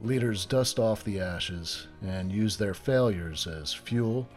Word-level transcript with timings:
Leaders 0.00 0.46
dust 0.46 0.78
off 0.78 1.04
the 1.04 1.20
ashes 1.20 1.86
and 2.02 2.32
use 2.32 2.56
their 2.56 2.74
failures 2.74 3.46
as 3.46 3.72
fuel 3.72 4.28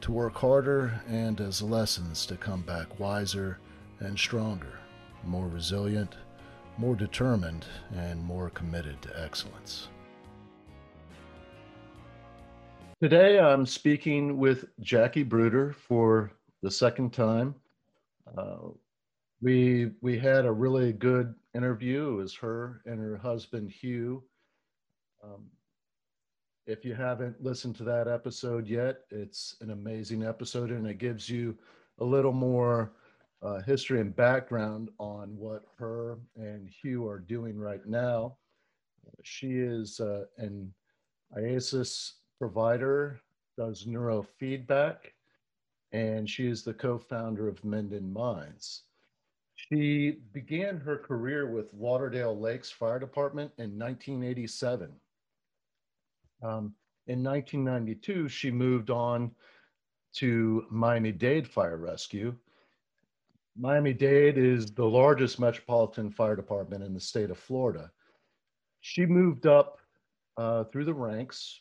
to 0.00 0.12
work 0.12 0.34
harder 0.34 1.00
and 1.08 1.40
as 1.40 1.62
lessons 1.62 2.26
to 2.26 2.36
come 2.36 2.60
back 2.62 3.00
wiser 3.00 3.58
and 4.00 4.18
stronger, 4.18 4.78
more 5.24 5.48
resilient, 5.48 6.16
more 6.76 6.94
determined, 6.94 7.64
and 7.94 8.22
more 8.22 8.50
committed 8.50 9.00
to 9.00 9.22
excellence. 9.22 9.88
Today 13.00 13.38
I'm 13.38 13.64
speaking 13.64 14.38
with 14.38 14.66
Jackie 14.80 15.22
Bruder 15.22 15.72
for 15.72 16.32
the 16.62 16.70
second 16.70 17.12
time. 17.12 17.54
Uh, 18.36 18.68
we 19.40 19.90
we 20.00 20.18
had 20.18 20.44
a 20.46 20.52
really 20.52 20.92
good 20.92 21.34
interview. 21.54 22.12
It 22.12 22.16
was 22.16 22.34
her 22.36 22.82
and 22.86 22.98
her 22.98 23.16
husband 23.16 23.70
Hugh 23.70 24.22
um, 25.24 25.44
if 26.66 26.84
you 26.84 26.94
haven't 26.94 27.42
listened 27.42 27.76
to 27.76 27.84
that 27.84 28.08
episode 28.08 28.66
yet, 28.66 29.00
it's 29.10 29.56
an 29.60 29.70
amazing 29.70 30.24
episode 30.24 30.70
and 30.70 30.86
it 30.86 30.98
gives 30.98 31.28
you 31.28 31.56
a 31.98 32.04
little 32.04 32.32
more 32.32 32.92
uh, 33.42 33.60
history 33.60 34.00
and 34.00 34.16
background 34.16 34.88
on 34.98 35.36
what 35.36 35.64
her 35.78 36.18
and 36.36 36.68
Hugh 36.68 37.06
are 37.06 37.18
doing 37.18 37.58
right 37.58 37.84
now. 37.86 38.36
She 39.22 39.58
is 39.58 40.00
uh, 40.00 40.24
an 40.38 40.72
IASIS 41.36 42.12
provider, 42.38 43.20
does 43.58 43.84
neurofeedback, 43.84 44.96
and 45.92 46.28
she 46.28 46.46
is 46.46 46.62
the 46.62 46.72
co 46.72 46.98
founder 46.98 47.46
of 47.46 47.62
Minden 47.62 48.10
Minds. 48.10 48.84
She 49.56 50.18
began 50.32 50.78
her 50.78 50.96
career 50.96 51.46
with 51.46 51.72
Lauderdale 51.74 52.38
Lakes 52.38 52.70
Fire 52.70 52.98
Department 52.98 53.52
in 53.58 53.78
1987 53.78 54.90
um, 56.44 56.74
in 57.06 57.22
1992, 57.22 58.28
she 58.28 58.50
moved 58.50 58.90
on 58.90 59.30
to 60.16 60.64
Miami 60.70 61.12
Dade 61.12 61.48
Fire 61.48 61.76
Rescue. 61.76 62.34
Miami 63.56 63.92
Dade 63.92 64.38
is 64.38 64.72
the 64.72 64.84
largest 64.84 65.40
metropolitan 65.40 66.10
fire 66.10 66.36
department 66.36 66.82
in 66.82 66.92
the 66.92 67.00
state 67.00 67.30
of 67.30 67.38
Florida. 67.38 67.90
She 68.80 69.06
moved 69.06 69.46
up 69.46 69.78
uh, 70.36 70.64
through 70.64 70.84
the 70.84 70.94
ranks, 70.94 71.60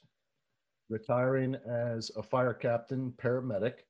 retiring 0.90 1.56
as 1.70 2.12
a 2.18 2.24
fire 2.24 2.54
captain 2.54 3.14
paramedic. 3.18 3.86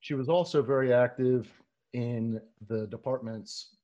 She 0.00 0.14
was 0.14 0.28
also 0.28 0.62
very 0.62 0.92
active 0.92 1.48
in 1.92 2.40
the 2.68 2.86
department's 2.86 3.76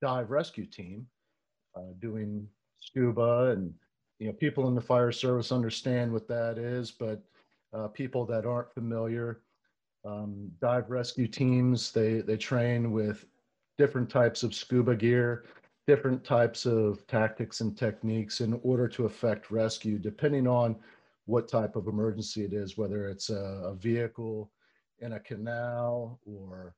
dive 0.00 0.30
rescue 0.30 0.66
team, 0.66 1.06
uh, 1.76 1.92
doing 2.00 2.46
scuba 2.80 3.52
and 3.52 3.72
you 4.22 4.28
know, 4.28 4.34
people 4.34 4.68
in 4.68 4.74
the 4.76 4.80
fire 4.80 5.10
service 5.10 5.50
understand 5.50 6.12
what 6.12 6.28
that 6.28 6.56
is, 6.56 6.92
but 6.92 7.20
uh, 7.72 7.88
people 7.88 8.24
that 8.24 8.46
aren't 8.46 8.72
familiar, 8.72 9.40
um, 10.04 10.48
dive 10.60 10.88
rescue 10.90 11.26
teams, 11.26 11.90
they, 11.90 12.20
they 12.20 12.36
train 12.36 12.92
with 12.92 13.26
different 13.78 14.08
types 14.08 14.44
of 14.44 14.54
scuba 14.54 14.94
gear, 14.94 15.44
different 15.88 16.22
types 16.22 16.66
of 16.66 17.04
tactics 17.08 17.62
and 17.62 17.76
techniques 17.76 18.40
in 18.40 18.60
order 18.62 18.86
to 18.86 19.06
effect 19.06 19.50
rescue, 19.50 19.98
depending 19.98 20.46
on 20.46 20.76
what 21.26 21.48
type 21.48 21.74
of 21.74 21.88
emergency 21.88 22.44
it 22.44 22.52
is, 22.52 22.78
whether 22.78 23.08
it's 23.08 23.28
a, 23.28 23.62
a 23.64 23.74
vehicle 23.74 24.52
in 25.00 25.14
a 25.14 25.20
canal 25.20 26.20
or 26.24 26.76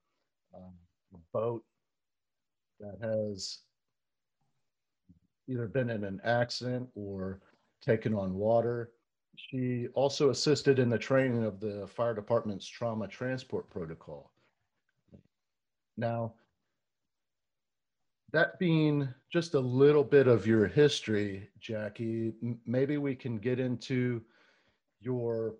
um, 0.56 0.72
a 1.12 1.18
boat 1.34 1.62
that 2.80 2.96
has 3.02 3.58
either 5.48 5.66
been 5.66 5.90
in 5.90 6.04
an 6.04 6.20
accident 6.24 6.88
or 6.94 7.40
taken 7.80 8.14
on 8.14 8.34
water. 8.34 8.90
She 9.36 9.88
also 9.94 10.30
assisted 10.30 10.78
in 10.78 10.88
the 10.88 10.98
training 10.98 11.44
of 11.44 11.60
the 11.60 11.86
fire 11.86 12.14
department's 12.14 12.66
trauma 12.66 13.08
transport 13.08 13.68
protocol. 13.68 14.30
Now, 15.96 16.34
that 18.32 18.58
being 18.58 19.08
just 19.32 19.54
a 19.54 19.60
little 19.60 20.02
bit 20.02 20.26
of 20.26 20.46
your 20.46 20.66
history, 20.66 21.48
Jackie, 21.60 22.32
maybe 22.66 22.96
we 22.98 23.14
can 23.14 23.38
get 23.38 23.60
into 23.60 24.22
your 25.00 25.54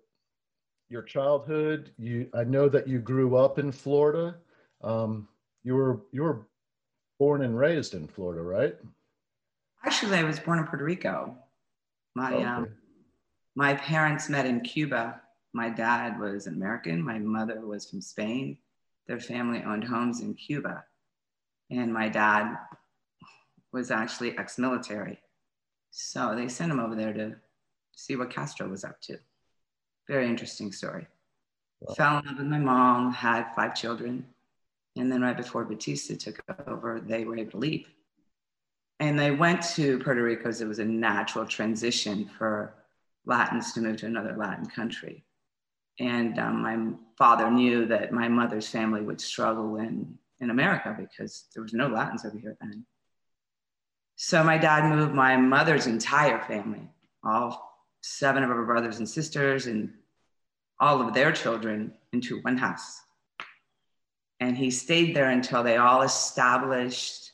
your 0.89 1.01
childhood. 1.01 1.91
You, 1.97 2.27
I 2.33 2.43
know 2.43 2.69
that 2.69 2.87
you 2.87 2.99
grew 2.99 3.37
up 3.37 3.59
in 3.59 3.71
Florida. 3.71 4.35
Um, 4.83 5.27
you 5.63 5.73
were 5.75 6.01
you 6.11 6.23
were 6.23 6.47
born 7.17 7.43
and 7.43 7.57
raised 7.57 7.93
in 7.93 8.07
Florida, 8.07 8.41
right? 8.41 8.75
Actually, 9.85 10.17
I 10.17 10.23
was 10.23 10.39
born 10.39 10.57
in 10.57 10.65
Puerto 10.65 10.83
Rico. 10.83 11.35
My 12.15 12.33
okay. 12.33 12.43
um, 12.43 12.69
my 13.55 13.75
parents 13.75 14.29
met 14.29 14.47
in 14.47 14.61
Cuba. 14.61 15.21
My 15.53 15.69
dad 15.69 16.19
was 16.19 16.47
American. 16.47 17.01
My 17.01 17.19
mother 17.19 17.61
was 17.61 17.87
from 17.87 18.01
Spain. 18.01 18.57
Their 19.07 19.19
family 19.19 19.61
owned 19.63 19.83
homes 19.83 20.21
in 20.21 20.33
Cuba, 20.33 20.83
and 21.69 21.93
my 21.93 22.09
dad 22.09 22.57
was 23.71 23.91
actually 23.91 24.35
ex-military. 24.37 25.19
So 25.91 26.33
they 26.35 26.47
sent 26.47 26.71
him 26.71 26.79
over 26.79 26.95
there 26.95 27.13
to 27.13 27.35
see 27.95 28.15
what 28.15 28.31
Castro 28.31 28.67
was 28.67 28.83
up 28.83 28.99
to. 29.01 29.19
Very 30.07 30.27
interesting 30.27 30.71
story. 30.71 31.05
Wow. 31.81 31.93
Fell 31.93 32.17
in 32.17 32.25
love 32.25 32.37
with 32.37 32.47
my 32.47 32.57
mom, 32.57 33.13
had 33.13 33.53
five 33.55 33.75
children, 33.75 34.25
and 34.95 35.11
then 35.11 35.21
right 35.21 35.37
before 35.37 35.63
Batista 35.63 36.15
took 36.15 36.41
over, 36.67 36.99
they 36.99 37.23
were 37.23 37.37
able 37.37 37.51
to 37.51 37.57
leave 37.57 37.87
and 38.99 39.19
they 39.19 39.31
went 39.31 39.61
to 39.75 39.99
Puerto 39.99 40.23
Rico 40.23 40.43
because 40.43 40.61
it 40.61 40.67
was 40.67 40.79
a 40.79 40.85
natural 40.85 41.45
transition 41.45 42.29
for 42.37 42.73
Latins 43.25 43.73
to 43.73 43.81
move 43.81 43.97
to 43.97 44.05
another 44.05 44.35
Latin 44.37 44.65
country. 44.65 45.23
And 45.99 46.39
um, 46.39 46.61
my 46.61 46.93
father 47.17 47.49
knew 47.49 47.85
that 47.87 48.11
my 48.11 48.27
mother's 48.27 48.67
family 48.67 49.01
would 49.01 49.19
struggle 49.19 49.77
in, 49.77 50.17
in 50.39 50.49
America 50.49 50.95
because 50.97 51.45
there 51.53 51.63
was 51.63 51.73
no 51.73 51.87
Latins 51.87 52.25
over 52.25 52.37
here 52.37 52.57
then. 52.61 52.85
So 54.17 54.43
my 54.43 54.57
dad 54.57 54.89
moved 54.89 55.13
my 55.13 55.35
mother's 55.35 55.87
entire 55.87 56.39
family, 56.43 56.89
all 57.23 57.83
seven 58.01 58.43
of 58.43 58.49
her 58.49 58.65
brothers 58.65 58.99
and 58.99 59.09
sisters, 59.09 59.67
and 59.67 59.91
all 60.79 61.01
of 61.01 61.13
their 61.13 61.31
children 61.31 61.93
into 62.13 62.39
one 62.41 62.57
house. 62.57 63.01
And 64.39 64.57
he 64.57 64.71
stayed 64.71 65.15
there 65.15 65.29
until 65.29 65.63
they 65.63 65.77
all 65.77 66.01
established 66.01 67.24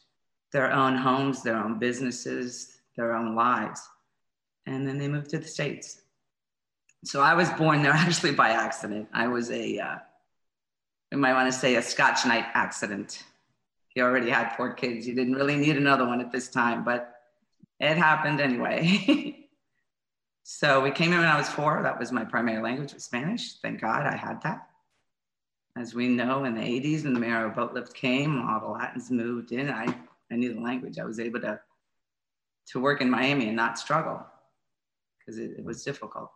their 0.51 0.71
own 0.71 0.95
homes, 0.95 1.43
their 1.43 1.55
own 1.57 1.79
businesses, 1.79 2.77
their 2.95 3.13
own 3.13 3.35
lives. 3.35 3.81
And 4.65 4.87
then 4.87 4.97
they 4.97 5.07
moved 5.07 5.29
to 5.31 5.39
the 5.39 5.47
States. 5.47 6.01
So 7.03 7.21
I 7.21 7.33
was 7.33 7.49
born 7.51 7.81
there 7.81 7.91
actually 7.95 8.33
by 8.33 8.49
accident. 8.49 9.07
I 9.13 9.27
was 9.27 9.49
a, 9.51 9.79
uh, 9.79 9.95
you 11.11 11.17
might 11.17 11.33
want 11.33 11.51
to 11.51 11.57
say 11.57 11.75
a 11.75 11.81
Scotch 11.81 12.25
night 12.25 12.45
accident. 12.53 13.23
He 13.89 14.01
already 14.01 14.29
had 14.29 14.55
four 14.55 14.73
kids. 14.73 15.05
He 15.05 15.13
didn't 15.13 15.35
really 15.35 15.57
need 15.57 15.77
another 15.77 16.05
one 16.05 16.21
at 16.21 16.31
this 16.31 16.47
time, 16.47 16.83
but 16.83 17.13
it 17.79 17.97
happened 17.97 18.39
anyway. 18.39 19.47
so 20.43 20.81
we 20.81 20.91
came 20.91 21.11
in 21.11 21.19
when 21.19 21.27
I 21.27 21.37
was 21.37 21.49
four. 21.49 21.81
That 21.83 21.99
was 21.99 22.11
my 22.11 22.23
primary 22.23 22.61
language 22.61 22.93
was 22.93 23.03
Spanish. 23.03 23.55
Thank 23.55 23.81
God 23.81 24.05
I 24.05 24.15
had 24.15 24.41
that. 24.43 24.67
As 25.77 25.93
we 25.93 26.07
know, 26.07 26.43
in 26.43 26.53
the 26.53 26.61
80s, 26.61 27.03
when 27.03 27.13
the 27.13 27.19
Mariel 27.19 27.49
boat 27.49 27.73
lift 27.73 27.93
came, 27.93 28.47
all 28.47 28.59
the 28.59 28.67
Latins 28.67 29.09
moved 29.09 29.51
in. 29.51 29.69
I 29.69 29.93
I 30.31 30.35
knew 30.35 30.53
the 30.53 30.61
language. 30.61 30.97
I 30.97 31.03
was 31.03 31.19
able 31.19 31.41
to 31.41 31.59
to 32.67 32.79
work 32.79 33.01
in 33.01 33.09
Miami 33.09 33.47
and 33.47 33.55
not 33.55 33.77
struggle 33.77 34.25
because 35.19 35.37
it, 35.37 35.51
it, 35.57 35.63
was 35.63 35.83
difficult. 35.83 36.31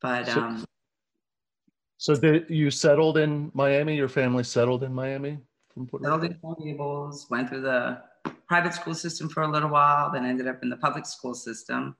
But 0.00 0.26
so, 0.26 0.40
um, 0.40 0.64
so 1.96 2.14
did 2.14 2.48
you 2.48 2.70
settled 2.70 3.18
in 3.18 3.50
Miami? 3.54 3.96
Your 3.96 4.08
family 4.08 4.44
settled 4.44 4.84
in 4.84 4.94
Miami 4.94 5.38
from 5.72 5.86
Puerto 5.86 6.04
Settled 6.04 6.24
in 6.24 6.34
Coral 6.34 6.62
Gables. 6.62 7.26
Went 7.30 7.48
through 7.48 7.62
the 7.62 8.02
private 8.46 8.74
school 8.74 8.94
system 8.94 9.28
for 9.28 9.42
a 9.42 9.50
little 9.50 9.70
while, 9.70 10.12
then 10.12 10.24
ended 10.24 10.46
up 10.46 10.62
in 10.62 10.68
the 10.68 10.76
public 10.76 11.06
school 11.06 11.34
system. 11.34 11.96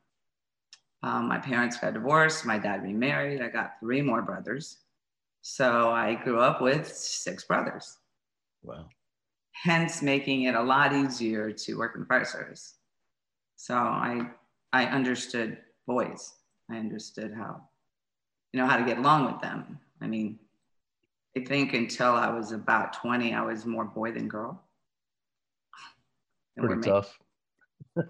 Um, 1.02 1.28
my 1.28 1.38
parents 1.38 1.78
got 1.78 1.94
divorced. 1.94 2.44
My 2.44 2.58
dad 2.58 2.82
remarried. 2.82 3.42
I 3.42 3.48
got 3.48 3.72
three 3.80 4.02
more 4.02 4.22
brothers. 4.22 4.78
So 5.42 5.90
I 5.90 6.14
grew 6.14 6.40
up 6.40 6.60
with 6.60 6.94
six 6.94 7.44
brothers. 7.44 7.98
Wow 8.62 8.88
hence 9.62 10.02
making 10.02 10.42
it 10.42 10.54
a 10.54 10.62
lot 10.62 10.92
easier 10.92 11.50
to 11.50 11.74
work 11.74 11.94
in 11.94 12.00
the 12.00 12.06
fire 12.06 12.24
service. 12.24 12.74
So 13.56 13.74
I, 13.74 14.28
I 14.72 14.86
understood 14.86 15.58
boys. 15.86 16.34
I 16.70 16.76
understood 16.76 17.32
how 17.34 17.62
you 18.56 18.62
know, 18.62 18.68
how 18.68 18.78
to 18.78 18.84
get 18.86 18.96
along 18.96 19.26
with 19.26 19.42
them. 19.42 19.78
I 20.00 20.06
mean, 20.06 20.38
I 21.36 21.40
think 21.40 21.74
until 21.74 22.12
I 22.14 22.30
was 22.30 22.52
about 22.52 22.94
20, 22.94 23.34
I 23.34 23.42
was 23.42 23.66
more 23.66 23.84
boy 23.84 24.12
than 24.12 24.28
girl. 24.28 24.62
And 26.56 26.66
Pretty 26.66 26.88
tough. 26.88 27.18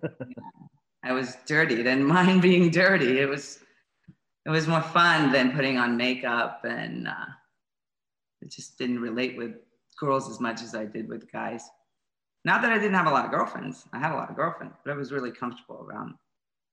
I 1.04 1.12
was 1.12 1.36
dirty. 1.46 1.74
Didn't 1.74 2.04
mind 2.06 2.42
being 2.42 2.70
dirty. 2.70 3.18
It 3.18 3.28
was, 3.28 3.58
it 4.44 4.50
was 4.50 4.68
more 4.68 4.82
fun 4.82 5.32
than 5.32 5.50
putting 5.50 5.78
on 5.78 5.96
makeup, 5.96 6.60
and 6.62 7.08
uh, 7.08 7.26
it 8.40 8.52
just 8.52 8.78
didn't 8.78 9.00
relate 9.00 9.36
with 9.36 9.54
girls 9.98 10.30
as 10.30 10.40
much 10.40 10.62
as 10.62 10.74
I 10.74 10.84
did 10.84 11.08
with 11.08 11.30
guys. 11.30 11.68
Not 12.44 12.62
that 12.62 12.72
I 12.72 12.78
didn't 12.78 12.94
have 12.94 13.06
a 13.06 13.10
lot 13.10 13.24
of 13.24 13.30
girlfriends. 13.30 13.84
I 13.92 13.98
had 13.98 14.12
a 14.12 14.14
lot 14.14 14.30
of 14.30 14.36
girlfriends, 14.36 14.76
but 14.84 14.92
I 14.92 14.96
was 14.96 15.10
really 15.10 15.32
comfortable 15.32 15.84
around 15.88 16.14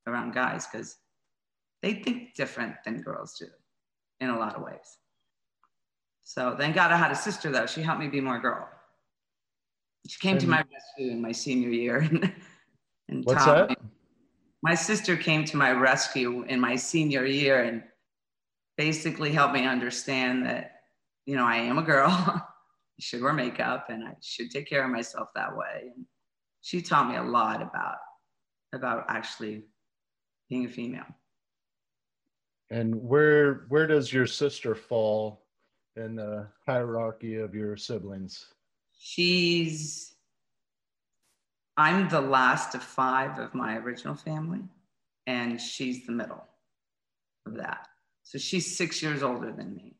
around 0.06 0.34
guys 0.34 0.68
because 0.68 0.98
they 1.81 1.94
think 1.94 2.36
different 2.36 2.75
than 2.86 3.02
girls 3.02 3.38
do 3.40 3.48
in 4.20 4.30
a 4.30 4.38
lot 4.38 4.56
of 4.56 4.62
ways. 4.62 4.98
So 6.24 6.56
thank 6.58 6.75
God 6.75 6.92
I 6.92 6.98
had 6.98 7.12
a 7.12 7.16
sister 7.16 7.52
though. 7.52 7.66
She 7.66 7.81
helped 7.81 8.02
me 8.02 8.08
be 8.08 8.22
more 8.22 8.40
girl. 8.40 8.70
She 10.08 10.20
came 10.20 10.34
and 10.34 10.42
to 10.42 10.48
my 10.48 10.58
rescue 10.58 11.12
in 11.12 11.22
my 11.22 11.31
senior 11.31 11.70
year 11.70 11.98
and, 12.00 12.34
and 13.10 13.25
what's 13.25 13.46
that? 13.46 13.78
My 14.62 14.75
sister 14.75 15.18
came 15.18 15.44
to 15.46 15.58
my 15.58 15.72
rescue 15.72 16.44
in 16.44 16.60
my 16.60 16.75
senior 16.75 17.25
year 17.25 17.64
and 17.64 17.84
basically 18.78 19.31
helped 19.31 19.54
me 19.54 19.66
understand 19.66 20.46
that, 20.46 20.81
you 21.25 21.36
know, 21.36 21.46
I 21.46 21.58
am 21.58 21.78
a 21.78 21.84
girl. 21.84 22.48
should 23.00 23.22
wear 23.22 23.34
makeup 23.34 23.88
and 23.90 24.04
I 24.04 24.16
should 24.22 24.51
take 24.51 24.68
care 24.68 24.84
of 24.84 24.92
myself 24.92 25.30
that 25.36 25.56
way. 25.56 25.92
And 25.95 26.06
she 26.62 26.81
taught 26.81 27.10
me 27.10 27.16
a 27.16 27.24
lot 27.24 27.62
about 27.62 27.98
about 28.74 29.06
actually 29.07 29.63
being 30.50 30.66
a 30.66 30.69
female. 30.69 31.06
And 32.69 32.95
where 32.95 33.66
where 33.69 33.88
does 33.88 34.12
your 34.12 34.28
sister 34.28 34.74
fall 34.75 35.45
in 35.95 36.16
the 36.16 36.48
hierarchy 36.66 37.36
of 37.36 37.54
your 37.54 37.78
siblings? 37.78 38.48
She's 38.98 40.16
I'm 41.78 42.07
the 42.10 42.22
last 42.22 42.75
of 42.75 42.84
five 42.84 43.39
of 43.39 43.56
my 43.56 43.78
original 43.78 44.16
family, 44.16 44.62
and 45.25 45.60
she's 45.60 46.06
the 46.06 46.12
middle 46.12 46.44
of 47.48 47.56
that. 47.56 47.88
So 48.24 48.38
she's 48.38 48.78
six 48.78 49.01
years 49.01 49.24
older 49.24 49.51
than 49.51 49.75
me 49.75 49.98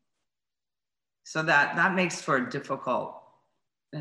so 1.24 1.42
that 1.42 1.74
that 1.74 1.94
makes 1.94 2.20
for 2.20 2.36
a 2.36 2.50
difficult 2.50 3.20
uh, 3.96 4.00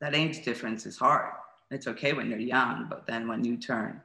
that 0.00 0.14
age 0.14 0.44
difference 0.44 0.86
is 0.86 0.96
hard. 0.96 1.32
It's 1.70 1.86
okay 1.86 2.12
when 2.12 2.30
you're 2.30 2.38
young 2.38 2.86
but 2.88 3.06
then 3.06 3.28
when 3.28 3.44
you 3.44 3.56
turn 3.56 4.00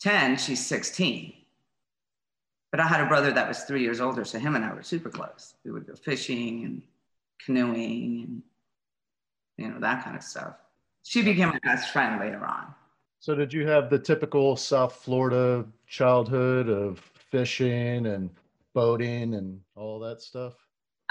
10 0.00 0.36
she's 0.38 0.64
16 0.64 1.34
but 2.70 2.80
i 2.80 2.86
had 2.86 3.00
a 3.00 3.06
brother 3.06 3.30
that 3.32 3.46
was 3.46 3.60
three 3.64 3.82
years 3.82 4.00
older 4.00 4.24
so 4.24 4.38
him 4.38 4.56
and 4.56 4.64
i 4.64 4.72
were 4.72 4.82
super 4.82 5.10
close. 5.10 5.54
We 5.64 5.72
would 5.72 5.86
go 5.86 5.94
fishing 5.94 6.64
and 6.64 6.82
canoeing 7.44 8.24
and 8.26 8.42
you 9.56 9.68
know 9.68 9.78
that 9.80 10.02
kind 10.04 10.16
of 10.16 10.22
stuff. 10.22 10.56
She 11.02 11.22
became 11.22 11.50
my 11.50 11.60
best 11.62 11.92
friend 11.92 12.18
later 12.18 12.44
on. 12.44 12.74
So 13.20 13.34
did 13.34 13.52
you 13.52 13.66
have 13.68 13.90
the 13.90 13.98
typical 13.98 14.56
south 14.56 14.96
florida 14.96 15.66
childhood 15.86 16.68
of 16.68 16.98
fishing 16.98 18.06
and 18.06 18.30
boating 18.72 19.34
and 19.34 19.60
all 19.76 19.98
that 20.00 20.22
stuff 20.22 20.63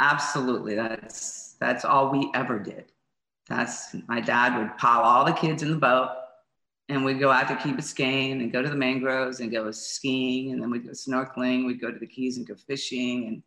Absolutely. 0.04 0.76
That's 0.76 1.56
that's 1.62 1.86
all 1.86 2.12
we 2.12 2.30
ever 2.34 2.60
did. 2.60 2.92
That's 3.48 3.96
my 4.10 4.20
dad 4.20 4.58
would 4.58 4.78
pile 4.78 5.02
all 5.02 5.24
the 5.24 5.32
kids 5.32 5.64
in 5.64 5.72
the 5.72 5.78
boat 5.78 6.10
and 6.90 7.06
we'd 7.06 7.22
go 7.22 7.32
out 7.32 7.48
to 7.48 7.56
Key 7.56 7.72
Biscayne 7.72 8.42
and 8.42 8.52
go 8.52 8.62
to 8.62 8.70
the 8.70 8.76
mangroves 8.76 9.40
and 9.40 9.50
go 9.50 9.72
skiing 9.72 10.52
and 10.52 10.62
then 10.62 10.70
we'd 10.70 10.86
go 10.86 10.92
snorkeling. 10.92 11.66
We'd 11.66 11.80
go 11.80 11.90
to 11.90 11.98
the 11.98 12.08
Keys 12.08 12.36
and 12.38 12.46
go 12.46 12.56
fishing 12.56 13.28
and 13.28 13.44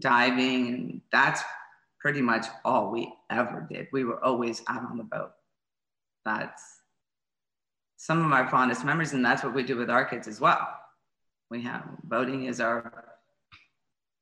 diving. 0.00 0.68
And 0.68 1.00
that's 1.10 1.42
pretty 1.98 2.22
much 2.22 2.46
all 2.64 2.92
we 2.92 3.12
ever 3.28 3.66
did. 3.68 3.88
We 3.92 4.04
were 4.04 4.24
always 4.24 4.62
out 4.68 4.84
on 4.88 4.98
the 4.98 5.04
boat. 5.04 5.32
That's 6.24 6.62
some 7.96 8.20
of 8.20 8.26
my 8.26 8.48
fondest 8.48 8.84
memories. 8.84 9.14
And 9.14 9.24
that's 9.24 9.42
what 9.42 9.52
we 9.52 9.64
do 9.64 9.76
with 9.76 9.90
our 9.90 10.04
kids 10.04 10.28
as 10.28 10.40
well. 10.40 10.64
We 11.50 11.62
have 11.62 11.84
boating 12.04 12.44
is 12.44 12.60
our, 12.60 13.16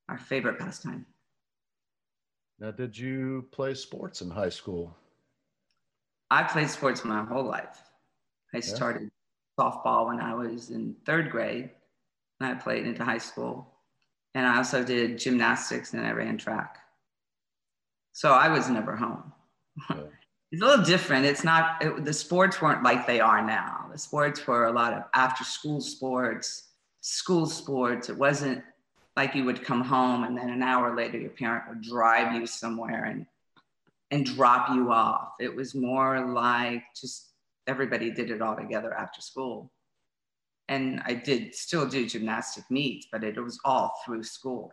our 0.08 0.16
favorite 0.16 0.58
pastime. 0.58 1.04
Now, 2.60 2.70
did 2.70 2.96
you 2.96 3.46
play 3.52 3.72
sports 3.72 4.20
in 4.20 4.30
high 4.30 4.50
school? 4.50 4.94
I 6.30 6.42
played 6.42 6.68
sports 6.68 7.04
my 7.04 7.24
whole 7.24 7.42
life. 7.42 7.82
I 8.52 8.58
yeah. 8.58 8.62
started 8.62 9.10
softball 9.58 10.08
when 10.08 10.20
I 10.20 10.34
was 10.34 10.68
in 10.68 10.94
third 11.06 11.30
grade, 11.30 11.70
and 12.38 12.50
I 12.50 12.54
played 12.54 12.86
into 12.86 13.02
high 13.02 13.18
school. 13.18 13.66
And 14.34 14.46
I 14.46 14.58
also 14.58 14.84
did 14.84 15.18
gymnastics 15.18 15.92
and 15.92 16.06
I 16.06 16.10
ran 16.12 16.38
track. 16.38 16.78
So 18.12 18.32
I 18.32 18.48
was 18.48 18.68
never 18.68 18.94
home. 18.94 19.32
Yeah. 19.88 19.96
it's 20.52 20.62
a 20.62 20.64
little 20.64 20.84
different. 20.84 21.24
It's 21.24 21.42
not, 21.42 21.82
it, 21.82 22.04
the 22.04 22.12
sports 22.12 22.60
weren't 22.62 22.84
like 22.84 23.06
they 23.06 23.20
are 23.20 23.44
now. 23.44 23.88
The 23.90 23.98
sports 23.98 24.46
were 24.46 24.66
a 24.66 24.72
lot 24.72 24.92
of 24.92 25.04
after 25.14 25.42
school 25.42 25.80
sports, 25.80 26.68
school 27.00 27.46
sports. 27.46 28.08
It 28.08 28.16
wasn't 28.16 28.62
like 29.16 29.34
you 29.34 29.44
would 29.44 29.64
come 29.64 29.82
home 29.82 30.24
and 30.24 30.36
then 30.36 30.50
an 30.50 30.62
hour 30.62 30.94
later 30.96 31.18
your 31.18 31.30
parent 31.30 31.64
would 31.68 31.82
drive 31.82 32.34
you 32.34 32.46
somewhere 32.46 33.04
and 33.04 33.26
and 34.10 34.26
drop 34.26 34.74
you 34.74 34.90
off. 34.90 35.34
It 35.38 35.54
was 35.54 35.74
more 35.74 36.32
like 36.32 36.82
just 37.00 37.30
everybody 37.66 38.10
did 38.10 38.30
it 38.30 38.42
all 38.42 38.56
together 38.56 38.92
after 38.92 39.20
school. 39.20 39.70
And 40.68 41.00
I 41.04 41.14
did 41.14 41.54
still 41.54 41.86
do 41.86 42.08
gymnastic 42.08 42.64
meets, 42.70 43.06
but 43.10 43.24
it 43.24 43.40
was 43.40 43.58
all 43.64 43.94
through 44.04 44.24
school. 44.24 44.72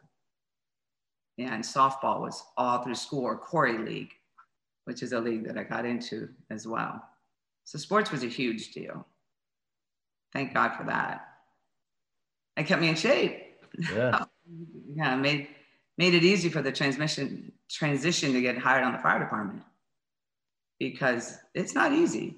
Yeah, 1.38 1.54
and 1.54 1.64
softball 1.64 2.22
was 2.22 2.44
all 2.56 2.84
through 2.84 2.96
school 2.96 3.24
or 3.24 3.40
Khoury 3.40 3.86
League, 3.86 4.12
which 4.86 5.04
is 5.04 5.14
a 5.14 5.20
league 5.20 5.46
that 5.46 5.58
I 5.58 5.64
got 5.64 5.86
into 5.86 6.30
as 6.50 6.68
well. 6.68 7.04
So 7.64 7.78
sports 7.78 8.12
was 8.12 8.24
a 8.24 8.28
huge 8.28 8.72
deal. 8.72 9.06
Thank 10.34 10.54
God 10.54 10.76
for 10.76 10.84
that. 10.86 11.28
It 12.58 12.66
kept 12.66 12.82
me 12.82 12.90
in 12.90 12.96
shape. 12.96 13.47
Yeah. 13.78 14.20
Oh, 14.22 14.28
yeah, 14.96 15.16
made 15.16 15.48
made 15.98 16.14
it 16.14 16.24
easy 16.24 16.50
for 16.50 16.62
the 16.62 16.72
transmission 16.72 17.52
transition 17.70 18.34
to 18.34 18.42
get 18.42 18.58
hired 18.58 18.84
on 18.84 18.94
the 18.94 19.00
fire 19.00 19.20
department 19.20 19.62
because 20.80 21.38
it's 21.54 21.76
not 21.76 21.92
easy. 21.92 22.38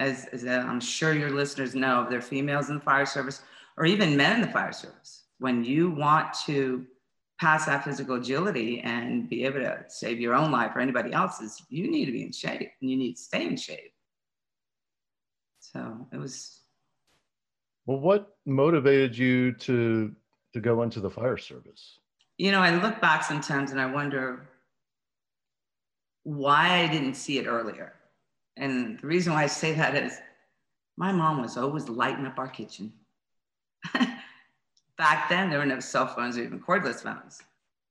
As, 0.00 0.26
as 0.26 0.46
I'm 0.46 0.80
sure 0.80 1.12
your 1.12 1.30
listeners 1.30 1.74
know, 1.74 2.02
if 2.02 2.08
they're 2.08 2.20
females 2.20 2.68
in 2.68 2.76
the 2.76 2.80
fire 2.80 3.04
service 3.06 3.42
or 3.76 3.84
even 3.84 4.16
men 4.16 4.36
in 4.36 4.40
the 4.42 4.52
fire 4.52 4.72
service, 4.72 5.24
when 5.38 5.64
you 5.64 5.90
want 5.90 6.32
to 6.46 6.86
pass 7.40 7.66
that 7.66 7.84
physical 7.84 8.16
agility 8.16 8.80
and 8.80 9.28
be 9.28 9.44
able 9.44 9.60
to 9.60 9.84
save 9.88 10.20
your 10.20 10.34
own 10.34 10.52
life 10.52 10.72
or 10.74 10.80
anybody 10.80 11.12
else's, 11.12 11.62
you 11.68 11.90
need 11.90 12.06
to 12.06 12.12
be 12.12 12.22
in 12.22 12.32
shape 12.32 12.70
and 12.80 12.90
you 12.90 12.96
need 12.96 13.14
to 13.14 13.22
stay 13.22 13.44
in 13.44 13.56
shape. 13.56 13.92
So 15.60 16.06
it 16.12 16.16
was. 16.16 16.60
Well, 17.88 18.00
what 18.00 18.36
motivated 18.44 19.16
you 19.16 19.52
to 19.52 20.14
to 20.52 20.60
go 20.60 20.82
into 20.82 21.00
the 21.00 21.08
fire 21.08 21.38
service? 21.38 22.00
You 22.36 22.52
know, 22.52 22.60
I 22.60 22.82
look 22.82 23.00
back 23.00 23.24
sometimes 23.24 23.70
and 23.70 23.80
I 23.80 23.86
wonder 23.86 24.46
why 26.22 26.82
I 26.82 26.86
didn't 26.86 27.14
see 27.14 27.38
it 27.38 27.46
earlier. 27.46 27.94
And 28.58 28.98
the 28.98 29.06
reason 29.06 29.32
why 29.32 29.44
I 29.44 29.46
say 29.46 29.72
that 29.72 29.94
is 29.94 30.20
my 30.98 31.12
mom 31.12 31.40
was 31.40 31.56
always 31.56 31.88
lighting 31.88 32.26
up 32.26 32.38
our 32.38 32.48
kitchen. 32.48 32.92
Back 34.98 35.30
then, 35.30 35.48
there 35.48 35.58
were 35.58 35.64
no 35.64 35.80
cell 35.80 36.08
phones 36.08 36.36
or 36.36 36.42
even 36.42 36.60
cordless 36.60 37.02
phones. 37.02 37.40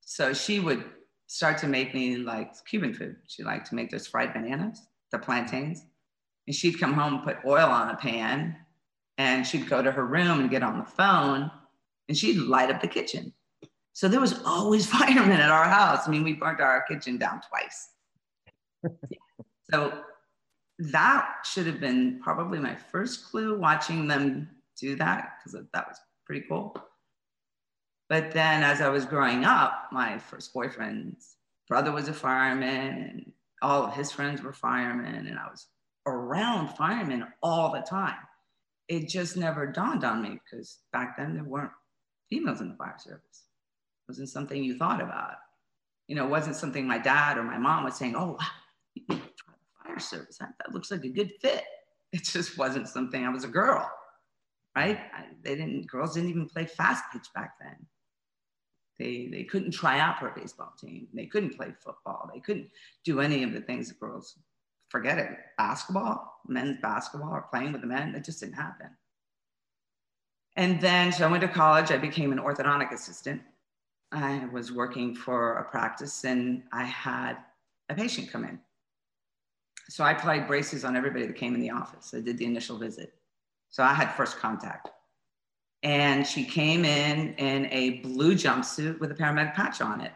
So 0.01 0.32
she 0.32 0.60
would 0.60 0.86
start 1.25 1.58
to 1.60 1.68
make 1.68 1.96
me 1.96 2.18
like 2.18 2.54
Cuban 2.68 2.94
food. 2.94 3.16
She 3.25 3.44
liked 3.44 3.66
to 3.70 3.75
make 3.75 3.89
those 3.89 4.06
fried 4.06 4.34
bananas, 4.34 4.80
the 5.12 5.18
plantains. 5.18 5.86
And 6.46 6.56
she'd 6.56 6.80
come 6.80 6.94
home 6.94 7.16
and 7.16 7.24
put 7.24 7.38
oil 7.48 7.68
on 7.68 7.89
a 7.89 7.98
pan 7.98 8.58
and 9.17 9.45
she'd 9.45 9.69
go 9.69 9.81
to 9.81 9.91
her 9.91 10.05
room 10.05 10.39
and 10.39 10.50
get 10.50 10.63
on 10.63 10.77
the 10.77 10.86
phone 10.86 11.51
and 12.07 12.17
she'd 12.17 12.38
light 12.38 12.69
up 12.69 12.81
the 12.81 12.88
kitchen. 12.88 13.33
So 13.93 14.07
there 14.07 14.21
was 14.21 14.41
always 14.45 14.86
firemen 14.91 15.39
at 15.39 15.50
our 15.50 15.65
house. 15.65 16.07
I 16.07 16.12
mean, 16.12 16.24
we 16.24 16.33
burnt 16.33 16.62
our 16.62 16.83
kitchen 16.83 17.17
down 17.17 17.41
twice. 17.50 17.89
so 19.71 20.01
that 20.79 21.33
should 21.43 21.65
have 21.65 21.79
been 21.79 22.19
probably 22.21 22.59
my 22.59 22.75
first 22.75 23.25
clue 23.25 23.59
watching 23.59 24.07
them 24.07 24.50
do 24.79 24.95
that 24.95 25.39
because 25.39 25.65
that 25.74 25.88
was 25.88 25.97
pretty 26.25 26.45
cool. 26.47 26.75
But 28.09 28.31
then 28.31 28.63
as 28.63 28.79
I 28.79 28.89
was 28.89 29.05
growing 29.05 29.43
up, 29.43 29.89
my 29.91 30.17
first 30.17 30.53
boyfriend's 30.53 31.36
brother 31.67 31.91
was 31.91 32.07
a 32.07 32.13
fireman 32.13 33.03
and 33.03 33.31
all 33.62 33.83
of 33.83 33.93
his 33.93 34.12
friends 34.12 34.41
were 34.41 34.53
firemen 34.53 35.27
and 35.27 35.38
I 35.38 35.50
was 35.50 35.67
around 36.05 36.69
firemen 36.75 37.25
all 37.41 37.74
the 37.74 37.81
time. 37.81 38.15
It 38.88 39.10
just 39.10 39.36
never 39.36 39.65
dawned 39.65 40.03
on 40.03 40.22
me 40.22 40.39
because 40.44 40.79
back 40.94 41.17
then 41.17 41.34
there 41.34 41.44
weren't 41.44 41.72
females 42.29 42.62
in 42.62 42.70
the 42.70 42.75
fire 42.75 42.96
service. 42.98 43.22
It 43.44 44.12
wasn't 44.12 44.29
something 44.29 44.63
you 44.63 44.77
thought 44.77 45.01
about. 45.01 45.36
You 46.08 46.15
know, 46.15 46.25
it 46.25 46.29
wasn't 46.29 46.56
something 46.56 46.88
my 46.88 46.98
dad 46.98 47.38
or 47.38 47.44
my 47.44 47.58
mom 47.58 47.84
was 47.84 47.96
saying, 47.96 48.15
oh, 48.15 48.38
wow, 48.39 48.48
you 48.96 49.03
try 49.08 49.17
the 49.17 49.84
fire 49.84 50.00
service. 50.00 50.38
That, 50.38 50.53
that 50.60 50.74
looks 50.74 50.91
like 50.91 51.03
a 51.03 51.10
good 51.10 51.32
fit. 51.41 51.63
It 52.13 52.24
just 52.24 52.58
wasn't 52.58 52.88
something, 52.88 53.25
I 53.25 53.29
was 53.29 53.44
a 53.44 53.50
girl, 53.50 53.91
right? 54.77 54.98
I, 54.98 55.25
they 55.44 55.56
didn't, 55.56 55.88
girls 55.88 56.13
didn't 56.13 56.29
even 56.29 56.48
play 56.48 56.65
fast 56.65 57.03
pitch 57.12 57.27
back 57.36 57.56
then. 57.60 57.75
They, 58.98 59.27
they 59.29 59.44
couldn't 59.44 59.72
try 59.72 60.00
out 60.00 60.17
for 60.17 60.29
a 60.29 60.34
baseball 60.34 60.72
team. 60.79 61.10
They 61.13 61.25
couldn't 61.25 61.58
play 61.58 61.74
football. 61.84 62.29
They 62.34 62.39
couldn't 62.39 62.70
do 63.03 63.20
any 63.20 63.44
of 63.44 63.51
the 63.51 63.60
things 63.60 63.89
that 63.89 64.00
girls 64.00 64.39
forget 64.89 65.17
it. 65.17 65.29
Basketball, 65.58 66.41
men's 66.48 66.77
basketball, 66.82 67.32
or 67.32 67.41
playing 67.41 67.72
with 67.72 67.82
the 67.82 67.88
men, 67.88 68.15
it 68.15 68.24
just 68.24 68.39
didn't 68.39 68.56
happen. 68.56 68.89
And 70.56 70.82
then, 70.82 71.12
so 71.12 71.25
I 71.25 71.32
went 71.32 71.41
to 71.41 71.48
college. 71.48 71.91
I 71.91 71.98
became 71.98 72.32
an 72.32 72.39
orthodontic 72.39 72.91
assistant. 72.91 73.41
I 74.12 74.46
was 74.51 74.72
working 74.72 75.13
for 75.13 75.58
a 75.58 75.63
practice 75.63 76.24
and 76.24 76.63
I 76.72 76.86
had 76.86 77.38
a 77.89 77.96
patient 77.96 78.32
come 78.32 78.44
in. 78.44 78.60
So 79.89 80.03
I 80.03 80.12
applied 80.12 80.48
braces 80.48 80.84
on 80.84 80.96
everybody 80.96 81.27
that 81.27 81.36
came 81.36 81.53
in 81.53 81.62
the 81.62 81.70
office. 81.70 82.13
I 82.15 82.22
did 82.22 82.38
the 82.38 82.46
initial 82.46 82.77
visit. 82.77 83.13
So 83.70 83.84
I 83.84 83.94
had 83.94 84.12
first 84.13 84.38
contact. 84.38 84.89
And 85.84 86.25
she 86.25 86.44
came 86.44 86.86
in 86.86 87.36
in 87.36 87.67
a 87.72 88.00
blue 88.00 88.34
jumpsuit 88.34 89.00
with 89.00 89.12
a 89.12 89.15
paramedic 89.15 89.53
patch 89.53 89.79
on 89.79 90.01
it. 90.01 90.13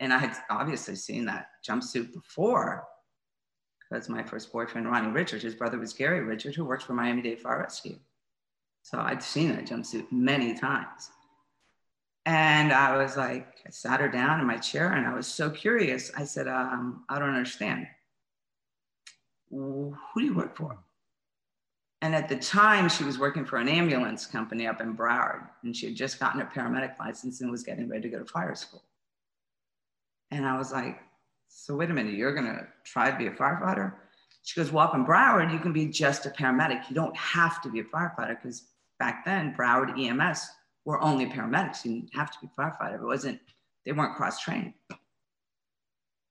And 0.00 0.12
I 0.12 0.18
had 0.18 0.36
obviously 0.50 0.96
seen 0.96 1.24
that 1.26 1.50
jumpsuit 1.66 2.12
before 2.12 2.84
because 3.88 4.08
my 4.08 4.22
first 4.22 4.52
boyfriend, 4.52 4.90
Ronnie 4.90 5.12
Richards, 5.12 5.42
his 5.42 5.54
brother 5.54 5.78
was 5.78 5.92
Gary 5.92 6.20
Richards, 6.20 6.56
who 6.56 6.64
worked 6.64 6.82
for 6.82 6.92
Miami 6.92 7.22
Dade 7.22 7.40
Fire 7.40 7.60
Rescue. 7.60 7.98
So 8.82 8.98
I'd 8.98 9.22
seen 9.22 9.54
that 9.54 9.66
jumpsuit 9.66 10.10
many 10.10 10.54
times. 10.54 11.10
And 12.26 12.72
I 12.72 12.96
was 12.96 13.16
like, 13.16 13.46
I 13.66 13.70
sat 13.70 14.00
her 14.00 14.08
down 14.08 14.40
in 14.40 14.46
my 14.46 14.58
chair 14.58 14.92
and 14.92 15.06
I 15.06 15.14
was 15.14 15.26
so 15.26 15.48
curious. 15.48 16.10
I 16.16 16.24
said, 16.24 16.46
um, 16.46 17.04
I 17.08 17.18
don't 17.18 17.30
understand. 17.30 17.86
Who 19.50 19.96
do 20.16 20.24
you 20.24 20.34
work 20.34 20.54
for? 20.56 20.78
And 22.02 22.14
at 22.14 22.28
the 22.28 22.36
time, 22.36 22.88
she 22.88 23.02
was 23.02 23.18
working 23.18 23.44
for 23.44 23.56
an 23.56 23.68
ambulance 23.68 24.26
company 24.26 24.66
up 24.66 24.80
in 24.80 24.96
Broward, 24.96 25.48
and 25.64 25.74
she 25.74 25.86
had 25.86 25.96
just 25.96 26.20
gotten 26.20 26.40
her 26.40 26.46
paramedic 26.54 26.96
license 26.98 27.40
and 27.40 27.50
was 27.50 27.64
getting 27.64 27.88
ready 27.88 28.02
to 28.02 28.08
go 28.08 28.18
to 28.20 28.24
fire 28.24 28.54
school. 28.54 28.84
And 30.30 30.46
I 30.46 30.56
was 30.56 30.70
like, 30.70 31.00
So, 31.48 31.74
wait 31.76 31.90
a 31.90 31.94
minute, 31.94 32.14
you're 32.14 32.34
to 32.34 32.66
try 32.84 33.10
to 33.10 33.16
be 33.16 33.26
a 33.26 33.30
firefighter? 33.30 33.94
She 34.42 34.58
goes, 34.58 34.72
Well, 34.72 34.84
up 34.84 34.94
in 34.94 35.04
Broward, 35.04 35.52
you 35.52 35.58
can 35.58 35.72
be 35.72 35.86
just 35.86 36.26
a 36.26 36.30
paramedic. 36.30 36.88
You 36.88 36.94
don't 36.94 37.16
have 37.16 37.60
to 37.62 37.70
be 37.70 37.80
a 37.80 37.84
firefighter 37.84 38.40
because 38.40 38.68
back 38.98 39.24
then, 39.24 39.54
Broward 39.58 39.98
EMS 39.98 40.48
were 40.84 41.00
only 41.02 41.26
paramedics. 41.26 41.84
You 41.84 41.92
didn't 42.00 42.14
have 42.14 42.30
to 42.30 42.38
be 42.40 42.48
a 42.56 42.60
firefighter. 42.60 42.94
It 42.94 43.04
wasn't, 43.04 43.40
they 43.84 43.92
weren't 43.92 44.16
cross 44.16 44.40
trained. 44.40 44.72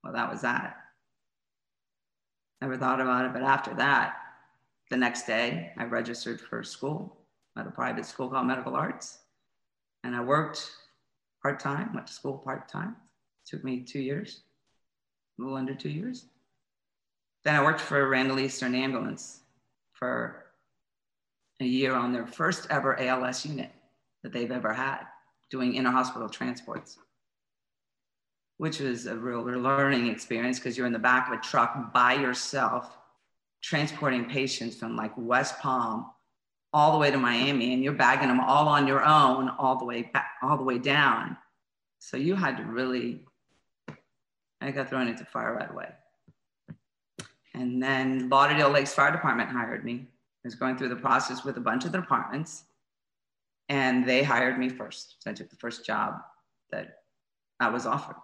Well, 0.02 0.12
that 0.12 0.30
was 0.30 0.40
that. 0.42 0.76
Never 2.60 2.76
thought 2.76 3.00
about 3.00 3.26
it. 3.26 3.32
But 3.32 3.42
after 3.42 3.74
that, 3.74 4.16
the 4.90 4.96
next 4.96 5.26
day, 5.26 5.72
I 5.76 5.84
registered 5.84 6.40
for 6.40 6.62
school 6.64 7.18
at 7.56 7.66
a 7.66 7.70
private 7.70 8.06
school 8.06 8.28
called 8.28 8.46
Medical 8.46 8.74
Arts. 8.74 9.18
And 10.02 10.16
I 10.16 10.20
worked 10.20 10.70
part 11.42 11.60
time, 11.60 11.92
went 11.94 12.06
to 12.06 12.12
school 12.12 12.38
part 12.38 12.68
time. 12.68 12.96
Took 13.46 13.64
me 13.64 13.80
two 13.80 14.00
years, 14.00 14.42
a 15.38 15.42
little 15.42 15.56
under 15.56 15.74
two 15.74 15.88
years. 15.88 16.26
Then 17.44 17.54
I 17.54 17.62
worked 17.62 17.80
for 17.80 18.08
Randle 18.08 18.40
Eastern 18.40 18.74
Ambulance 18.74 19.40
for 19.92 20.44
a 21.60 21.64
year 21.64 21.94
on 21.94 22.12
their 22.12 22.26
first 22.26 22.66
ever 22.70 22.98
ALS 23.00 23.46
unit 23.46 23.70
that 24.22 24.32
they've 24.32 24.50
ever 24.50 24.72
had, 24.72 25.02
doing 25.50 25.74
inter-hospital 25.74 26.28
transports, 26.28 26.98
which 28.58 28.80
was 28.80 29.06
a 29.06 29.16
real 29.16 29.42
learning 29.42 30.08
experience 30.08 30.58
because 30.58 30.76
you're 30.76 30.86
in 30.86 30.92
the 30.92 30.98
back 30.98 31.28
of 31.28 31.38
a 31.38 31.42
truck 31.42 31.92
by 31.92 32.14
yourself, 32.14 32.96
transporting 33.62 34.24
patients 34.24 34.76
from 34.76 34.96
like 34.96 35.12
West 35.16 35.58
Palm 35.60 36.06
all 36.72 36.92
the 36.92 36.98
way 36.98 37.10
to 37.10 37.18
Miami, 37.18 37.72
and 37.72 37.82
you're 37.82 37.92
bagging 37.92 38.28
them 38.28 38.40
all 38.40 38.68
on 38.68 38.86
your 38.86 39.02
own, 39.02 39.48
all 39.48 39.76
the 39.76 39.84
way 39.84 40.02
back, 40.02 40.32
all 40.42 40.56
the 40.56 40.62
way 40.62 40.78
down. 40.78 41.36
So 41.98 42.16
you 42.16 42.34
had 42.34 42.56
to 42.58 42.64
really. 42.64 43.20
I 44.60 44.70
got 44.70 44.88
thrown 44.88 45.08
into 45.08 45.24
fire 45.24 45.54
right 45.54 45.70
away. 45.70 45.88
And 47.54 47.82
then 47.82 48.28
Lauderdale 48.28 48.70
Lakes 48.70 48.94
Fire 48.94 49.10
Department 49.10 49.50
hired 49.50 49.84
me. 49.84 50.06
I 50.44 50.48
was 50.48 50.54
going 50.54 50.76
through 50.76 50.90
the 50.90 50.96
process 50.96 51.44
with 51.44 51.56
a 51.56 51.60
bunch 51.60 51.84
of 51.84 51.92
the 51.92 52.00
departments, 52.00 52.64
and 53.68 54.06
they 54.06 54.22
hired 54.22 54.58
me 54.58 54.68
first. 54.68 55.16
So 55.18 55.30
I 55.30 55.34
took 55.34 55.50
the 55.50 55.56
first 55.56 55.84
job 55.84 56.20
that 56.70 57.02
I 57.60 57.68
was 57.68 57.86
offered. 57.86 58.16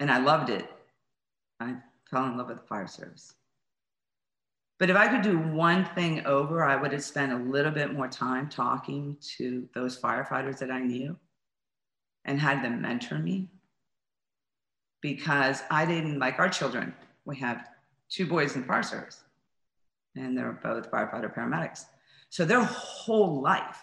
And 0.00 0.10
I 0.10 0.18
loved 0.18 0.50
it. 0.50 0.70
I 1.60 1.74
fell 2.10 2.24
in 2.26 2.36
love 2.36 2.48
with 2.48 2.58
the 2.58 2.66
fire 2.66 2.86
service. 2.86 3.34
But 4.78 4.90
if 4.90 4.96
I 4.96 5.08
could 5.08 5.22
do 5.22 5.38
one 5.38 5.84
thing 5.84 6.24
over, 6.24 6.62
I 6.62 6.76
would 6.76 6.92
have 6.92 7.02
spent 7.02 7.32
a 7.32 7.50
little 7.50 7.72
bit 7.72 7.92
more 7.92 8.08
time 8.08 8.48
talking 8.48 9.16
to 9.36 9.68
those 9.74 10.00
firefighters 10.00 10.58
that 10.58 10.70
I 10.70 10.80
knew 10.80 11.16
and 12.24 12.40
had 12.40 12.62
them 12.62 12.80
mentor 12.80 13.18
me 13.18 13.48
because 15.00 15.62
I 15.70 15.86
didn't 15.86 16.18
like 16.18 16.38
our 16.38 16.48
children. 16.48 16.94
We 17.24 17.36
have 17.36 17.68
two 18.08 18.26
boys 18.26 18.56
in 18.56 18.64
fire 18.64 18.82
service, 18.82 19.20
and 20.16 20.36
they're 20.36 20.58
both 20.62 20.90
firefighter 20.90 21.34
paramedics. 21.34 21.84
So 22.30 22.44
their 22.44 22.62
whole 22.62 23.40
life, 23.40 23.82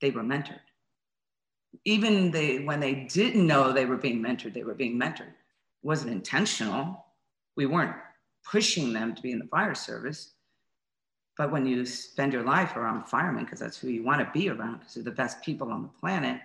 they 0.00 0.10
were 0.10 0.22
mentored. 0.22 0.60
Even 1.84 2.30
they, 2.30 2.60
when 2.60 2.80
they 2.80 2.94
didn't 2.94 3.46
know 3.46 3.72
they 3.72 3.84
were 3.84 3.96
being 3.96 4.22
mentored, 4.22 4.54
they 4.54 4.64
were 4.64 4.74
being 4.74 4.98
mentored. 4.98 5.28
It 5.28 5.84
wasn't 5.84 6.12
intentional. 6.12 7.04
We 7.56 7.66
weren't 7.66 7.94
pushing 8.44 8.92
them 8.92 9.14
to 9.14 9.22
be 9.22 9.32
in 9.32 9.38
the 9.38 9.46
fire 9.46 9.74
service. 9.74 10.32
But 11.36 11.52
when 11.52 11.66
you 11.66 11.84
spend 11.84 12.32
your 12.32 12.44
life 12.44 12.76
around 12.76 13.08
firemen, 13.08 13.44
because 13.44 13.60
that's 13.60 13.76
who 13.76 13.88
you 13.88 14.02
want 14.02 14.20
to 14.20 14.38
be 14.38 14.48
around, 14.48 14.78
because 14.78 14.94
they're 14.94 15.04
the 15.04 15.10
best 15.10 15.42
people 15.42 15.70
on 15.70 15.82
the 15.82 15.88
planet, 16.00 16.40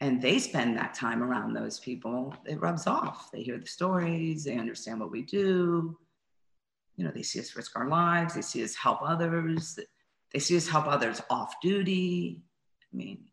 and 0.00 0.20
they 0.20 0.38
spend 0.38 0.76
that 0.76 0.94
time 0.94 1.22
around 1.22 1.52
those 1.52 1.78
people, 1.78 2.34
it 2.46 2.60
rubs 2.60 2.86
off. 2.86 3.30
They 3.30 3.42
hear 3.42 3.58
the 3.58 3.66
stories, 3.66 4.44
they 4.44 4.58
understand 4.58 5.00
what 5.00 5.10
we 5.10 5.22
do. 5.22 5.96
You 6.96 7.04
know, 7.04 7.10
they 7.14 7.22
see 7.22 7.40
us 7.40 7.56
risk 7.56 7.76
our 7.76 7.88
lives, 7.88 8.34
they 8.34 8.42
see 8.42 8.62
us 8.62 8.74
help 8.74 9.00
others, 9.02 9.78
they 10.32 10.38
see 10.38 10.56
us 10.56 10.68
help 10.68 10.86
others 10.86 11.20
off 11.30 11.54
duty. 11.60 12.42
I 12.92 12.96
mean, 12.96 13.24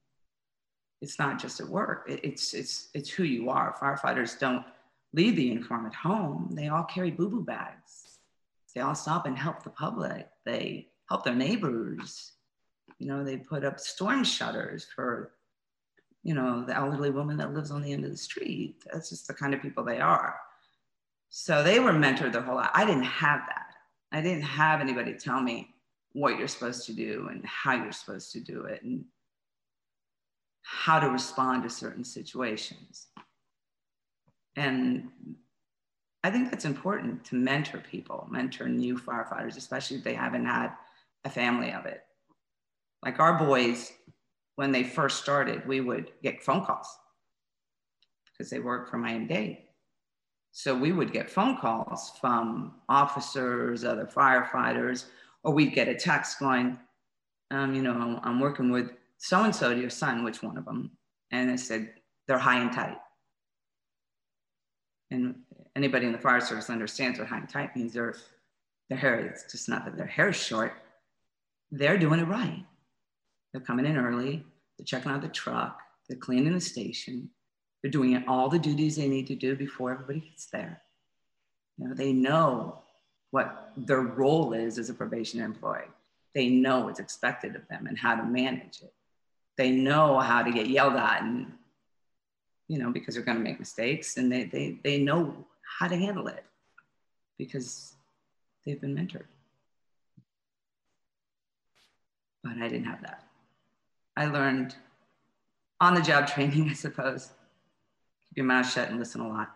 it's 1.02 1.20
not 1.20 1.40
just 1.40 1.60
at 1.60 1.68
work, 1.68 2.06
it's, 2.08 2.54
it's, 2.54 2.90
it's 2.94 3.10
who 3.10 3.24
you 3.24 3.50
are. 3.50 3.76
Firefighters 3.82 4.40
don't 4.40 4.66
leave 5.14 5.36
the 5.36 5.44
uniform 5.44 5.86
at 5.86 5.96
home, 5.96 6.50
they 6.54 6.70
all 6.70 6.84
carry 6.84 7.12
boo 7.12 7.30
boo 7.30 7.44
bags. 7.44 8.20
They 8.74 8.82
all 8.82 8.96
stop 8.96 9.26
and 9.26 9.38
help 9.38 9.64
the 9.64 9.70
public, 9.72 10.30
they 10.46 10.88
help 11.10 11.24
their 11.26 11.36
neighbors. 11.36 12.34
You 13.00 13.08
know, 13.08 13.24
they 13.24 13.38
put 13.38 13.66
up 13.66 13.80
storm 13.80 14.24
shutters 14.24 14.88
for 14.96 15.32
you 16.24 16.34
know, 16.34 16.64
the 16.64 16.76
elderly 16.76 17.10
woman 17.10 17.38
that 17.38 17.54
lives 17.54 17.72
on 17.72 17.82
the 17.82 17.92
end 17.92 18.06
of 18.06 18.12
the 18.12 18.18
street. 18.18 18.84
That's 18.92 19.10
just 19.10 19.28
the 19.28 19.34
kind 19.34 19.54
of 19.54 19.62
people 19.62 19.84
they 19.84 20.00
are. 20.00 20.36
So 21.30 21.64
they 21.64 21.80
were 21.80 21.94
mentored 21.94 22.34
their 22.34 22.42
whole 22.42 22.56
life. 22.56 22.70
I 22.74 22.86
didn't 22.86 23.04
have 23.04 23.42
that. 23.48 23.68
I 24.12 24.22
didn't 24.22 24.44
have 24.44 24.82
anybody 24.82 25.14
tell 25.14 25.42
me 25.42 25.74
what 26.14 26.38
you're 26.38 26.48
supposed 26.48 26.86
to 26.88 26.94
do 26.94 27.30
and 27.32 27.46
how 27.46 27.74
you're 27.74 27.92
supposed 27.92 28.32
to 28.34 28.40
do 28.42 28.66
it 28.66 28.84
and 28.84 29.06
how 30.64 31.00
to 31.00 31.10
respond 31.10 31.64
to 31.64 31.70
certain 31.70 32.04
situations. 32.04 33.08
And 34.56 35.10
I 36.24 36.30
think 36.30 36.52
that's 36.52 36.66
important 36.66 37.24
to 37.26 37.36
mentor 37.36 37.80
people, 37.80 38.28
mentor 38.30 38.68
new 38.68 38.98
firefighters, 38.98 39.58
especially 39.58 39.98
if 39.98 40.04
they 40.04 40.14
haven't 40.14 40.46
had 40.46 40.72
a 41.24 41.30
family 41.30 41.72
of 41.72 41.86
it. 41.86 42.04
Like 43.04 43.20
our 43.20 43.40
boys 43.40 43.92
when 44.62 44.72
they 44.72 44.84
first 44.84 45.24
started, 45.24 45.68
we 45.68 45.82
would 45.82 46.12
get 46.22 46.44
phone 46.44 46.64
calls 46.64 47.00
because 48.28 48.52
they 48.52 48.60
worked 48.60 48.92
for 48.92 48.98
Miami 48.98 49.26
Dade. 49.26 49.58
So 50.52 50.78
we 50.78 50.92
would 50.92 51.12
get 51.12 51.32
phone 51.32 51.58
calls 51.58 52.12
from 52.22 52.76
officers, 52.88 53.84
other 53.84 54.06
firefighters, 54.06 55.06
or 55.44 55.52
we'd 55.52 55.74
get 55.74 55.88
a 55.88 55.96
text 55.96 56.38
going, 56.38 56.78
um, 57.50 57.74
you 57.74 57.82
know, 57.82 58.20
I'm 58.22 58.40
working 58.40 58.70
with 58.70 58.92
so 59.18 59.46
and 59.46 59.56
so 59.56 59.74
to 59.74 59.80
your 59.80 59.90
son, 59.90 60.24
which 60.24 60.44
one 60.44 60.60
of 60.60 60.66
them? 60.66 60.92
And 61.32 61.50
they 61.50 61.58
said, 61.58 61.94
they're 62.28 62.38
high 62.38 62.60
and 62.60 62.72
tight. 62.72 63.00
And 65.10 65.38
anybody 65.76 66.06
in 66.06 66.12
the 66.12 66.20
fire 66.20 66.40
service 66.40 66.70
understands 66.70 67.18
what 67.18 67.30
high 67.30 67.40
and 67.40 67.50
tight 67.50 67.76
means. 67.76 67.94
Their, 67.94 68.14
their 68.90 69.00
hair, 69.00 69.26
it's 69.26 69.52
just 69.52 69.68
not 69.68 69.86
that 69.86 69.98
their 69.98 70.06
hair 70.06 70.30
is 70.30 70.36
short, 70.36 70.74
they're 71.72 71.98
doing 71.98 72.20
it 72.20 72.28
right. 72.28 72.64
They're 73.52 73.62
coming 73.62 73.86
in 73.86 73.98
early, 73.98 74.46
they're 74.82 75.00
checking 75.00 75.12
out 75.12 75.22
the 75.22 75.28
truck, 75.28 75.80
they're 76.10 76.18
cleaning 76.18 76.54
the 76.54 76.62
station, 76.62 77.30
they're 77.82 77.92
doing 77.92 78.24
all 78.28 78.50
the 78.50 78.58
duties 78.58 78.96
they 78.96 79.08
need 79.08 79.28
to 79.28 79.36
do 79.36 79.56
before 79.56 79.92
everybody 79.92 80.22
gets 80.22 80.48
there. 80.48 80.82
You 81.78 81.88
know, 81.88 81.94
they 81.94 82.14
know 82.14 82.80
what 83.30 83.74
their 83.78 84.02
role 84.02 84.54
is 84.54 84.80
as 84.80 84.90
a 84.90 84.94
probation 84.96 85.40
employee. 85.40 85.84
They 86.34 86.50
know 86.50 86.86
what's 86.86 87.00
expected 87.00 87.56
of 87.56 87.68
them 87.68 87.86
and 87.86 87.98
how 87.98 88.16
to 88.16 88.24
manage 88.24 88.82
it. 88.82 88.94
They 89.56 89.70
know 89.70 90.18
how 90.18 90.42
to 90.42 90.52
get 90.52 90.68
yelled 90.68 90.96
at 90.96 91.22
and, 91.22 91.54
you 92.68 92.80
know, 92.80 92.90
because 92.90 93.14
they're 93.14 93.24
going 93.24 93.38
to 93.38 93.44
make 93.44 93.60
mistakes 93.60 94.18
and 94.18 94.32
they, 94.32 94.46
they, 94.46 94.80
they 94.84 94.98
know 94.98 95.46
how 95.80 95.88
to 95.88 95.96
handle 95.96 96.28
it 96.28 96.44
because 97.38 97.94
they've 98.66 98.82
been 98.82 98.96
mentored. 98.96 99.26
But 102.44 102.54
I 102.54 102.68
didn't 102.68 102.86
have 102.86 103.04
that. 103.04 103.28
I 104.18 104.26
learned 104.26 104.76
on 105.80 105.96
the 105.96 106.02
job 106.02 106.28
training, 106.28 106.70
I 106.70 106.74
suppose. 106.74 107.32
Keep 108.30 108.38
your 108.38 108.46
mouth 108.46 108.70
shut 108.70 108.90
and 108.90 109.00
listen 109.00 109.22
a 109.22 109.28
lot. 109.28 109.56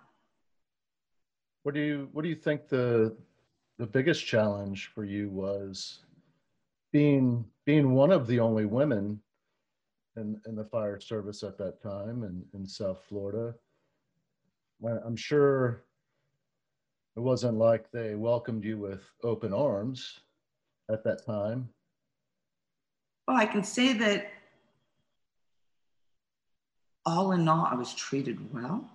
What 1.64 1.74
do 1.74 1.82
you 1.82 2.10
what 2.12 2.22
do 2.22 2.30
you 2.30 2.36
think 2.36 2.68
the 2.68 3.16
the 3.78 3.88
biggest 3.88 4.26
challenge 4.26 4.92
for 4.94 5.04
you 5.04 5.30
was 5.30 6.00
being 6.92 7.46
being 7.66 7.94
one 7.94 8.12
of 8.12 8.28
the 8.28 8.40
only 8.40 8.66
women 8.66 9.20
in, 10.16 10.40
in 10.46 10.56
the 10.56 10.64
fire 10.64 11.00
service 11.00 11.44
at 11.44 11.58
that 11.58 11.82
time 11.82 12.24
in, 12.24 12.44
in 12.54 12.68
South 12.68 13.04
Florida? 13.10 13.56
When 14.80 15.00
I'm 15.04 15.16
sure 15.16 15.86
it 17.16 17.22
wasn't 17.22 17.58
like 17.58 17.90
they 17.92 18.16
welcomed 18.16 18.64
you 18.64 18.78
with 18.78 19.10
open 19.24 19.54
arms 19.54 20.20
at 20.92 21.04
that 21.06 21.26
time. 21.26 21.70
Well, 23.28 23.38
I 23.38 23.46
can 23.46 23.64
say 23.64 23.94
that 23.94 24.28
all 27.06 27.32
in 27.32 27.48
all, 27.48 27.66
I 27.66 27.76
was 27.76 27.94
treated 27.94 28.54
well. 28.54 28.90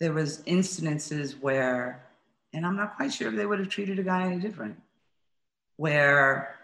There 0.00 0.12
was 0.12 0.42
incidences 0.42 1.40
where, 1.40 2.04
and 2.52 2.64
I'm 2.64 2.76
not 2.76 2.96
quite 2.96 3.12
sure 3.12 3.28
if 3.28 3.36
they 3.36 3.46
would 3.46 3.58
have 3.58 3.68
treated 3.68 3.98
a 3.98 4.02
guy 4.02 4.22
any 4.22 4.38
different, 4.38 4.80
where 5.76 6.54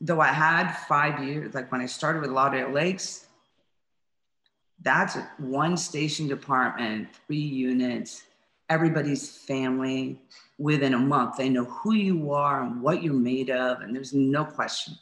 though 0.00 0.20
I 0.20 0.28
had 0.28 0.72
five 0.88 1.22
years, 1.22 1.54
like 1.54 1.70
when 1.70 1.80
I 1.80 1.86
started 1.86 2.22
with 2.22 2.30
Lauderdale 2.30 2.70
Lakes, 2.70 3.26
that's 4.82 5.16
one 5.38 5.76
station 5.76 6.26
department, 6.26 7.08
three 7.26 7.36
units, 7.36 8.24
everybody's 8.68 9.36
family. 9.36 10.20
Within 10.58 10.94
a 10.94 10.98
month, 10.98 11.36
they 11.36 11.48
know 11.48 11.64
who 11.64 11.94
you 11.94 12.32
are 12.32 12.62
and 12.62 12.82
what 12.82 13.02
you're 13.02 13.14
made 13.14 13.50
of, 13.50 13.80
and 13.80 13.94
there's 13.94 14.12
no 14.12 14.44
question. 14.44 14.94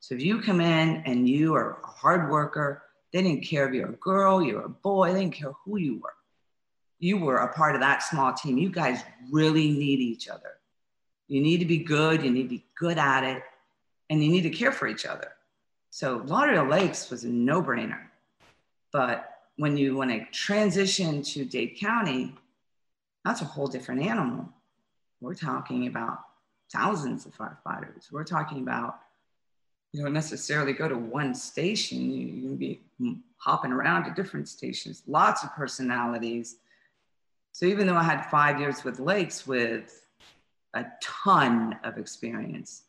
So 0.00 0.14
if 0.14 0.22
you 0.22 0.40
come 0.40 0.60
in 0.60 1.02
and 1.04 1.28
you 1.28 1.54
are 1.54 1.78
a 1.82 1.86
hard 1.86 2.30
worker, 2.30 2.83
they 3.14 3.22
didn't 3.22 3.44
care 3.44 3.68
if 3.68 3.74
you're 3.74 3.90
a 3.90 3.92
girl, 3.92 4.42
you're 4.42 4.64
a 4.64 4.68
boy, 4.68 5.12
they 5.12 5.20
didn't 5.20 5.34
care 5.34 5.52
who 5.64 5.78
you 5.78 6.00
were. 6.00 6.14
You 6.98 7.16
were 7.16 7.36
a 7.36 7.54
part 7.54 7.76
of 7.76 7.80
that 7.80 8.02
small 8.02 8.32
team. 8.32 8.58
You 8.58 8.70
guys 8.70 9.04
really 9.30 9.70
need 9.70 10.00
each 10.00 10.28
other. 10.28 10.58
You 11.28 11.40
need 11.40 11.58
to 11.58 11.64
be 11.64 11.78
good, 11.78 12.24
you 12.24 12.30
need 12.32 12.42
to 12.42 12.48
be 12.48 12.66
good 12.76 12.98
at 12.98 13.22
it, 13.22 13.44
and 14.10 14.22
you 14.22 14.32
need 14.32 14.42
to 14.42 14.50
care 14.50 14.72
for 14.72 14.88
each 14.88 15.06
other. 15.06 15.28
So 15.90 16.24
Lauderdale 16.26 16.66
Lakes 16.66 17.08
was 17.08 17.22
a 17.22 17.28
no-brainer. 17.28 18.00
But 18.92 19.30
when 19.58 19.76
you 19.76 19.94
want 19.94 20.10
to 20.10 20.24
transition 20.32 21.22
to 21.22 21.44
Dade 21.44 21.76
County, 21.78 22.34
that's 23.24 23.42
a 23.42 23.44
whole 23.44 23.68
different 23.68 24.02
animal. 24.02 24.48
We're 25.20 25.34
talking 25.34 25.86
about 25.86 26.18
thousands 26.72 27.26
of 27.26 27.36
firefighters. 27.36 28.10
We're 28.10 28.24
talking 28.24 28.58
about 28.58 28.98
you 29.94 30.02
don't 30.02 30.12
necessarily 30.12 30.72
go 30.72 30.88
to 30.88 30.98
one 30.98 31.36
station. 31.36 32.10
You, 32.10 32.26
can 32.26 32.56
be 32.56 32.80
hopping 33.36 33.70
around 33.70 34.04
to 34.04 34.10
different 34.20 34.48
stations, 34.48 35.04
lots 35.06 35.44
of 35.44 35.54
personalities. 35.54 36.56
So 37.52 37.66
even 37.66 37.86
though 37.86 37.94
I 37.94 38.02
had 38.02 38.24
five 38.24 38.58
years 38.58 38.82
with 38.82 38.98
Lakes 38.98 39.46
with 39.46 40.04
a 40.74 40.86
ton 41.00 41.78
of 41.84 41.96
experience, 41.96 42.82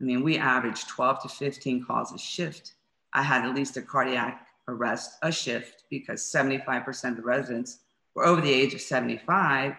I 0.00 0.04
mean, 0.04 0.22
we 0.22 0.38
averaged 0.38 0.88
12 0.88 1.22
to 1.22 1.28
15 1.28 1.84
calls 1.84 2.12
a 2.12 2.18
shift. 2.18 2.74
I 3.12 3.24
had 3.24 3.44
at 3.44 3.56
least 3.56 3.76
a 3.76 3.82
cardiac 3.82 4.46
arrest 4.68 5.18
a 5.22 5.32
shift 5.32 5.82
because 5.90 6.22
75% 6.22 7.10
of 7.10 7.16
the 7.16 7.22
residents 7.22 7.80
were 8.14 8.24
over 8.24 8.40
the 8.40 8.52
age 8.52 8.72
of 8.72 8.80
75. 8.80 9.74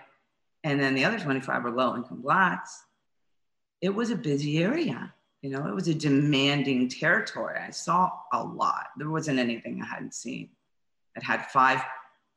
And 0.66 0.82
then 0.82 0.96
the 0.96 1.06
other 1.06 1.18
25 1.18 1.64
were 1.64 1.72
low 1.72 1.96
income 1.96 2.22
blacks. 2.22 2.84
It 3.80 3.96
was 3.96 4.12
a 4.12 4.18
busy 4.18 4.62
area. 4.62 5.14
You 5.42 5.52
know, 5.52 5.68
it 5.68 5.74
was 5.76 5.88
a 5.88 5.94
demanding 5.94 6.90
territory. 6.90 7.60
I 7.60 7.70
saw 7.70 8.12
a 8.34 8.44
lot. 8.44 8.88
There 8.98 9.10
wasn't 9.10 9.40
anything 9.40 9.82
I 9.82 9.86
hadn't 9.86 10.14
seen. 10.14 10.50
I'd 11.16 11.24
had 11.24 11.46
five 11.48 11.82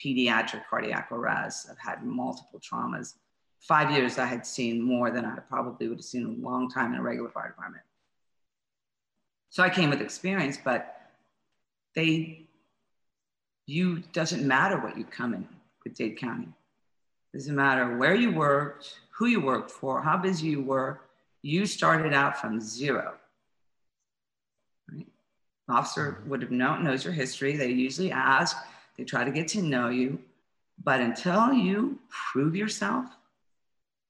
pediatric 0.05 0.63
cardiac 0.69 1.11
arrests. 1.11 1.69
I've 1.71 1.79
had 1.79 2.05
multiple 2.05 2.61
traumas. 2.61 3.15
Five 3.61 3.91
years, 3.91 4.19
I 4.19 4.27
had 4.27 4.47
seen 4.47 4.83
more 4.83 5.11
than 5.11 5.25
I 5.25 5.39
probably 5.41 5.89
would 5.89 5.99
have 5.99 6.05
seen 6.05 6.23
in 6.23 6.43
a 6.43 6.49
long 6.49 6.71
time 6.71 6.93
in 6.93 7.01
a 7.01 7.03
regular 7.03 7.31
fire 7.31 7.49
department. 7.49 7.85
So 9.51 9.63
I 9.63 9.69
came 9.69 9.91
with 9.91 10.01
experience, 10.01 10.59
but 10.63 10.97
they, 11.95 12.47
you 13.67 14.03
doesn't 14.13 14.47
matter 14.47 14.79
what 14.79 14.97
you 14.97 15.05
come 15.05 15.35
in 15.35 15.49
with 15.85 15.95
Dade 15.95 16.19
County. 16.19 16.49
It 17.33 17.37
doesn't 17.37 17.55
matter 17.55 17.97
where 17.97 18.15
you 18.15 18.31
worked, 18.33 19.01
who 19.11 19.27
you 19.27 19.41
worked 19.41 19.71
for, 19.71 20.01
how 20.01 20.17
busy 20.17 20.49
you 20.49 20.63
were, 20.63 21.01
you 21.43 21.67
started 21.67 22.13
out 22.13 22.41
from 22.41 22.61
zero. 22.61 23.15
Right? 24.91 25.07
Officer 25.69 26.13
mm-hmm. 26.13 26.31
would 26.31 26.43
have 26.43 26.51
known, 26.51 26.85
knows 26.85 27.05
your 27.05 27.13
history. 27.13 27.57
They 27.57 27.71
usually 27.71 28.13
ask, 28.13 28.57
they 28.97 29.05
try 29.05 29.25
to 29.25 29.31
get 29.31 29.49
to 29.49 29.63
know 29.63 29.89
you. 29.89 30.19
But 30.83 31.01
until 31.01 31.53
you 31.53 31.99
prove 32.09 32.57
yourself, 32.57 33.07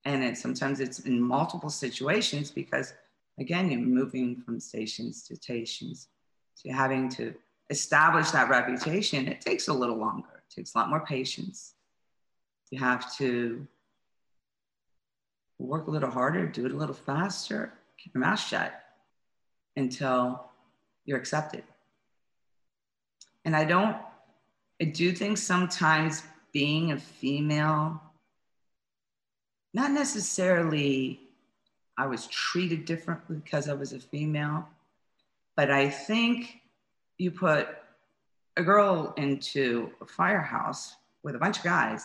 and 0.04 0.22
it, 0.22 0.38
sometimes 0.38 0.80
it's 0.80 1.00
in 1.00 1.20
multiple 1.20 1.68
situations 1.68 2.50
because, 2.50 2.94
again, 3.38 3.70
you're 3.70 3.80
moving 3.80 4.40
from 4.40 4.60
stations 4.60 5.24
to 5.24 5.36
stations. 5.36 6.08
So 6.54 6.68
you're 6.68 6.76
having 6.76 7.08
to 7.10 7.34
establish 7.70 8.30
that 8.30 8.48
reputation. 8.48 9.28
It 9.28 9.40
takes 9.40 9.68
a 9.68 9.72
little 9.72 9.96
longer, 9.96 10.28
it 10.36 10.54
takes 10.54 10.74
a 10.74 10.78
lot 10.78 10.90
more 10.90 11.04
patience. 11.04 11.74
You 12.70 12.78
have 12.78 13.14
to 13.16 13.66
work 15.60 15.86
a 15.86 15.90
little 15.90 16.10
harder, 16.10 16.46
do 16.46 16.66
it 16.66 16.72
a 16.72 16.76
little 16.76 16.94
faster, 16.94 17.72
keep 17.98 18.14
your 18.14 18.20
mouth 18.20 18.40
shut 18.40 18.72
until 19.76 20.44
you're 21.04 21.18
accepted. 21.18 21.64
And 23.44 23.56
I 23.56 23.64
don't, 23.64 23.96
I 24.80 24.84
do 24.84 25.12
think 25.12 25.38
sometimes 25.38 26.22
being 26.52 26.92
a 26.92 26.98
female, 26.98 28.00
not 29.72 29.90
necessarily 29.92 31.20
I 31.96 32.06
was 32.06 32.26
treated 32.26 32.84
differently 32.84 33.36
because 33.36 33.68
I 33.68 33.74
was 33.74 33.92
a 33.92 34.00
female, 34.00 34.66
but 35.56 35.70
I 35.70 35.90
think 35.90 36.60
you 37.18 37.30
put 37.30 37.68
a 38.56 38.62
girl 38.62 39.14
into 39.16 39.90
a 40.00 40.06
firehouse 40.06 40.96
with 41.22 41.34
a 41.34 41.38
bunch 41.38 41.58
of 41.58 41.64
guys 41.64 42.04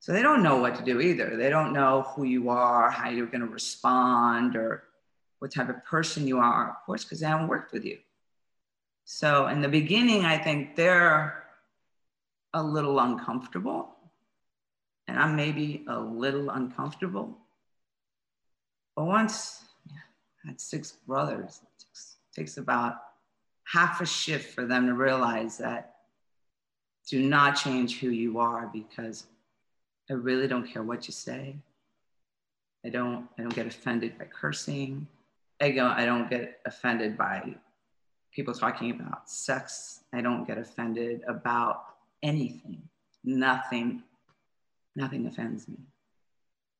so 0.00 0.12
they 0.12 0.22
don't 0.22 0.42
know 0.42 0.56
what 0.56 0.76
to 0.76 0.84
do 0.84 1.00
either. 1.00 1.36
They 1.36 1.50
don't 1.50 1.72
know 1.72 2.02
who 2.14 2.24
you 2.24 2.50
are, 2.50 2.90
how 2.90 3.10
you're 3.10 3.26
going 3.26 3.40
to 3.40 3.46
respond, 3.46 4.56
or 4.56 4.84
what 5.38 5.52
type 5.52 5.68
of 5.68 5.84
person 5.84 6.26
you 6.26 6.38
are, 6.38 6.70
of 6.70 6.76
course, 6.86 7.04
because 7.04 7.20
they 7.20 7.26
haven't 7.26 7.48
worked 7.48 7.72
with 7.72 7.84
you. 7.84 7.98
So 9.04 9.48
in 9.48 9.60
the 9.60 9.68
beginning, 9.68 10.24
I 10.24 10.38
think 10.38 10.76
they're 10.76 11.44
a 12.54 12.62
little 12.62 12.98
uncomfortable. 13.00 13.94
And 15.06 15.18
I'm 15.18 15.36
maybe 15.36 15.84
a 15.88 15.98
little 15.98 16.50
uncomfortable. 16.50 17.38
But 18.94 19.06
once 19.06 19.64
I 20.44 20.48
had 20.48 20.60
six 20.60 20.92
brothers, 20.92 21.60
it 21.62 22.38
takes, 22.38 22.58
about 22.58 22.96
half 23.64 24.00
a 24.00 24.06
shift 24.06 24.54
for 24.54 24.66
them 24.66 24.86
to 24.86 24.94
realize 24.94 25.58
that 25.58 25.94
do 27.08 27.22
not 27.22 27.52
change 27.52 28.00
who 28.00 28.10
you 28.10 28.38
are 28.38 28.68
because 28.72 29.26
I 30.10 30.14
really 30.14 30.48
don't 30.48 30.66
care 30.66 30.82
what 30.82 31.06
you 31.06 31.12
say. 31.12 31.56
I 32.84 32.88
don't 32.88 33.28
I 33.38 33.42
don't 33.42 33.54
get 33.54 33.66
offended 33.66 34.18
by 34.18 34.24
cursing. 34.26 35.06
I 35.60 35.70
go 35.70 35.86
I 35.86 36.04
don't 36.06 36.30
get 36.30 36.60
offended 36.66 37.18
by 37.18 37.54
people 38.32 38.54
talking 38.54 38.90
about 38.92 39.28
sex. 39.28 40.00
I 40.12 40.20
don't 40.20 40.46
get 40.46 40.58
offended 40.58 41.22
about 41.28 41.84
anything. 42.22 42.82
Nothing 43.24 44.02
nothing 44.96 45.26
offends 45.26 45.68
me. 45.68 45.76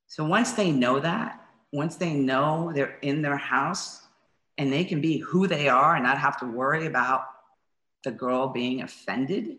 So 0.06 0.24
once 0.24 0.52
they 0.52 0.72
know 0.72 0.98
that, 1.00 1.40
once 1.72 1.96
they 1.96 2.14
know 2.14 2.72
they're 2.74 2.98
in 3.02 3.22
their 3.22 3.36
house 3.36 4.02
and 4.56 4.72
they 4.72 4.84
can 4.84 5.00
be 5.00 5.18
who 5.18 5.46
they 5.46 5.68
are 5.68 5.94
and 5.94 6.04
not 6.04 6.18
have 6.18 6.38
to 6.40 6.46
worry 6.46 6.86
about 6.86 7.26
the 8.04 8.10
girl 8.10 8.48
being 8.48 8.82
offended 8.82 9.58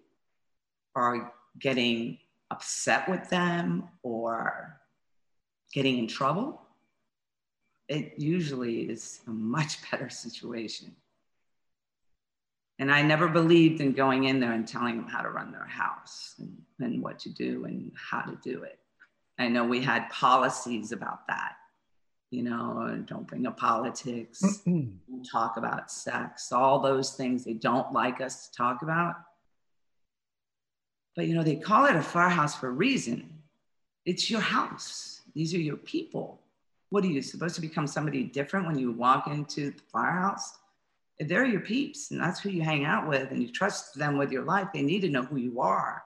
or 0.95 1.31
getting 1.59 2.17
upset 2.51 3.07
with 3.09 3.29
them 3.29 3.87
or 4.03 4.79
getting 5.73 5.97
in 5.97 6.07
trouble, 6.07 6.61
it 7.87 8.13
usually 8.17 8.81
is 8.81 9.21
a 9.27 9.31
much 9.31 9.77
better 9.91 10.09
situation. 10.09 10.95
And 12.79 12.89
I 12.89 13.01
never 13.01 13.27
believed 13.27 13.81
in 13.81 13.91
going 13.91 14.23
in 14.25 14.39
there 14.39 14.53
and 14.53 14.65
telling 14.65 14.95
them 14.95 15.07
how 15.07 15.21
to 15.21 15.29
run 15.29 15.51
their 15.51 15.65
house 15.65 16.35
and, 16.39 16.57
and 16.79 17.03
what 17.03 17.19
to 17.19 17.29
do 17.29 17.65
and 17.65 17.91
how 17.93 18.21
to 18.21 18.37
do 18.41 18.63
it. 18.63 18.79
I 19.37 19.49
know 19.49 19.65
we 19.65 19.81
had 19.81 20.09
policies 20.09 20.93
about 20.93 21.27
that. 21.27 21.55
You 22.31 22.43
know, 22.43 23.03
don't 23.05 23.27
bring 23.27 23.47
up 23.47 23.57
politics, 23.57 24.61
talk 25.31 25.57
about 25.57 25.91
sex, 25.91 26.51
all 26.51 26.79
those 26.79 27.15
things 27.15 27.43
they 27.43 27.53
don't 27.53 27.91
like 27.91 28.21
us 28.21 28.47
to 28.47 28.55
talk 28.55 28.81
about. 28.81 29.15
But 31.19 31.27
you 31.27 31.35
know, 31.35 31.43
they 31.43 31.57
call 31.57 31.83
it 31.83 31.97
a 31.97 32.01
firehouse 32.01 32.55
for 32.55 32.69
a 32.69 32.71
reason. 32.71 33.29
It's 34.05 34.31
your 34.31 34.39
house. 34.39 35.19
These 35.35 35.53
are 35.53 35.59
your 35.59 35.75
people. 35.75 36.39
What 36.91 37.03
are 37.03 37.07
you 37.07 37.21
supposed 37.21 37.55
to 37.55 37.61
become 37.61 37.87
somebody 37.87 38.23
different 38.23 38.67
when 38.67 38.79
you 38.79 38.93
walk 38.93 39.27
into 39.27 39.71
the 39.71 39.81
firehouse? 39.91 40.57
they're 41.19 41.43
your 41.43 41.59
peeps 41.59 42.11
and 42.11 42.21
that's 42.21 42.39
who 42.39 42.49
you 42.49 42.61
hang 42.61 42.85
out 42.85 43.05
with 43.05 43.31
and 43.31 43.43
you 43.43 43.51
trust 43.51 43.95
them 43.95 44.17
with 44.17 44.31
your 44.31 44.43
life, 44.43 44.69
they 44.73 44.81
need 44.81 45.01
to 45.01 45.09
know 45.09 45.23
who 45.23 45.35
you 45.35 45.59
are. 45.59 46.05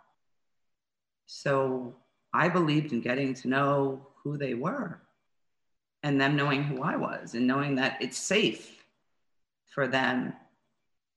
So 1.28 1.96
I 2.34 2.50
believed 2.50 2.92
in 2.92 3.02
getting 3.02 3.36
to 3.36 3.48
know 3.48 4.08
who 4.24 4.36
they 4.36 4.56
were 4.56 5.00
and 6.02 6.20
them 6.20 6.36
knowing 6.36 6.64
who 6.64 6.82
I 6.82 6.96
was 6.96 7.36
and 7.36 7.46
knowing 7.46 7.76
that 7.76 8.02
it's 8.02 8.18
safe 8.18 8.84
for 9.68 9.88
them 9.88 10.34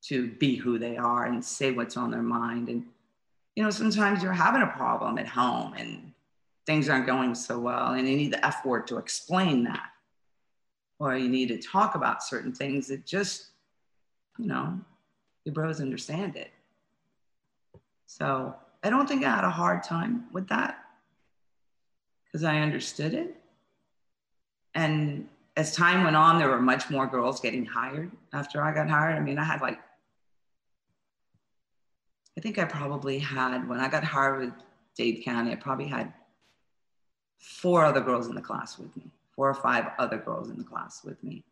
to 0.09 0.29
be 0.33 0.57
who 0.57 0.79
they 0.79 0.99
are 0.99 1.25
and 1.25 1.43
say 1.43 1.71
what's 1.71 1.97
on 1.97 2.11
their 2.11 2.21
mind. 2.21 2.69
And, 2.69 2.85
you 3.57 3.64
know, 3.64 3.71
sometimes 3.71 4.23
you're 4.23 4.33
having 4.33 4.62
a 4.62 4.66
problem 4.66 5.19
at 5.19 5.27
home 5.27 5.75
and 5.75 6.12
things 6.66 6.88
aren't 6.88 7.07
going 7.07 7.35
so 7.35 7.59
well 7.59 7.95
and 7.95 8.09
you 8.09 8.16
need 8.16 8.33
the 8.33 8.47
F 8.47 8.64
word 8.64 8.87
to 8.88 8.99
explain 8.99 9.64
that. 9.64 9.88
Or 10.99 11.16
you 11.16 11.29
need 11.29 11.49
to 11.49 11.59
talk 11.59 11.95
about 11.95 12.23
certain 12.23 12.53
things 12.53 12.87
that 12.88 13.05
just 13.05 13.49
you 14.38 14.47
know, 14.47 14.79
your 15.45 15.55
bros 15.55 15.81
understand 15.81 16.37
it. 16.37 16.51
So 18.07 18.55
I 18.83 18.90
don't 18.90 19.09
think 19.09 19.25
I 19.25 19.35
had 19.35 19.45
a 19.45 19.51
hard 19.51 19.83
time 19.83 20.27
with 20.33 20.49
that 20.49 20.79
because 22.25 22.45
I 22.45 22.59
understood 22.59 23.14
it. 23.14 23.37
And 24.75 25.29
as 25.57 25.75
time 25.75 26.05
went 26.05 26.16
on, 26.16 26.38
there 26.38 26.51
were 26.51 26.61
much 26.61 26.90
more 26.90 27.07
girls 27.07 27.40
getting 27.40 27.64
hired 27.64 28.11
after 28.33 28.62
I 28.62 28.75
got 28.75 28.90
hired. 28.90 29.16
I 29.16 29.21
mean, 29.21 29.38
I 29.38 29.45
had 29.45 29.61
like, 29.62 29.79
I 32.37 32.40
think 32.40 32.59
I 32.59 32.64
probably 32.64 33.18
had, 33.18 33.68
when 33.68 33.81
I 33.81 33.88
got 33.88 34.05
hired 34.05 34.40
with 34.40 34.53
Dade 34.96 35.25
County, 35.25 35.53
I 35.53 35.57
probably 35.57 35.87
had 35.87 36.12
four 37.38 37.85
other 37.85 38.01
girls 38.01 38.27
in 38.29 38.35
the 38.35 38.40
class 38.40 38.79
with 38.79 38.94
me, 38.96 39.11
four 39.35 39.49
or 39.49 39.55
five 39.55 39.87
other 39.99 40.18
girls 40.18 40.51
in 40.51 40.59
the 40.59 40.64
class 40.64 41.03
with 41.05 41.22
me. 41.22 41.44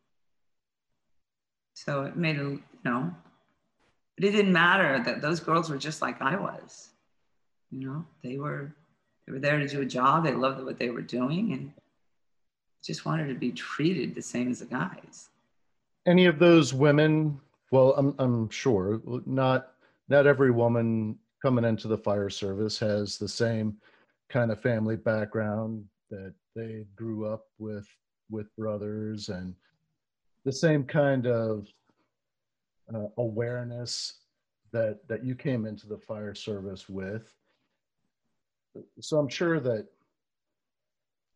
So 1.75 2.03
it 2.03 2.17
made 2.17 2.37
a, 2.37 2.43
you 2.43 2.63
know, 2.85 3.15
but 4.17 4.25
it 4.25 4.31
didn't 4.31 4.53
matter 4.53 5.03
that 5.03 5.21
those 5.21 5.41
girls 5.41 5.71
were 5.71 5.79
just 5.79 6.01
like 6.03 6.21
I 6.23 6.37
was. 6.37 6.91
You 7.71 7.89
know, 7.89 8.05
they 8.23 8.39
were 8.39 8.73
they 9.27 9.33
were 9.33 9.41
there 9.41 9.59
to 9.59 9.67
do 9.67 9.81
a 9.81 9.87
job. 9.87 10.25
They 10.25 10.33
loved 10.33 10.63
what 10.65 10.79
they 10.79 10.91
were 10.91 11.03
doing 11.03 11.53
and 11.53 11.73
just 12.85 13.05
wanted 13.05 13.27
to 13.29 13.35
be 13.35 13.51
treated 13.51 14.15
the 14.15 14.23
same 14.23 14.51
as 14.51 14.61
the 14.61 14.67
guys. 14.67 15.31
Any 16.07 16.27
of 16.27 16.39
those 16.39 16.73
women, 16.73 17.41
well, 17.73 17.95
I'm 17.97 18.15
I'm 18.19 18.51
sure 18.51 19.01
not 19.27 19.74
not 20.09 20.27
every 20.27 20.51
woman 20.51 21.19
coming 21.43 21.65
into 21.65 21.89
the 21.89 21.99
fire 21.99 22.31
service 22.31 22.79
has 22.79 23.19
the 23.19 23.29
same 23.29 23.77
kind 24.31 24.51
of 24.51 24.61
family 24.61 24.97
background 24.97 25.85
that 26.11 26.35
they 26.57 26.87
grew 26.97 27.27
up 27.27 27.47
with 27.59 27.87
with 28.31 28.55
brothers 28.57 29.29
and 29.29 29.55
the 30.45 30.53
same 30.53 30.85
kind 30.85 31.27
of 31.27 31.67
uh, 32.95 33.07
awareness 33.19 34.21
that 34.73 35.07
that 35.09 35.25
you 35.25 35.35
came 35.35 35.67
into 35.67 35.87
the 35.87 35.99
fire 35.99 36.35
service 36.35 36.89
with. 36.89 37.33
So 39.01 39.19
I'm 39.19 39.29
sure 39.29 39.61
that 39.61 39.87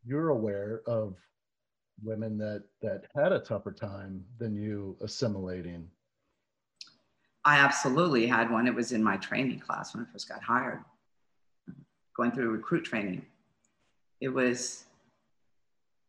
you're 0.04 0.31
aware 0.31 0.83
of 0.87 1.16
women 2.02 2.38
that 2.38 2.64
that 2.83 3.04
had 3.14 3.33
a 3.33 3.38
tougher 3.38 3.72
time 3.72 4.24
than 4.38 4.57
you 4.57 4.96
assimilating. 5.00 5.88
I 7.44 7.59
absolutely 7.59 8.27
had 8.27 8.51
one. 8.51 8.66
It 8.66 8.74
was 8.74 8.92
in 8.92 9.03
my 9.03 9.16
training 9.16 9.61
class 9.61 9.94
when 9.94 10.05
I 10.05 10.12
first 10.12 10.29
got 10.29 10.42
hired, 10.42 10.85
going 12.16 12.33
through 12.33 12.51
recruit 12.51 12.85
training. 12.85 13.24
It 14.20 14.29
was 14.29 14.85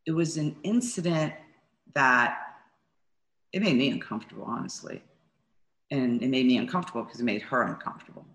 it 0.05 0.11
was 0.11 0.37
an 0.37 0.55
incident 0.63 1.33
that 1.93 2.39
it 3.53 3.61
made 3.61 3.77
me 3.77 3.89
uncomfortable, 3.89 4.43
honestly. 4.43 5.03
And 5.91 6.21
it 6.21 6.29
made 6.29 6.45
me 6.45 6.57
uncomfortable 6.57 7.03
because 7.03 7.19
it 7.19 7.25
made 7.25 7.41
her 7.43 7.63
uncomfortable. 7.63 8.25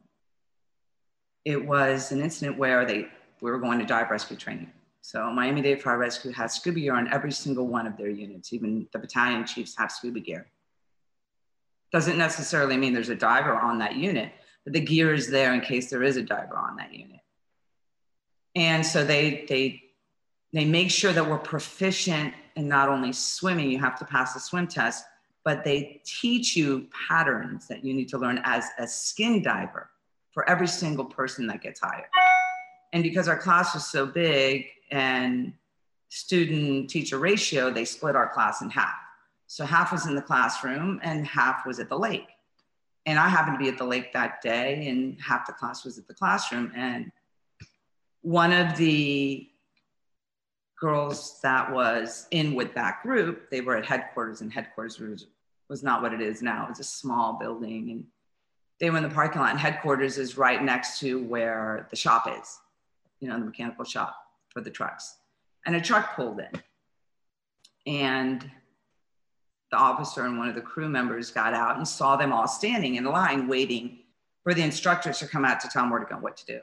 It 1.45 1.65
was 1.65 2.11
an 2.13 2.21
incident 2.21 2.59
where 2.59 2.85
they 2.85 3.09
we 3.41 3.51
were 3.51 3.59
going 3.59 3.79
to 3.79 3.85
dive 3.85 4.11
rescue 4.11 4.37
training. 4.37 4.71
So 5.03 5.31
Miami 5.31 5.61
Dade 5.61 5.83
Fire 5.83 5.99
Rescue 5.99 6.33
has 6.33 6.55
scuba 6.55 6.81
gear 6.81 6.95
on 6.95 7.13
every 7.13 7.31
single 7.31 7.67
one 7.67 7.87
of 7.87 7.97
their 7.99 8.09
units. 8.09 8.55
Even 8.55 8.89
the 8.93 8.99
battalion 8.99 9.45
chiefs 9.45 9.77
have 9.77 9.93
scuba 9.93 10.21
gear. 10.21 10.47
Doesn't 11.93 12.19
necessarily 12.19 12.77
mean 12.77 12.93
there's 12.93 13.09
a 13.09 13.15
diver 13.15 13.55
on 13.55 13.79
that 13.79 13.95
unit, 13.95 14.33
but 14.65 14.73
the 14.73 14.81
gear 14.81 15.15
is 15.15 15.31
there 15.31 15.55
in 15.55 15.61
case 15.61 15.91
there 15.91 16.03
is 16.03 16.17
a 16.17 16.23
diver 16.23 16.57
on 16.57 16.77
that 16.77 16.93
unit. 16.93 17.21
And 18.57 18.85
so 18.85 19.05
they 19.05 19.45
they 19.49 19.83
they 20.53 20.65
make 20.65 20.91
sure 20.91 21.13
that 21.13 21.29
we're 21.29 21.39
proficient 21.39 22.33
in 22.57 22.69
not 22.69 22.89
only 22.89 23.13
swimming, 23.13 23.71
you 23.71 23.79
have 23.81 23.99
to 23.99 24.05
pass 24.05 24.35
the 24.35 24.41
swim 24.41 24.69
test, 24.69 25.05
but 25.45 25.65
they 25.65 26.01
teach 26.05 26.57
you 26.57 26.89
patterns 27.09 27.69
that 27.69 27.85
you 27.85 27.93
need 27.93 28.09
to 28.09 28.19
learn 28.19 28.41
as 28.45 28.65
a 28.79 28.87
skin 28.87 29.43
diver 29.43 29.91
for 30.33 30.49
every 30.49 30.69
single 30.69 31.05
person 31.05 31.47
that 31.49 31.61
gets 31.63 31.81
hired. 31.81 32.07
And 32.93 33.03
because 33.03 33.29
our 33.29 33.37
class 33.37 33.75
was 33.75 33.87
so 33.87 34.07
big 34.07 34.67
and 34.91 35.53
student 36.09 36.89
teacher 36.89 37.19
ratio, 37.19 37.71
they 37.71 37.85
split 37.85 38.15
our 38.15 38.29
class 38.29 38.63
in 38.63 38.71
half. 38.71 38.95
So 39.55 39.65
half 39.65 39.93
was 39.93 40.07
in 40.07 40.17
the 40.17 40.21
classroom 40.21 40.99
and 41.05 41.25
half 41.25 41.65
was 41.65 41.79
at 41.79 41.89
the 41.89 41.97
lake. 41.97 42.27
And 43.07 43.21
I 43.21 43.29
happened 43.29 43.57
to 43.57 43.65
be 43.65 43.71
at 43.71 43.79
the 43.79 43.85
lake 43.85 44.13
that 44.13 44.43
day, 44.43 44.89
and 44.89 45.17
half 45.21 45.47
the 45.47 45.53
class 45.53 45.85
was 45.85 45.97
at 45.97 46.09
the 46.09 46.15
classroom. 46.15 46.73
And 46.75 47.13
one 48.23 48.53
of 48.53 48.77
the 48.77 49.49
girls 50.81 51.39
that 51.45 51.73
was 51.73 52.27
in 52.33 52.57
with 52.57 52.75
that 52.75 53.01
group, 53.05 53.49
they 53.49 53.61
were 53.61 53.77
at 53.77 53.87
headquarters, 53.87 54.41
and 54.41 54.53
headquarters 54.53 54.99
was, 54.99 55.29
was 55.69 55.85
not 55.85 56.03
what 56.03 56.13
it 56.13 56.21
is 56.21 56.43
now. 56.43 56.65
It 56.65 56.71
was 56.71 56.81
a 56.81 56.83
small 56.85 57.35
building, 57.35 57.93
and 57.93 58.05
they 58.81 58.91
were 58.91 58.97
in 58.97 59.05
the 59.05 59.09
parking 59.09 59.41
lot. 59.41 59.53
And 59.53 59.61
headquarters 59.61 60.19
is 60.19 60.37
right 60.37 60.61
next 60.65 60.99
to 60.99 61.23
where 61.23 61.87
the 61.91 61.97
shop 61.97 62.27
is, 62.41 62.59
you 63.21 63.29
know, 63.29 63.39
the 63.39 63.45
mechanical 63.45 63.85
shop 63.85 64.17
for 64.49 64.61
the 64.61 64.71
trucks. 64.71 65.15
And 65.65 65.77
a 65.77 65.81
truck 65.81 66.17
pulled 66.17 66.41
in, 66.41 66.61
and 67.87 68.51
the 69.75 69.81
officer 69.81 70.25
and 70.25 70.39
one 70.39 70.49
of 70.49 70.55
the 70.55 70.61
crew 70.61 70.89
members 70.89 71.33
got 71.33 71.53
out 71.53 71.77
and 71.77 71.87
saw 71.87 72.15
them 72.15 72.33
all 72.33 72.47
standing 72.47 72.95
in 72.95 73.05
line 73.05 73.49
waiting 73.49 73.99
for 74.45 74.55
the 74.55 74.63
instructors 74.63 75.19
to 75.19 75.27
come 75.27 75.45
out 75.45 75.59
to 75.59 75.69
tell 75.69 75.83
them 75.83 75.91
where 75.91 75.99
to 75.99 76.07
go, 76.07 76.17
what 76.17 76.37
to 76.37 76.47
do. 76.47 76.61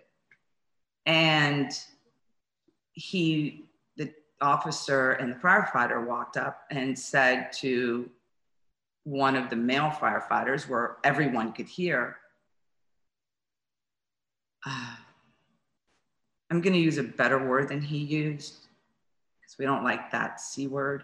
And 1.06 1.71
he 2.93 3.65
the 3.97 4.13
officer 4.39 5.12
and 5.12 5.34
the 5.34 5.36
firefighter 5.36 6.06
walked 6.08 6.38
up 6.38 6.63
and 6.71 6.97
said 6.97 7.52
to 7.54 8.10
one 9.04 9.36
of 9.36 9.50
the 9.50 9.58
male 9.58 9.89
firefighters, 9.89 10.69
where 10.69 10.97
everyone 11.04 11.52
could 11.52 11.67
hear, 11.67 12.15
uh, 14.65 14.95
I'm 16.50 16.62
going 16.62 16.74
to 16.74 16.80
use 16.80 16.97
a 16.97 17.04
better 17.04 17.45
word 17.45 17.67
than 17.67 17.82
he 17.82 17.97
used 17.97 18.67
because 19.41 19.58
we 19.60 19.65
don't 19.65 19.84
like 19.84 20.12
that 20.12 20.39
C 20.39 20.67
word. 20.67 21.04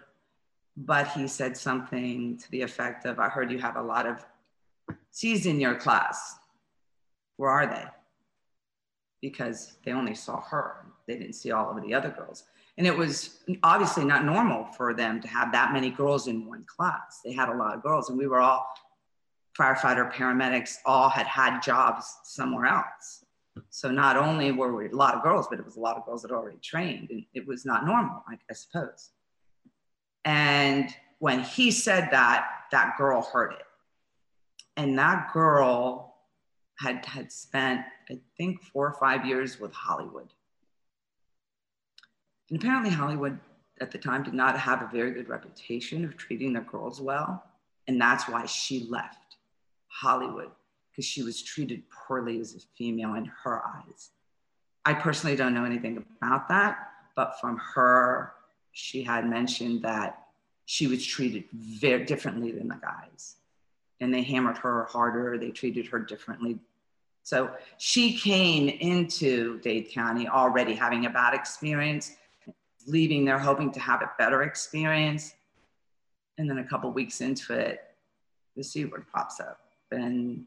But 0.80 1.08
he 1.08 1.26
said 1.26 1.56
something 1.56 2.38
to 2.38 2.50
the 2.52 2.62
effect 2.62 3.04
of, 3.04 3.18
I 3.18 3.28
heard 3.28 3.50
you 3.50 3.58
have 3.58 3.74
a 3.74 3.82
lot 3.82 4.06
of 4.06 4.24
C's 5.10 5.44
in 5.44 5.58
your 5.58 5.74
class. 5.74 6.36
Where 7.36 7.50
are 7.50 7.66
they? 7.66 7.84
Because 9.20 9.76
they 9.84 9.90
only 9.90 10.14
saw 10.14 10.40
her, 10.40 10.86
they 11.08 11.18
didn't 11.18 11.32
see 11.32 11.50
all 11.50 11.76
of 11.76 11.82
the 11.82 11.92
other 11.92 12.10
girls. 12.10 12.44
And 12.76 12.86
it 12.86 12.96
was 12.96 13.40
obviously 13.64 14.04
not 14.04 14.24
normal 14.24 14.66
for 14.76 14.94
them 14.94 15.20
to 15.20 15.26
have 15.26 15.50
that 15.50 15.72
many 15.72 15.90
girls 15.90 16.28
in 16.28 16.46
one 16.46 16.64
class. 16.68 17.22
They 17.24 17.32
had 17.32 17.48
a 17.48 17.56
lot 17.56 17.74
of 17.74 17.82
girls, 17.82 18.08
and 18.08 18.16
we 18.16 18.28
were 18.28 18.40
all 18.40 18.64
firefighter, 19.58 20.12
paramedics, 20.12 20.76
all 20.86 21.08
had 21.08 21.26
had 21.26 21.58
jobs 21.60 22.18
somewhere 22.22 22.66
else. 22.66 23.24
So 23.70 23.90
not 23.90 24.16
only 24.16 24.52
were 24.52 24.72
we 24.72 24.88
a 24.88 24.94
lot 24.94 25.16
of 25.16 25.24
girls, 25.24 25.48
but 25.50 25.58
it 25.58 25.64
was 25.64 25.74
a 25.74 25.80
lot 25.80 25.96
of 25.96 26.06
girls 26.06 26.22
that 26.22 26.30
already 26.30 26.58
trained, 26.58 27.10
and 27.10 27.24
it 27.34 27.48
was 27.48 27.66
not 27.66 27.84
normal, 27.84 28.22
I, 28.28 28.38
I 28.48 28.54
suppose. 28.54 29.10
And 30.24 30.94
when 31.18 31.40
he 31.40 31.70
said 31.70 32.08
that, 32.12 32.46
that 32.70 32.96
girl 32.98 33.22
heard 33.22 33.52
it. 33.52 33.62
And 34.76 34.98
that 34.98 35.32
girl 35.32 36.16
had, 36.78 37.04
had 37.04 37.32
spent, 37.32 37.80
I 38.10 38.18
think, 38.36 38.62
four 38.62 38.86
or 38.86 38.94
five 38.94 39.26
years 39.26 39.58
with 39.58 39.72
Hollywood 39.72 40.32
and 42.50 42.62
apparently, 42.62 42.90
Hollywood 42.90 43.38
at 43.80 43.90
the 43.90 43.98
time 43.98 44.22
did 44.22 44.34
not 44.34 44.58
have 44.58 44.82
a 44.82 44.88
very 44.92 45.12
good 45.12 45.28
reputation 45.28 46.04
of 46.04 46.16
treating 46.16 46.52
their 46.52 46.62
girls 46.62 47.00
well. 47.00 47.44
And 47.86 48.00
that's 48.00 48.28
why 48.28 48.46
she 48.46 48.86
left 48.88 49.36
Hollywood, 49.88 50.50
because 50.90 51.04
she 51.04 51.22
was 51.22 51.42
treated 51.42 51.82
poorly 51.90 52.40
as 52.40 52.54
a 52.54 52.60
female 52.76 53.14
in 53.14 53.30
her 53.44 53.62
eyes. 53.66 54.10
I 54.84 54.94
personally 54.94 55.36
don't 55.36 55.54
know 55.54 55.64
anything 55.64 56.04
about 56.20 56.48
that, 56.48 56.78
but 57.16 57.38
from 57.40 57.60
her, 57.74 58.32
she 58.78 59.02
had 59.02 59.28
mentioned 59.28 59.82
that 59.82 60.28
she 60.64 60.86
was 60.86 61.04
treated 61.04 61.44
very 61.52 62.04
differently 62.04 62.52
than 62.52 62.68
the 62.68 62.76
guys. 62.76 63.36
And 64.00 64.14
they 64.14 64.22
hammered 64.22 64.56
her 64.58 64.84
harder, 64.84 65.36
they 65.36 65.50
treated 65.50 65.88
her 65.88 65.98
differently. 65.98 66.58
So 67.24 67.50
she 67.78 68.16
came 68.16 68.68
into 68.68 69.58
Dade 69.60 69.90
County 69.90 70.28
already 70.28 70.74
having 70.74 71.06
a 71.06 71.10
bad 71.10 71.34
experience 71.34 72.16
leaving 72.86 73.24
there 73.24 73.38
hoping 73.38 73.72
to 73.72 73.80
have 73.80 74.00
a 74.00 74.12
better 74.16 74.44
experience. 74.44 75.34
And 76.38 76.48
then 76.48 76.58
a 76.58 76.64
couple 76.64 76.90
weeks 76.92 77.20
into 77.20 77.54
it, 77.54 77.82
the 78.56 78.62
C 78.62 78.84
word 78.84 79.06
pops 79.12 79.40
up. 79.40 79.60
And 79.90 80.46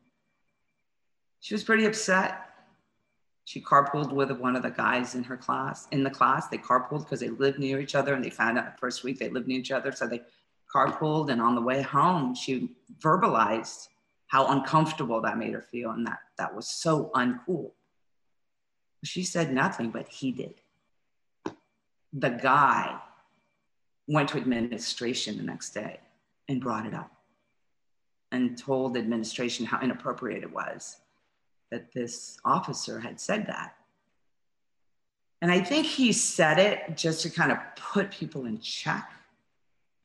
she 1.41 1.53
was 1.53 1.63
pretty 1.63 1.85
upset. 1.85 2.50
She 3.45 3.61
carpooled 3.61 4.11
with 4.11 4.31
one 4.31 4.55
of 4.55 4.63
the 4.63 4.69
guys 4.69 5.15
in 5.15 5.23
her 5.23 5.37
class, 5.37 5.87
in 5.91 6.03
the 6.03 6.09
class. 6.09 6.47
They 6.47 6.57
carpooled 6.57 7.05
because 7.05 7.19
they 7.19 7.29
lived 7.29 7.59
near 7.59 7.79
each 7.79 7.95
other 7.95 8.13
and 8.13 8.23
they 8.23 8.29
found 8.29 8.57
out 8.57 8.65
the 8.65 8.79
first 8.79 9.03
week 9.03 9.19
they 9.19 9.29
lived 9.29 9.47
near 9.47 9.59
each 9.59 9.71
other. 9.71 9.91
So 9.91 10.07
they 10.07 10.21
carpooled. 10.73 11.31
And 11.31 11.41
on 11.41 11.55
the 11.55 11.61
way 11.61 11.81
home, 11.81 12.35
she 12.35 12.69
verbalized 12.99 13.87
how 14.27 14.47
uncomfortable 14.47 15.21
that 15.21 15.37
made 15.37 15.53
her 15.53 15.61
feel 15.61 15.91
and 15.91 16.05
that 16.07 16.19
that 16.37 16.55
was 16.55 16.67
so 16.67 17.11
uncool. 17.15 17.71
She 19.03 19.23
said 19.23 19.51
nothing, 19.53 19.89
but 19.89 20.07
he 20.07 20.31
did. 20.31 20.53
The 22.13 22.29
guy 22.29 22.99
went 24.07 24.29
to 24.29 24.37
administration 24.37 25.37
the 25.37 25.43
next 25.43 25.71
day 25.71 25.99
and 26.47 26.61
brought 26.61 26.85
it 26.85 26.93
up 26.93 27.11
and 28.31 28.57
told 28.57 28.95
administration 28.95 29.65
how 29.65 29.81
inappropriate 29.81 30.43
it 30.43 30.53
was 30.53 30.97
that 31.71 31.91
this 31.93 32.37
officer 32.45 32.99
had 32.99 33.19
said 33.19 33.47
that. 33.47 33.75
And 35.41 35.51
I 35.51 35.59
think 35.59 35.87
he 35.87 36.13
said 36.13 36.59
it 36.59 36.95
just 36.95 37.21
to 37.21 37.29
kind 37.29 37.51
of 37.51 37.57
put 37.75 38.11
people 38.11 38.45
in 38.45 38.59
check. 38.59 39.11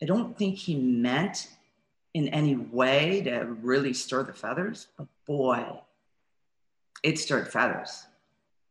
I 0.00 0.06
don't 0.06 0.36
think 0.36 0.56
he 0.56 0.76
meant 0.76 1.48
in 2.14 2.28
any 2.28 2.56
way 2.56 3.20
to 3.22 3.44
really 3.60 3.92
stir 3.92 4.22
the 4.22 4.32
feathers, 4.32 4.86
but 4.96 5.06
boy, 5.26 5.64
it 7.02 7.18
stirred 7.18 7.52
feathers. 7.52 8.06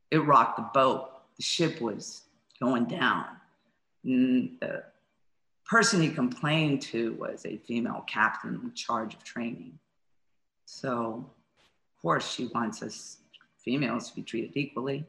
It 0.10 0.18
rocked 0.20 0.58
the 0.58 0.70
boat. 0.74 1.12
The 1.38 1.44
ship 1.44 1.82
was 1.82 2.22
going 2.60 2.86
down. 2.86 3.26
And 4.04 4.58
the 4.60 4.84
person 5.66 6.02
he 6.02 6.10
complained 6.10 6.82
to 6.84 7.14
was 7.14 7.46
a 7.46 7.58
female 7.58 8.04
captain 8.08 8.60
in 8.64 8.74
charge 8.74 9.14
of 9.14 9.24
training. 9.24 9.78
So, 10.66 11.30
course, 12.06 12.32
she 12.32 12.46
wants 12.54 12.84
us 12.84 13.18
females 13.58 14.10
to 14.10 14.16
be 14.16 14.22
treated 14.22 14.52
equally. 14.56 15.08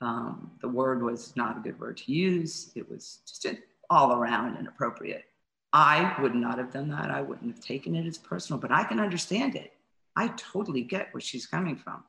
Um, 0.00 0.52
the 0.60 0.68
word 0.68 1.02
was 1.02 1.34
not 1.34 1.56
a 1.56 1.60
good 1.60 1.80
word 1.80 1.96
to 1.96 2.12
use. 2.12 2.70
It 2.76 2.88
was 2.88 3.22
just 3.26 3.44
all 3.90 4.12
around 4.12 4.56
inappropriate. 4.56 5.24
I 5.72 6.14
would 6.22 6.36
not 6.36 6.58
have 6.58 6.72
done 6.72 6.88
that. 6.90 7.10
I 7.10 7.22
wouldn't 7.22 7.52
have 7.52 7.64
taken 7.64 7.96
it 7.96 8.06
as 8.06 8.18
personal, 8.18 8.60
but 8.60 8.70
I 8.70 8.84
can 8.84 9.00
understand 9.00 9.56
it. 9.56 9.72
I 10.14 10.28
totally 10.36 10.82
get 10.82 11.12
where 11.12 11.20
she's 11.20 11.46
coming 11.46 11.74
from. 11.74 12.04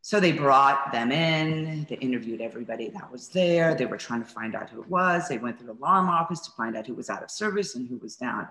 So 0.00 0.18
they 0.18 0.32
brought 0.32 0.92
them 0.92 1.12
in, 1.12 1.86
they 1.90 1.96
interviewed 1.96 2.40
everybody 2.40 2.88
that 2.88 3.12
was 3.12 3.28
there. 3.28 3.74
They 3.74 3.84
were 3.84 3.98
trying 3.98 4.22
to 4.22 4.28
find 4.28 4.54
out 4.54 4.70
who 4.70 4.80
it 4.80 4.88
was. 4.88 5.28
They 5.28 5.36
went 5.36 5.58
through 5.58 5.74
the 5.74 5.78
alarm 5.78 6.08
office 6.08 6.40
to 6.40 6.50
find 6.52 6.74
out 6.74 6.86
who 6.86 6.94
was 6.94 7.10
out 7.10 7.22
of 7.22 7.30
service 7.30 7.74
and 7.74 7.86
who 7.86 7.98
was 7.98 8.16
down. 8.16 8.48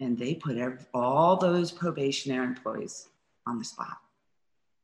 And 0.00 0.18
they 0.18 0.34
put 0.34 0.56
every, 0.58 0.78
all 0.92 1.36
those 1.36 1.72
probationary 1.72 2.46
employees 2.46 3.08
on 3.46 3.58
the 3.58 3.64
spot. 3.64 3.98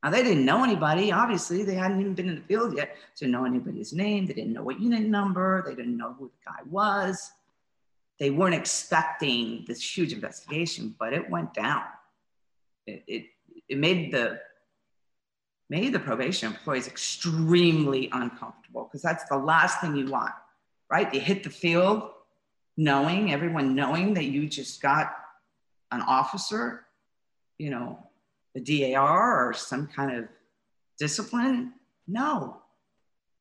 Now, 0.03 0.09
they 0.09 0.23
didn't 0.23 0.43
know 0.43 0.63
anybody. 0.63 1.11
Obviously, 1.11 1.63
they 1.63 1.75
hadn't 1.75 2.01
even 2.01 2.13
been 2.13 2.27
in 2.27 2.35
the 2.35 2.41
field 2.41 2.75
yet 2.75 2.97
to 3.17 3.27
know 3.27 3.45
anybody's 3.45 3.93
name. 3.93 4.25
They 4.25 4.33
didn't 4.33 4.53
know 4.53 4.63
what 4.63 4.79
unit 4.79 5.03
number. 5.03 5.63
They 5.65 5.75
didn't 5.75 5.97
know 5.97 6.13
who 6.13 6.25
the 6.25 6.51
guy 6.51 6.59
was. 6.69 7.31
They 8.19 8.29
weren't 8.29 8.55
expecting 8.55 9.63
this 9.67 9.81
huge 9.81 10.11
investigation, 10.11 10.93
but 10.99 11.13
it 11.13 11.29
went 11.29 11.53
down. 11.53 11.83
It, 12.85 13.03
it, 13.07 13.25
it 13.69 13.77
made 13.77 14.11
the 14.11 14.39
made 15.69 15.93
the 15.93 15.99
probation 15.99 16.49
employees 16.49 16.87
extremely 16.87 18.09
uncomfortable 18.11 18.83
because 18.83 19.01
that's 19.01 19.23
the 19.29 19.37
last 19.37 19.79
thing 19.81 19.95
you 19.95 20.05
want, 20.07 20.33
right? 20.89 21.11
They 21.11 21.19
hit 21.19 21.43
the 21.43 21.49
field 21.49 22.11
knowing, 22.77 23.31
everyone 23.31 23.75
knowing 23.75 24.13
that 24.15 24.25
you 24.25 24.47
just 24.47 24.81
got 24.81 25.15
an 25.91 26.01
officer, 26.01 26.85
you 27.57 27.69
know, 27.69 27.99
a 28.55 28.59
DAR 28.59 29.47
or 29.47 29.53
some 29.53 29.87
kind 29.87 30.15
of 30.17 30.27
discipline. 30.97 31.73
No, 32.07 32.61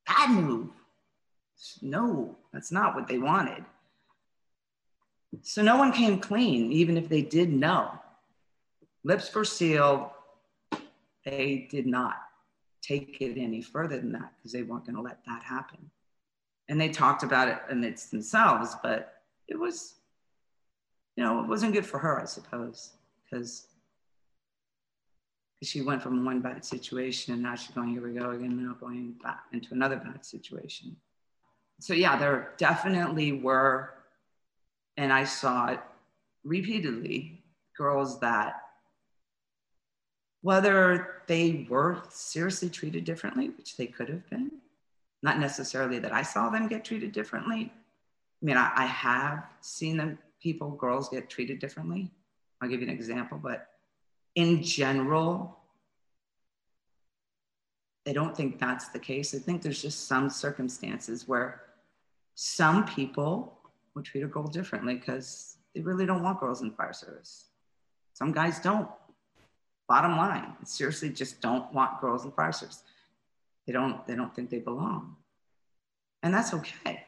bad 0.07 0.31
move. 0.31 0.71
No, 1.81 2.37
that's 2.53 2.73
not 2.73 2.95
what 2.95 3.09
they 3.09 3.19
wanted. 3.19 3.65
So 5.43 5.63
no 5.63 5.77
one 5.77 5.93
came 5.93 6.21
clean, 6.21 6.73
even 6.73 6.97
if 6.97 7.09
they 7.09 7.23
did 7.23 7.53
know. 7.53 7.91
Lips 9.05 9.35
were 9.35 9.45
sealed, 9.45 10.11
they 11.25 11.69
did 11.71 11.87
not 11.87 12.17
take 12.83 13.21
it 13.21 13.41
any 13.41 13.63
further 13.63 13.97
than 13.99 14.13
that 14.13 14.33
because 14.37 14.53
they 14.53 14.63
weren't 14.63 14.85
going 14.85 14.97
to 14.97 15.03
let 15.03 15.25
that 15.27 15.43
happen. 15.43 15.91
And 16.69 16.81
they 16.81 16.89
talked 16.89 17.23
about 17.23 17.49
it 17.49 17.59
amidst 17.71 18.11
themselves, 18.11 18.77
but 18.83 19.22
it 19.53 19.59
was, 19.59 19.95
you 21.17 21.23
know, 21.23 21.41
it 21.41 21.47
wasn't 21.47 21.75
good 21.75 21.85
for 21.85 21.99
her, 21.99 22.21
I 22.21 22.25
suppose, 22.25 22.93
because 23.23 23.67
she 25.63 25.83
went 25.83 26.03
from 26.03 26.25
one 26.25 26.41
bad 26.41 26.65
situation 26.65 27.35
and 27.35 27.43
now 27.43 27.55
she's 27.55 27.75
going, 27.75 27.91
here 27.91 28.07
we 28.07 28.19
go 28.19 28.31
again, 28.31 28.65
now 28.65 28.75
going 28.81 29.15
back 29.23 29.45
into 29.53 29.75
another 29.75 29.97
bad 29.97 30.25
situation. 30.25 30.97
So, 31.81 31.93
yeah, 31.93 32.17
there 32.17 32.55
definitely 32.57 33.33
were, 33.33 33.93
and 34.97 35.13
I 35.13 35.25
saw 35.25 35.69
it 35.69 35.81
repeatedly, 36.45 37.45
girls 37.77 38.21
that 38.21 38.63
whether 40.41 41.23
they 41.27 41.67
were 41.69 42.03
seriously 42.09 42.69
treated 42.69 43.05
differently, 43.05 43.51
which 43.51 43.77
they 43.77 43.87
could 43.87 44.09
have 44.09 44.29
been, 44.31 44.51
not 45.23 45.39
necessarily 45.39 45.99
that 46.01 46.13
I 46.13 46.23
saw 46.23 46.51
them 46.51 46.69
get 46.69 46.85
treated 46.85 47.13
differently. 47.13 47.73
I 48.43 48.45
mean, 48.45 48.57
I, 48.57 48.73
I 48.75 48.87
have 48.87 49.45
seen 49.61 49.97
them, 49.97 50.19
people, 50.43 50.71
girls 50.73 51.09
get 51.09 51.31
treated 51.31 51.61
differently. 51.61 52.11
I'll 52.61 52.69
give 52.69 52.81
you 52.81 52.89
an 52.89 52.93
example, 52.93 53.39
but 53.41 53.69
in 54.35 54.63
general, 54.63 55.59
I 58.07 58.13
don't 58.13 58.37
think 58.37 58.59
that's 58.59 58.89
the 58.89 58.99
case. 58.99 59.35
I 59.35 59.39
think 59.39 59.63
there's 59.63 59.81
just 59.81 60.09
some 60.09 60.29
circumstances 60.29 61.29
where 61.29 61.63
some 62.35 62.85
people 62.85 63.59
will 63.95 64.03
treat 64.03 64.25
a 64.25 64.27
girl 64.27 64.47
differently 64.47 64.95
because 64.95 65.57
they 65.75 65.81
really 65.81 66.07
don't 66.07 66.23
want 66.23 66.41
girls 66.41 66.63
in 66.63 66.73
fire 66.73 66.93
service. 66.93 67.47
Some 68.15 68.33
guys 68.33 68.59
don't. 68.59 68.89
Bottom 69.89 70.17
line, 70.17 70.55
seriously 70.65 71.11
just 71.11 71.41
don't 71.41 71.73
want 71.73 72.01
girls 72.01 72.25
in 72.25 72.33
fire 72.33 72.53
service. 72.53 72.83
They 73.67 73.73
don't, 73.73 74.07
they 74.07 74.15
don't 74.15 74.35
think 74.35 74.51
they 74.51 74.59
belong. 74.59 75.17
And 76.23 76.33
that's 76.33 76.55
okay. 76.55 77.05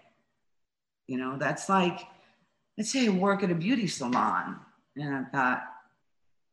You 1.06 1.18
know, 1.18 1.36
that's 1.38 1.68
like, 1.68 2.00
let's 2.78 2.90
say 2.90 3.06
I 3.06 3.10
work 3.10 3.42
at 3.42 3.50
a 3.50 3.54
beauty 3.54 3.86
salon 3.86 4.56
and 4.96 5.14
I've 5.14 5.32
got 5.32 5.64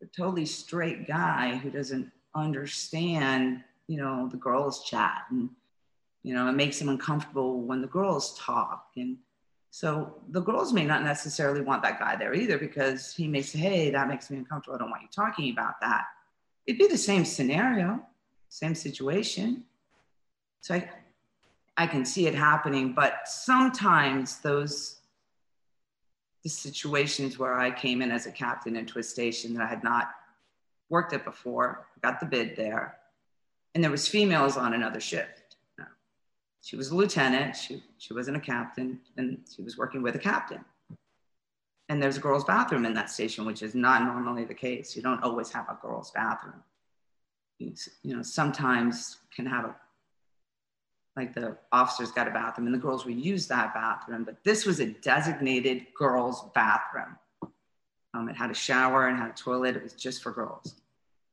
a 0.02 0.06
totally 0.08 0.46
straight 0.46 1.08
guy 1.08 1.56
who 1.56 1.70
doesn't 1.70 2.12
understand, 2.36 3.64
you 3.88 3.98
know, 3.98 4.28
the 4.30 4.38
girls 4.38 4.84
chat 4.84 5.24
and, 5.30 5.50
you 6.24 6.34
know, 6.34 6.48
it 6.48 6.54
makes 6.54 6.80
him 6.80 6.90
uncomfortable 6.90 7.62
when 7.62 7.82
the 7.82 7.88
girls 7.88 8.38
talk. 8.38 8.88
And 8.98 9.18
so 9.70 10.16
the 10.30 10.42
girls 10.42 10.74
may 10.74 10.86
not 10.86 11.04
necessarily 11.04 11.62
want 11.62 11.82
that 11.84 12.00
guy 12.00 12.16
there 12.16 12.34
either 12.34 12.58
because 12.58 13.14
he 13.14 13.28
may 13.28 13.42
say, 13.42 13.60
hey, 13.60 13.90
that 13.92 14.08
makes 14.08 14.30
me 14.30 14.38
uncomfortable. 14.38 14.76
I 14.76 14.80
don't 14.80 14.90
want 14.90 15.02
you 15.02 15.08
talking 15.14 15.52
about 15.52 15.80
that. 15.82 16.06
It'd 16.68 16.80
be 16.80 16.88
the 16.88 16.98
same 16.98 17.26
scenario, 17.26 18.02
same 18.50 18.76
situation. 18.76 19.64
So 20.60 20.76
I, 20.76 20.90
I 21.78 21.88
can 21.88 22.06
see 22.06 22.28
it 22.28 22.36
happening, 22.36 22.94
but 22.94 23.28
sometimes 23.28 24.40
those 24.40 24.98
the 26.44 26.50
situations 26.50 27.38
where 27.38 27.60
I 27.60 27.70
came 27.70 28.02
in 28.02 28.10
as 28.10 28.26
a 28.26 28.32
captain 28.32 28.76
into 28.76 28.98
a 28.98 29.04
station 29.04 29.54
that 29.54 29.62
I 29.62 29.68
had 29.68 29.84
not 29.84 30.10
worked 30.90 31.14
at 31.14 31.24
before, 31.24 31.86
got 32.02 32.20
the 32.20 32.26
bid 32.26 32.56
there, 32.56 32.98
and 33.76 33.84
there 33.84 33.92
was 33.92 34.08
females 34.08 34.58
on 34.58 34.74
another 34.74 35.00
shift 35.00 35.42
she 36.62 36.76
was 36.76 36.92
a 36.92 36.96
lieutenant. 36.96 37.56
She, 37.56 37.84
she 37.98 38.14
wasn't 38.14 38.38
a 38.38 38.40
captain, 38.40 39.00
and 39.18 39.40
she 39.54 39.64
was 39.64 39.78
working 39.78 40.02
with 40.02 40.16
a 40.16 40.20
captain. 40.20 40.64
And 41.90 42.02
there's 42.02 42.18
a 42.18 42.22
girls' 42.22 42.46
bathroom 42.46 42.86
in 42.86 42.94
that 42.94 43.10
station, 43.10 43.46
which 43.46 43.64
is 43.64 43.76
not 43.76 44.04
normally 44.04 44.46
the 44.46 44.54
case. 44.54 44.96
You 44.96 45.02
don't 45.02 45.22
always 45.24 45.52
have 45.52 45.68
a 45.68 45.78
girls' 45.82 46.12
bathroom. 46.12 46.64
You, 47.58 47.74
you 48.04 48.16
know, 48.16 48.22
sometimes 48.22 49.18
can 49.36 49.46
have 49.46 49.66
a, 49.66 49.76
like 51.16 51.34
the 51.34 51.58
officers 51.72 52.12
got 52.12 52.28
a 52.28 52.32
bathroom 52.32 52.68
and 52.68 52.76
the 52.76 52.80
girls 52.80 53.06
would 53.06 53.20
use 53.20 53.48
that 53.48 53.74
bathroom, 53.74 54.24
but 54.24 54.44
this 54.44 54.66
was 54.66 54.80
a 54.80 54.88
designated 54.88 55.86
girls' 55.98 56.46
bathroom. 56.56 57.18
Um, 58.14 58.30
it 58.30 58.36
had 58.36 58.52
a 58.52 58.56
shower 58.56 59.08
and 59.08 59.18
had 59.18 59.32
a 59.32 59.34
toilet. 59.34 59.76
It 59.76 59.84
was 59.84 59.94
just 59.94 60.22
for 60.24 60.32
girls. 60.32 60.76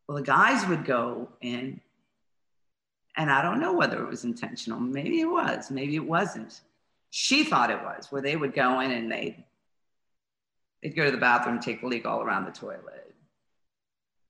Well, 0.07 0.17
the 0.17 0.25
guys 0.25 0.67
would 0.67 0.85
go 0.85 1.29
in 1.41 1.81
and 3.17 3.31
I 3.31 3.43
don't 3.43 3.61
know 3.61 3.73
whether 3.73 4.01
it 4.03 4.09
was 4.09 4.25
intentional. 4.25 4.79
Maybe 4.79 5.21
it 5.21 5.29
was, 5.29 5.73
maybe 5.73 5.97
it 5.97 6.05
wasn't. 6.05 6.61
She 7.11 7.43
thought 7.43 7.71
it 7.71 7.83
was, 7.83 8.07
where 8.11 8.23
they 8.23 8.37
would 8.37 8.55
go 8.55 8.81
in 8.81 8.93
and 8.93 9.11
they'd, 9.11 9.43
they'd 10.83 10.95
go 10.95 11.05
to 11.05 11.11
the 11.11 11.17
bathroom, 11.17 11.59
take 11.59 11.83
a 11.83 11.87
leak 11.87 12.07
all 12.07 12.23
around 12.23 12.45
the 12.45 12.53
toilet. 12.53 13.13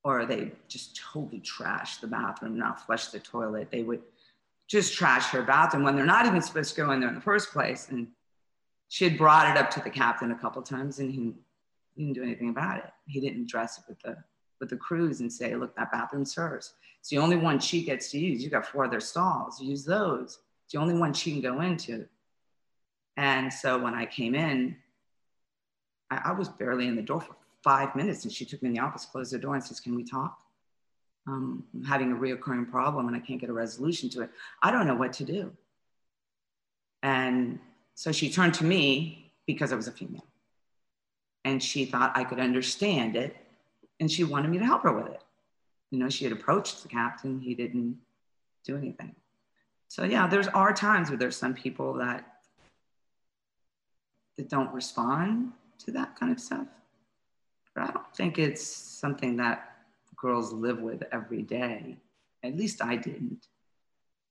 Or 0.05 0.25
they 0.25 0.53
just 0.69 0.97
totally 0.97 1.41
trash 1.41 1.99
the 1.99 2.07
bathroom, 2.07 2.57
not 2.59 2.87
flush 2.87 3.09
the 3.09 3.19
toilet. 3.19 3.71
They 3.71 3.83
would 3.83 4.01
just 4.69 4.95
trash 4.95 5.27
her 5.31 5.43
bathroom 5.43 5.83
when 5.83 5.97
they're 5.97 6.07
not 6.07 6.27
even 6.27 6.41
supposed 6.41 6.75
to 6.75 6.81
go 6.81 6.93
in 6.93 7.01
there 7.01 7.09
in 7.09 7.15
the 7.15 7.21
first 7.21 7.51
place. 7.53 7.89
And 7.89 8.09
she 8.89 9.05
had 9.09 9.19
brought 9.19 9.51
it 9.51 9.61
up 9.61 9.71
to 9.71 9.81
the 9.81 9.91
captain 9.91 10.31
a 10.31 10.39
couple 10.39 10.63
times 10.63 11.01
and 11.01 11.11
he 11.11 11.35
He 11.97 12.05
didn't 12.05 12.15
do 12.15 12.23
anything 12.23 12.51
about 12.51 12.79
it. 12.79 12.91
He 13.07 13.21
didn't 13.21 13.43
address 13.43 13.79
it 13.79 13.85
with 13.89 14.01
the 14.01 14.17
with 14.61 14.71
the 14.71 14.77
crews 14.77 15.21
and 15.21 15.33
say, 15.33 15.55
look, 15.57 15.75
that 15.77 15.91
bathroom 15.93 16.25
serves. 16.25 16.75
It's 17.01 17.11
the 17.11 17.19
only 17.19 17.37
one 17.37 17.59
she 17.59 17.83
gets 17.85 18.11
to 18.11 18.19
use. 18.19 18.43
You 18.43 18.51
got 18.51 18.67
four 18.67 18.85
other 18.85 19.01
stalls. 19.01 19.61
Use 19.61 19.85
those. 19.85 20.41
It's 20.65 20.73
the 20.73 20.81
only 20.81 20.95
one 20.95 21.13
she 21.13 21.33
can 21.33 21.41
go 21.41 21.61
into. 21.61 22.07
And 23.17 23.53
so 23.53 23.79
when 23.79 23.95
I 23.95 24.05
came 24.07 24.35
in, 24.35 24.77
I, 26.11 26.17
I 26.27 26.33
was 26.33 26.49
barely 26.49 26.87
in 26.87 26.97
the 26.97 27.03
door 27.03 27.21
for 27.21 27.37
five 27.63 27.95
minutes, 27.97 28.25
and 28.25 28.33
she 28.33 28.45
took 28.45 28.63
me 28.63 28.69
in 28.69 28.75
the 28.75 28.81
office, 28.81 29.05
closed 29.05 29.33
the 29.33 29.39
door, 29.39 29.55
and 29.55 29.65
says, 29.65 29.81
"Can 29.81 29.95
we 29.97 30.05
talk?" 30.05 30.39
Um, 31.29 31.65
having 31.87 32.11
a 32.11 32.17
reoccurring 32.17 32.71
problem, 32.71 33.07
and 33.07 33.15
I 33.15 33.21
can't 33.21 33.39
get 33.39 33.51
a 33.51 33.53
resolution 33.53 34.09
to 34.11 34.23
it. 34.23 34.31
I 34.63 34.71
don't 34.71 34.87
know 34.87 34.95
what 34.95 35.13
to 35.15 35.25
do. 35.25 35.53
And 37.03 37.59
so 37.95 38.13
she 38.13 38.31
turned 38.31 38.55
to 38.55 38.65
me 38.65 39.31
because 39.47 39.71
I 39.71 39.77
was 39.77 39.89
a 39.89 39.93
female. 39.93 40.25
And 41.45 41.63
she 41.63 41.85
thought 41.85 42.17
I 42.17 42.25
could 42.25 42.41
understand 42.41 43.15
it. 43.15 43.37
And 44.01 44.11
she 44.11 44.25
wanted 44.25 44.51
me 44.51 44.59
to 44.59 44.65
help 44.65 44.85
her 44.85 44.93
with 44.93 45.09
it. 45.09 45.21
You 45.91 45.99
know, 45.99 46.09
she 46.09 46.25
had 46.25 46.33
approached 46.33 46.83
the 46.83 46.89
captain, 46.89 47.41
he 47.41 47.55
didn't 47.55 47.99
do 48.65 48.79
anything. 48.79 49.15
So, 49.89 50.05
yeah, 50.05 50.27
there's 50.27 50.49
are 50.49 50.73
times 50.73 51.11
where 51.11 51.19
there's 51.19 51.37
some 51.37 51.53
people 51.53 51.93
that, 51.95 52.39
that 54.39 54.49
don't 54.49 54.73
respond 54.73 55.53
to 55.85 55.91
that 55.93 56.19
kind 56.19 56.33
of 56.33 56.41
stuff. 56.41 56.69
But 57.75 57.85
I 57.85 57.93
don't 57.93 58.17
think 58.17 58.39
it's 58.39 58.65
something 58.65 59.37
that 59.37 59.68
girls 60.21 60.53
live 60.53 60.81
with 60.81 61.03
every 61.13 61.43
day. 61.43 61.97
At 62.43 62.57
least 62.57 62.83
I 62.83 62.97
didn't. 62.97 63.47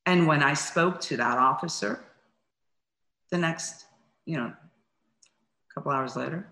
And 0.05 0.27
when 0.27 0.43
I 0.43 0.53
spoke 0.53 1.01
to 1.01 1.17
that 1.17 1.37
officer, 1.37 2.03
the 3.31 3.37
next, 3.37 3.85
you 4.25 4.37
know, 4.37 4.45
a 4.53 5.73
couple 5.73 5.91
hours 5.91 6.15
later, 6.15 6.47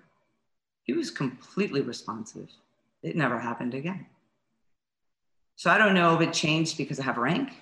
he 0.83 0.93
was 0.93 1.09
completely 1.09 1.81
responsive. 1.81 2.49
It 3.01 3.15
never 3.15 3.39
happened 3.39 3.73
again. 3.73 4.07
So 5.55 5.71
I 5.71 5.77
don't 5.77 5.93
know 5.93 6.15
if 6.15 6.21
it 6.21 6.33
changed 6.33 6.77
because 6.77 6.99
I 6.99 7.03
have 7.03 7.17
rank, 7.17 7.53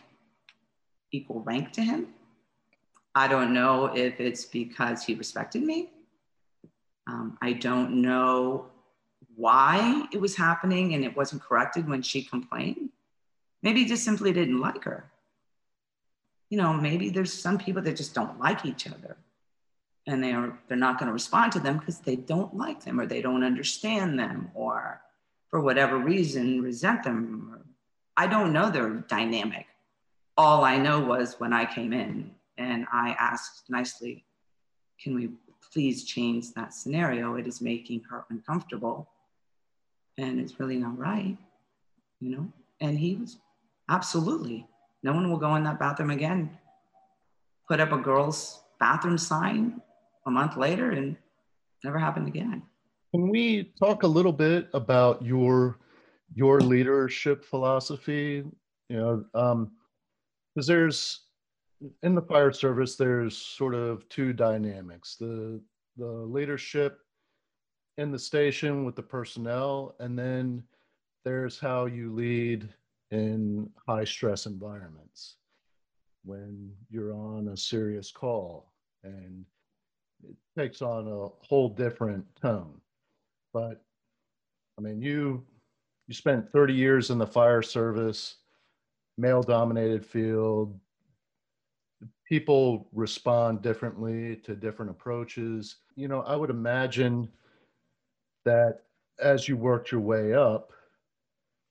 equal 1.11 1.41
rank 1.41 1.71
to 1.73 1.81
him. 1.81 2.07
I 3.15 3.27
don't 3.27 3.53
know 3.53 3.85
if 3.85 4.19
it's 4.19 4.45
because 4.45 5.03
he 5.03 5.13
respected 5.13 5.61
me. 5.61 5.91
Um, 7.05 7.37
I 7.41 7.53
don't 7.53 8.01
know 8.01 8.72
why 9.35 10.07
it 10.11 10.19
was 10.19 10.35
happening 10.35 10.93
and 10.93 11.03
it 11.03 11.15
wasn't 11.15 11.41
corrected 11.41 11.87
when 11.87 12.01
she 12.01 12.23
complained. 12.23 12.89
Maybe 13.61 13.81
he 13.81 13.85
just 13.85 14.03
simply 14.03 14.31
didn't 14.31 14.59
like 14.59 14.83
her. 14.83 15.09
You 16.49 16.57
know, 16.57 16.73
maybe 16.73 17.09
there's 17.09 17.33
some 17.33 17.57
people 17.57 17.81
that 17.81 17.97
just 17.97 18.13
don't 18.13 18.39
like 18.39 18.65
each 18.65 18.87
other 18.87 19.17
and 20.05 20.23
they 20.23 20.33
are 20.33 20.57
they're 20.67 20.77
not 20.77 20.99
going 20.99 21.07
to 21.07 21.13
respond 21.13 21.51
to 21.53 21.59
them 21.59 21.77
because 21.77 21.99
they 21.99 22.15
don't 22.15 22.55
like 22.55 22.83
them 22.83 22.99
or 22.99 23.05
they 23.05 23.21
don't 23.21 23.43
understand 23.43 24.19
them 24.19 24.51
or 24.53 25.01
for 25.49 25.61
whatever 25.61 25.97
reason 25.97 26.61
resent 26.61 27.03
them. 27.03 27.63
I 28.17 28.27
don't 28.27 28.53
know 28.53 28.69
their 28.69 28.89
dynamic. 28.89 29.65
All 30.37 30.63
i 30.63 30.77
know 30.77 30.99
was 30.99 31.39
when 31.39 31.53
i 31.53 31.63
came 31.63 31.93
in 31.93 32.31
and 32.57 32.87
i 32.91 33.15
asked 33.19 33.69
nicely 33.69 34.25
can 34.99 35.15
we 35.15 35.29
please 35.71 36.03
change 36.03 36.53
that 36.53 36.73
scenario? 36.73 37.35
It 37.35 37.47
is 37.47 37.61
making 37.61 38.03
her 38.09 38.25
uncomfortable 38.29 39.09
and 40.17 40.39
it's 40.39 40.59
really 40.59 40.77
not 40.77 40.97
right 40.97 41.37
you 42.19 42.35
know 42.35 42.47
and 42.81 42.97
he 42.97 43.15
was 43.15 43.37
absolutely 43.89 44.67
no 45.03 45.11
one 45.11 45.29
will 45.29 45.37
go 45.37 45.55
in 45.55 45.63
that 45.65 45.79
bathroom 45.79 46.11
again. 46.11 46.49
Put 47.69 47.81
up 47.81 47.91
a 47.91 47.97
girls' 47.97 48.63
bathroom 48.79 49.17
sign 49.17 49.81
a 50.25 50.31
month 50.31 50.55
later 50.55 50.91
and 50.91 51.17
never 51.83 51.99
happened 51.99 52.27
again. 52.27 52.63
Can 53.13 53.29
we 53.29 53.73
talk 53.77 54.03
a 54.03 54.07
little 54.07 54.31
bit 54.31 54.69
about 54.73 55.23
your 55.23 55.77
your 56.33 56.61
leadership 56.61 57.43
philosophy? 57.43 58.43
You 58.89 58.97
know, 58.97 59.25
um, 59.35 59.71
because 60.55 60.67
there's 60.67 61.25
in 62.01 62.15
the 62.15 62.21
fire 62.21 62.53
service, 62.53 62.95
there's 62.95 63.37
sort 63.37 63.75
of 63.75 64.07
two 64.07 64.31
dynamics: 64.33 65.17
the 65.19 65.61
the 65.97 66.07
leadership 66.07 66.99
in 67.97 68.11
the 68.11 68.19
station 68.19 68.85
with 68.85 68.95
the 68.95 69.03
personnel, 69.03 69.95
and 69.99 70.17
then 70.17 70.63
there's 71.23 71.59
how 71.59 71.85
you 71.85 72.13
lead 72.13 72.67
in 73.11 73.69
high 73.87 74.03
stress 74.03 74.45
environments 74.45 75.35
when 76.25 76.71
you're 76.89 77.13
on 77.13 77.49
a 77.49 77.57
serious 77.57 78.11
call 78.11 78.71
and 79.03 79.45
it 80.23 80.35
takes 80.57 80.81
on 80.81 81.07
a 81.07 81.27
whole 81.45 81.69
different 81.69 82.25
tone. 82.41 82.79
But 83.53 83.83
i 84.77 84.81
mean 84.81 85.01
you 85.01 85.43
you 86.07 86.13
spent 86.13 86.51
30 86.51 86.73
years 86.73 87.11
in 87.11 87.17
the 87.17 87.27
fire 87.27 87.61
service 87.61 88.37
male 89.17 89.43
dominated 89.43 90.03
field. 90.03 90.79
People 92.27 92.87
respond 92.91 93.61
differently 93.61 94.37
to 94.37 94.55
different 94.55 94.89
approaches. 94.89 95.75
You 95.95 96.07
know 96.07 96.21
i 96.21 96.35
would 96.35 96.49
imagine 96.49 97.29
that 98.45 98.79
as 99.21 99.47
you 99.47 99.55
worked 99.57 99.91
your 99.91 100.01
way 100.01 100.33
up 100.33 100.71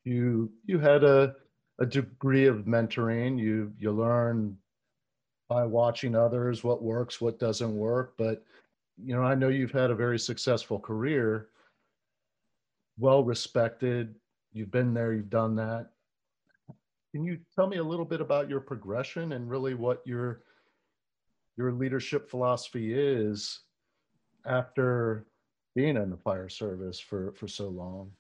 you 0.04 0.50
you 0.64 0.78
had 0.78 1.04
a 1.04 1.35
a 1.78 1.87
degree 1.87 2.46
of 2.46 2.64
mentoring. 2.64 3.38
You 3.38 3.72
you 3.78 3.92
learn 3.92 4.56
by 5.48 5.64
watching 5.64 6.14
others 6.14 6.64
what 6.64 6.82
works, 6.82 7.20
what 7.20 7.38
doesn't 7.38 7.76
work. 7.76 8.14
But 8.16 8.44
you 9.02 9.14
know, 9.14 9.22
I 9.22 9.35
know 9.35 9.48
you've 9.48 9.72
had 9.72 9.90
a 9.90 9.94
very 9.94 10.18
successful 10.18 10.78
career, 10.78 11.48
well 12.98 13.24
respected. 13.24 14.14
You've 14.52 14.70
been 14.70 14.92
there, 14.94 15.12
you've 15.12 15.30
done 15.30 15.56
that. 15.56 15.90
Can 17.12 17.24
you 17.24 17.38
tell 17.54 17.66
me 17.66 17.78
a 17.78 17.85
little 17.85 18.04
bit 18.04 18.20
about 18.20 18.48
your 18.48 18.61
progression 18.61 19.32
and 19.32 19.50
really 19.50 19.74
what 19.74 20.02
your 20.06 20.42
your 21.56 21.72
leadership 21.72 22.30
philosophy 22.30 22.94
is 22.94 23.61
after 24.46 25.26
being 25.74 25.96
in 25.96 26.11
the 26.11 26.16
fire 26.16 26.48
service 26.48 26.98
for 26.98 27.32
for 27.32 27.48
so 27.48 27.68
long? 27.68 28.12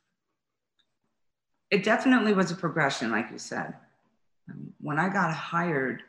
it 1.72 1.82
definitely 1.82 2.34
was 2.34 2.50
a 2.50 2.54
progression, 2.54 3.10
like 3.10 3.30
you 3.32 3.38
said. 3.38 3.72
Um, 4.50 4.74
when 4.78 4.98
I 4.98 5.08
got 5.08 5.32
hired 5.32 6.02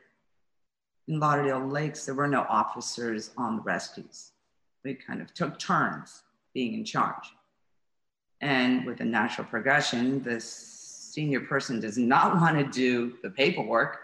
in 1.08 1.22
Lauderdale 1.22 1.66
Lakes, 1.66 2.06
there 2.06 2.16
were 2.16 2.28
no 2.28 2.46
officers 2.50 3.32
on 3.38 3.56
the 3.56 3.62
rescues. 3.62 4.34
We 4.84 4.94
kind 4.94 5.22
of 5.22 5.34
took 5.34 5.58
turns 5.58 6.24
being 6.54 6.74
in 6.74 6.84
charge. 6.84 7.32
And 8.42 8.86
with 8.86 9.00
a 9.00 9.06
natural 9.06 9.48
progression, 9.48 10.22
the 10.22 10.42
senior 10.42 11.40
person 11.40 11.80
does 11.80 11.98
not 11.98 12.36
want 12.42 12.58
to 12.58 12.66
do 12.66 13.14
the 13.24 13.30
paperwork. 13.30 14.02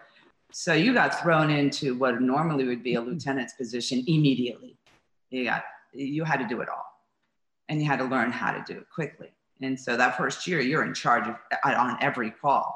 So 0.53 0.73
you 0.73 0.93
got 0.93 1.21
thrown 1.21 1.49
into 1.49 1.93
what 1.93 2.21
normally 2.21 2.63
would 2.67 2.83
be 2.83 2.95
a 2.95 3.01
lieutenant's 3.01 3.53
position 3.53 4.01
immediately. 4.07 4.77
You 5.29 5.43
got 5.43 5.63
you 5.91 6.23
had 6.23 6.37
to 6.37 6.47
do 6.47 6.61
it 6.61 6.69
all. 6.69 6.88
And 7.69 7.79
you 7.81 7.87
had 7.87 7.99
to 7.99 8.05
learn 8.05 8.31
how 8.31 8.51
to 8.51 8.63
do 8.67 8.79
it 8.79 8.89
quickly. 8.93 9.31
And 9.61 9.79
so 9.79 9.95
that 9.95 10.17
first 10.17 10.47
year, 10.47 10.59
you're 10.59 10.83
in 10.83 10.93
charge 10.93 11.27
of 11.27 11.35
on 11.63 11.97
every 12.01 12.31
call. 12.31 12.75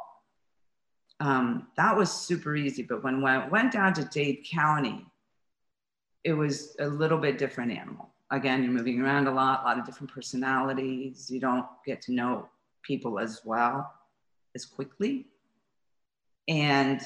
Um, 1.19 1.67
that 1.77 1.95
was 1.95 2.11
super 2.11 2.55
easy. 2.55 2.83
But 2.83 3.03
when 3.03 3.23
I 3.25 3.47
went 3.47 3.71
down 3.71 3.93
to 3.93 4.05
Dade 4.05 4.45
County, 4.49 5.05
it 6.23 6.33
was 6.33 6.75
a 6.79 6.87
little 6.87 7.17
bit 7.17 7.37
different 7.37 7.71
animal. 7.71 8.09
Again, 8.31 8.63
you're 8.63 8.71
moving 8.71 9.01
around 9.01 9.27
a 9.27 9.31
lot, 9.31 9.61
a 9.61 9.65
lot 9.65 9.79
of 9.79 9.85
different 9.85 10.11
personalities. 10.11 11.29
You 11.29 11.39
don't 11.39 11.65
get 11.85 12.01
to 12.03 12.13
know 12.13 12.49
people 12.81 13.19
as 13.19 13.41
well 13.43 13.93
as 14.55 14.65
quickly. 14.65 15.27
And 16.47 17.01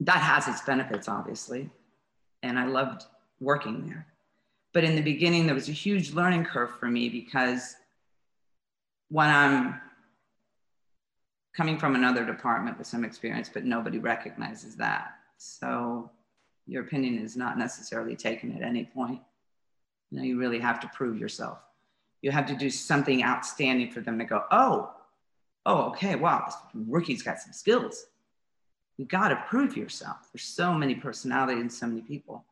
that 0.00 0.18
has 0.18 0.48
its 0.48 0.62
benefits, 0.62 1.08
obviously. 1.08 1.70
And 2.42 2.58
I 2.58 2.66
loved 2.66 3.04
working 3.40 3.86
there. 3.86 4.06
But 4.74 4.84
in 4.84 4.96
the 4.96 5.02
beginning, 5.02 5.46
there 5.46 5.54
was 5.54 5.68
a 5.68 5.72
huge 5.72 6.12
learning 6.12 6.44
curve 6.44 6.78
for 6.78 6.86
me 6.86 7.08
because 7.08 7.76
when 9.08 9.30
I'm 9.30 9.80
coming 11.56 11.78
from 11.78 11.94
another 11.94 12.26
department 12.26 12.76
with 12.76 12.88
some 12.88 13.04
experience, 13.04 13.48
but 13.48 13.64
nobody 13.64 13.98
recognizes 13.98 14.74
that. 14.76 15.12
So 15.38 16.10
your 16.66 16.82
opinion 16.82 17.18
is 17.18 17.36
not 17.36 17.56
necessarily 17.56 18.16
taken 18.16 18.52
at 18.56 18.62
any 18.62 18.84
point. 18.84 19.20
You 20.10 20.18
know, 20.18 20.24
you 20.24 20.38
really 20.38 20.58
have 20.58 20.80
to 20.80 20.88
prove 20.88 21.18
yourself. 21.18 21.58
You 22.20 22.32
have 22.32 22.46
to 22.46 22.56
do 22.56 22.68
something 22.68 23.22
outstanding 23.22 23.92
for 23.92 24.00
them 24.00 24.18
to 24.18 24.24
go, 24.24 24.42
oh, 24.50 24.90
oh, 25.66 25.82
okay, 25.90 26.16
wow, 26.16 26.42
this 26.46 26.56
rookie's 26.74 27.22
got 27.22 27.38
some 27.38 27.52
skills. 27.52 28.06
You 28.96 29.04
got 29.04 29.28
to 29.28 29.36
prove 29.48 29.76
yourself. 29.76 30.28
There's 30.32 30.44
so 30.44 30.72
many 30.72 30.96
personalities 30.96 31.60
and 31.60 31.72
so 31.72 31.86
many 31.86 32.00
people. 32.00 32.44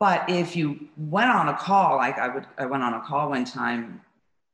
But 0.00 0.28
if 0.28 0.56
you 0.56 0.88
went 0.96 1.30
on 1.30 1.48
a 1.48 1.56
call, 1.56 1.96
like 1.96 2.18
I 2.18 2.28
would, 2.28 2.46
I 2.58 2.66
went 2.66 2.82
on 2.82 2.94
a 2.94 3.00
call 3.00 3.30
one 3.30 3.44
time 3.44 4.00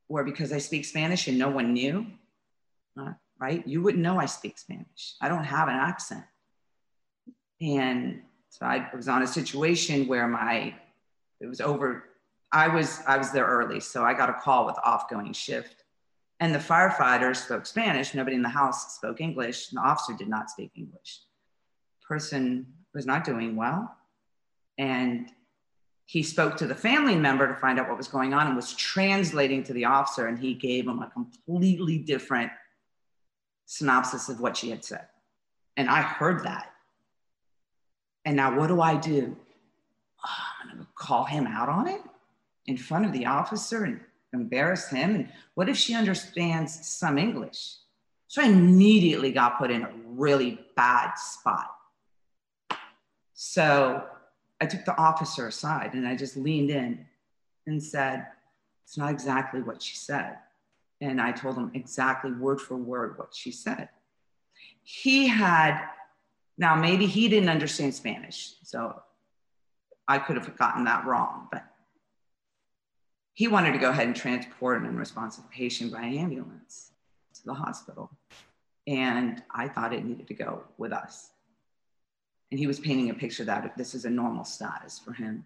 where 0.07 0.23
because 0.23 0.51
I 0.51 0.59
speak 0.59 0.85
Spanish 0.85 1.27
and 1.27 1.37
no 1.37 1.49
one 1.49 1.73
knew, 1.73 2.05
uh, 2.99 3.13
right? 3.39 3.65
You 3.67 3.81
wouldn't 3.81 4.03
know 4.03 4.19
I 4.19 4.25
speak 4.25 4.57
Spanish. 4.59 5.15
I 5.19 5.29
don't 5.29 5.43
have 5.43 5.67
an 5.67 5.75
accent. 5.75 6.23
And 7.59 8.21
so 8.49 8.65
I 8.65 8.89
was 8.95 9.07
on 9.07 9.23
a 9.23 9.27
situation 9.27 10.07
where 10.07 10.27
my, 10.27 10.75
it 11.39 11.47
was 11.47 11.61
over 11.61 12.05
I 12.51 12.67
was 12.67 12.99
I 13.07 13.17
was 13.17 13.31
there 13.31 13.45
early, 13.45 13.79
so 13.79 14.03
I 14.03 14.13
got 14.13 14.29
a 14.29 14.33
call 14.33 14.65
with 14.65 14.75
off-going 14.83 15.33
shift, 15.33 15.83
and 16.39 16.53
the 16.53 16.59
firefighters 16.59 17.37
spoke 17.37 17.65
Spanish. 17.65 18.13
Nobody 18.13 18.35
in 18.35 18.41
the 18.41 18.49
house 18.49 18.95
spoke 18.95 19.21
English. 19.21 19.67
The 19.69 19.79
officer 19.79 20.13
did 20.17 20.27
not 20.27 20.49
speak 20.49 20.71
English. 20.75 21.21
Person 22.05 22.65
was 22.93 23.05
not 23.05 23.23
doing 23.23 23.55
well, 23.55 23.95
and 24.77 25.29
he 26.05 26.23
spoke 26.23 26.57
to 26.57 26.67
the 26.67 26.75
family 26.75 27.15
member 27.15 27.47
to 27.47 27.55
find 27.55 27.79
out 27.79 27.87
what 27.87 27.97
was 27.97 28.07
going 28.07 28.33
on 28.33 28.47
and 28.47 28.55
was 28.55 28.73
translating 28.73 29.63
to 29.63 29.73
the 29.73 29.85
officer, 29.85 30.27
and 30.27 30.37
he 30.37 30.53
gave 30.53 30.87
him 30.87 30.99
a 30.99 31.09
completely 31.09 31.97
different 31.97 32.51
synopsis 33.65 34.27
of 34.27 34.41
what 34.41 34.57
she 34.57 34.69
had 34.69 34.83
said. 34.83 35.07
And 35.77 35.89
I 35.89 36.01
heard 36.01 36.43
that. 36.43 36.71
And 38.25 38.35
now 38.35 38.57
what 38.57 38.67
do 38.67 38.81
I 38.81 38.97
do? 38.97 39.37
Oh, 40.25 40.43
I'm 40.61 40.75
going 40.75 40.85
to 40.85 40.87
call 40.95 41.23
him 41.23 41.47
out 41.47 41.69
on 41.69 41.87
it 41.87 42.01
in 42.65 42.77
front 42.77 43.05
of 43.05 43.13
the 43.13 43.25
officer 43.25 43.85
and 43.85 44.01
embarrass 44.33 44.89
him. 44.89 45.15
And 45.15 45.31
what 45.55 45.69
if 45.69 45.77
she 45.77 45.95
understands 45.95 46.87
some 46.87 47.17
English? 47.17 47.75
So 48.27 48.41
I 48.41 48.45
immediately 48.45 49.31
got 49.31 49.57
put 49.57 49.71
in 49.71 49.83
a 49.83 49.91
really 50.05 50.59
bad 50.75 51.13
spot. 51.15 51.71
So 53.33 54.05
I 54.61 54.67
took 54.67 54.85
the 54.85 54.95
officer 54.97 55.47
aside 55.47 55.95
and 55.95 56.07
I 56.07 56.15
just 56.15 56.37
leaned 56.37 56.69
in 56.69 57.05
and 57.65 57.81
said, 57.81 58.27
It's 58.83 58.97
not 58.97 59.11
exactly 59.11 59.61
what 59.61 59.81
she 59.81 59.95
said. 59.95 60.37
And 61.01 61.19
I 61.19 61.31
told 61.31 61.55
him 61.55 61.71
exactly 61.73 62.31
word 62.31 62.61
for 62.61 62.77
word 62.77 63.17
what 63.17 63.33
she 63.33 63.51
said. 63.51 63.89
He 64.83 65.27
had, 65.27 65.81
now 66.59 66.75
maybe 66.75 67.07
he 67.07 67.27
didn't 67.27 67.49
understand 67.49 67.95
Spanish. 67.95 68.53
So 68.63 69.01
I 70.07 70.19
could 70.19 70.37
have 70.37 70.55
gotten 70.57 70.83
that 70.85 71.05
wrong, 71.05 71.47
but 71.51 71.65
he 73.33 73.47
wanted 73.47 73.71
to 73.71 73.79
go 73.79 73.89
ahead 73.89 74.05
and 74.05 74.15
transport 74.15 74.79
an 74.79 74.87
unresponsive 74.87 75.49
patient 75.49 75.91
by 75.91 76.03
ambulance 76.03 76.91
to 77.33 77.45
the 77.45 77.53
hospital. 77.53 78.11
And 78.85 79.41
I 79.49 79.67
thought 79.67 79.93
it 79.93 80.05
needed 80.05 80.27
to 80.27 80.33
go 80.35 80.63
with 80.77 80.91
us. 80.91 81.31
And 82.51 82.59
he 82.59 82.67
was 82.67 82.79
painting 82.79 83.09
a 83.09 83.13
picture 83.13 83.45
that 83.45 83.77
this 83.77 83.95
is 83.95 84.05
a 84.05 84.09
normal 84.09 84.43
status 84.43 84.99
for 84.99 85.13
him. 85.13 85.45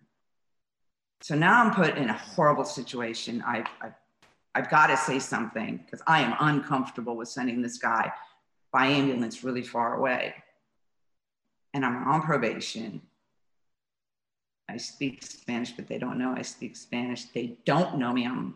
So 1.21 1.35
now 1.35 1.63
I'm 1.63 1.73
put 1.73 1.97
in 1.97 2.09
a 2.09 2.13
horrible 2.13 2.65
situation. 2.65 3.43
I've, 3.45 3.67
I've, 3.81 3.93
I've 4.55 4.69
got 4.69 4.87
to 4.87 4.97
say 4.97 5.19
something 5.19 5.77
because 5.77 6.01
I 6.07 6.21
am 6.21 6.35
uncomfortable 6.39 7.15
with 7.15 7.29
sending 7.29 7.61
this 7.61 7.77
guy 7.77 8.11
by 8.71 8.87
ambulance 8.87 9.43
really 9.43 9.61
far 9.61 9.95
away. 9.95 10.33
And 11.73 11.85
I'm 11.85 12.07
on 12.07 12.21
probation. 12.21 13.01
I 14.67 14.77
speak 14.77 15.23
Spanish, 15.23 15.71
but 15.71 15.87
they 15.87 15.99
don't 15.99 16.17
know 16.17 16.33
I 16.35 16.41
speak 16.41 16.75
Spanish. 16.75 17.25
They 17.25 17.57
don't 17.65 17.97
know 17.97 18.13
me. 18.13 18.25
I'm, 18.25 18.55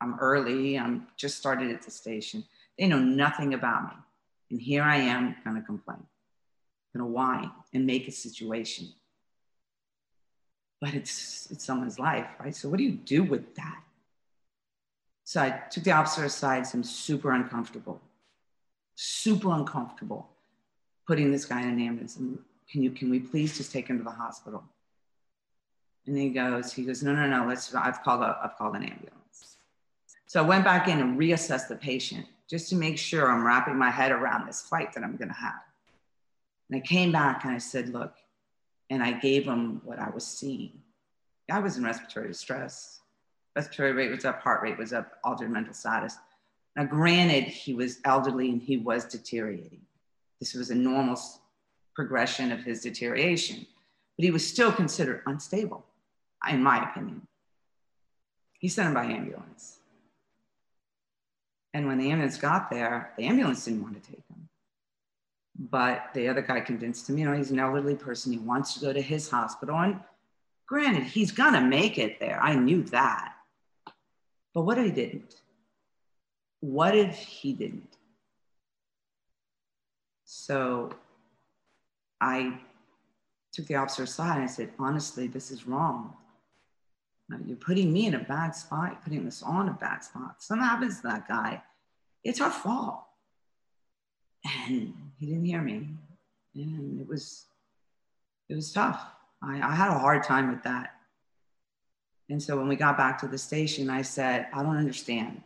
I'm 0.00 0.16
early. 0.20 0.78
I'm 0.78 1.08
just 1.16 1.38
started 1.38 1.70
at 1.72 1.82
the 1.82 1.90
station. 1.90 2.44
They 2.78 2.86
know 2.86 3.00
nothing 3.00 3.54
about 3.54 3.82
me. 3.82 3.96
And 4.50 4.60
here 4.60 4.82
I 4.82 4.96
am 4.96 5.34
going 5.44 5.56
to 5.56 5.62
complain 5.62 6.06
going 6.92 7.04
to 7.04 7.10
why 7.10 7.48
and 7.72 7.86
make 7.86 8.08
a 8.08 8.12
situation. 8.12 8.88
But 10.80 10.94
it's, 10.94 11.48
it's 11.50 11.64
someone's 11.64 11.98
life, 11.98 12.26
right? 12.40 12.54
So 12.54 12.68
what 12.68 12.78
do 12.78 12.84
you 12.84 12.92
do 12.92 13.22
with 13.22 13.54
that? 13.56 13.80
So 15.24 15.40
I 15.40 15.50
took 15.70 15.84
the 15.84 15.92
officer 15.92 16.24
aside, 16.24 16.66
so 16.66 16.78
I'm 16.78 16.84
super 16.84 17.32
uncomfortable, 17.32 18.00
super 18.96 19.52
uncomfortable 19.52 20.28
putting 21.06 21.30
this 21.30 21.44
guy 21.44 21.62
in 21.62 21.68
an 21.68 21.80
ambulance. 21.80 22.16
And 22.16 22.38
can 22.70 22.82
you, 22.82 22.90
can 22.90 23.10
we 23.10 23.20
please 23.20 23.56
just 23.56 23.72
take 23.72 23.88
him 23.88 23.98
to 23.98 24.04
the 24.04 24.10
hospital? 24.10 24.64
And 26.06 26.16
he 26.16 26.30
goes, 26.30 26.72
he 26.72 26.84
goes, 26.84 27.02
no, 27.02 27.14
no, 27.14 27.26
no, 27.26 27.46
let's, 27.46 27.74
I've 27.74 28.02
called, 28.02 28.22
a, 28.22 28.38
I've 28.42 28.56
called 28.56 28.74
an 28.74 28.82
ambulance. 28.82 29.56
So 30.26 30.42
I 30.42 30.46
went 30.46 30.64
back 30.64 30.88
in 30.88 30.98
and 30.98 31.18
reassessed 31.18 31.68
the 31.68 31.76
patient 31.76 32.26
just 32.48 32.68
to 32.70 32.76
make 32.76 32.98
sure 32.98 33.30
I'm 33.30 33.46
wrapping 33.46 33.76
my 33.76 33.90
head 33.90 34.10
around 34.10 34.46
this 34.46 34.62
fight 34.62 34.92
that 34.94 35.04
I'm 35.04 35.16
going 35.16 35.28
to 35.28 35.34
have. 35.34 35.60
And 36.70 36.80
I 36.80 36.86
came 36.86 37.10
back 37.10 37.44
and 37.44 37.52
I 37.52 37.58
said, 37.58 37.88
look, 37.88 38.14
and 38.90 39.02
I 39.02 39.12
gave 39.12 39.44
him 39.44 39.80
what 39.84 39.98
I 39.98 40.10
was 40.10 40.24
seeing. 40.26 40.72
I 41.50 41.58
was 41.58 41.76
in 41.76 41.84
respiratory 41.84 42.28
distress. 42.28 43.00
Respiratory 43.56 43.92
rate 43.92 44.10
was 44.10 44.24
up, 44.24 44.40
heart 44.40 44.62
rate 44.62 44.78
was 44.78 44.92
up, 44.92 45.18
altered 45.24 45.50
mental 45.50 45.74
status. 45.74 46.16
Now, 46.76 46.84
granted, 46.84 47.44
he 47.44 47.74
was 47.74 47.98
elderly 48.04 48.50
and 48.50 48.62
he 48.62 48.76
was 48.76 49.04
deteriorating. 49.04 49.80
This 50.38 50.54
was 50.54 50.70
a 50.70 50.74
normal 50.74 51.18
progression 51.94 52.52
of 52.52 52.60
his 52.60 52.82
deterioration, 52.82 53.66
but 54.16 54.24
he 54.24 54.30
was 54.30 54.46
still 54.46 54.70
considered 54.70 55.22
unstable, 55.26 55.84
in 56.48 56.62
my 56.62 56.88
opinion. 56.88 57.26
He 58.60 58.68
sent 58.68 58.88
him 58.88 58.94
by 58.94 59.06
ambulance. 59.06 59.78
And 61.74 61.88
when 61.88 61.98
the 61.98 62.10
ambulance 62.10 62.38
got 62.38 62.70
there, 62.70 63.12
the 63.16 63.24
ambulance 63.24 63.64
didn't 63.64 63.82
want 63.82 64.00
to 64.00 64.08
take 64.08 64.22
him. 64.29 64.29
But 65.60 66.08
the 66.14 66.26
other 66.28 66.40
guy 66.40 66.60
convinced 66.60 67.08
him, 67.08 67.18
you 67.18 67.26
know, 67.26 67.36
he's 67.36 67.50
an 67.50 67.58
elderly 67.58 67.94
person. 67.94 68.32
He 68.32 68.38
wants 68.38 68.72
to 68.74 68.80
go 68.80 68.94
to 68.94 69.02
his 69.02 69.28
hospital. 69.28 69.76
And 69.76 70.00
granted, 70.66 71.02
he's 71.02 71.32
going 71.32 71.52
to 71.52 71.60
make 71.60 71.98
it 71.98 72.18
there. 72.18 72.40
I 72.42 72.54
knew 72.54 72.82
that. 72.84 73.34
But 74.54 74.62
what 74.62 74.78
if 74.78 74.86
he 74.86 74.90
didn't? 74.90 75.34
What 76.60 76.96
if 76.96 77.14
he 77.14 77.52
didn't? 77.52 77.96
So 80.24 80.92
I 82.22 82.58
took 83.52 83.66
the 83.66 83.74
officer 83.74 84.04
aside 84.04 84.36
and 84.36 84.44
I 84.44 84.46
said, 84.46 84.70
honestly, 84.78 85.26
this 85.26 85.50
is 85.50 85.66
wrong. 85.66 86.14
You're 87.46 87.56
putting 87.56 87.92
me 87.92 88.06
in 88.06 88.14
a 88.14 88.24
bad 88.24 88.56
spot, 88.56 88.92
You're 88.92 89.00
putting 89.04 89.26
us 89.26 89.42
on 89.42 89.68
a 89.68 89.72
bad 89.74 90.02
spot. 90.02 90.36
Something 90.42 90.66
happens 90.66 90.96
to 90.96 91.08
that 91.08 91.28
guy. 91.28 91.62
It's 92.24 92.40
our 92.40 92.50
fault. 92.50 93.04
And 94.66 95.09
he 95.20 95.26
didn't 95.26 95.44
hear 95.44 95.60
me. 95.60 95.86
And 96.54 97.00
it 97.00 97.06
was, 97.06 97.44
it 98.48 98.54
was 98.54 98.72
tough. 98.72 99.00
I, 99.42 99.60
I 99.60 99.74
had 99.74 99.90
a 99.90 99.98
hard 99.98 100.24
time 100.24 100.50
with 100.50 100.62
that. 100.64 100.94
And 102.30 102.42
so 102.42 102.56
when 102.56 102.68
we 102.68 102.76
got 102.76 102.96
back 102.96 103.18
to 103.20 103.28
the 103.28 103.36
station, 103.36 103.90
I 103.90 104.02
said, 104.02 104.46
I 104.54 104.62
don't 104.62 104.76
understand. 104.76 105.42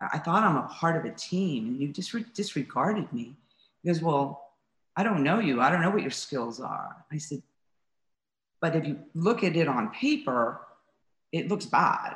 I 0.00 0.18
thought 0.18 0.44
I'm 0.44 0.56
a 0.56 0.68
part 0.68 0.96
of 0.96 1.10
a 1.10 1.14
team 1.16 1.66
and 1.66 1.80
you 1.80 1.88
just 1.88 2.14
disregarded 2.34 3.12
me. 3.12 3.34
He 3.82 3.88
goes, 3.88 4.00
Well, 4.00 4.52
I 4.96 5.02
don't 5.02 5.24
know 5.24 5.40
you. 5.40 5.60
I 5.60 5.70
don't 5.70 5.80
know 5.80 5.90
what 5.90 6.02
your 6.02 6.12
skills 6.12 6.60
are. 6.60 7.04
I 7.10 7.18
said, 7.18 7.42
But 8.60 8.76
if 8.76 8.86
you 8.86 9.00
look 9.14 9.42
at 9.42 9.56
it 9.56 9.66
on 9.66 9.90
paper, 9.90 10.60
it 11.32 11.48
looks 11.48 11.66
bad. 11.66 12.14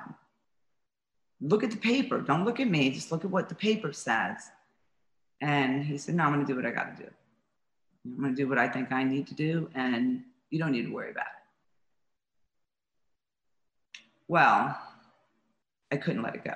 Look 1.40 1.64
at 1.64 1.72
the 1.72 1.76
paper. 1.76 2.20
Don't 2.20 2.44
look 2.44 2.60
at 2.60 2.68
me. 2.68 2.90
Just 2.90 3.10
look 3.10 3.24
at 3.24 3.30
what 3.30 3.48
the 3.48 3.56
paper 3.56 3.92
says. 3.92 4.48
And 5.42 5.84
he 5.84 5.98
said, 5.98 6.14
No, 6.14 6.22
I'm 6.22 6.32
going 6.32 6.46
to 6.46 6.50
do 6.50 6.56
what 6.56 6.64
I 6.64 6.70
got 6.70 6.96
to 6.96 7.02
do. 7.02 7.10
I'm 8.06 8.20
going 8.20 8.34
to 8.34 8.36
do 8.36 8.48
what 8.48 8.58
I 8.58 8.68
think 8.68 8.92
I 8.92 9.02
need 9.02 9.26
to 9.26 9.34
do, 9.34 9.68
and 9.74 10.22
you 10.50 10.58
don't 10.58 10.72
need 10.72 10.86
to 10.86 10.92
worry 10.92 11.10
about 11.10 11.26
it. 11.26 11.42
Well, 14.28 14.80
I 15.90 15.96
couldn't 15.96 16.22
let 16.22 16.36
it 16.36 16.44
go. 16.44 16.54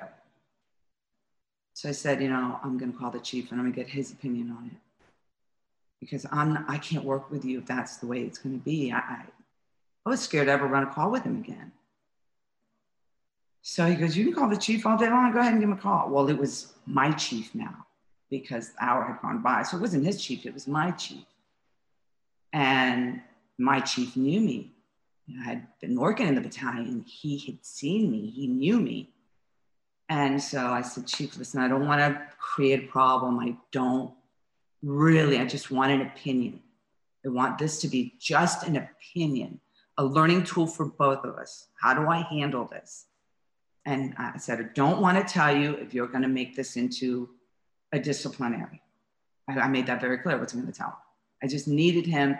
So 1.73 1.89
I 1.89 1.91
said, 1.91 2.21
you 2.21 2.29
know, 2.29 2.59
I'm 2.63 2.77
going 2.77 2.91
to 2.91 2.97
call 2.97 3.11
the 3.11 3.19
chief 3.19 3.51
and 3.51 3.59
I'm 3.59 3.65
going 3.65 3.73
to 3.73 3.79
get 3.79 3.87
his 3.87 4.11
opinion 4.11 4.49
on 4.49 4.71
it 4.73 5.05
because 5.99 6.25
I'm 6.31 6.65
I 6.67 6.79
can't 6.79 7.03
work 7.03 7.29
with 7.29 7.45
you 7.45 7.59
if 7.59 7.67
that's 7.67 7.97
the 7.97 8.07
way 8.07 8.21
it's 8.21 8.39
going 8.39 8.57
to 8.57 8.65
be. 8.65 8.91
I, 8.91 8.97
I, 8.97 9.25
I 10.07 10.09
was 10.09 10.21
scared 10.21 10.47
to 10.47 10.53
ever 10.53 10.65
run 10.65 10.83
a 10.83 10.87
call 10.87 11.11
with 11.11 11.23
him 11.23 11.37
again. 11.37 11.71
So 13.61 13.85
he 13.85 13.95
goes, 13.95 14.17
you 14.17 14.25
can 14.25 14.33
call 14.33 14.49
the 14.49 14.57
chief 14.57 14.87
all 14.87 14.97
day 14.97 15.07
long. 15.07 15.31
Go 15.31 15.39
ahead 15.39 15.51
and 15.51 15.61
give 15.61 15.69
him 15.69 15.77
a 15.77 15.79
call. 15.79 16.09
Well, 16.09 16.29
it 16.29 16.37
was 16.37 16.73
my 16.87 17.11
chief 17.11 17.53
now 17.53 17.86
because 18.29 18.73
the 18.73 18.83
hour 18.83 19.03
had 19.03 19.21
gone 19.21 19.41
by. 19.41 19.63
So 19.63 19.77
it 19.77 19.81
wasn't 19.81 20.05
his 20.05 20.21
chief, 20.21 20.45
it 20.45 20.53
was 20.53 20.67
my 20.67 20.91
chief. 20.91 21.25
And 22.53 23.21
my 23.57 23.79
chief 23.79 24.15
knew 24.15 24.39
me. 24.39 24.73
I 25.39 25.43
had 25.43 25.67
been 25.81 25.99
working 25.99 26.27
in 26.27 26.35
the 26.35 26.41
battalion. 26.41 27.03
He 27.05 27.37
had 27.39 27.65
seen 27.65 28.11
me, 28.11 28.29
he 28.29 28.47
knew 28.47 28.79
me. 28.79 29.09
And 30.09 30.41
so 30.41 30.67
I 30.67 30.81
said, 30.81 31.05
Chief, 31.05 31.37
listen, 31.37 31.61
I 31.61 31.67
don't 31.67 31.85
want 31.85 31.99
to 31.99 32.21
create 32.37 32.85
a 32.85 32.87
problem. 32.87 33.39
I 33.39 33.57
don't 33.71 34.13
really, 34.81 35.37
I 35.37 35.45
just 35.45 35.69
want 35.69 35.91
an 35.91 36.01
opinion. 36.01 36.61
I 37.25 37.29
want 37.29 37.57
this 37.57 37.81
to 37.81 37.89
be 37.89 38.15
just 38.19 38.63
an 38.65 38.77
opinion, 38.77 39.59
a 39.97 40.05
learning 40.05 40.45
tool 40.45 40.65
for 40.65 40.85
both 40.85 41.25
of 41.25 41.35
us. 41.35 41.67
How 41.81 41.93
do 41.93 42.07
I 42.07 42.19
handle 42.21 42.65
this? 42.65 43.07
And 43.85 44.13
I 44.17 44.37
said, 44.37 44.59
I 44.59 44.69
don't 44.73 45.01
want 45.01 45.17
to 45.17 45.33
tell 45.33 45.55
you 45.55 45.73
if 45.75 45.93
you're 45.93 46.07
going 46.07 46.21
to 46.21 46.29
make 46.29 46.55
this 46.55 46.77
into 46.77 47.29
a 47.91 47.99
disciplinary. 47.99 48.81
I, 49.49 49.59
I 49.59 49.67
made 49.67 49.87
that 49.87 50.01
very 50.01 50.17
clear 50.17 50.37
what's 50.37 50.53
going 50.53 50.65
to 50.65 50.71
tell. 50.71 50.97
I 51.41 51.47
just 51.47 51.67
needed 51.67 52.05
him 52.05 52.37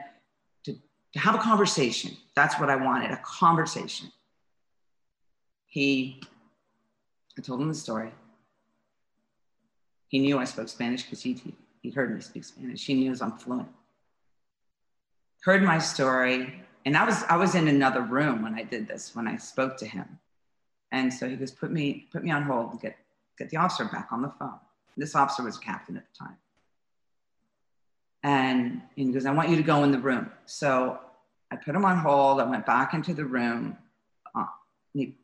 to, 0.63 0.73
to 0.73 1.19
have 1.19 1.35
a 1.35 1.39
conversation. 1.39 2.17
That's 2.35 2.59
what 2.59 2.69
I 2.69 2.75
wanted 2.75 3.11
a 3.11 3.21
conversation. 3.23 4.11
He, 5.67 6.21
I 7.37 7.41
told 7.41 7.61
him 7.61 7.67
the 7.67 7.75
story. 7.75 8.11
He 10.07 10.19
knew 10.19 10.39
I 10.39 10.45
spoke 10.45 10.69
Spanish 10.69 11.03
because 11.03 11.21
he, 11.21 11.41
he 11.81 11.91
heard 11.91 12.13
me 12.13 12.21
speak 12.21 12.45
Spanish. 12.45 12.85
He 12.85 12.93
knew 12.93 13.15
I'm 13.21 13.37
fluent. 13.37 13.67
Heard 15.41 15.63
my 15.63 15.79
story, 15.79 16.61
And 16.85 16.97
I 16.97 17.05
was 17.05 17.23
I 17.23 17.35
was 17.37 17.55
in 17.55 17.67
another 17.67 18.01
room 18.01 18.41
when 18.41 18.55
I 18.55 18.63
did 18.63 18.87
this, 18.87 19.15
when 19.15 19.27
I 19.27 19.37
spoke 19.37 19.77
to 19.77 19.85
him. 19.85 20.19
And 20.91 21.13
so 21.13 21.27
he 21.27 21.35
goes, 21.35 21.51
put 21.51 21.71
me, 21.71 22.07
put 22.11 22.23
me 22.23 22.31
on 22.31 22.43
hold 22.43 22.81
get, 22.81 22.95
get 23.37 23.49
the 23.49 23.57
officer 23.57 23.85
back 23.85 24.07
on 24.11 24.21
the 24.21 24.31
phone. 24.39 24.59
This 24.97 25.15
officer 25.15 25.43
was 25.43 25.57
a 25.57 25.59
captain 25.59 25.95
at 25.95 26.03
the 26.11 26.25
time. 26.25 26.37
And 28.23 28.81
he 28.95 29.05
goes, 29.11 29.25
I 29.25 29.31
want 29.31 29.49
you 29.49 29.55
to 29.55 29.63
go 29.63 29.83
in 29.83 29.91
the 29.91 29.99
room. 29.99 30.31
So 30.47 30.99
I 31.51 31.55
put 31.55 31.75
him 31.75 31.85
on 31.85 31.97
hold. 31.97 32.41
I 32.41 32.43
went 32.43 32.65
back 32.65 32.93
into 32.93 33.13
the 33.13 33.23
room. 33.23 33.77
Uh, 34.35 34.45
he 34.93 35.15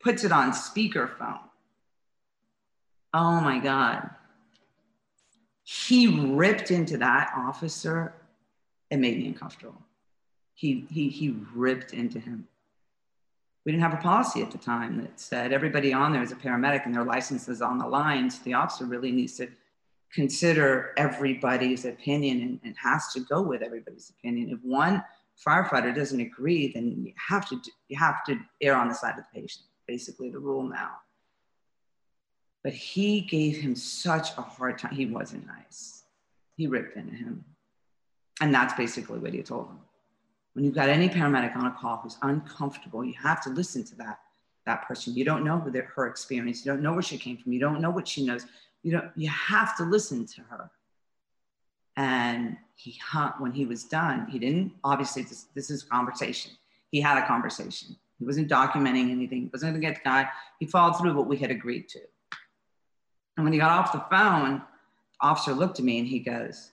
puts 0.00 0.24
it 0.24 0.32
on 0.32 0.52
speakerphone. 0.52 1.40
Oh 3.12 3.40
my 3.40 3.58
God. 3.58 4.10
He 5.64 6.06
ripped 6.06 6.70
into 6.70 6.96
that 6.98 7.32
officer. 7.36 8.14
It 8.90 8.98
made 8.98 9.18
me 9.18 9.26
uncomfortable. 9.26 9.82
He, 10.54 10.86
he, 10.90 11.08
he 11.08 11.36
ripped 11.54 11.92
into 11.92 12.20
him. 12.20 12.46
We 13.66 13.72
didn't 13.72 13.82
have 13.82 13.94
a 13.94 14.02
policy 14.02 14.42
at 14.42 14.52
the 14.52 14.58
time 14.58 14.96
that 14.98 15.18
said 15.18 15.52
everybody 15.52 15.92
on 15.92 16.12
there 16.12 16.22
is 16.22 16.30
a 16.30 16.36
paramedic 16.36 16.86
and 16.86 16.94
their 16.94 17.04
license 17.04 17.48
is 17.48 17.60
on 17.60 17.78
the 17.78 17.86
line. 17.86 18.30
So 18.30 18.40
the 18.44 18.54
officer 18.54 18.84
really 18.84 19.10
needs 19.10 19.36
to 19.38 19.48
consider 20.12 20.94
everybody's 20.96 21.84
opinion 21.84 22.42
and, 22.42 22.60
and 22.62 22.76
has 22.80 23.12
to 23.14 23.20
go 23.20 23.42
with 23.42 23.62
everybody's 23.62 24.10
opinion. 24.10 24.50
If 24.50 24.60
one 24.62 25.02
firefighter 25.44 25.92
doesn't 25.92 26.20
agree, 26.20 26.72
then 26.72 27.02
you 27.04 27.12
have 27.16 27.48
to 27.48 27.60
you 27.88 27.98
have 27.98 28.24
to 28.26 28.38
err 28.60 28.76
on 28.76 28.86
the 28.86 28.94
side 28.94 29.18
of 29.18 29.24
the 29.24 29.40
patient. 29.40 29.66
Basically, 29.88 30.30
the 30.30 30.38
rule 30.38 30.62
now. 30.62 30.92
But 32.62 32.72
he 32.72 33.20
gave 33.20 33.56
him 33.56 33.74
such 33.74 34.30
a 34.38 34.42
hard 34.42 34.78
time. 34.78 34.94
He 34.94 35.06
wasn't 35.06 35.44
nice. 35.44 36.04
He 36.56 36.68
ripped 36.68 36.96
into 36.96 37.16
him, 37.16 37.44
and 38.40 38.54
that's 38.54 38.74
basically 38.74 39.18
what 39.18 39.34
he 39.34 39.42
told 39.42 39.66
him 39.66 39.78
when 40.56 40.64
you've 40.64 40.74
got 40.74 40.88
any 40.88 41.06
paramedic 41.06 41.54
on 41.54 41.66
a 41.66 41.70
call 41.70 41.98
who's 41.98 42.16
uncomfortable, 42.22 43.04
you 43.04 43.12
have 43.22 43.42
to 43.42 43.50
listen 43.50 43.84
to 43.84 43.94
that 43.96 44.20
that 44.64 44.88
person. 44.88 45.14
You 45.14 45.22
don't 45.22 45.44
know 45.44 45.62
their, 45.68 45.92
her 45.94 46.06
experience. 46.06 46.64
You 46.64 46.72
don't 46.72 46.82
know 46.82 46.94
where 46.94 47.02
she 47.02 47.18
came 47.18 47.36
from. 47.36 47.52
You 47.52 47.60
don't 47.60 47.78
know 47.82 47.90
what 47.90 48.08
she 48.08 48.24
knows. 48.24 48.46
You 48.82 48.92
don't. 48.92 49.10
You 49.16 49.28
have 49.28 49.76
to 49.76 49.84
listen 49.84 50.24
to 50.24 50.40
her. 50.48 50.70
And 51.98 52.56
he 52.74 52.98
when 53.38 53.52
he 53.52 53.66
was 53.66 53.84
done, 53.84 54.28
he 54.30 54.38
didn't 54.38 54.72
obviously 54.82 55.24
this, 55.24 55.44
this 55.54 55.70
is 55.70 55.82
conversation. 55.82 56.52
He 56.90 57.02
had 57.02 57.22
a 57.22 57.26
conversation. 57.26 57.94
He 58.18 58.24
wasn't 58.24 58.50
documenting 58.50 59.10
anything. 59.10 59.42
He 59.42 59.50
wasn't 59.52 59.72
going 59.72 59.82
to 59.82 59.86
get 59.86 60.02
the 60.02 60.08
guy. 60.08 60.28
He 60.58 60.64
followed 60.64 60.96
through 60.98 61.12
what 61.12 61.26
we 61.26 61.36
had 61.36 61.50
agreed 61.50 61.86
to. 61.90 62.00
And 63.36 63.44
when 63.44 63.52
he 63.52 63.58
got 63.58 63.72
off 63.72 63.92
the 63.92 64.02
phone, 64.10 64.62
the 65.20 65.26
officer 65.26 65.52
looked 65.52 65.80
at 65.80 65.84
me 65.84 65.98
and 65.98 66.08
he 66.08 66.18
goes, 66.18 66.70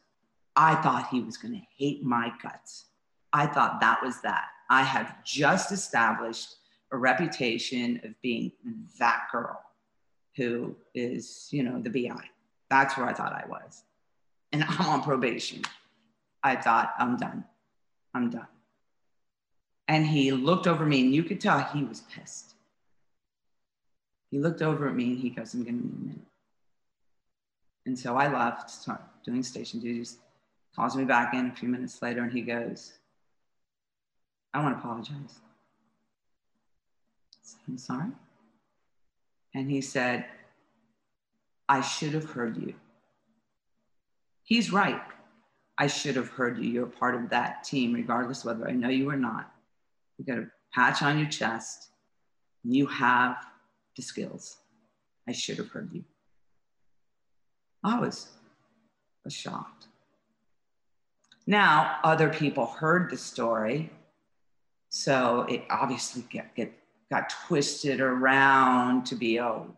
I 0.55 0.75
thought 0.75 1.09
he 1.09 1.19
was 1.19 1.35
going 1.35 1.55
to 1.55 1.61
hate 1.77 2.01
my 2.01 2.31
guts. 2.41 2.85
I 3.33 3.47
thought 3.47 3.81
that 3.81 4.01
was 4.03 4.21
that. 4.21 4.45
I 4.69 4.83
have 4.83 5.23
just 5.23 5.71
established 5.71 6.55
a 6.91 6.97
reputation 6.97 7.99
of 8.03 8.13
being 8.21 8.51
that 8.99 9.23
girl 9.31 9.59
who 10.35 10.75
is, 10.93 11.47
you 11.51 11.63
know, 11.63 11.81
the 11.81 11.89
BI. 11.89 12.23
That's 12.69 12.95
where 12.95 13.07
I 13.07 13.13
thought 13.13 13.33
I 13.33 13.45
was. 13.47 13.83
And 14.51 14.63
I'm 14.69 14.87
on 14.87 15.03
probation. 15.03 15.63
I 16.43 16.55
thought, 16.55 16.93
I'm 16.99 17.17
done. 17.17 17.43
I'm 18.13 18.29
done. 18.29 18.47
And 19.87 20.05
he 20.05 20.31
looked 20.31 20.67
over 20.67 20.85
me, 20.85 21.01
and 21.01 21.13
you 21.13 21.23
could 21.23 21.41
tell 21.41 21.59
he 21.59 21.83
was 21.83 22.01
pissed. 22.01 22.53
He 24.29 24.39
looked 24.39 24.61
over 24.61 24.87
at 24.87 24.95
me 24.95 25.11
and 25.11 25.19
he 25.19 25.29
goes, 25.29 25.53
I'm 25.53 25.63
going 25.63 25.79
to 25.79 25.85
need 25.85 25.93
a 25.93 26.07
minute. 26.07 26.27
And 27.85 27.99
so 27.99 28.15
I 28.15 28.33
left, 28.33 28.73
doing 29.23 29.43
station 29.43 29.79
duties, 29.79 30.17
calls 30.75 30.95
me 30.95 31.03
back 31.03 31.33
in 31.33 31.47
a 31.47 31.55
few 31.55 31.69
minutes 31.69 32.01
later, 32.01 32.23
and 32.23 32.31
he 32.31 32.41
goes, 32.41 32.93
I 34.53 34.61
want 34.61 34.75
to 34.75 34.79
apologize. 34.79 35.39
I'm 37.67 37.77
sorry. 37.77 38.11
And 39.55 39.69
he 39.69 39.81
said, 39.81 40.25
I 41.67 41.81
should 41.81 42.13
have 42.13 42.29
heard 42.29 42.57
you. 42.57 42.73
He's 44.43 44.71
right. 44.71 45.01
I 45.77 45.87
should 45.87 46.15
have 46.15 46.29
heard 46.29 46.57
you. 46.57 46.69
You're 46.69 46.85
part 46.85 47.15
of 47.15 47.29
that 47.29 47.63
team, 47.63 47.93
regardless 47.93 48.45
whether 48.45 48.67
I 48.67 48.73
know 48.73 48.89
you 48.89 49.09
or 49.09 49.15
not. 49.15 49.51
You 50.17 50.25
got 50.25 50.37
a 50.37 50.47
patch 50.73 51.01
on 51.01 51.17
your 51.17 51.29
chest. 51.29 51.89
You 52.63 52.85
have 52.87 53.37
the 53.95 54.03
skills. 54.03 54.57
I 55.27 55.31
should 55.31 55.57
have 55.57 55.69
heard 55.69 55.91
you. 55.93 56.03
I 57.83 57.99
was, 57.99 58.27
was 59.23 59.33
shocked. 59.33 59.87
Now, 61.47 61.97
other 62.03 62.29
people 62.29 62.65
heard 62.65 63.09
the 63.09 63.17
story 63.17 63.89
so 64.95 65.47
it 65.49 65.63
obviously 65.71 66.23
get, 66.29 66.53
get, 66.53 66.71
got 67.09 67.27
twisted 67.47 67.99
around 67.99 69.07
to 69.07 69.15
be, 69.15 69.39
oh, 69.39 69.75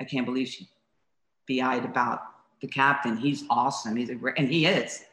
I 0.00 0.04
can't 0.04 0.26
believe 0.26 0.48
she 0.48 0.68
be-eyed 1.46 1.84
about 1.84 2.22
the 2.60 2.66
captain. 2.66 3.16
He's 3.16 3.44
awesome. 3.50 3.94
He's 3.94 4.10
a 4.10 4.16
great, 4.16 4.34
and 4.36 4.48
he 4.48 4.66
is. 4.66 5.04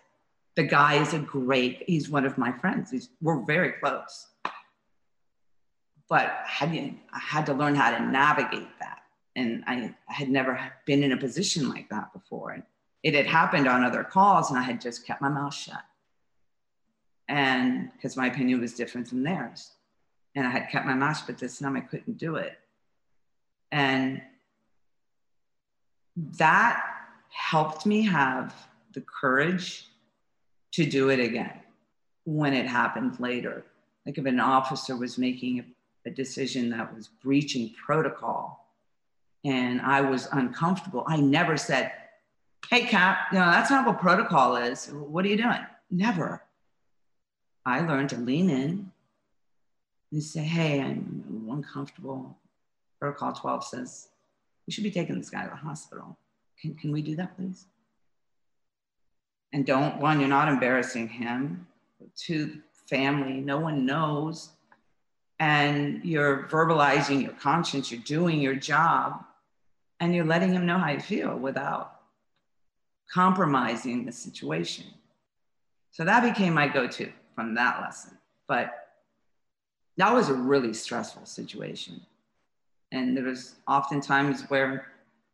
The 0.55 0.63
guy 0.63 0.95
is 0.95 1.13
a 1.13 1.19
great, 1.19 1.83
he's 1.85 2.09
one 2.09 2.25
of 2.25 2.39
my 2.39 2.53
friends. 2.53 2.89
He's, 2.89 3.09
we're 3.21 3.45
very 3.45 3.73
close. 3.73 4.29
But 6.09 6.33
had, 6.43 6.69
I 6.69 7.19
had 7.19 7.45
to 7.45 7.53
learn 7.53 7.75
how 7.75 7.95
to 7.95 8.03
navigate 8.03 8.79
that. 8.79 9.01
And 9.35 9.63
I, 9.67 9.93
I 10.09 10.13
had 10.13 10.29
never 10.29 10.59
been 10.87 11.03
in 11.03 11.11
a 11.11 11.17
position 11.17 11.69
like 11.69 11.87
that 11.89 12.11
before. 12.13 12.49
And 12.49 12.63
it 13.03 13.13
had 13.13 13.27
happened 13.27 13.67
on 13.67 13.83
other 13.83 14.03
calls, 14.03 14.49
and 14.49 14.57
I 14.57 14.63
had 14.63 14.81
just 14.81 15.05
kept 15.05 15.21
my 15.21 15.29
mouth 15.29 15.53
shut 15.53 15.83
and 17.27 17.91
because 17.93 18.15
my 18.15 18.27
opinion 18.27 18.61
was 18.61 18.73
different 18.73 19.09
than 19.09 19.23
theirs. 19.23 19.71
And 20.35 20.45
i 20.45 20.49
had 20.49 20.69
kept 20.69 20.85
my 20.85 20.93
mouth 20.93 21.23
but 21.25 21.37
this 21.37 21.59
time 21.59 21.75
i 21.75 21.81
couldn't 21.81 22.17
do 22.17 22.35
it. 22.35 22.57
And 23.71 24.21
that 26.37 26.83
helped 27.29 27.85
me 27.85 28.03
have 28.03 28.53
the 28.93 29.01
courage 29.01 29.87
to 30.71 30.85
do 30.85 31.09
it 31.09 31.19
again 31.19 31.59
when 32.23 32.53
it 32.53 32.65
happened 32.65 33.19
later. 33.19 33.65
Like 34.05 34.17
if 34.17 34.25
an 34.25 34.39
officer 34.39 34.95
was 34.95 35.17
making 35.17 35.59
a, 35.59 36.09
a 36.09 36.11
decision 36.11 36.69
that 36.69 36.93
was 36.95 37.09
breaching 37.23 37.73
protocol 37.85 38.61
and 39.43 39.79
i 39.81 40.01
was 40.01 40.27
uncomfortable 40.31 41.03
i 41.07 41.17
never 41.17 41.55
said 41.55 41.91
hey 42.69 42.81
cap 42.81 43.27
you 43.31 43.39
know, 43.39 43.45
that's 43.45 43.69
not 43.69 43.85
what 43.85 43.99
protocol 43.99 44.55
is. 44.55 44.87
What 44.87 45.25
are 45.25 45.27
you 45.27 45.37
doing? 45.37 45.65
Never 45.91 46.44
I 47.65 47.79
learned 47.79 48.09
to 48.09 48.17
lean 48.17 48.49
in 48.49 48.91
and 50.11 50.23
say, 50.23 50.41
hey, 50.41 50.81
I'm 50.81 51.47
uncomfortable. 51.49 52.37
Protocol 52.99 53.33
12 53.33 53.65
says 53.65 54.09
we 54.67 54.73
should 54.73 54.83
be 54.83 54.91
taking 54.91 55.17
this 55.17 55.29
guy 55.29 55.43
to 55.43 55.49
the 55.49 55.55
hospital. 55.55 56.17
Can, 56.61 56.75
can 56.75 56.91
we 56.91 57.01
do 57.01 57.15
that, 57.15 57.35
please? 57.35 57.65
And 59.51 59.65
don't, 59.65 59.99
one, 59.99 60.19
you're 60.19 60.29
not 60.29 60.47
embarrassing 60.47 61.07
him. 61.07 61.67
Two, 62.15 62.61
family, 62.87 63.41
no 63.41 63.59
one 63.59 63.85
knows. 63.85 64.49
And 65.39 66.03
you're 66.03 66.47
verbalizing 66.49 67.21
your 67.21 67.33
conscience, 67.33 67.91
you're 67.91 68.01
doing 68.01 68.39
your 68.39 68.55
job, 68.55 69.23
and 69.99 70.15
you're 70.15 70.25
letting 70.25 70.53
him 70.53 70.65
know 70.65 70.77
how 70.77 70.91
you 70.91 70.99
feel 70.99 71.35
without 71.37 71.99
compromising 73.11 74.05
the 74.05 74.11
situation. 74.11 74.85
So 75.91 76.05
that 76.05 76.21
became 76.21 76.53
my 76.53 76.67
go 76.67 76.87
to 76.87 77.11
from 77.35 77.53
that 77.55 77.81
lesson. 77.81 78.17
But 78.47 78.73
that 79.97 80.13
was 80.13 80.29
a 80.29 80.33
really 80.33 80.73
stressful 80.73 81.25
situation. 81.25 82.01
And 82.91 83.15
there 83.15 83.25
was 83.25 83.55
often 83.67 84.01
times 84.01 84.43
where 84.49 84.87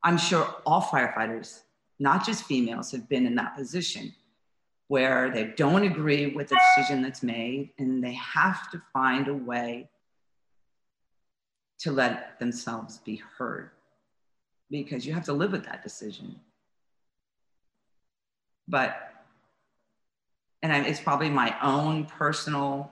I'm 0.04 0.18
sure 0.18 0.56
all 0.66 0.82
firefighters, 0.82 1.62
not 2.00 2.26
just 2.26 2.46
females, 2.46 2.92
have 2.92 3.08
been 3.08 3.26
in 3.26 3.36
that 3.36 3.56
position 3.56 4.14
where 4.88 5.30
they 5.32 5.46
don't 5.56 5.84
agree 5.84 6.28
with 6.28 6.50
the 6.50 6.60
decision 6.76 7.02
that's 7.02 7.24
made 7.24 7.70
and 7.78 8.04
they 8.04 8.14
have 8.14 8.70
to 8.72 8.82
find 8.92 9.28
a 9.28 9.34
way 9.34 9.88
to 11.80 11.92
let 11.92 12.38
themselves 12.40 12.98
be 13.00 13.22
heard 13.38 13.72
because 14.70 15.06
you 15.06 15.14
have 15.14 15.24
to 15.24 15.34
live 15.34 15.52
with 15.52 15.66
that 15.66 15.84
decision. 15.84 16.40
But 18.68 19.11
and 20.62 20.72
I, 20.72 20.82
it's 20.84 21.00
probably 21.00 21.30
my 21.30 21.56
own 21.62 22.06
personal 22.06 22.92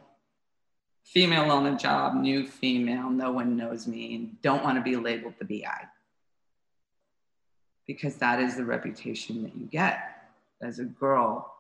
female 1.03 1.51
on 1.51 1.63
the 1.63 1.71
job, 1.71 2.15
new 2.15 2.45
female, 2.45 3.09
no 3.09 3.31
one 3.31 3.57
knows 3.57 3.87
me, 3.87 4.15
and 4.15 4.41
don't 4.41 4.63
want 4.63 4.77
to 4.77 4.81
be 4.81 4.95
labeled 4.95 5.33
the 5.39 5.45
BI. 5.45 5.87
Because 7.87 8.15
that 8.17 8.39
is 8.39 8.55
the 8.55 8.65
reputation 8.65 9.43
that 9.43 9.55
you 9.55 9.65
get 9.65 10.29
as 10.61 10.79
a 10.79 10.85
girl 10.85 11.51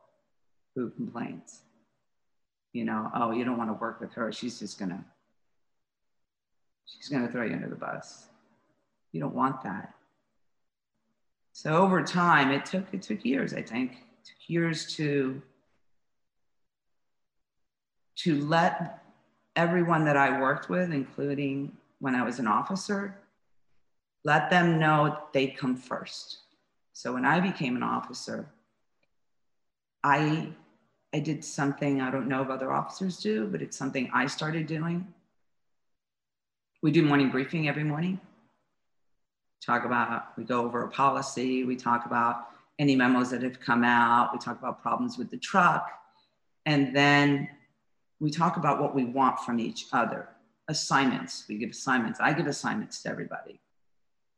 who 0.75 0.89
complains. 0.91 1.61
You 2.73 2.85
know, 2.85 3.09
oh, 3.15 3.31
you 3.31 3.43
don't 3.43 3.57
want 3.57 3.71
to 3.71 3.73
work 3.73 3.99
with 3.99 4.13
her. 4.13 4.31
She's 4.31 4.59
just 4.59 4.77
gonna, 4.77 5.03
she's 6.85 7.09
gonna 7.09 7.27
throw 7.27 7.45
you 7.45 7.53
under 7.53 7.69
the 7.69 7.75
bus. 7.75 8.27
You 9.11 9.19
don't 9.19 9.33
want 9.33 9.63
that. 9.63 9.95
So 11.53 11.75
over 11.75 12.03
time, 12.03 12.51
it 12.51 12.65
took 12.65 12.85
it 12.93 13.01
took 13.01 13.25
years, 13.25 13.55
I 13.55 13.63
think. 13.63 13.93
It 13.93 14.25
took 14.25 14.49
years 14.49 14.95
to 14.97 15.41
to 18.23 18.45
let 18.45 19.03
everyone 19.55 20.05
that 20.05 20.17
I 20.17 20.39
worked 20.39 20.69
with, 20.69 20.91
including 20.91 21.71
when 21.99 22.15
I 22.15 22.23
was 22.23 22.39
an 22.39 22.47
officer, 22.47 23.17
let 24.23 24.49
them 24.49 24.79
know 24.79 25.17
they'd 25.33 25.57
come 25.57 25.75
first. 25.75 26.39
So 26.93 27.13
when 27.13 27.25
I 27.25 27.39
became 27.39 27.75
an 27.75 27.83
officer, 27.83 28.49
I 30.03 30.49
I 31.13 31.19
did 31.19 31.43
something 31.43 32.01
I 32.01 32.11
don't 32.11 32.27
know 32.27 32.41
if 32.43 32.49
other 32.49 32.71
officers 32.71 33.17
do, 33.17 33.47
but 33.47 33.61
it's 33.61 33.77
something 33.77 34.11
I 34.13 34.27
started 34.27 34.67
doing. 34.67 35.07
We 36.83 36.91
do 36.91 37.01
morning 37.01 37.29
briefing 37.29 37.67
every 37.67 37.83
morning. 37.83 38.19
Talk 39.65 39.85
about, 39.85 40.37
we 40.37 40.43
go 40.43 40.63
over 40.63 40.83
a 40.83 40.87
policy, 40.87 41.63
we 41.63 41.75
talk 41.75 42.05
about 42.05 42.47
any 42.77 42.95
memos 42.95 43.31
that 43.31 43.41
have 43.41 43.59
come 43.59 43.83
out, 43.83 44.31
we 44.31 44.39
talk 44.39 44.59
about 44.59 44.81
problems 44.81 45.17
with 45.17 45.29
the 45.31 45.37
truck, 45.37 45.89
and 46.65 46.95
then 46.95 47.49
we 48.19 48.29
talk 48.29 48.57
about 48.57 48.81
what 48.81 48.93
we 48.93 49.05
want 49.05 49.39
from 49.39 49.59
each 49.59 49.85
other. 49.93 50.29
Assignments, 50.67 51.45
we 51.47 51.57
give 51.57 51.71
assignments. 51.71 52.19
I 52.19 52.33
give 52.33 52.47
assignments 52.47 53.01
to 53.03 53.09
everybody 53.09 53.59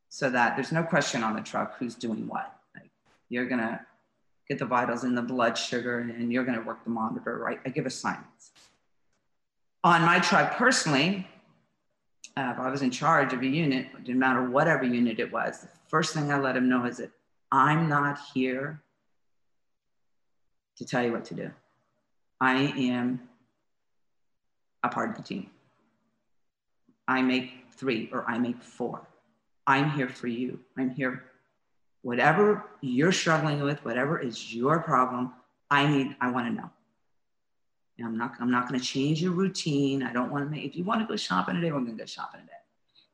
so 0.09 0.29
that 0.29 0.55
there's 0.55 0.71
no 0.71 0.83
question 0.83 1.23
on 1.23 1.35
the 1.35 1.41
truck 1.41 1.77
who's 1.77 1.95
doing 1.95 2.27
what. 2.27 2.53
Like 2.75 2.89
you're 3.29 3.47
gonna 3.47 3.85
get 4.51 4.59
the 4.59 4.65
vitals 4.65 5.05
and 5.05 5.17
the 5.17 5.21
blood 5.21 5.57
sugar, 5.57 5.99
and 5.99 6.29
you're 6.29 6.43
going 6.43 6.57
to 6.57 6.65
work 6.65 6.83
the 6.83 6.89
monitor, 6.89 7.37
right? 7.37 7.61
I 7.65 7.69
give 7.69 7.85
assignments. 7.85 8.51
On 9.85 10.01
my 10.01 10.19
truck 10.19 10.57
personally, 10.57 11.25
uh, 12.35 12.51
if 12.53 12.59
I 12.59 12.69
was 12.69 12.81
in 12.81 12.91
charge 12.91 13.31
of 13.31 13.41
a 13.41 13.47
unit, 13.47 13.87
it 13.93 14.03
didn't 14.03 14.19
matter 14.19 14.43
whatever 14.43 14.83
unit 14.83 15.21
it 15.21 15.31
was, 15.31 15.61
the 15.61 15.69
first 15.87 16.13
thing 16.13 16.33
I 16.33 16.37
let 16.37 16.55
them 16.55 16.67
know 16.67 16.83
is 16.83 16.97
that 16.97 17.11
I'm 17.49 17.87
not 17.87 18.19
here 18.33 18.81
to 20.75 20.85
tell 20.85 21.01
you 21.01 21.13
what 21.13 21.23
to 21.25 21.33
do. 21.33 21.51
I 22.41 22.73
am 22.77 23.21
a 24.83 24.89
part 24.89 25.09
of 25.09 25.15
the 25.15 25.23
team. 25.23 25.49
I 27.07 27.21
make 27.21 27.65
three 27.71 28.09
or 28.11 28.29
I 28.29 28.37
make 28.37 28.61
four. 28.61 29.07
I'm 29.67 29.91
here 29.91 30.09
for 30.09 30.27
you. 30.27 30.59
I'm 30.77 30.89
here 30.89 31.23
whatever 32.01 32.65
you're 32.81 33.11
struggling 33.11 33.61
with, 33.61 33.83
whatever 33.85 34.19
is 34.19 34.53
your 34.53 34.79
problem, 34.79 35.33
I 35.69 35.87
need, 35.87 36.15
I 36.19 36.31
want 36.31 36.47
to 36.47 36.53
know. 36.53 36.69
And 37.97 38.07
I'm 38.07 38.17
not, 38.17 38.33
I'm 38.39 38.51
not 38.51 38.67
going 38.67 38.79
to 38.79 38.85
change 38.85 39.21
your 39.21 39.31
routine. 39.31 40.01
I 40.03 40.11
don't 40.11 40.31
want 40.31 40.45
to 40.45 40.49
make, 40.49 40.65
if 40.65 40.75
you 40.75 40.83
want 40.83 41.01
to 41.01 41.07
go 41.07 41.15
shopping 41.15 41.55
today, 41.55 41.71
we're 41.71 41.79
going 41.79 41.97
to 41.97 42.01
go 42.01 42.05
shopping 42.05 42.41
today. 42.41 42.53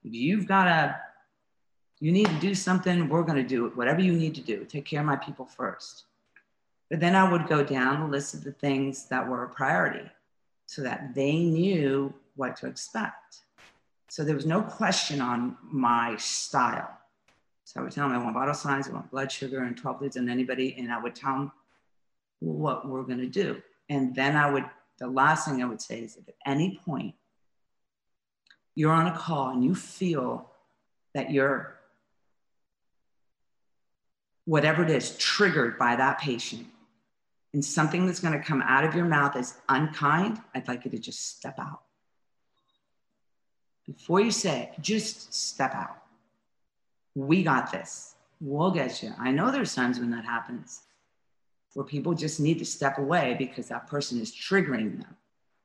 If 0.04 0.14
you've 0.14 0.48
got 0.48 0.68
a, 0.68 0.96
you 2.00 2.12
need 2.12 2.28
to 2.28 2.40
do 2.40 2.56
something, 2.56 3.10
we're 3.10 3.24
going 3.24 3.42
to 3.42 3.48
do 3.48 3.66
it, 3.66 3.76
whatever 3.76 4.02
you 4.02 4.14
need 4.14 4.36
to 4.36 4.42
do. 4.42 4.64
Take 4.66 4.86
care 4.86 5.02
of 5.02 5.06
my 5.06 5.16
people 5.18 5.46
first. 5.46 6.06
But 6.90 7.00
then 7.00 7.16
I 7.16 7.30
would 7.30 7.48
go 7.48 7.64
down 7.64 8.00
the 8.00 8.08
list 8.08 8.34
of 8.34 8.44
the 8.44 8.54
things 8.54 9.08
that 9.08 9.28
were 9.28 9.44
a 9.44 9.50
priority 9.50 10.10
so 10.68 10.84
that 10.84 11.16
they 11.16 11.38
knew 11.38 12.14
what 12.36 12.56
to 12.58 12.68
expect. 12.68 13.40
So 14.10 14.24
there 14.24 14.36
was 14.36 14.46
no 14.46 14.62
question 14.62 15.20
on 15.20 15.58
my 15.64 16.16
style. 16.18 16.90
So 17.64 17.80
I 17.80 17.84
would 17.84 17.92
tell 17.92 18.08
them 18.08 18.18
I 18.18 18.24
want 18.24 18.36
vital 18.36 18.54
signs, 18.54 18.88
I 18.88 18.94
want 18.94 19.12
blood 19.12 19.32
sugar 19.32 19.64
and 19.64 19.76
12 19.76 20.02
leads 20.02 20.16
and 20.16 20.30
anybody, 20.30 20.76
and 20.78 20.92
I 20.92 21.02
would 21.02 21.16
tell 21.16 21.34
them 21.34 21.52
what 22.40 22.88
we're 22.88 23.04
going 23.04 23.20
to 23.20 23.28
do. 23.28 23.62
And 23.90 24.16
then 24.16 24.36
I 24.36 24.50
would, 24.50 24.66
the 25.00 25.08
last 25.08 25.48
thing 25.48 25.62
I 25.62 25.66
would 25.66 25.82
say 25.82 26.00
is 26.00 26.16
if 26.16 26.28
at 26.30 26.36
any 26.46 26.80
point 26.86 27.16
you're 28.76 28.94
on 28.94 29.08
a 29.08 29.18
call 29.18 29.50
and 29.50 29.64
you 29.64 29.74
feel 29.74 30.50
that 31.14 31.32
you're, 31.32 31.76
whatever 34.46 34.84
it 34.84 34.90
is, 34.90 35.18
triggered 35.18 35.78
by 35.78 35.96
that 35.96 36.20
patient, 36.20 36.68
and 37.58 37.66
something 37.66 38.06
that's 38.06 38.20
going 38.20 38.40
to 38.40 38.46
come 38.46 38.62
out 38.62 38.84
of 38.84 38.94
your 38.94 39.06
mouth 39.06 39.36
is 39.36 39.56
unkind, 39.68 40.40
I'd 40.54 40.68
like 40.68 40.86
you 40.86 40.92
to 40.92 41.00
just 41.00 41.38
step 41.38 41.58
out. 41.58 41.82
Before 43.86 44.22
you 44.22 44.30
say 44.32 44.70
it, 44.72 44.82
just 44.82 45.34
step 45.34 45.74
out 45.74 45.98
we 47.18 47.42
got 47.42 47.72
this. 47.72 48.16
We'll 48.40 48.70
get 48.70 49.02
you. 49.02 49.12
I 49.20 49.32
know 49.32 49.50
there's 49.50 49.74
times 49.74 50.00
when 50.00 50.12
that 50.12 50.24
happens 50.24 50.82
where 51.74 51.84
people 51.86 52.14
just 52.14 52.40
need 52.40 52.60
to 52.60 52.66
step 52.66 53.00
away 53.00 53.36
because 53.38 53.68
that 53.68 53.88
person 53.88 54.22
is 54.22 54.32
triggering 54.32 55.02
them, 55.02 55.16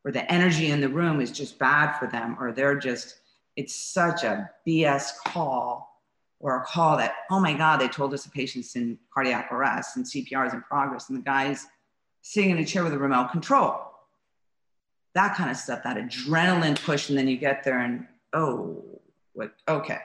or 0.04 0.10
the 0.10 0.30
energy 0.32 0.70
in 0.70 0.80
the 0.80 0.88
room 0.88 1.20
is 1.20 1.30
just 1.30 1.58
bad 1.58 1.98
for 1.98 2.06
them, 2.06 2.36
or 2.40 2.52
they're 2.52 2.78
just, 2.78 3.20
it's 3.56 3.74
such 3.74 4.24
a 4.24 4.50
BS 4.66 5.10
call 5.26 6.00
or 6.40 6.56
a 6.56 6.64
call 6.64 6.96
that, 6.96 7.14
oh 7.30 7.38
my 7.38 7.52
God, 7.52 7.78
they 7.78 7.88
told 7.88 8.12
us 8.12 8.26
a 8.26 8.30
patient's 8.30 8.74
in 8.76 8.98
cardiac 9.12 9.52
arrest 9.52 9.96
and 9.96 10.04
CPR 10.04 10.46
is 10.46 10.54
in 10.54 10.62
progress, 10.62 11.08
and 11.08 11.18
the 11.18 11.22
guy's 11.22 11.66
sitting 12.22 12.50
in 12.50 12.58
a 12.58 12.64
chair 12.64 12.82
with 12.82 12.92
a 12.94 12.98
remote 12.98 13.30
control. 13.30 13.80
That 15.14 15.36
kind 15.36 15.50
of 15.50 15.56
stuff, 15.56 15.82
that 15.84 15.98
adrenaline 15.98 16.82
push, 16.82 17.10
and 17.10 17.18
then 17.18 17.28
you 17.28 17.36
get 17.36 17.64
there 17.64 17.80
and, 17.80 18.06
oh, 18.32 18.82
what, 19.34 19.52
okay 19.68 19.98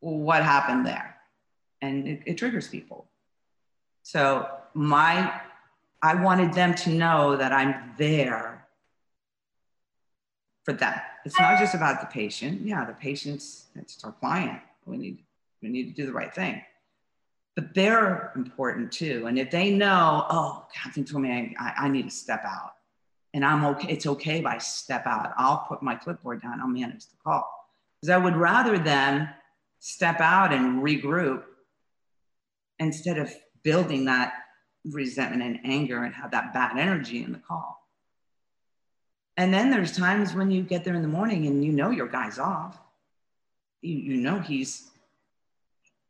what 0.00 0.42
happened 0.42 0.86
there? 0.86 1.16
And 1.80 2.06
it, 2.06 2.22
it, 2.26 2.38
triggers 2.38 2.68
people. 2.68 3.06
So 4.02 4.48
my 4.74 5.40
i 6.00 6.14
wanted 6.14 6.52
them 6.52 6.74
to 6.74 6.90
know 6.90 7.36
that 7.36 7.52
i'm 7.52 7.92
there 7.98 8.66
for 10.64 10.72
them. 10.72 10.94
It's 11.24 11.38
not 11.38 11.58
just 11.58 11.74
about 11.74 12.00
the 12.00 12.06
patient. 12.06 12.62
Yeah 12.62 12.84
the 12.84 12.92
patient's 12.92 13.66
it's 13.74 14.02
our 14.04 14.12
client. 14.12 14.60
We 14.86 14.96
need 14.96 15.18
we 15.62 15.68
need 15.68 15.88
to 15.88 15.94
do 15.94 16.06
the 16.06 16.12
right 16.12 16.34
thing 16.34 16.62
but 17.58 17.74
they're 17.74 18.32
important 18.36 18.92
too 18.92 19.26
and 19.26 19.36
if 19.38 19.50
they 19.50 19.70
know 19.70 20.24
oh 20.30 20.64
captain 20.72 21.04
told 21.04 21.24
me 21.24 21.56
I, 21.58 21.72
I 21.78 21.88
need 21.88 22.04
to 22.04 22.14
step 22.14 22.44
out 22.44 22.74
and 23.34 23.44
i'm 23.44 23.64
okay 23.64 23.88
it's 23.92 24.06
okay 24.06 24.38
if 24.38 24.46
i 24.46 24.58
step 24.58 25.06
out 25.06 25.32
i'll 25.36 25.64
put 25.68 25.82
my 25.82 25.96
clipboard 25.96 26.40
down 26.40 26.60
i'll 26.60 26.68
manage 26.68 27.06
the 27.06 27.16
call 27.24 27.50
because 28.00 28.10
i 28.10 28.16
would 28.16 28.36
rather 28.36 28.78
them 28.78 29.28
step 29.80 30.20
out 30.20 30.52
and 30.52 30.82
regroup 30.82 31.42
instead 32.78 33.18
of 33.18 33.32
building 33.62 34.04
that 34.06 34.34
resentment 34.84 35.42
and 35.42 35.58
anger 35.64 36.04
and 36.04 36.14
have 36.14 36.30
that 36.30 36.52
bad 36.52 36.78
energy 36.78 37.22
in 37.22 37.32
the 37.32 37.38
call. 37.38 37.76
And 39.36 39.52
then 39.52 39.70
there's 39.70 39.96
times 39.96 40.34
when 40.34 40.50
you 40.50 40.62
get 40.62 40.84
there 40.84 40.94
in 40.94 41.02
the 41.02 41.08
morning 41.08 41.46
and 41.46 41.64
you 41.64 41.72
know 41.72 41.90
your 41.90 42.08
guy's 42.08 42.38
off. 42.38 42.78
You, 43.82 43.94
you 43.94 44.16
know 44.16 44.40
he's 44.40 44.90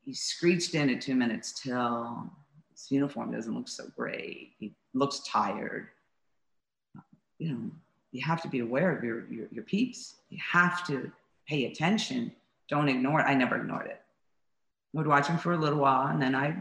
he's 0.08 0.22
screeched 0.22 0.74
in 0.74 0.88
at 0.88 1.02
two 1.02 1.14
minutes 1.14 1.52
till 1.52 2.30
his 2.72 2.90
uniform 2.90 3.30
doesn't 3.30 3.54
look 3.54 3.68
so 3.68 3.84
great. 3.94 4.54
He 4.58 4.74
looks 4.94 5.20
tired. 5.20 5.88
You 7.38 7.52
know, 7.52 7.70
you 8.12 8.24
have 8.24 8.40
to 8.40 8.48
be 8.48 8.60
aware 8.60 8.96
of 8.96 9.04
your, 9.04 9.30
your, 9.30 9.48
your 9.52 9.64
peeps. 9.64 10.14
You 10.30 10.38
have 10.50 10.86
to 10.86 11.12
pay 11.46 11.66
attention 11.66 12.32
don't 12.68 12.88
ignore 12.88 13.20
it. 13.20 13.24
I 13.24 13.34
never 13.34 13.56
ignored 13.56 13.86
it. 13.86 14.00
I 14.94 14.98
would 14.98 15.06
watch 15.06 15.26
him 15.26 15.38
for 15.38 15.52
a 15.52 15.56
little 15.56 15.78
while 15.78 16.08
and 16.08 16.20
then 16.20 16.34
I, 16.34 16.54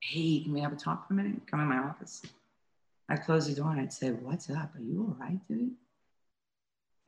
hey, 0.00 0.40
can 0.40 0.52
we 0.52 0.60
have 0.60 0.72
a 0.72 0.76
talk 0.76 1.06
for 1.06 1.14
a 1.14 1.16
minute? 1.16 1.40
Come 1.48 1.60
in 1.60 1.68
my 1.68 1.78
office. 1.78 2.22
I'd 3.08 3.24
close 3.24 3.48
the 3.48 3.54
door 3.54 3.70
and 3.70 3.80
I'd 3.80 3.92
say, 3.92 4.10
what's 4.10 4.50
up? 4.50 4.74
Are 4.74 4.80
you 4.80 5.02
all 5.02 5.16
right, 5.24 5.38
dude? 5.48 5.70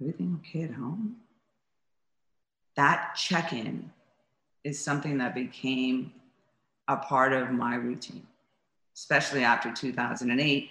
Everything 0.00 0.40
okay 0.40 0.64
at 0.64 0.72
home? 0.72 1.16
That 2.76 3.16
check 3.16 3.52
in 3.52 3.90
is 4.64 4.82
something 4.82 5.18
that 5.18 5.34
became 5.34 6.12
a 6.88 6.96
part 6.96 7.32
of 7.32 7.50
my 7.50 7.76
routine, 7.76 8.26
especially 8.94 9.44
after 9.44 9.72
2008 9.72 10.70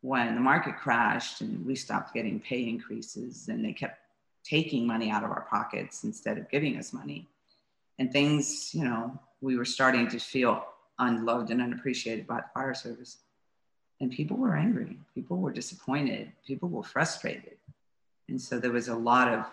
when 0.00 0.34
the 0.34 0.40
market 0.40 0.76
crashed 0.76 1.40
and 1.40 1.64
we 1.66 1.74
stopped 1.74 2.14
getting 2.14 2.38
pay 2.38 2.68
increases 2.68 3.48
and 3.48 3.64
they 3.64 3.72
kept 3.72 3.98
taking 4.44 4.86
money 4.86 5.10
out 5.10 5.24
of 5.24 5.30
our 5.30 5.46
pockets 5.50 6.04
instead 6.04 6.38
of 6.38 6.48
giving 6.50 6.76
us 6.78 6.92
money. 6.92 7.26
And 7.98 8.12
things, 8.12 8.72
you 8.72 8.84
know, 8.84 9.18
we 9.40 9.56
were 9.56 9.64
starting 9.64 10.08
to 10.08 10.18
feel 10.18 10.64
unloved 10.98 11.50
and 11.50 11.60
unappreciated 11.60 12.26
by 12.26 12.36
the 12.36 12.46
fire 12.54 12.74
service. 12.74 13.18
And 14.00 14.12
people 14.12 14.36
were 14.36 14.56
angry, 14.56 14.96
people 15.14 15.38
were 15.38 15.52
disappointed, 15.52 16.30
people 16.46 16.68
were 16.68 16.84
frustrated. 16.84 17.56
And 18.28 18.40
so 18.40 18.60
there 18.60 18.70
was 18.70 18.88
a 18.88 18.94
lot 18.94 19.28
of 19.32 19.44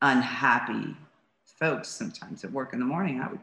unhappy 0.00 0.96
folks 1.58 1.88
sometimes 1.88 2.44
at 2.44 2.52
work 2.52 2.72
in 2.72 2.78
the 2.78 2.84
morning. 2.84 3.20
I 3.20 3.28
would 3.28 3.40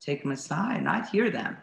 take 0.00 0.22
them 0.22 0.32
aside 0.32 0.78
and 0.78 0.88
I'd 0.88 1.08
hear 1.08 1.30
them. 1.30 1.56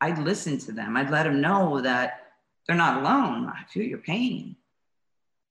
I'd 0.00 0.18
listen 0.18 0.58
to 0.58 0.72
them. 0.72 0.96
I'd 0.96 1.10
let 1.10 1.24
them 1.24 1.40
know 1.40 1.80
that 1.80 2.32
they're 2.66 2.76
not 2.76 3.00
alone. 3.00 3.46
I 3.46 3.64
feel 3.72 3.84
your 3.84 3.98
pain. 3.98 4.56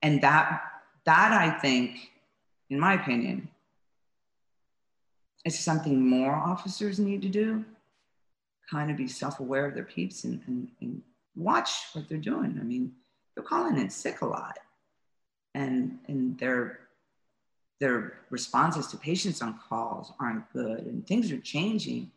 And 0.02 0.22
that 0.22 0.62
that 1.04 1.32
I 1.32 1.58
think, 1.58 2.10
in 2.70 2.78
my 2.78 2.94
opinion, 2.94 3.48
is 5.44 5.58
something 5.58 6.06
more 6.06 6.34
officers 6.34 6.98
need 6.98 7.22
to 7.22 7.28
do. 7.28 7.64
Kind 8.70 8.90
of 8.90 8.96
be 8.96 9.08
self-aware 9.08 9.66
of 9.66 9.74
their 9.74 9.84
peeps 9.84 10.24
and, 10.24 10.42
and, 10.46 10.68
and 10.80 11.02
watch 11.34 11.70
what 11.94 12.08
they're 12.08 12.18
doing. 12.18 12.58
I 12.60 12.64
mean, 12.64 12.92
they're 13.34 13.44
calling 13.44 13.78
in 13.78 13.88
sick 13.88 14.20
a 14.20 14.26
lot. 14.26 14.58
And 15.54 15.98
and 16.06 16.38
their 16.38 16.80
their 17.80 18.18
responses 18.30 18.88
to 18.88 18.96
patients 18.96 19.40
on 19.40 19.58
calls 19.68 20.12
aren't 20.18 20.50
good 20.52 20.80
and 20.86 21.06
things 21.06 21.30
are 21.30 21.38
changing. 21.38 22.10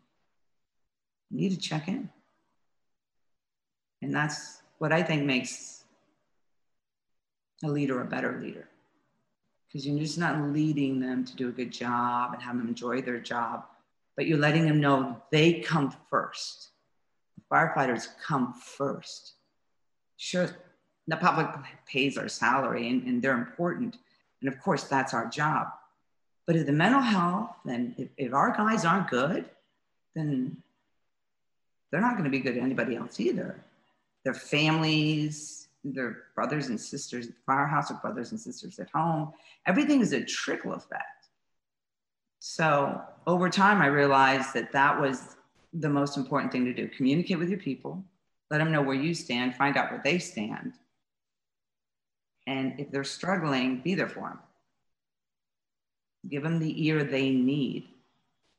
You 1.30 1.38
need 1.38 1.52
to 1.52 1.58
check 1.58 1.88
in. 1.88 2.10
And 4.02 4.14
that's 4.14 4.62
what 4.80 4.92
I 4.92 5.04
think 5.04 5.24
makes 5.24 5.84
a 7.64 7.68
leader 7.68 8.02
a 8.02 8.06
better 8.06 8.40
leader 8.42 8.68
because 9.72 9.88
you're 9.88 10.00
just 10.00 10.18
not 10.18 10.52
leading 10.52 11.00
them 11.00 11.24
to 11.24 11.36
do 11.36 11.48
a 11.48 11.52
good 11.52 11.72
job 11.72 12.34
and 12.34 12.42
have 12.42 12.58
them 12.58 12.68
enjoy 12.68 13.02
their 13.02 13.20
job, 13.20 13.64
but 14.18 14.26
you're 14.26 14.38
letting 14.38 14.66
them 14.66 14.82
know 14.82 15.22
they 15.32 15.62
come 15.62 15.96
first. 16.10 16.70
The 17.38 17.56
firefighters 17.56 18.08
come 18.22 18.54
first. 18.54 19.36
Sure, 20.18 20.50
the 21.08 21.16
public 21.16 21.48
pays 21.88 22.18
our 22.18 22.28
salary 22.28 22.90
and, 22.90 23.04
and 23.04 23.22
they're 23.22 23.38
important. 23.38 23.98
And 24.42 24.52
of 24.52 24.60
course, 24.62 24.84
that's 24.84 25.14
our 25.14 25.28
job. 25.28 25.68
But 26.48 26.56
if 26.56 26.66
the 26.66 26.72
mental 26.72 27.02
health, 27.02 27.52
and 27.66 27.94
if, 27.98 28.10
if 28.18 28.34
our 28.34 28.56
guys 28.56 28.84
aren't 28.84 29.10
good, 29.10 29.46
then 30.16 30.58
they're 31.92 32.02
not 32.02 32.14
going 32.14 32.24
to 32.24 32.30
be 32.30 32.40
good 32.40 32.56
to 32.56 32.62
anybody 32.62 32.96
else 32.96 33.20
either. 33.20 33.64
Their 34.24 34.34
families, 34.34 35.68
their 35.84 36.24
brothers 36.36 36.68
and 36.68 36.80
sisters 36.80 37.28
at 37.28 37.34
the 37.34 37.42
firehouse 37.46 37.92
or 37.92 37.96
brothers 37.96 38.32
and 38.32 38.40
sisters 38.40 38.80
at 38.80 38.90
home. 38.90 39.34
Everything 39.66 40.02
is 40.02 40.14
a 40.14 40.24
trickle 40.24 40.74
effect. 40.74 41.28
So 42.40 43.02
over 43.28 43.50
time, 43.50 43.82
I 43.82 43.88
realized 43.88 44.54
that 44.54 44.72
that 44.72 45.00
was 45.00 45.36
the 45.74 45.90
most 45.90 46.18
important 46.18 46.52
thing 46.52 46.66
to 46.66 46.74
do 46.74 46.88
communicate 46.88 47.40
with 47.40 47.50
your 47.50 47.60
people, 47.60 48.04
let 48.50 48.58
them 48.58 48.72
know 48.72 48.82
where 48.82 48.96
you 48.96 49.14
stand, 49.14 49.56
find 49.56 49.78
out 49.78 49.92
where 49.92 50.02
they 50.04 50.18
stand. 50.18 50.74
And 52.48 52.80
if 52.80 52.92
they're 52.92 53.04
struggling, 53.04 53.82
be 53.82 53.96
there 53.96 54.10
for 54.10 54.30
them. 54.30 54.40
Give 56.30 56.44
them 56.44 56.60
the 56.60 56.88
ear 56.88 57.04
they 57.04 57.30
need 57.32 57.88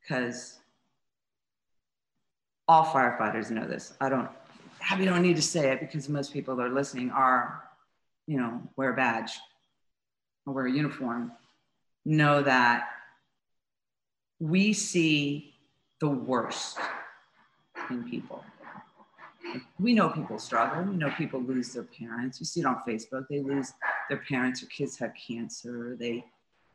because 0.01 0.59
all 2.69 2.85
firefighters 2.85 3.51
know 3.51 3.67
this. 3.67 3.95
I 4.01 4.09
don't 4.09 4.29
have 4.79 5.05
don't 5.05 5.23
need 5.23 5.37
to 5.37 5.43
say 5.43 5.71
it 5.71 5.81
because 5.81 6.09
most 6.09 6.33
people 6.33 6.57
that 6.57 6.63
are 6.63 6.71
listening 6.71 7.11
are, 7.11 7.63
you 8.27 8.37
know, 8.37 8.63
wear 8.77 8.93
a 8.93 8.97
badge 8.97 9.33
or 10.47 10.55
wear 10.55 10.67
a 10.67 10.73
uniform, 10.73 11.33
know 12.05 12.43
that 12.43 12.89
we 14.41 14.73
see 14.73 15.55
the 16.01 16.09
worst 16.09 16.79
in 17.91 18.03
people. 18.03 18.45
We 19.79 19.95
know 19.95 20.09
people 20.09 20.39
struggle. 20.39 20.83
We 20.85 20.97
know 20.97 21.11
people 21.17 21.41
lose 21.41 21.73
their 21.73 21.85
parents. 21.85 22.41
You 22.41 22.47
see 22.47 22.61
it 22.61 22.67
on 22.67 22.83
Facebook. 22.87 23.27
They 23.29 23.41
lose 23.41 23.73
their 24.09 24.23
parents. 24.29 24.63
Or 24.63 24.67
kids 24.67 24.99
have 24.99 25.13
cancer. 25.15 25.97
They, 25.99 26.25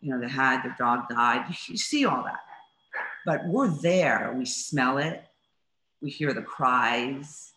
you 0.01 0.11
know, 0.11 0.19
they 0.19 0.29
had 0.29 0.63
their 0.63 0.75
dog 0.77 1.09
died. 1.09 1.45
You 1.67 1.77
see 1.77 2.05
all 2.05 2.23
that. 2.23 2.41
But 3.25 3.45
we're 3.45 3.69
there. 3.69 4.33
We 4.37 4.45
smell 4.45 4.97
it. 4.97 5.23
We 6.01 6.09
hear 6.09 6.33
the 6.33 6.41
cries 6.41 7.53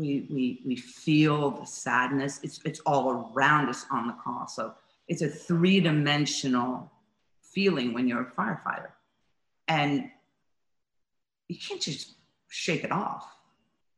we, 0.00 0.26
we, 0.30 0.62
we 0.64 0.76
feel 0.76 1.50
the 1.50 1.66
sadness. 1.66 2.40
It's, 2.42 2.60
it's 2.64 2.80
all 2.80 3.32
around 3.34 3.68
us 3.68 3.84
on 3.90 4.06
the 4.06 4.14
call. 4.14 4.48
So 4.48 4.74
it's 5.08 5.22
a 5.22 5.28
three 5.28 5.80
dimensional 5.80 6.90
feeling 7.42 7.92
when 7.92 8.08
you're 8.08 8.22
a 8.22 8.30
firefighter. 8.30 8.90
And 9.68 10.10
you 11.48 11.56
can't 11.56 11.80
just 11.80 12.14
shake 12.48 12.82
it 12.82 12.90
off. 12.90 13.30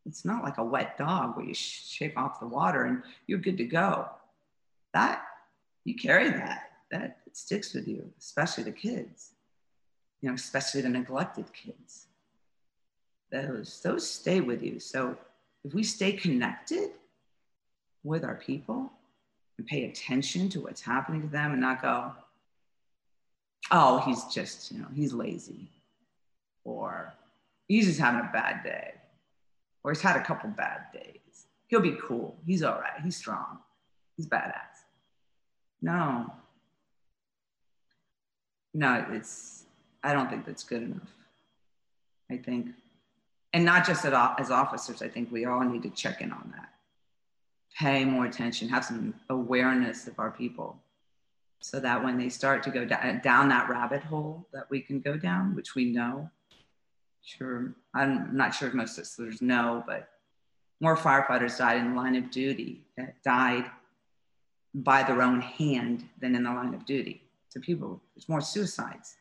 It's 0.07 0.24
not 0.24 0.42
like 0.42 0.59
a 0.59 0.64
wet 0.64 0.98
dog 0.98 1.36
where 1.36 1.46
you 1.46 1.55
shake 1.55 2.16
off 2.16 2.40
the 2.40 2.46
water 2.46 2.84
and 2.84 3.03
you're 3.26 3.38
good 3.38 3.59
to 3.59 3.64
go. 3.64 4.09
That, 4.94 5.22
you 5.84 5.94
carry 5.94 6.30
that, 6.30 6.72
that 6.90 7.18
sticks 7.32 7.72
with 7.72 7.86
you, 7.86 8.11
especially 8.18 8.64
the 8.64 8.72
kids, 8.72 9.32
you 10.20 10.28
know, 10.28 10.34
especially 10.34 10.80
the 10.80 10.88
neglected 10.88 11.46
kids. 11.53 12.07
Those, 13.30 13.80
those 13.82 14.09
stay 14.09 14.40
with 14.40 14.62
you. 14.62 14.78
So 14.80 15.16
if 15.64 15.72
we 15.72 15.84
stay 15.84 16.12
connected 16.12 16.90
with 18.05 18.24
our 18.24 18.34
people 18.34 18.92
and 19.57 19.66
pay 19.66 19.84
attention 19.84 20.48
to 20.50 20.61
what's 20.61 20.82
happening 20.82 21.22
to 21.22 21.28
them 21.28 21.53
and 21.53 21.61
not 21.61 21.80
go, 21.80 22.12
oh, 23.70 23.98
he's 24.00 24.24
just, 24.24 24.72
you 24.72 24.80
know, 24.80 24.88
he's 24.94 25.12
lazy 25.12 25.68
or 26.64 27.14
he's 27.68 27.86
just 27.86 28.00
having 28.00 28.20
a 28.20 28.30
bad 28.32 28.62
day 28.64 28.94
or 29.85 29.93
he's 29.93 30.01
had 30.01 30.16
a 30.16 30.24
couple 30.24 30.51
bad 30.51 30.83
days. 30.93 31.47
He'll 31.66 31.80
be 31.80 31.97
cool. 32.01 32.37
He's 32.47 32.62
all 32.62 32.78
right. 32.78 33.01
He's 33.03 33.16
strong. 33.16 33.59
He's 34.16 34.26
badass. 34.26 34.85
No. 35.80 36.33
No, 38.74 39.07
it's, 39.11 39.64
I 40.03 40.12
don't 40.12 40.30
think 40.30 40.47
that's 40.47 40.64
good 40.64 40.83
enough. 40.83 41.11
I 42.30 42.37
think 42.37 42.68
and 43.53 43.64
not 43.64 43.87
just 43.87 44.05
at, 44.05 44.41
as 44.41 44.51
officers, 44.51 45.03
I 45.03 45.09
think 45.09 45.30
we 45.30 45.45
all 45.45 45.62
need 45.62 45.83
to 45.83 45.91
check 45.91 46.20
in 46.20 46.33
on 46.33 46.53
that. 46.57 46.70
Pay 47.78 48.05
more 48.05 48.26
attention, 48.26 48.68
have 48.68 48.85
some 48.85 49.14
awareness 49.28 50.07
of 50.07 50.18
our 50.18 50.30
people 50.30 50.78
so 51.61 51.78
that 51.80 52.03
when 52.03 52.18
they 52.18 52.28
start 52.28 52.62
to 52.64 52.70
go 52.70 52.85
down 52.85 53.49
that 53.49 53.68
rabbit 53.68 54.03
hole 54.03 54.49
that 54.53 54.68
we 54.68 54.80
can 54.80 55.01
go 55.01 55.16
down, 55.16 55.55
which 55.55 55.74
we 55.74 55.87
know, 55.87 56.30
sure, 57.25 57.75
I'm 57.95 58.37
not 58.37 58.55
sure 58.55 58.68
if 58.68 58.75
most 58.75 58.99
listeners 58.99 59.41
know, 59.41 59.83
but 59.87 60.09
more 60.81 60.97
firefighters 60.97 61.59
died 61.59 61.79
in 61.79 61.91
the 61.91 61.97
line 61.97 62.16
of 62.16 62.31
duty 62.31 62.85
that 62.97 63.23
died 63.23 63.70
by 64.75 65.03
their 65.03 65.23
own 65.23 65.41
hand 65.41 66.09
than 66.20 66.35
in 66.35 66.45
the 66.45 66.51
line 66.51 66.75
of 66.75 66.85
duty. 66.85 67.23
So 67.51 67.61
people, 67.61 68.01
there's 68.14 68.29
more 68.29 68.41
suicides 68.41 69.16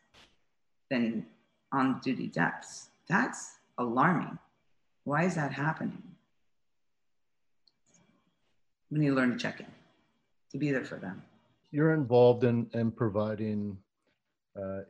than 0.90 1.26
on 1.72 2.00
duty 2.02 2.28
deaths. 2.28 2.90
That's 3.08 3.58
alarming. 3.78 4.38
Why 5.04 5.24
is 5.24 5.36
that 5.36 5.52
happening? 5.52 6.02
We 8.90 9.00
need 9.00 9.10
to 9.10 9.14
learn 9.14 9.32
to 9.32 9.38
check 9.38 9.60
in, 9.60 9.66
to 10.52 10.58
be 10.58 10.72
there 10.72 10.86
for 10.86 10.96
them. 10.96 11.22
You're 11.72 11.94
involved 11.94 12.44
in, 12.44 12.70
in 12.74 12.92
providing 12.92 13.78
uh, 14.56 14.82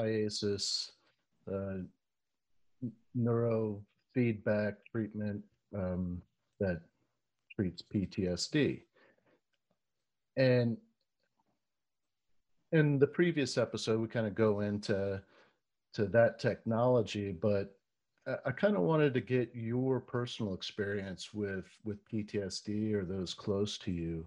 IASIS 0.00 0.90
uh, 1.52 1.78
neurofeedback 3.18 4.76
treatment 4.90 5.42
um, 5.74 6.20
that 6.60 6.80
treats 7.54 7.82
PTSD. 7.82 8.82
And 10.36 10.76
in 12.72 12.98
the 12.98 13.06
previous 13.06 13.56
episode, 13.56 14.00
we 14.00 14.08
kind 14.08 14.26
of 14.26 14.34
go 14.34 14.60
into 14.60 15.22
to 15.94 16.04
that 16.06 16.38
technology, 16.38 17.32
but 17.32 17.74
I 18.44 18.50
kind 18.50 18.76
of 18.76 18.82
wanted 18.82 19.14
to 19.14 19.20
get 19.20 19.50
your 19.54 20.00
personal 20.00 20.52
experience 20.52 21.32
with 21.32 21.64
with 21.84 21.98
PTSD 22.10 22.92
or 22.92 23.04
those 23.04 23.32
close 23.32 23.78
to 23.78 23.92
you 23.92 24.26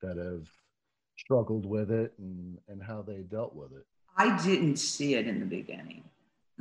that 0.00 0.16
have 0.16 0.48
struggled 1.18 1.66
with 1.66 1.90
it 1.90 2.14
and 2.18 2.58
and 2.68 2.82
how 2.82 3.02
they 3.02 3.18
dealt 3.22 3.54
with 3.54 3.72
it. 3.72 3.86
I 4.16 4.40
didn't 4.42 4.76
see 4.76 5.14
it 5.14 5.26
in 5.26 5.40
the 5.40 5.46
beginning. 5.46 6.04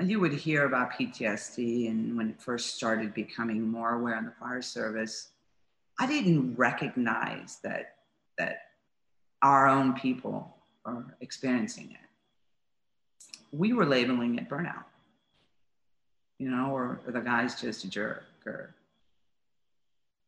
You 0.02 0.20
would 0.20 0.34
hear 0.34 0.66
about 0.66 0.93
PTSD 0.93 1.89
and 1.89 2.16
when 2.16 2.30
it 2.30 2.41
first 2.41 2.76
started 2.76 3.14
becoming 3.14 3.68
more 3.68 3.95
aware 3.95 4.18
in 4.18 4.26
the 4.26 4.32
fire 4.39 4.62
service, 4.62 5.30
I 6.00 6.08
didn't 6.08 6.56
recognize 6.56 7.58
that 7.64 7.95
that 8.38 8.62
our 9.41 9.68
own 9.68 9.93
people 9.93 10.56
are 10.86 11.04
experiencing 11.20 11.91
it. 11.91 13.45
We 13.52 13.74
were 13.74 13.86
labeling 13.86 14.38
it 14.38 14.47
burnout 14.50 14.86
you 16.39 16.50
know, 16.50 16.72
or, 16.72 17.02
or 17.06 17.12
the 17.12 17.20
guy's 17.20 17.60
just 17.62 17.84
a 17.84 17.89
jerk, 17.89 18.24
or 18.45 18.74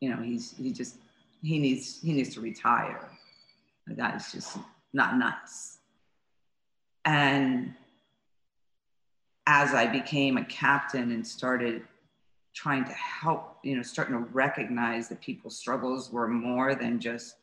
you 0.02 0.10
know, 0.10 0.22
he's 0.22 0.54
he 0.58 0.72
just 0.72 0.98
he 1.42 1.58
needs 1.58 2.00
he 2.02 2.14
needs 2.14 2.34
to 2.36 2.42
retire. 2.42 3.10
The 3.88 3.96
guy's 3.96 4.32
just 4.32 4.58
not 4.94 5.18
nice. 5.18 5.78
And 7.06 7.74
as 9.54 9.74
I 9.74 9.86
became 9.86 10.38
a 10.38 10.46
captain 10.46 11.12
and 11.12 11.28
started 11.28 11.84
trying 12.54 12.86
to 12.86 12.94
help, 12.94 13.58
you 13.64 13.76
know, 13.76 13.84
starting 13.84 14.16
to 14.16 14.24
recognize 14.32 15.10
that 15.10 15.20
people's 15.20 15.58
struggles 15.58 16.10
were 16.10 16.30
more 16.30 16.74
than 16.74 17.02
just 17.02 17.36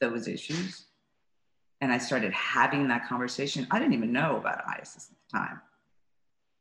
those 0.00 0.26
issues. 0.26 0.86
And 1.80 1.92
I 1.92 1.98
started 1.98 2.32
having 2.32 2.88
that 2.88 3.06
conversation. 3.06 3.64
I 3.70 3.78
didn't 3.78 3.94
even 3.94 4.12
know 4.12 4.38
about 4.38 4.66
IASIS 4.66 5.12
at 5.12 5.16
the 5.30 5.38
time. 5.38 5.60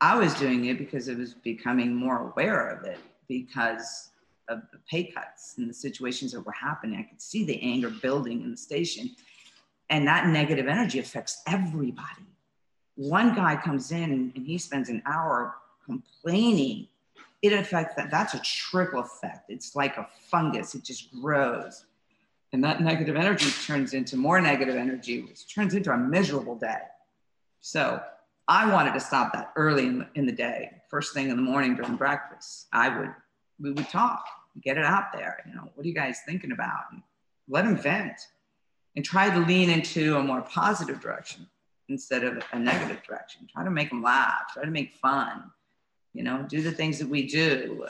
I 0.01 0.15
was 0.15 0.36
doing 0.36 0.65
it 0.65 0.78
because 0.78 1.07
it 1.07 1.17
was 1.17 1.34
becoming 1.34 1.95
more 1.95 2.30
aware 2.30 2.70
of 2.70 2.86
it 2.86 2.99
because 3.28 4.11
of 4.49 4.61
the 4.72 4.78
pay 4.88 5.05
cuts 5.05 5.55
and 5.57 5.67
the 5.67 5.74
situations 5.74 6.34
that 6.34 6.41
were 6.41 6.51
happening. 6.51 6.99
I 6.99 7.09
could 7.09 7.24
see 7.24 7.43
the 7.43 7.59
anger 7.59 7.89
building 7.89 8.43
in 8.43 8.51
the 8.51 8.57
station. 8.57 9.15
And 9.89 10.05
that 10.05 10.28
negative 10.28 10.67
energy 10.67 10.99
affects 10.99 11.41
everybody. 11.47 12.28
One 13.00 13.34
guy 13.34 13.56
comes 13.56 13.93
in 13.93 14.34
and 14.36 14.45
he 14.45 14.58
spends 14.58 14.89
an 14.89 15.02
hour 15.06 15.56
complaining. 15.86 16.89
It 17.41 17.54
affects 17.54 17.95
that. 17.95 18.12
That's 18.12 18.34
a 18.34 18.41
trickle 18.41 19.00
effect. 19.00 19.50
It's 19.50 19.74
like 19.74 19.95
a 19.95 20.06
fungus, 20.30 20.76
it 20.76 20.84
just 20.84 21.10
grows. 21.22 21.86
And 22.52 22.62
that 22.66 22.82
negative 22.82 23.16
energy 23.16 23.52
turns 23.66 23.93
into 23.93 24.18
more 24.18 24.41
negative 24.41 24.76
energy, 24.76 25.22
which 25.22 25.47
turns 25.56 25.76
into 25.76 25.93
a 25.93 25.97
miserable 25.97 26.56
day. 26.58 26.82
So 27.62 28.02
I 28.50 28.70
wanted 28.70 28.93
to 28.95 29.00
stop 29.00 29.32
that 29.32 29.54
early 29.56 29.86
in 29.86 30.00
the, 30.00 30.08
in 30.16 30.26
the 30.26 30.34
day, 30.34 30.70
first 30.89 31.14
thing 31.14 31.30
in 31.30 31.38
the 31.38 31.41
morning 31.41 31.76
during 31.76 31.95
breakfast. 31.95 32.68
I 32.74 33.00
would, 33.00 33.14
we 33.62 33.72
would 33.72 33.88
talk, 33.88 34.26
get 34.62 34.78
it 34.78 34.84
out 34.84 35.14
there. 35.14 35.41
You 35.47 35.56
know, 35.56 35.70
what 35.74 35.86
are 35.86 35.88
you 35.88 35.95
guys 35.95 36.20
thinking 36.26 36.52
about? 36.52 36.91
And 36.91 37.02
let 37.47 37.64
them 37.64 37.78
vent 37.78 38.20
and 38.97 39.06
try 39.06 39.34
to 39.34 39.39
lean 39.45 39.70
into 39.70 40.18
a 40.18 40.22
more 40.22 40.41
positive 40.41 41.00
direction 41.00 41.47
instead 41.90 42.24
of 42.24 42.44
a 42.54 42.60
negative 42.60 43.02
direction. 43.04 43.48
Try 43.52 43.64
to 43.64 43.72
make 43.72 43.90
them 43.90 44.02
laugh, 44.02 44.54
try 44.54 44.64
to 44.64 44.72
make 44.72 44.96
fun, 44.96 45.52
you 46.14 46.24
know, 46.24 46.46
do 46.48 46.62
the 46.62 46.72
things 46.72 47.00
that 47.00 47.08
we 47.08 47.28
do. 47.28 47.86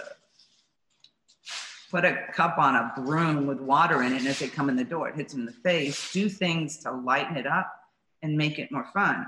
Put 1.92 2.06
a 2.06 2.28
cup 2.34 2.58
on 2.60 2.76
a 2.76 2.94
broom 3.04 3.48
with 3.48 3.60
water 3.60 4.04
in 4.04 4.14
it, 4.14 4.20
and 4.20 4.28
as 4.28 4.40
they 4.40 4.48
come 4.48 4.70
in 4.70 4.76
the 4.76 4.84
door, 4.84 5.10
it 5.10 5.16
hits 5.16 5.34
them 5.34 5.42
in 5.42 5.46
the 5.48 5.52
face. 5.52 6.12
Do 6.12 6.30
things 6.30 6.78
to 6.80 6.92
lighten 6.92 7.36
it 7.36 7.48
up 7.48 7.74
and 8.22 8.38
make 8.38 8.60
it 8.60 8.72
more 8.72 8.88
fun. 8.94 9.26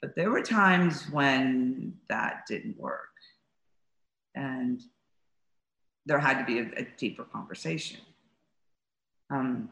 But 0.00 0.14
there 0.14 0.30
were 0.30 0.42
times 0.42 1.10
when 1.10 1.94
that 2.08 2.44
didn't 2.46 2.78
work. 2.78 3.08
And 4.34 4.80
there 6.06 6.18
had 6.18 6.38
to 6.38 6.44
be 6.44 6.58
a, 6.58 6.82
a 6.82 6.86
deeper 6.96 7.24
conversation. 7.24 8.00
Um, 9.30 9.70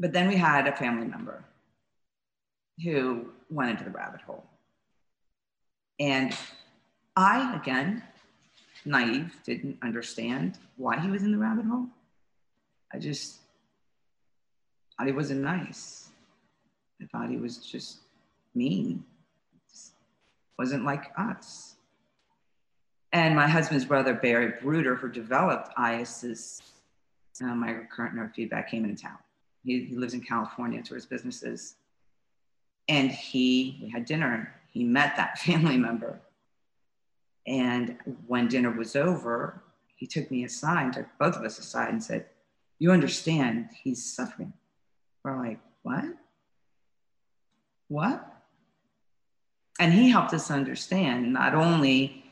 but 0.00 0.12
then 0.12 0.28
we 0.28 0.36
had 0.36 0.66
a 0.66 0.74
family 0.74 1.06
member 1.06 1.44
who 2.82 3.26
went 3.50 3.70
into 3.70 3.84
the 3.84 3.90
rabbit 3.90 4.20
hole. 4.22 4.44
And 5.98 6.36
I, 7.16 7.54
again, 7.56 8.02
naive, 8.84 9.34
didn't 9.44 9.78
understand 9.82 10.58
why 10.76 10.98
he 10.98 11.10
was 11.10 11.22
in 11.22 11.32
the 11.32 11.38
rabbit 11.38 11.66
hole. 11.66 11.86
I 12.92 12.98
just 12.98 13.38
thought 14.96 15.06
he 15.06 15.12
wasn't 15.12 15.42
nice. 15.42 16.08
I 17.00 17.06
thought 17.06 17.30
he 17.30 17.36
was 17.36 17.58
just 17.58 17.98
mean. 18.54 19.04
Just 19.70 19.92
wasn't 20.58 20.84
like 20.84 21.12
us. 21.16 21.76
And 23.12 23.34
my 23.34 23.48
husband's 23.48 23.84
brother, 23.84 24.14
Barry 24.14 24.54
Bruder, 24.62 24.94
who 24.94 25.08
developed 25.08 25.74
IASIS 25.76 26.62
uh, 27.42 27.46
microcurrent 27.46 28.14
neurofeedback, 28.14 28.68
came 28.68 28.84
into 28.84 29.02
town. 29.02 29.18
He, 29.64 29.84
he 29.84 29.96
lives 29.96 30.14
in 30.14 30.20
California, 30.20 30.78
it's 30.78 30.90
where 30.90 30.96
his 30.96 31.06
business 31.06 31.42
is. 31.42 31.76
And 32.90 33.12
he, 33.12 33.78
we 33.80 33.88
had 33.88 34.04
dinner, 34.04 34.52
he 34.72 34.82
met 34.82 35.16
that 35.16 35.38
family 35.46 35.78
member. 35.78 36.20
And 37.46 37.96
when 38.26 38.48
dinner 38.48 38.72
was 38.72 38.96
over, 38.96 39.62
he 39.94 40.06
took 40.06 40.30
me 40.30 40.44
aside, 40.44 40.92
took 40.92 41.06
both 41.18 41.36
of 41.36 41.44
us 41.44 41.58
aside, 41.58 41.90
and 41.90 42.02
said, 42.02 42.26
You 42.78 42.90
understand 42.90 43.68
he's 43.82 44.04
suffering. 44.04 44.52
We're 45.24 45.38
like, 45.38 45.60
What? 45.82 46.04
What? 47.88 48.26
And 49.78 49.92
he 49.92 50.10
helped 50.10 50.34
us 50.34 50.50
understand 50.50 51.32
not 51.32 51.54
only 51.54 52.24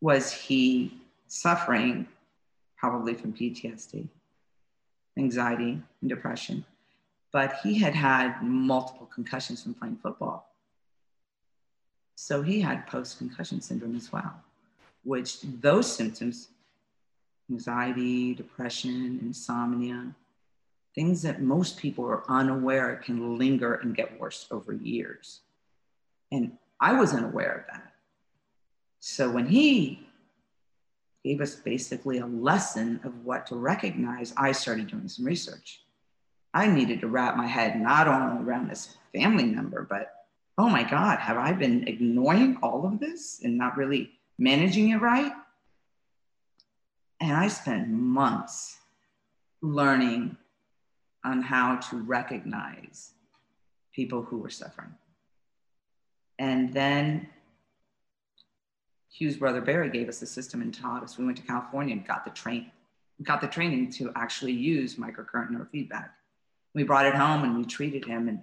was 0.00 0.32
he 0.32 1.00
suffering 1.28 2.08
probably 2.78 3.14
from 3.14 3.32
PTSD, 3.32 4.08
anxiety, 5.18 5.82
and 6.00 6.08
depression, 6.08 6.64
but 7.36 7.58
he 7.62 7.78
had 7.78 7.94
had 7.94 8.42
multiple 8.42 9.06
concussions 9.14 9.62
from 9.62 9.74
playing 9.74 9.98
football. 10.02 10.54
So 12.14 12.40
he 12.40 12.62
had 12.62 12.86
post 12.86 13.18
concussion 13.18 13.60
syndrome 13.60 13.94
as 13.94 14.10
well, 14.10 14.42
which 15.04 15.42
those 15.42 15.86
symptoms, 15.94 16.48
anxiety, 17.50 18.32
depression, 18.32 19.18
insomnia, 19.20 20.14
things 20.94 21.20
that 21.24 21.42
most 21.42 21.76
people 21.76 22.06
are 22.06 22.24
unaware 22.30 22.96
can 23.04 23.36
linger 23.36 23.74
and 23.74 23.94
get 23.94 24.18
worse 24.18 24.46
over 24.50 24.72
years. 24.72 25.42
And 26.32 26.52
I 26.80 26.98
was 26.98 27.12
unaware 27.12 27.52
of 27.68 27.74
that. 27.74 27.92
So 29.00 29.30
when 29.30 29.46
he 29.46 30.08
gave 31.22 31.42
us 31.42 31.54
basically 31.54 32.16
a 32.16 32.26
lesson 32.26 32.98
of 33.04 33.26
what 33.26 33.46
to 33.48 33.56
recognize, 33.56 34.32
I 34.38 34.52
started 34.52 34.86
doing 34.86 35.08
some 35.08 35.26
research. 35.26 35.82
I 36.56 36.66
needed 36.68 37.02
to 37.02 37.08
wrap 37.08 37.36
my 37.36 37.46
head 37.46 37.78
not 37.78 38.08
only 38.08 38.42
around 38.42 38.70
this 38.70 38.96
family 39.14 39.44
member, 39.44 39.86
but 39.90 40.24
oh 40.56 40.70
my 40.70 40.84
God, 40.84 41.18
have 41.18 41.36
I 41.36 41.52
been 41.52 41.86
ignoring 41.86 42.56
all 42.62 42.86
of 42.86 42.98
this 42.98 43.42
and 43.44 43.58
not 43.58 43.76
really 43.76 44.12
managing 44.38 44.88
it 44.88 45.02
right? 45.02 45.32
And 47.20 47.32
I 47.32 47.48
spent 47.48 47.88
months 47.88 48.78
learning 49.60 50.38
on 51.24 51.42
how 51.42 51.76
to 51.76 51.96
recognize 51.98 53.10
people 53.92 54.22
who 54.22 54.38
were 54.38 54.48
suffering. 54.48 54.94
And 56.38 56.72
then 56.72 57.28
Hugh's 59.10 59.36
brother 59.36 59.60
Barry 59.60 59.90
gave 59.90 60.08
us 60.08 60.20
the 60.20 60.26
system 60.26 60.62
and 60.62 60.72
taught 60.72 61.02
us. 61.02 61.18
We 61.18 61.26
went 61.26 61.36
to 61.36 61.42
California 61.42 61.94
and 61.94 62.06
got 62.06 62.24
the 62.24 62.30
train, 62.30 62.70
got 63.22 63.42
the 63.42 63.46
training 63.46 63.90
to 63.92 64.10
actually 64.16 64.52
use 64.52 64.94
microcurrent 64.94 65.50
neurofeedback. 65.50 66.08
We 66.76 66.82
brought 66.82 67.06
it 67.06 67.14
home 67.14 67.42
and 67.42 67.56
we 67.56 67.64
treated 67.64 68.04
him, 68.04 68.28
and 68.28 68.42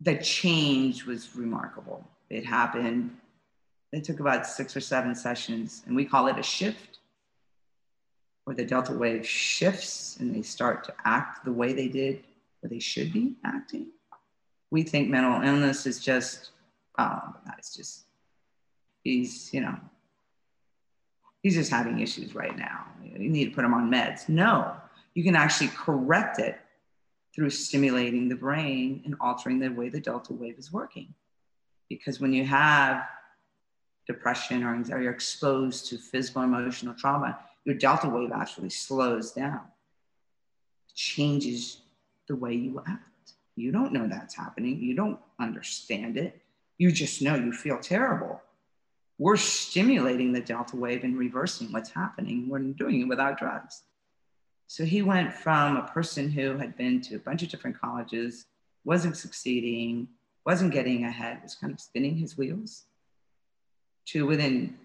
the 0.00 0.16
change 0.18 1.04
was 1.04 1.34
remarkable. 1.34 2.08
It 2.30 2.46
happened. 2.46 3.10
It 3.92 4.04
took 4.04 4.20
about 4.20 4.46
six 4.46 4.76
or 4.76 4.80
seven 4.80 5.16
sessions, 5.16 5.82
and 5.84 5.96
we 5.96 6.04
call 6.04 6.28
it 6.28 6.38
a 6.38 6.44
shift, 6.44 7.00
where 8.44 8.54
the 8.54 8.64
delta 8.64 8.92
wave 8.92 9.26
shifts 9.26 10.16
and 10.20 10.32
they 10.32 10.42
start 10.42 10.84
to 10.84 10.94
act 11.04 11.44
the 11.44 11.52
way 11.52 11.72
they 11.72 11.88
did, 11.88 12.22
or 12.62 12.68
they 12.68 12.78
should 12.78 13.12
be 13.12 13.34
acting. 13.44 13.88
We 14.70 14.84
think 14.84 15.08
mental 15.10 15.42
illness 15.42 15.86
is 15.86 15.98
just 15.98 16.50
um, 16.98 17.20
oh, 17.24 17.40
that's 17.46 17.74
just, 17.74 18.04
he's, 19.02 19.52
you 19.52 19.60
know, 19.60 19.76
he's 21.42 21.56
just 21.56 21.70
having 21.70 21.98
issues 21.98 22.32
right 22.32 22.56
now. 22.56 22.86
You 23.02 23.28
need 23.28 23.46
to 23.46 23.50
put 23.50 23.64
him 23.64 23.74
on 23.74 23.90
meds. 23.90 24.28
No, 24.28 24.76
you 25.16 25.24
can 25.24 25.34
actually 25.34 25.68
correct 25.68 26.38
it 26.38 26.58
through 27.34 27.48
stimulating 27.48 28.28
the 28.28 28.34
brain 28.34 29.00
and 29.06 29.16
altering 29.18 29.58
the 29.58 29.68
way 29.68 29.88
the 29.88 29.98
delta 29.98 30.34
wave 30.34 30.58
is 30.58 30.70
working. 30.70 31.14
Because 31.88 32.20
when 32.20 32.34
you 32.34 32.44
have 32.44 33.02
depression 34.06 34.62
or 34.62 34.74
anxiety, 34.74 35.04
you're 35.04 35.12
exposed 35.14 35.86
to 35.86 35.96
physical 35.96 36.42
emotional 36.42 36.92
trauma, 36.92 37.38
your 37.64 37.74
delta 37.74 38.06
wave 38.06 38.30
actually 38.30 38.68
slows 38.68 39.32
down, 39.32 39.62
changes 40.94 41.80
the 42.28 42.36
way 42.36 42.52
you 42.52 42.82
act. 42.86 43.32
You 43.56 43.72
don't 43.72 43.94
know 43.94 44.06
that's 44.06 44.34
happening. 44.34 44.78
You 44.80 44.94
don't 44.94 45.18
understand 45.40 46.18
it. 46.18 46.42
You 46.76 46.92
just 46.92 47.22
know 47.22 47.36
you 47.36 47.54
feel 47.54 47.78
terrible. 47.78 48.42
We're 49.16 49.38
stimulating 49.38 50.34
the 50.34 50.42
delta 50.42 50.76
wave 50.76 51.04
and 51.04 51.16
reversing 51.16 51.72
what's 51.72 51.88
happening. 51.88 52.50
We're 52.50 52.58
doing 52.58 53.00
it 53.00 53.08
without 53.08 53.38
drugs. 53.38 53.80
So 54.66 54.84
he 54.84 55.02
went 55.02 55.32
from 55.32 55.76
a 55.76 55.82
person 55.82 56.30
who 56.30 56.56
had 56.56 56.76
been 56.76 57.00
to 57.02 57.16
a 57.16 57.18
bunch 57.18 57.42
of 57.42 57.48
different 57.48 57.80
colleges, 57.80 58.46
wasn't 58.84 59.16
succeeding, 59.16 60.08
wasn't 60.44 60.72
getting 60.72 61.04
ahead, 61.04 61.40
was 61.42 61.54
kind 61.54 61.72
of 61.72 61.80
spinning 61.80 62.16
his 62.16 62.36
wheels, 62.36 62.84
to 64.06 64.26
within 64.26 64.76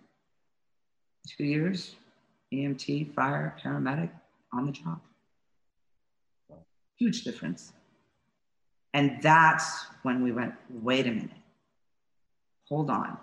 two 1.28 1.44
years, 1.44 1.96
EMT, 2.54 3.14
fire, 3.14 3.56
paramedic, 3.64 4.10
on 4.54 4.66
the 4.66 4.72
job. 4.72 5.00
Huge 6.98 7.24
difference. 7.24 7.74
And 8.94 9.22
that's 9.22 9.86
when 10.04 10.22
we 10.24 10.32
went, 10.32 10.54
wait 10.70 11.08
a 11.08 11.12
minute 11.12 11.32
hold 12.72 12.90
on, 12.90 13.18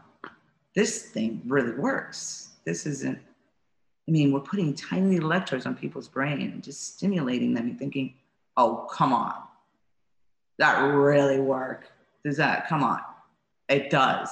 this 0.75 1.07
thing 1.07 1.41
really 1.47 1.73
works. 1.73 2.51
This 2.67 2.85
isn't, 2.85 3.19
I 4.09 4.11
mean, 4.11 4.33
we're 4.33 4.41
putting 4.41 4.75
tiny 4.75 5.17
electrodes 5.17 5.67
on 5.67 5.75
people's 5.75 6.09
brain 6.09 6.41
and 6.41 6.65
just 6.65 6.97
stimulating 6.97 7.53
them 7.53 7.67
and 7.67 7.79
thinking, 7.79 8.15
oh, 8.57 8.89
come 8.91 9.13
on, 9.13 9.35
that 10.59 10.81
really 10.81 11.39
work. 11.39 11.93
Does 12.25 12.39
that, 12.39 12.67
come 12.69 12.83
on. 12.83 13.01
It 13.69 13.91
does. 13.91 14.31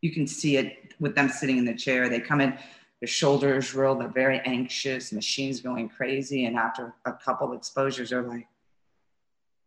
You 0.00 0.10
can 0.10 0.26
see 0.26 0.56
it 0.56 0.94
with 0.98 1.14
them 1.14 1.28
sitting 1.28 1.58
in 1.58 1.66
the 1.66 1.74
chair. 1.74 2.08
They 2.08 2.18
come 2.18 2.40
in, 2.40 2.58
their 3.00 3.06
shoulders 3.06 3.74
roll, 3.74 3.94
they're 3.94 4.08
very 4.08 4.40
anxious, 4.40 5.12
machine's 5.12 5.60
going 5.60 5.90
crazy. 5.90 6.46
And 6.46 6.56
after 6.56 6.94
a 7.04 7.12
couple 7.12 7.52
of 7.52 7.58
exposures, 7.58 8.10
they're 8.10 8.22
like, 8.22 8.48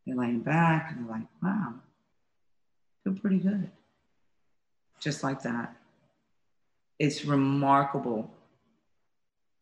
they're 0.05 0.15
laying 0.15 0.39
back 0.39 0.91
and 0.91 1.05
they're 1.05 1.15
like, 1.15 1.27
wow, 1.41 1.75
feel 3.03 3.13
pretty 3.13 3.37
good 3.37 3.69
just 5.03 5.23
like 5.23 5.41
that. 5.43 5.75
It's 6.97 7.25
remarkable. 7.25 8.31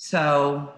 So 0.04 0.74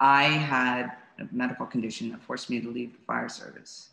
I 0.00 0.24
had 0.24 0.90
a 1.20 1.28
medical 1.30 1.64
condition 1.64 2.10
that 2.10 2.20
forced 2.20 2.50
me 2.50 2.60
to 2.60 2.68
leave 2.68 2.94
the 2.94 2.98
fire 3.06 3.28
service. 3.28 3.90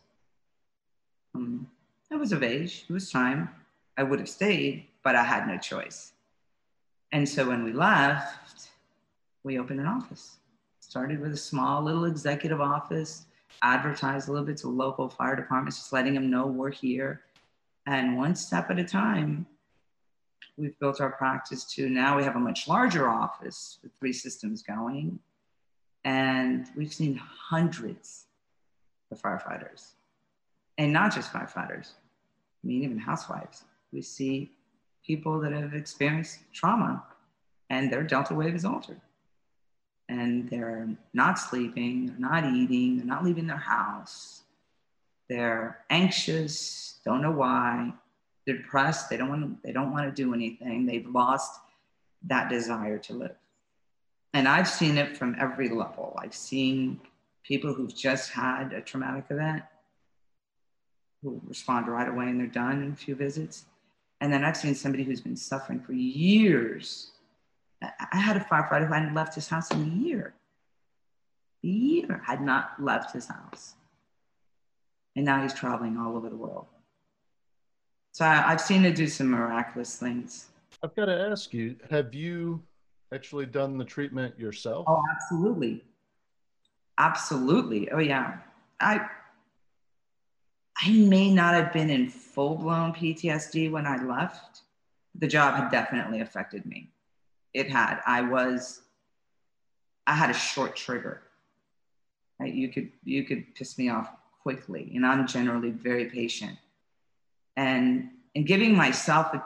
Um, 1.36 1.68
I 2.12 2.16
was 2.16 2.32
of 2.32 2.42
age, 2.42 2.86
it 2.90 2.92
was 2.92 3.12
time. 3.12 3.50
I 4.00 4.02
would 4.02 4.18
have 4.18 4.28
stayed, 4.28 4.88
but 5.04 5.16
I 5.16 5.24
had 5.24 5.48
no 5.48 5.60
choice. 5.60 6.14
And 7.12 7.30
so 7.30 7.48
when 7.48 7.64
we 7.64 7.72
left, 7.72 8.70
we 9.44 9.60
opened 9.60 9.80
an 9.82 9.86
office. 9.86 10.38
Started 10.80 11.20
with 11.20 11.34
a 11.34 11.38
small 11.38 11.84
little 11.84 12.06
executive 12.06 12.62
office, 12.62 13.26
advertised 13.62 14.28
a 14.28 14.32
little 14.32 14.48
bit 14.48 14.58
to 14.58 14.70
local 14.70 15.08
fire 15.08 15.36
departments, 15.36 15.78
just 15.78 15.94
letting 15.94 16.16
them 16.16 16.32
know 16.32 16.48
we're 16.48 16.72
here 16.72 17.22
and 17.86 18.18
one 18.18 18.34
step 18.36 18.72
at 18.72 18.80
a 18.80 18.84
time, 18.84 19.46
we've 20.58 20.78
built 20.80 21.02
our 21.02 21.12
practice 21.12 21.64
to 21.76 21.90
now 21.90 22.18
we 22.18 22.24
have 22.24 22.36
a 22.36 22.40
much 22.40 22.68
larger 22.68 23.10
office 23.10 23.80
with 23.82 23.92
three 24.00 24.14
systems 24.14 24.62
going. 24.62 25.20
And 26.06 26.68
we've 26.76 26.94
seen 26.94 27.16
hundreds 27.16 28.26
of 29.12 29.22
firefighters. 29.22 29.92
And 30.78 30.92
not 30.92 31.14
just 31.14 31.32
firefighters, 31.32 31.92
I 32.64 32.68
mean, 32.68 32.84
even 32.84 32.98
housewives. 32.98 33.64
We 33.92 34.02
see 34.02 34.52
people 35.06 35.40
that 35.42 35.52
have 35.52 35.74
experienced 35.74 36.40
trauma 36.54 37.04
and 37.70 37.92
their 37.92 38.04
delta 38.04 38.34
wave 38.34 38.56
is 38.56 38.66
altered. 38.66 39.02
And 40.10 40.50
they're 40.50 40.90
not 41.14 41.40
sleeping, 41.40 42.08
they're 42.08 42.20
not 42.20 42.46
eating, 42.46 42.98
they're 42.98 43.06
not 43.06 43.24
leaving 43.24 43.48
their 43.48 43.58
house. 43.58 44.42
They're 45.30 45.80
anxious, 45.90 47.00
don't 47.06 47.22
know 47.22 47.32
why. 47.32 47.94
They're 48.46 48.58
depressed, 48.58 49.10
they 49.10 49.18
don't 49.18 49.30
want 49.30 49.42
to, 49.44 49.58
they 49.64 49.72
don't 49.72 49.92
want 49.92 50.14
to 50.14 50.22
do 50.22 50.34
anything. 50.34 50.86
They've 50.86 51.08
lost 51.08 51.62
that 52.28 52.50
desire 52.50 52.98
to 53.00 53.14
live. 53.14 53.36
And 54.34 54.48
I've 54.48 54.68
seen 54.68 54.98
it 54.98 55.16
from 55.16 55.36
every 55.40 55.70
level. 55.70 56.18
I've 56.20 56.34
seen 56.34 57.00
people 57.44 57.74
who've 57.74 57.96
just 57.96 58.32
had 58.32 58.74
a 58.74 58.82
traumatic 58.82 59.26
event 59.30 59.64
who 61.22 61.42
respond 61.48 61.88
right 61.88 62.08
away 62.08 62.26
and 62.26 62.40
they're 62.40 62.48
done 62.48 62.82
in 62.82 62.92
a 62.92 62.96
few 62.96 63.16
visits. 63.16 63.66
And 64.22 64.32
then 64.32 64.44
I've 64.44 64.58
seen 64.58 64.76
somebody 64.76 65.04
who's 65.04 65.22
been 65.22 65.36
suffering 65.36 65.80
for 65.80 65.94
years. 65.94 67.12
I 67.82 68.18
had 68.18 68.38
a 68.38 68.42
firefighter 68.42 68.88
who 68.88 68.94
hadn't 68.94 69.14
left 69.14 69.36
his 69.36 69.48
house 69.48 69.72
in 69.72 69.82
a 69.82 69.86
year. 69.86 70.34
A 71.64 71.68
year 71.68 72.22
had 72.26 72.42
not 72.42 72.82
left 72.82 73.14
his 73.14 73.28
house. 73.28 73.76
And 75.16 75.26
now 75.26 75.42
he's 75.42 75.54
traveling 75.54 75.98
all 75.98 76.16
over 76.16 76.30
the 76.30 76.36
world. 76.36 76.68
So 78.14 78.26
I, 78.26 78.36
have 78.36 78.62
seen 78.62 78.86
it 78.86 78.96
do 78.96 79.08
some 79.08 79.32
miraculous 79.32 79.96
things. 79.96 80.46
I've 80.84 80.96
got 80.96 81.06
to 81.06 81.30
ask 81.32 81.52
you, 81.52 81.76
have 81.90 82.14
you 82.14 82.62
actually 83.12 83.48
done 83.48 83.80
the 83.80 83.84
treatment 83.84 84.38
yourself? 84.38 84.86
Oh, 84.88 85.02
absolutely. 85.12 85.84
Absolutely. 87.00 87.90
Oh 87.90 87.98
yeah. 87.98 88.38
I 88.80 89.08
I 90.78 90.92
may 90.92 91.34
not 91.34 91.56
have 91.56 91.74
been 91.74 91.90
in 91.90 92.08
full 92.08 92.56
blown 92.56 92.94
PTSD 92.94 93.72
when 93.72 93.88
I 93.88 94.04
left. 94.04 94.62
The 95.16 95.28
job 95.28 95.56
had 95.56 95.72
definitely 95.72 96.22
affected 96.22 96.68
me. 96.68 96.92
It 97.54 97.70
had. 97.70 98.00
I 98.06 98.22
was, 98.22 98.82
I 100.06 100.14
had 100.14 100.30
a 100.30 100.34
short 100.34 100.76
trigger. 100.76 101.24
Right? 102.40 102.54
You 102.54 102.70
could 102.70 102.92
you 103.04 103.24
could 103.24 103.56
piss 103.56 103.78
me 103.78 103.90
off 103.90 104.12
quickly, 104.44 104.92
and 104.96 105.04
I'm 105.04 105.26
generally 105.26 105.72
very 105.72 106.06
patient. 106.06 106.58
And 107.56 108.10
and 108.36 108.48
giving 108.48 108.76
myself 108.76 109.34
a 109.34 109.44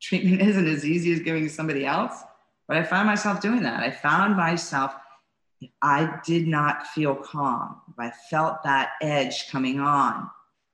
treatment 0.00 0.42
isn't 0.48 0.66
as 0.66 0.84
easy 0.84 1.12
as 1.12 1.20
giving 1.20 1.48
somebody 1.48 1.84
else, 1.84 2.22
but 2.66 2.76
I 2.76 2.82
found 2.82 3.06
myself 3.06 3.40
doing 3.40 3.62
that. 3.62 3.82
I 3.82 3.90
found 3.90 4.36
myself 4.36 4.94
if 5.60 5.70
I 5.82 6.20
did 6.24 6.46
not 6.46 6.86
feel 6.88 7.16
calm, 7.16 7.80
if 7.90 7.98
I 7.98 8.12
felt 8.30 8.62
that 8.62 8.90
edge 9.02 9.50
coming 9.50 9.80
on, 9.80 10.30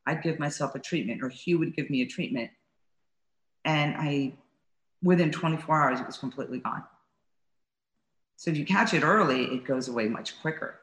I'd 0.06 0.22
give 0.22 0.38
myself 0.38 0.74
a 0.74 0.78
treatment, 0.78 1.22
or 1.22 1.30
Hugh 1.30 1.58
would 1.58 1.74
give 1.74 1.88
me 1.88 2.02
a 2.02 2.06
treatment. 2.06 2.50
And 3.64 3.94
I, 3.96 4.34
within 5.02 5.30
24 5.30 5.82
hours, 5.82 6.00
it 6.00 6.06
was 6.06 6.18
completely 6.18 6.58
gone. 6.58 6.84
So 8.36 8.50
if 8.50 8.58
you 8.58 8.66
catch 8.66 8.92
it 8.92 9.02
early, 9.02 9.44
it 9.44 9.64
goes 9.64 9.88
away 9.88 10.06
much 10.08 10.38
quicker. 10.42 10.80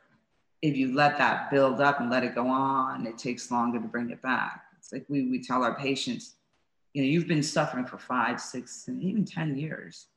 If 0.64 0.76
you 0.76 0.95
let 0.95 1.18
that 1.20 1.52
build 1.52 1.80
up 1.80 1.99
and 1.99 2.10
let 2.10 2.24
it 2.24 2.34
go 2.34 2.47
on, 2.47 3.06
it 3.06 3.20
takes 3.20 3.52
longer 3.52 3.80
to 3.80 3.88
bring 3.88 4.10
it 4.10 4.22
back. 4.22 4.64
It's 4.82 4.91
like 4.91 5.05
we, 5.07 5.27
we 5.27 5.41
tell 5.41 5.63
our 5.63 5.75
patients, 5.75 6.34
you 6.93 7.03
know, 7.03 7.07
you've 7.07 7.27
been 7.27 7.43
suffering 7.43 7.86
for 7.86 7.97
five, 7.97 8.41
six, 8.41 8.88
and 8.88 9.01
even 9.01 9.23
10 9.23 9.55
years. 9.57 10.07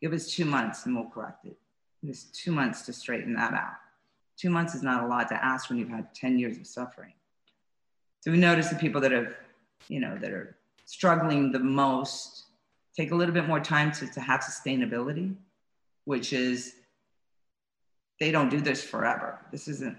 Give 0.00 0.12
us 0.12 0.32
two 0.34 0.46
months 0.46 0.86
and 0.86 0.96
we'll 0.96 1.10
correct 1.10 1.44
it. 1.44 1.56
Give 2.00 2.10
us 2.10 2.24
two 2.32 2.50
months 2.50 2.82
to 2.86 2.92
straighten 2.92 3.34
that 3.34 3.52
out. 3.52 3.74
Two 4.38 4.48
months 4.48 4.74
is 4.74 4.82
not 4.82 5.04
a 5.04 5.06
lot 5.06 5.28
to 5.28 5.44
ask 5.44 5.68
when 5.68 5.78
you've 5.78 5.90
had 5.90 6.14
10 6.14 6.38
years 6.38 6.56
of 6.56 6.66
suffering. 6.66 7.12
So 8.20 8.30
we 8.30 8.38
notice 8.38 8.68
the 8.68 8.76
people 8.76 9.00
that 9.02 9.12
have, 9.12 9.34
you 9.88 10.00
know, 10.00 10.16
that 10.18 10.30
are 10.30 10.56
struggling 10.86 11.52
the 11.52 11.58
most 11.58 12.44
take 12.96 13.12
a 13.12 13.14
little 13.14 13.34
bit 13.34 13.46
more 13.46 13.60
time 13.60 13.92
to, 13.92 14.06
to 14.06 14.20
have 14.20 14.40
sustainability, 14.40 15.34
which 16.04 16.32
is 16.32 16.74
they 18.18 18.30
don't 18.30 18.48
do 18.48 18.60
this 18.60 18.82
forever. 18.82 19.38
This 19.52 19.68
isn't 19.68 19.96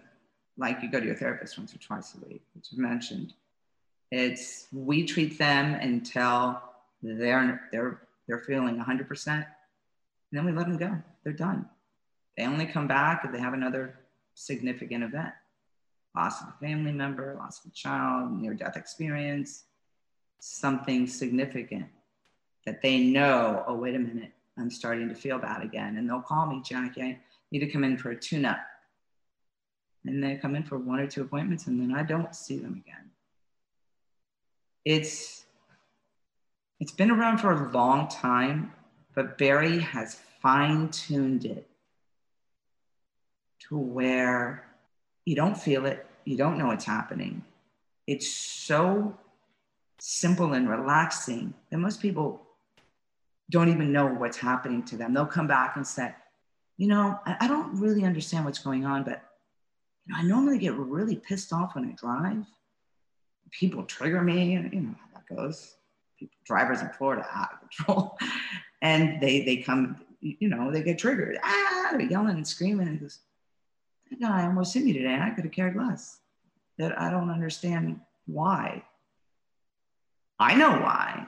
like 0.57 0.81
you 0.81 0.91
go 0.91 0.99
to 0.99 1.05
your 1.05 1.15
therapist 1.15 1.57
once 1.57 1.73
or 1.73 1.79
twice 1.79 2.15
a 2.15 2.27
week, 2.27 2.43
which 2.53 2.67
you 2.71 2.81
mentioned. 2.81 3.33
It's 4.11 4.67
we 4.71 5.05
treat 5.05 5.37
them 5.39 5.75
until 5.75 6.61
they're 7.01 7.61
they're 7.71 8.01
they're 8.27 8.39
feeling 8.39 8.77
100%, 8.77 9.27
and 9.27 9.45
then 10.31 10.45
we 10.45 10.51
let 10.51 10.67
them 10.67 10.77
go. 10.77 10.97
They're 11.23 11.33
done. 11.33 11.67
They 12.37 12.45
only 12.45 12.65
come 12.65 12.87
back 12.87 13.23
if 13.25 13.31
they 13.31 13.39
have 13.39 13.53
another 13.53 13.99
significant 14.35 15.03
event 15.03 15.33
loss 16.15 16.41
of 16.41 16.49
a 16.49 16.65
family 16.65 16.91
member, 16.91 17.35
loss 17.35 17.63
of 17.63 17.71
a 17.71 17.73
child, 17.73 18.31
near 18.31 18.53
death 18.53 18.75
experience, 18.75 19.63
something 20.39 21.07
significant 21.07 21.87
that 22.65 22.81
they 22.81 22.99
know, 22.99 23.63
oh, 23.67 23.75
wait 23.75 23.95
a 23.95 23.99
minute, 23.99 24.31
I'm 24.57 24.69
starting 24.69 25.09
to 25.09 25.15
feel 25.15 25.39
bad 25.39 25.63
again. 25.63 25.97
And 25.97 26.09
they'll 26.09 26.21
call 26.21 26.45
me, 26.45 26.61
Jackie, 26.63 27.01
I 27.01 27.19
need 27.51 27.59
to 27.59 27.67
come 27.67 27.83
in 27.83 27.97
for 27.97 28.11
a 28.11 28.15
tune 28.15 28.45
up. 28.45 28.59
And 30.05 30.23
they 30.23 30.35
come 30.35 30.55
in 30.55 30.63
for 30.63 30.77
one 30.77 30.99
or 30.99 31.07
two 31.07 31.21
appointments 31.21 31.67
and 31.67 31.79
then 31.79 31.95
I 31.95 32.03
don't 32.03 32.35
see 32.35 32.57
them 32.57 32.83
again. 32.85 33.09
It's 34.85 35.45
it's 36.79 36.91
been 36.91 37.11
around 37.11 37.37
for 37.37 37.51
a 37.51 37.71
long 37.71 38.07
time, 38.07 38.73
but 39.13 39.37
Barry 39.37 39.79
has 39.79 40.19
fine-tuned 40.41 41.45
it 41.45 41.69
to 43.67 43.77
where 43.77 44.65
you 45.25 45.35
don't 45.35 45.55
feel 45.55 45.85
it, 45.85 46.07
you 46.25 46.35
don't 46.35 46.57
know 46.57 46.67
what's 46.67 46.85
happening. 46.85 47.43
It's 48.07 48.27
so 48.27 49.15
simple 49.99 50.53
and 50.53 50.67
relaxing 50.67 51.53
that 51.69 51.77
most 51.77 52.01
people 52.01 52.41
don't 53.51 53.69
even 53.69 53.91
know 53.91 54.07
what's 54.07 54.37
happening 54.37 54.83
to 54.83 54.97
them. 54.97 55.13
They'll 55.13 55.25
come 55.25 55.47
back 55.47 55.75
and 55.75 55.85
say, 55.85 56.15
you 56.77 56.87
know, 56.87 57.19
I, 57.25 57.47
don't 57.47 57.79
really 57.79 58.05
understand 58.05 58.45
what's 58.45 58.57
going 58.57 58.85
on, 58.85 59.03
but 59.03 59.21
you 60.07 60.13
know, 60.13 60.19
I 60.19 60.23
normally 60.23 60.57
get 60.57 60.73
really 60.73 61.15
pissed 61.15 61.53
off 61.53 61.75
when 61.75 61.85
I 61.85 61.91
drive. 61.91 62.45
People 63.51 63.83
trigger 63.83 64.21
me, 64.21 64.53
you 64.53 64.81
know 64.81 64.95
how 64.99 65.19
that 65.19 65.35
goes. 65.35 65.75
People, 66.17 66.35
drivers 66.45 66.81
in 66.81 66.89
Florida 66.89 67.25
out 67.33 67.53
of 67.53 67.59
control, 67.59 68.17
and 68.81 69.21
they 69.21 69.43
they 69.43 69.57
come, 69.57 69.97
you 70.21 70.49
know, 70.49 70.71
they 70.71 70.83
get 70.83 70.97
triggered. 70.97 71.37
Ah, 71.43 71.89
they're 71.91 72.01
yelling 72.01 72.37
and 72.37 72.47
screaming, 72.47 72.87
and 72.87 73.01
goes, 73.01 73.19
that 74.11 74.19
guy 74.19 74.45
almost 74.45 74.73
hit 74.73 74.83
me 74.83 74.93
today 74.93 75.13
and 75.13 75.23
I 75.23 75.31
could 75.31 75.45
have 75.45 75.53
cared 75.53 75.75
less. 75.75 76.19
That 76.77 76.99
I 76.99 77.09
don't 77.09 77.29
understand 77.29 77.99
why. 78.25 78.83
I 80.39 80.55
know 80.55 80.71
why. 80.71 81.27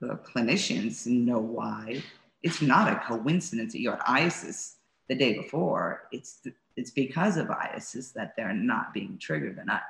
The 0.00 0.16
clinicians 0.16 1.06
know 1.06 1.38
why. 1.38 2.02
It's 2.42 2.60
not 2.60 2.92
a 2.92 2.96
coincidence 2.96 3.72
that 3.72 3.80
you 3.80 3.90
had 3.90 4.00
IASIS 4.00 4.74
the 5.08 5.14
day 5.14 5.34
before. 5.34 6.08
It's, 6.12 6.40
it's 6.76 6.90
because 6.90 7.36
of 7.36 7.46
IASIS 7.48 8.12
that 8.12 8.34
they're 8.36 8.52
not 8.52 8.92
being 8.92 9.18
triggered. 9.18 9.56
They're 9.56 9.64
not 9.64 9.82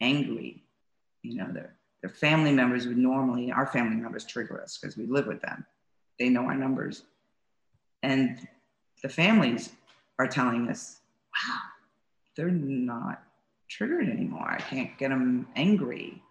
angry. 0.00 0.62
You 1.22 1.36
know, 1.36 1.52
their, 1.52 1.74
their 2.02 2.10
family 2.10 2.52
members 2.52 2.86
would 2.86 2.96
normally, 2.96 3.50
our 3.50 3.66
family 3.66 3.96
members 3.96 4.24
trigger 4.24 4.62
us 4.62 4.78
because 4.78 4.96
we 4.96 5.06
live 5.06 5.26
with 5.26 5.42
them. 5.42 5.64
They 6.18 6.28
know 6.28 6.44
our 6.44 6.54
numbers. 6.54 7.02
And 8.02 8.46
the 9.02 9.08
families 9.08 9.70
are 10.18 10.26
telling 10.26 10.68
us, 10.68 11.00
wow, 11.34 11.60
they're 12.36 12.50
not 12.50 13.22
triggered 13.68 14.08
anymore. 14.08 14.48
I 14.48 14.58
can't 14.58 14.96
get 14.98 15.08
them 15.08 15.48
angry. 15.56 16.22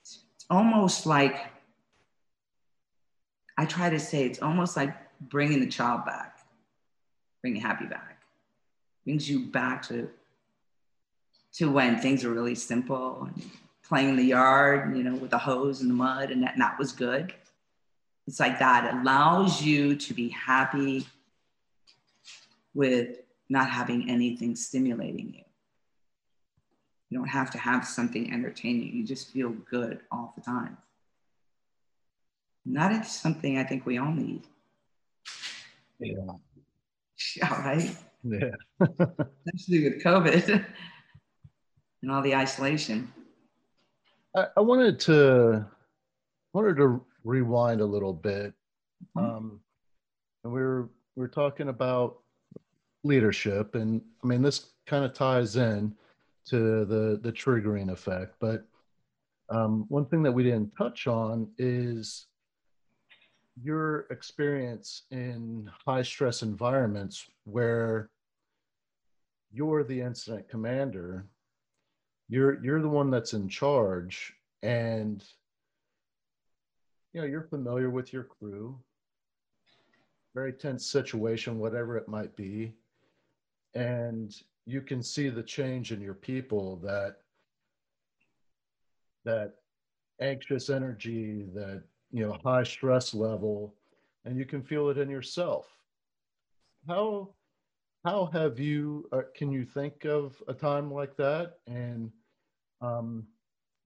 It's 0.00 0.24
almost 0.48 1.06
like, 1.06 1.36
I 3.56 3.66
try 3.66 3.90
to 3.90 4.00
say, 4.00 4.24
it's 4.24 4.40
almost 4.40 4.76
like 4.76 4.94
bringing 5.20 5.60
the 5.60 5.66
child 5.66 6.04
back, 6.04 6.38
bringing 7.42 7.60
happy 7.60 7.86
back, 7.86 8.22
brings 9.04 9.28
you 9.28 9.46
back 9.46 9.82
to, 9.88 10.08
to 11.54 11.70
when 11.70 11.98
things 11.98 12.24
were 12.24 12.32
really 12.32 12.54
simple 12.54 13.24
and 13.24 13.50
playing 13.82 14.10
in 14.10 14.16
the 14.16 14.24
yard, 14.24 14.96
you 14.96 15.02
know, 15.02 15.14
with 15.14 15.30
the 15.30 15.38
hose 15.38 15.80
and 15.80 15.90
the 15.90 15.94
mud, 15.94 16.30
and 16.30 16.42
that, 16.42 16.52
and 16.52 16.62
that 16.62 16.78
was 16.78 16.92
good. 16.92 17.32
It's 18.26 18.38
like 18.38 18.58
that 18.58 18.84
it 18.84 19.00
allows 19.00 19.62
you 19.62 19.96
to 19.96 20.14
be 20.14 20.28
happy 20.28 21.06
with 22.74 23.16
not 23.48 23.70
having 23.70 24.10
anything 24.10 24.54
stimulating 24.54 25.32
you. 25.34 25.44
You 27.08 27.18
don't 27.18 27.28
have 27.28 27.50
to 27.52 27.58
have 27.58 27.86
something 27.86 28.32
entertaining. 28.32 28.94
You 28.94 29.04
just 29.04 29.30
feel 29.30 29.50
good 29.70 30.00
all 30.12 30.34
the 30.36 30.42
time. 30.42 30.76
And 32.66 32.76
that 32.76 32.92
is 32.92 33.10
something 33.10 33.56
I 33.56 33.64
think 33.64 33.86
we 33.86 33.98
all 33.98 34.12
need. 34.12 34.42
Yeah. 35.98 36.14
Yeah, 37.36 37.62
right? 37.62 37.96
Yeah. 38.22 38.50
Especially 38.80 39.82
with 39.82 40.04
COVID 40.04 40.64
and 42.02 42.10
all 42.10 42.22
the 42.22 42.34
isolation. 42.34 43.12
I, 44.36 44.46
I 44.56 44.60
wanted 44.60 45.00
to 45.00 45.66
wanted 46.52 46.76
to 46.76 47.04
rewind 47.24 47.80
a 47.80 47.86
little 47.86 48.12
bit. 48.12 48.54
Mhm. 49.16 49.22
Um, 49.36 49.60
and 50.44 50.52
we 50.52 50.60
we're 50.60 50.82
we 50.82 50.88
we're 51.16 51.28
talking 51.28 51.68
about 51.68 52.18
leadership, 53.04 53.74
and 53.74 54.00
I 54.22 54.26
mean 54.26 54.42
this 54.42 54.72
kind 54.86 55.04
of 55.04 55.12
ties 55.14 55.56
in 55.56 55.94
to 56.46 56.84
the 56.84 57.20
the 57.22 57.32
triggering 57.32 57.90
effect. 57.90 58.36
But 58.40 58.64
um, 59.50 59.86
one 59.88 60.06
thing 60.06 60.22
that 60.22 60.32
we 60.32 60.42
didn't 60.42 60.76
touch 60.76 61.06
on 61.06 61.50
is 61.58 62.26
your 63.60 64.06
experience 64.10 65.02
in 65.10 65.68
high 65.84 66.02
stress 66.02 66.42
environments 66.42 67.26
where 67.44 68.10
you're 69.50 69.82
the 69.82 70.00
incident 70.00 70.48
commander 70.48 71.26
you're 72.28 72.62
you're 72.62 72.82
the 72.82 72.88
one 72.88 73.10
that's 73.10 73.32
in 73.32 73.48
charge 73.48 74.34
and 74.62 75.24
you 77.12 77.20
know 77.20 77.26
you're 77.26 77.42
familiar 77.42 77.90
with 77.90 78.12
your 78.12 78.24
crew. 78.24 78.78
Very 80.34 80.52
tense 80.52 80.86
situation 80.86 81.58
whatever 81.58 81.96
it 81.96 82.08
might 82.08 82.36
be. 82.36 82.74
And 83.74 84.34
you 84.66 84.82
can 84.82 85.02
see 85.02 85.30
the 85.30 85.42
change 85.42 85.92
in 85.92 86.00
your 86.00 86.14
people 86.14 86.76
that 86.84 87.16
that 89.24 89.54
anxious 90.20 90.68
energy 90.68 91.46
that 91.54 91.82
you 92.12 92.26
know 92.26 92.36
high 92.44 92.62
stress 92.62 93.14
level 93.14 93.74
and 94.24 94.36
you 94.36 94.44
can 94.44 94.62
feel 94.62 94.90
it 94.90 94.98
in 94.98 95.08
yourself. 95.08 95.66
How 96.86 97.30
how 98.04 98.26
have 98.32 98.58
you 98.58 99.08
uh, 99.12 99.22
can 99.34 99.50
you 99.50 99.64
think 99.64 100.04
of 100.04 100.42
a 100.48 100.54
time 100.54 100.92
like 100.92 101.16
that? 101.16 101.58
And 101.66 102.10
um, 102.80 103.26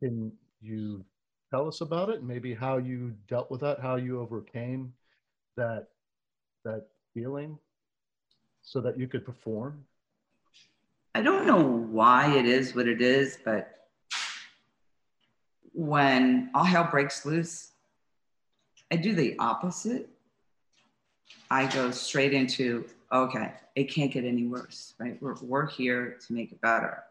can 0.01 0.33
you 0.61 1.05
tell 1.51 1.67
us 1.67 1.81
about 1.81 2.09
it? 2.09 2.23
Maybe 2.23 2.55
how 2.55 2.79
you 2.79 3.15
dealt 3.29 3.51
with 3.51 3.61
that 3.61 3.81
how 3.81 3.97
you 3.97 4.21
overcame 4.21 4.93
that 5.57 5.89
that 6.65 6.87
feeling 7.15 7.59
so 8.63 8.81
that 8.81 8.99
you 8.99 9.09
could 9.09 9.25
perform? 9.25 9.85
I 11.15 11.21
don't 11.21 11.47
know 11.47 11.63
why 11.63 12.37
it 12.37 12.47
is 12.47 12.75
what 12.75 12.89
it 12.89 13.03
is, 13.03 13.39
but 13.45 13.89
when 15.75 16.51
all 16.55 16.65
hell 16.65 16.89
breaks 16.91 17.27
loose, 17.27 17.73
I 18.91 18.97
do 18.97 19.15
the 19.15 19.37
opposite. 19.39 20.09
I 21.51 21.67
go 21.67 21.91
straight 21.91 22.33
into, 22.33 22.87
okay, 23.13 23.53
it 23.75 23.85
can't 23.85 24.11
get 24.11 24.25
any 24.25 24.47
worse, 24.47 24.95
right? 24.99 25.21
We're, 25.21 25.35
we're 25.43 25.67
here 25.67 26.17
to 26.27 26.33
make 26.33 26.53
it 26.53 26.61
better. 26.61 27.03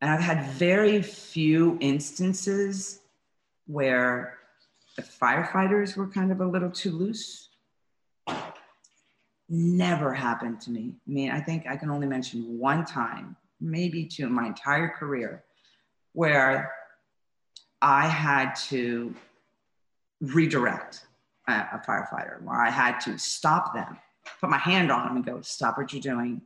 And 0.00 0.10
I've 0.10 0.20
had 0.20 0.46
very 0.52 1.00
few 1.00 1.78
instances 1.80 3.00
where 3.66 4.38
the 4.96 5.02
firefighters 5.02 5.96
were 5.96 6.08
kind 6.08 6.32
of 6.32 6.40
a 6.40 6.46
little 6.46 6.70
too 6.70 6.90
loose 6.90 7.50
never 9.52 10.14
happened 10.14 10.60
to 10.62 10.70
me. 10.70 10.94
I 11.06 11.10
mean, 11.10 11.30
I 11.30 11.40
think 11.40 11.66
I 11.68 11.76
can 11.76 11.90
only 11.90 12.06
mention 12.06 12.58
one 12.58 12.86
time, 12.86 13.36
maybe 13.60 14.06
two 14.06 14.26
in 14.26 14.32
my 14.32 14.46
entire 14.46 14.88
career, 14.88 15.44
where 16.14 16.72
I 17.82 18.08
had 18.08 18.54
to 18.70 19.14
redirect 20.20 21.06
a, 21.46 21.52
a, 21.52 21.82
firefighter, 21.86 22.40
where 22.42 22.60
I 22.60 22.70
had 22.70 22.98
to 23.00 23.18
stop 23.18 23.74
them, 23.74 23.98
put 24.40 24.50
my 24.50 24.58
hand 24.58 24.90
on 24.90 25.06
them 25.06 25.16
and 25.16 25.26
go, 25.26 25.40
stop 25.42 25.78
what 25.78 25.92
you're 25.92 26.02
doing. 26.02 26.42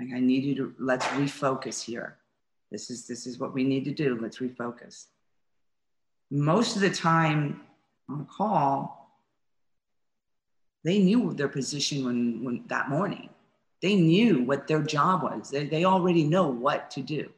Like, 0.00 0.10
I 0.14 0.20
need 0.20 0.44
you 0.44 0.54
to, 0.56 0.74
let's 0.78 1.06
refocus 1.06 1.82
here. 1.82 2.16
This 2.70 2.90
is, 2.90 3.06
this 3.06 3.26
is 3.26 3.38
what 3.38 3.52
we 3.52 3.64
need 3.64 3.84
to 3.84 3.92
do. 3.92 4.18
Let's 4.20 4.38
refocus. 4.38 5.06
Most 6.30 6.76
of 6.76 6.82
the 6.82 6.90
time 6.90 7.60
on 8.08 8.22
a 8.22 8.24
call, 8.24 9.02
they 10.84 10.98
knew 10.98 11.32
their 11.32 11.48
position 11.48 12.04
when, 12.04 12.44
when 12.44 12.64
that 12.68 12.88
morning. 12.88 13.28
They 13.82 13.96
knew 13.96 14.42
what 14.42 14.66
their 14.66 14.82
job 14.82 15.22
was. 15.22 15.50
They, 15.50 15.66
they 15.66 15.84
already 15.84 16.24
know 16.24 16.48
what 16.48 16.90
to 16.92 17.02
do. 17.02 17.30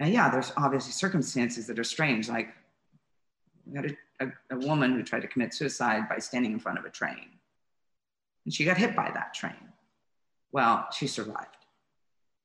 And 0.00 0.12
yeah, 0.12 0.30
there's 0.30 0.52
obviously 0.56 0.92
circumstances 0.92 1.66
that 1.66 1.78
are 1.78 1.84
strange. 1.84 2.28
Like 2.28 2.48
we 3.66 3.76
had 3.76 3.96
a, 4.20 4.24
a, 4.24 4.56
a 4.56 4.58
woman 4.66 4.92
who 4.92 5.02
tried 5.02 5.22
to 5.22 5.28
commit 5.28 5.54
suicide 5.54 6.08
by 6.08 6.18
standing 6.18 6.52
in 6.52 6.58
front 6.58 6.78
of 6.78 6.84
a 6.84 6.90
train. 6.90 7.30
And 8.46 8.54
she 8.54 8.64
got 8.64 8.78
hit 8.78 8.96
by 8.96 9.10
that 9.12 9.34
train. 9.34 9.52
Well, 10.52 10.86
she 10.92 11.08
survived. 11.08 11.56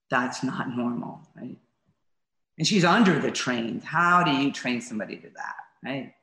That's 0.10 0.44
not 0.44 0.76
normal, 0.76 1.22
right? 1.36 1.58
And 2.58 2.68
she's 2.68 2.84
under 2.84 3.18
the 3.20 3.32
train. 3.32 3.80
How 3.82 4.24
do 4.24 4.32
you 4.32 4.52
train 4.52 4.82
somebody 4.82 5.16
to 5.18 5.30
that, 5.30 5.56
right? 5.86 6.14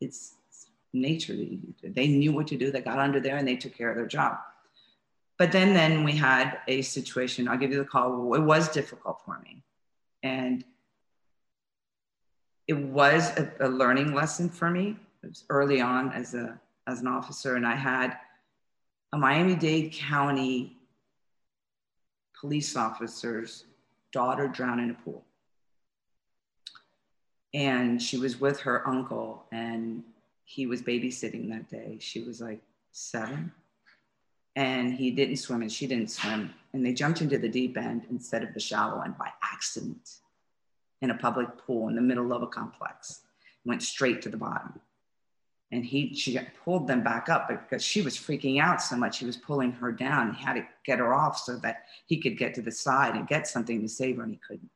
It's 0.00 0.34
nature. 0.92 1.34
They 1.82 2.06
knew 2.06 2.32
what 2.32 2.46
to 2.46 2.56
do. 2.56 2.70
They 2.70 2.80
got 2.80 2.98
under 2.98 3.20
there 3.20 3.36
and 3.36 3.46
they 3.46 3.56
took 3.56 3.76
care 3.76 3.90
of 3.90 3.96
their 3.96 4.06
job. 4.06 4.38
But 5.36 5.50
then, 5.50 5.74
then 5.74 6.04
we 6.04 6.12
had 6.12 6.58
a 6.68 6.80
situation. 6.82 7.48
I'll 7.48 7.58
give 7.58 7.72
you 7.72 7.78
the 7.78 7.84
call. 7.84 8.32
It 8.34 8.40
was 8.40 8.68
difficult 8.68 9.20
for 9.24 9.40
me, 9.40 9.64
and 10.22 10.64
it 12.68 12.78
was 12.78 13.36
a, 13.36 13.50
a 13.58 13.68
learning 13.68 14.14
lesson 14.14 14.48
for 14.48 14.70
me. 14.70 14.96
It 15.24 15.28
was 15.28 15.44
early 15.50 15.80
on 15.80 16.12
as 16.12 16.34
a 16.34 16.56
as 16.86 17.00
an 17.00 17.08
officer, 17.08 17.56
and 17.56 17.66
I 17.66 17.74
had 17.74 18.16
a 19.14 19.16
Miami-Dade 19.16 19.92
County 19.92 20.76
police 22.40 22.74
officer's 22.74 23.64
daughter 24.10 24.48
drowned 24.48 24.80
in 24.80 24.90
a 24.90 24.94
pool. 24.94 25.24
And 27.54 28.02
she 28.02 28.16
was 28.18 28.40
with 28.40 28.58
her 28.62 28.86
uncle, 28.88 29.46
and 29.52 30.02
he 30.42 30.66
was 30.66 30.82
babysitting 30.82 31.48
that 31.50 31.70
day. 31.70 31.98
She 32.00 32.24
was 32.24 32.40
like 32.40 32.60
seven. 32.90 33.52
And 34.56 34.92
he 34.92 35.12
didn't 35.12 35.36
swim 35.36 35.62
and 35.62 35.70
she 35.70 35.86
didn't 35.86 36.10
swim. 36.10 36.52
And 36.72 36.84
they 36.84 36.92
jumped 36.92 37.20
into 37.20 37.38
the 37.38 37.48
deep 37.48 37.76
end 37.76 38.06
instead 38.10 38.42
of 38.42 38.52
the 38.52 38.58
shallow 38.58 39.00
end 39.00 39.16
by 39.16 39.28
accident 39.44 40.16
in 41.02 41.10
a 41.10 41.18
public 41.18 41.56
pool 41.56 41.88
in 41.88 41.94
the 41.94 42.00
middle 42.00 42.32
of 42.32 42.42
a 42.42 42.48
complex. 42.48 43.20
Went 43.64 43.84
straight 43.84 44.22
to 44.22 44.28
the 44.28 44.36
bottom. 44.36 44.80
And 45.72 45.84
he 45.84 46.14
she 46.14 46.38
pulled 46.64 46.86
them 46.86 47.02
back 47.02 47.28
up 47.28 47.48
because 47.48 47.82
she 47.82 48.02
was 48.02 48.16
freaking 48.16 48.60
out 48.60 48.80
so 48.80 48.96
much. 48.96 49.18
He 49.18 49.26
was 49.26 49.36
pulling 49.36 49.72
her 49.72 49.90
down. 49.90 50.34
He 50.34 50.44
had 50.44 50.54
to 50.54 50.66
get 50.84 51.00
her 51.00 51.12
off 51.14 51.38
so 51.38 51.56
that 51.58 51.84
he 52.06 52.20
could 52.20 52.38
get 52.38 52.54
to 52.54 52.62
the 52.62 52.70
side 52.70 53.16
and 53.16 53.26
get 53.26 53.48
something 53.48 53.80
to 53.80 53.88
save 53.88 54.18
her, 54.18 54.22
and 54.22 54.32
he 54.32 54.40
couldn't. 54.46 54.70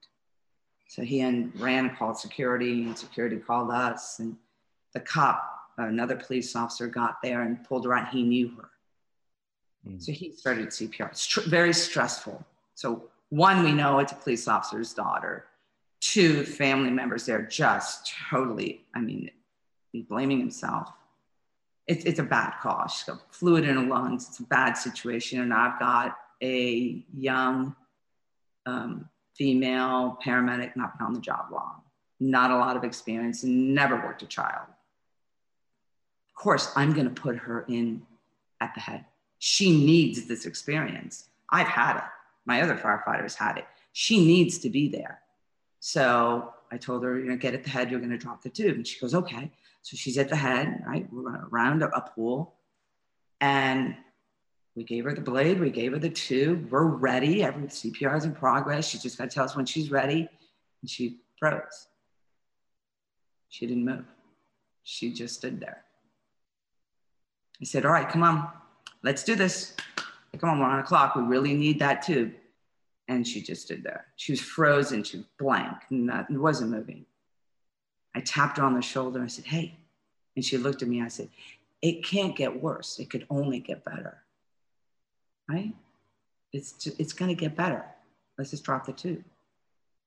So 0.89 1.03
he 1.03 1.23
ran 1.57 1.87
and 1.87 1.97
called 1.97 2.19
security, 2.19 2.85
and 2.85 2.99
security 2.99 3.37
called 3.37 3.71
us. 3.71 4.19
And 4.19 4.37
the 4.95 5.01
cop 5.01 5.59
another 5.79 6.17
police 6.17 6.57
officer 6.57 6.89
got 6.89 7.23
there 7.23 7.43
and 7.43 7.63
pulled 7.65 7.85
her 7.85 7.95
out. 7.95 8.09
He 8.09 8.23
knew 8.23 8.49
her. 8.57 8.71
Mm. 9.87 10.03
So 10.03 10.13
he 10.13 10.33
started 10.33 10.69
CPR. 10.69 11.11
It's 11.11 11.27
tr- 11.27 11.49
very 11.49 11.73
stressful. 11.73 12.45
So, 12.75 13.05
one, 13.31 13.63
we 13.63 13.73
know 13.73 13.99
it's 13.99 14.13
a 14.13 14.17
police 14.17 14.49
officer's 14.49 14.93
daughter. 14.95 15.45
Two, 16.01 16.45
family 16.45 16.91
members 16.91 17.27
they're 17.27 17.43
just 17.43 18.13
totally, 18.31 18.85
I 18.95 19.01
mean, 19.01 19.31
blaming 19.95 20.39
himself. 20.39 20.93
It's, 21.87 22.05
it's 22.05 22.19
a 22.19 22.25
bad 22.25 22.55
call. 22.61 22.87
She's 22.89 23.05
got 23.05 23.35
fluid 23.35 23.65
in 23.65 23.77
her 23.77 23.83
lungs. 23.83 24.29
It's 24.29 24.41
a 24.41 24.45
bad 24.45 24.75
situation. 24.75 25.41
And 25.41 25.55
I've 25.55 25.79
got 25.79 26.17
a 26.43 27.05
young 27.17 27.75
um, 28.67 29.09
female 29.37 30.19
paramedic, 30.25 30.77
not 30.77 30.99
been 30.99 31.07
on 31.07 31.15
the 31.15 31.21
job 31.21 31.47
long, 31.51 31.81
not 32.21 32.51
a 32.51 32.57
lot 32.57 32.77
of 32.77 32.85
experience, 32.85 33.43
and 33.45 33.75
never 33.75 33.97
worked 33.97 34.23
a 34.23 34.27
child 34.27 34.67
Of 36.29 36.35
course, 36.35 36.73
I'm 36.77 36.93
going 36.93 37.13
to 37.13 37.21
put 37.21 37.37
her 37.37 37.65
in 37.69 38.03
at 38.61 38.75
the 38.75 38.81
head. 38.81 39.05
She 39.39 39.71
needs 39.71 40.27
this 40.27 40.45
experience. 40.45 41.29
I've 41.49 41.69
had 41.69 41.97
it. 41.97 42.05
My 42.45 42.61
other 42.61 42.77
firefighters 42.77 43.35
had 43.35 43.57
it. 43.59 43.67
She 43.93 44.25
needs 44.25 44.59
to 44.59 44.71
be 44.71 44.89
there. 44.89 45.21
So 45.81 46.53
I 46.71 46.77
told 46.77 47.05
her, 47.05 47.15
going 47.15 47.29
to 47.31 47.37
get 47.37 47.55
at 47.55 47.65
the 47.65 47.71
head, 47.71 47.91
you're 47.91 48.01
going 48.01 48.11
to 48.11 48.19
drop 48.19 48.43
the 48.43 48.51
tube. 48.51 48.77
And 48.77 48.87
she 48.87 49.01
goes, 49.01 49.15
okay. 49.15 49.51
So 49.89 49.97
she's 49.97 50.19
at 50.19 50.29
the 50.29 50.37
head, 50.37 50.83
right? 50.87 51.11
We're 51.11 51.23
going 51.23 51.41
to 51.41 51.47
round 51.47 51.83
a 51.83 52.13
pool. 52.15 52.57
And 53.41 53.97
we 54.77 54.85
gave 54.85 55.05
her 55.05 55.15
the 55.15 55.23
blade, 55.23 55.59
we 55.59 55.71
gave 55.71 55.93
her 55.93 55.99
the 55.99 56.11
tube. 56.11 56.71
We're 56.71 56.85
ready. 56.85 57.43
Every 57.43 57.69
CPR 57.69 58.19
is 58.19 58.27
in 58.27 58.35
progress. 58.35 58.87
She's 58.87 59.03
just 59.03 59.17
got 59.17 59.31
to 59.31 59.35
tell 59.35 59.47
us 59.47 59.57
when 59.57 59.65
she's 59.65 59.91
ready. 59.91 60.29
And 60.83 60.91
she 60.91 61.21
froze. 61.39 61.87
She 63.49 63.67
didn't 63.67 63.87
move. 63.87 64.05
She 64.83 65.11
just 65.11 65.37
stood 65.37 65.59
there. 65.59 65.85
I 67.59 67.65
said, 67.65 67.87
all 67.87 67.93
right, 67.93 68.11
come 68.11 68.23
on, 68.23 68.47
let's 69.03 69.25
do 69.25 69.37
this. 69.37 69.75
Come 70.39 70.51
on, 70.51 70.59
we're 70.59 70.67
on 70.67 70.81
a 70.81 70.83
clock. 70.83 71.17
We 71.17 71.23
really 71.23 71.55
need 71.55 71.79
that 71.79 72.03
tube. 72.03 72.35
And 73.09 73.27
she 73.27 73.41
just 73.41 73.63
stood 73.63 73.83
there. 73.83 74.09
She 74.17 74.33
was 74.33 74.41
frozen. 74.43 75.03
She 75.03 75.17
was 75.17 75.27
blank. 75.39 75.77
Not, 75.89 76.31
wasn't 76.31 76.73
moving. 76.73 77.07
I 78.15 78.21
tapped 78.21 78.59
her 78.59 78.65
on 78.65 78.75
the 78.75 78.83
shoulder. 78.83 79.23
I 79.23 79.27
said, 79.29 79.45
hey. 79.45 79.77
And 80.35 80.45
she 80.45 80.57
looked 80.57 80.83
at 80.83 80.89
me. 80.89 81.03
I 81.03 81.09
said, 81.09 81.29
it 81.83 82.05
can't 82.05 82.37
get 82.37 82.63
worse. 82.63 82.99
It 82.99 83.11
could 83.11 83.27
only 83.31 83.61
get 83.61 83.85
better. 83.85 84.19
Right? 85.49 85.73
It's, 86.53 86.87
it's 86.87 87.13
going 87.13 87.29
to 87.29 87.35
get 87.35 87.57
better. 87.57 87.85
Let's 88.37 88.51
just 88.51 88.65
drop 88.65 88.87
the 88.87 88.93
tube. 88.93 89.25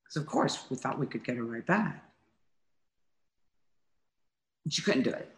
Because, 0.03 0.21
of 0.21 0.25
course, 0.25 0.65
we 0.69 0.77
thought 0.77 0.99
we 0.99 1.07
could 1.07 1.23
get 1.23 1.37
her 1.37 1.43
right 1.43 1.65
back. 1.65 2.03
She 4.69 4.81
couldn't 4.81 5.03
do 5.03 5.11
it. 5.11 5.29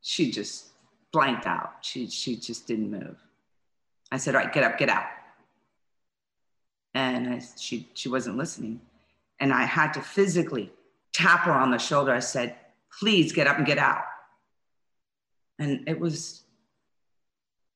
She 0.00 0.30
just 0.30 0.66
blanked 1.12 1.46
out. 1.46 1.76
She, 1.82 2.08
she 2.08 2.36
just 2.36 2.66
didn't 2.66 2.90
move. 2.90 3.16
I 4.10 4.16
said, 4.16 4.34
all 4.34 4.42
right, 4.42 4.52
get 4.52 4.64
up, 4.64 4.78
get 4.78 4.88
out. 4.88 5.06
And 6.94 7.34
I, 7.34 7.42
she, 7.58 7.88
she 7.94 8.08
wasn't 8.08 8.36
listening. 8.36 8.80
And 9.40 9.52
I 9.52 9.64
had 9.64 9.92
to 9.94 10.00
physically 10.00 10.72
tap 11.18 11.40
her 11.40 11.52
on 11.52 11.72
the 11.72 11.78
shoulder. 11.78 12.14
I 12.14 12.20
said, 12.20 12.54
please 13.00 13.32
get 13.32 13.48
up 13.48 13.58
and 13.58 13.66
get 13.66 13.78
out. 13.78 14.04
And 15.58 15.88
it 15.88 15.98
was 15.98 16.44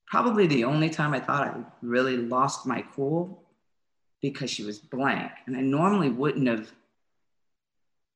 probably 0.07 0.47
the 0.47 0.65
only 0.65 0.89
time 0.89 1.13
I 1.13 1.19
thought 1.19 1.49
I 1.49 1.65
really 1.83 2.17
lost 2.17 2.67
my 2.67 2.85
cool 2.95 3.43
because 4.21 4.49
she 4.49 4.63
was 4.63 4.79
blank. 4.79 5.33
And 5.47 5.57
I 5.57 5.61
normally 5.61 6.09
wouldn't 6.09 6.47
have 6.47 6.71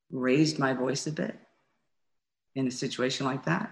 raised 0.09 0.57
my 0.59 0.73
voice 0.73 1.05
a 1.07 1.11
bit 1.11 1.35
in 2.55 2.65
a 2.65 2.71
situation 2.71 3.25
like 3.25 3.43
that 3.45 3.69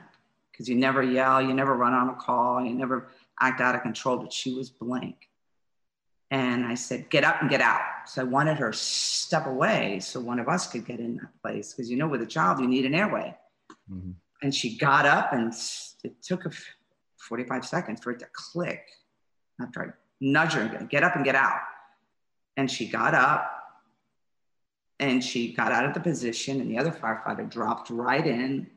because 0.51 0.67
you 0.67 0.75
never 0.75 1.01
yell, 1.01 1.41
you 1.41 1.53
never 1.53 1.73
run 1.73 1.93
on 1.93 2.09
a 2.09 2.15
call, 2.15 2.65
you 2.65 2.73
never 2.73 3.07
act 3.39 3.61
out 3.61 3.75
of 3.75 3.81
control, 3.81 4.17
but 4.17 4.33
she 4.33 4.53
was 4.53 4.69
blank. 4.69 5.29
And 6.31 6.65
I 6.65 6.73
said, 6.73 7.09
get 7.09 7.23
up 7.23 7.41
and 7.41 7.49
get 7.49 7.61
out. 7.61 7.81
So 8.07 8.21
I 8.21 8.25
wanted 8.25 8.57
her 8.57 8.73
step 8.73 9.45
away 9.45 9.99
so 9.99 10.19
one 10.19 10.39
of 10.39 10.49
us 10.49 10.67
could 10.67 10.85
get 10.85 10.99
in 10.99 11.17
that 11.17 11.41
place. 11.41 11.73
Because 11.73 11.89
you 11.89 11.97
know, 11.97 12.07
with 12.07 12.21
a 12.21 12.25
child, 12.25 12.59
you 12.59 12.67
need 12.67 12.85
an 12.85 12.95
airway. 12.95 13.35
Mm-hmm. 13.91 14.11
And 14.41 14.53
she 14.53 14.77
got 14.77 15.05
up 15.05 15.33
and 15.33 15.53
it 16.03 16.21
took 16.21 16.45
a 16.45 16.51
45 17.17 17.65
seconds 17.65 18.01
for 18.03 18.11
it 18.11 18.19
to 18.19 18.27
click 18.33 18.85
after 19.61 19.81
I 19.81 19.87
nudged 20.19 20.53
her, 20.53 20.87
get 20.89 21.03
up 21.03 21.15
and 21.15 21.23
get 21.23 21.35
out. 21.35 21.59
And 22.57 22.69
she 22.69 22.87
got 22.87 23.13
up 23.13 23.51
and 24.99 25.23
she 25.23 25.53
got 25.53 25.71
out 25.71 25.85
of 25.85 25.93
the 25.93 25.99
position 25.99 26.61
and 26.61 26.69
the 26.69 26.77
other 26.77 26.91
firefighter 26.91 27.49
dropped 27.49 27.89
right 27.89 28.25
in 28.25 28.67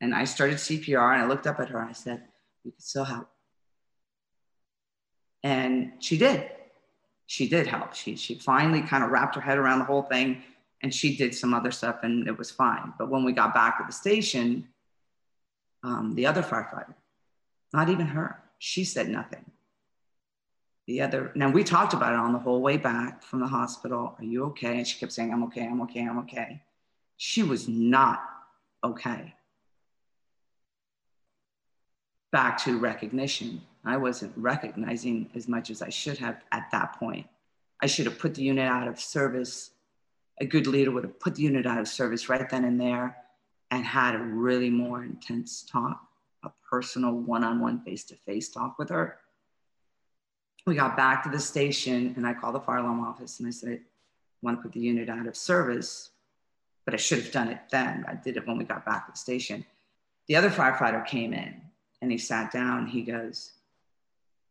and 0.00 0.14
I 0.14 0.24
started 0.24 0.56
CPR 0.56 1.14
and 1.14 1.22
I 1.22 1.26
looked 1.26 1.46
up 1.46 1.60
at 1.60 1.68
her 1.70 1.78
and 1.78 1.88
I 1.88 1.92
said, 1.92 2.22
"You 2.64 2.72
can 2.72 2.80
still 2.80 3.04
help." 3.04 3.28
And 5.42 5.92
she 6.00 6.18
did. 6.18 6.50
She 7.26 7.48
did 7.48 7.66
help. 7.66 7.94
She 7.94 8.16
she 8.16 8.36
finally 8.36 8.82
kind 8.82 9.02
of 9.02 9.10
wrapped 9.10 9.34
her 9.34 9.40
head 9.40 9.58
around 9.58 9.80
the 9.80 9.84
whole 9.84 10.02
thing 10.02 10.42
and 10.82 10.94
she 10.94 11.16
did 11.16 11.34
some 11.34 11.54
other 11.54 11.70
stuff 11.70 12.00
and 12.02 12.28
it 12.28 12.38
was 12.38 12.50
fine. 12.50 12.92
But 12.98 13.10
when 13.10 13.24
we 13.24 13.32
got 13.32 13.54
back 13.54 13.78
to 13.78 13.84
the 13.86 13.92
station, 13.92 14.68
um, 15.82 16.14
the 16.14 16.26
other 16.26 16.42
firefighter, 16.42 16.94
not 17.72 17.88
even 17.88 18.06
her, 18.06 18.42
she 18.58 18.84
said 18.84 19.08
nothing. 19.08 19.44
The 20.86 21.00
other, 21.00 21.32
now 21.34 21.50
we 21.50 21.64
talked 21.64 21.94
about 21.94 22.12
it 22.12 22.18
on 22.18 22.32
the 22.32 22.38
whole 22.38 22.60
way 22.60 22.76
back 22.76 23.22
from 23.22 23.40
the 23.40 23.46
hospital. 23.48 24.14
Are 24.18 24.24
you 24.24 24.44
okay? 24.46 24.78
And 24.78 24.86
she 24.86 24.98
kept 24.98 25.12
saying, 25.12 25.32
I'm 25.32 25.42
okay, 25.44 25.66
I'm 25.66 25.80
okay, 25.82 26.06
I'm 26.06 26.18
okay. 26.20 26.62
She 27.16 27.42
was 27.42 27.66
not 27.66 28.22
okay 28.84 29.34
back 32.36 32.58
to 32.58 32.78
recognition. 32.78 33.62
I 33.86 33.96
wasn't 33.96 34.32
recognizing 34.36 35.30
as 35.34 35.46
much 35.46 35.70
as 35.70 35.80
I 35.80 35.90
should 35.90 36.18
have 36.18 36.42
at 36.50 36.68
that 36.72 36.98
point. 36.98 37.26
I 37.80 37.86
should 37.86 38.06
have 38.06 38.18
put 38.18 38.34
the 38.34 38.42
unit 38.42 38.68
out 38.68 38.88
of 38.88 38.98
service. 38.98 39.70
A 40.40 40.46
good 40.46 40.66
leader 40.66 40.90
would 40.90 41.04
have 41.04 41.20
put 41.20 41.36
the 41.36 41.42
unit 41.42 41.66
out 41.66 41.78
of 41.78 41.86
service 41.86 42.28
right 42.28 42.48
then 42.50 42.64
and 42.64 42.80
there 42.80 43.16
and 43.70 43.84
had 43.84 44.14
a 44.14 44.18
really 44.18 44.70
more 44.70 45.04
intense 45.04 45.62
talk, 45.62 46.00
a 46.42 46.50
personal 46.68 47.12
one 47.12 47.44
on 47.44 47.60
one 47.60 47.80
face 47.80 48.04
to 48.04 48.16
face 48.16 48.48
talk 48.48 48.78
with 48.78 48.88
her. 48.88 49.18
We 50.66 50.74
got 50.74 50.96
back 50.96 51.22
to 51.22 51.30
the 51.30 51.38
station 51.38 52.12
and 52.16 52.26
I 52.26 52.34
called 52.34 52.56
the 52.56 52.60
fire 52.60 52.78
alarm 52.78 53.00
office 53.00 53.38
and 53.38 53.46
I 53.46 53.52
said, 53.52 53.68
I 53.70 53.78
want 54.42 54.58
to 54.58 54.62
put 54.62 54.72
the 54.72 54.80
unit 54.80 55.08
out 55.08 55.26
of 55.26 55.36
service, 55.36 56.10
but 56.84 56.94
I 56.94 56.96
should 56.96 57.22
have 57.22 57.32
done 57.32 57.48
it 57.48 57.60
then. 57.70 58.04
I 58.08 58.14
did 58.14 58.36
it 58.36 58.46
when 58.46 58.58
we 58.58 58.64
got 58.64 58.84
back 58.84 59.06
to 59.06 59.12
the 59.12 59.18
station. 59.18 59.64
The 60.26 60.34
other 60.34 60.50
firefighter 60.50 61.06
came 61.06 61.32
in 61.32 61.60
and 62.02 62.10
he 62.10 62.18
sat 62.18 62.52
down. 62.52 62.86
He 62.88 63.02
goes, 63.02 63.52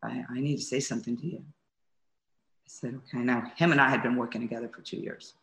I, 0.06 0.26
I 0.30 0.40
need 0.40 0.58
to 0.58 0.64
say 0.64 0.80
something 0.80 1.18
to 1.18 1.28
you. 1.28 1.40
I 1.40 2.68
said, 2.68 2.96
okay. 2.96 3.24
Now, 3.24 3.52
him 3.56 3.72
and 3.72 3.82
I 3.82 3.90
had 3.90 4.04
been 4.04 4.16
working 4.16 4.42
together 4.42 4.68
for 4.68 4.82
two 4.82 4.98
years. 4.98 5.34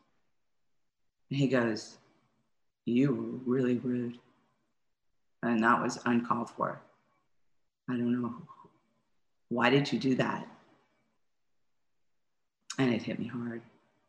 And 1.30 1.38
he 1.38 1.48
goes, 1.48 1.96
You 2.84 3.14
were 3.14 3.52
really 3.54 3.78
rude. 3.78 4.18
And 5.42 5.62
that 5.62 5.82
was 5.82 5.98
uncalled 6.04 6.50
for. 6.50 6.80
I 7.88 7.92
don't 7.94 8.20
know. 8.20 8.34
Why 9.48 9.70
did 9.70 9.92
you 9.92 9.98
do 9.98 10.14
that? 10.16 10.46
And 12.78 12.92
it 12.92 13.02
hit 13.02 13.18
me 13.18 13.26
hard. 13.26 13.62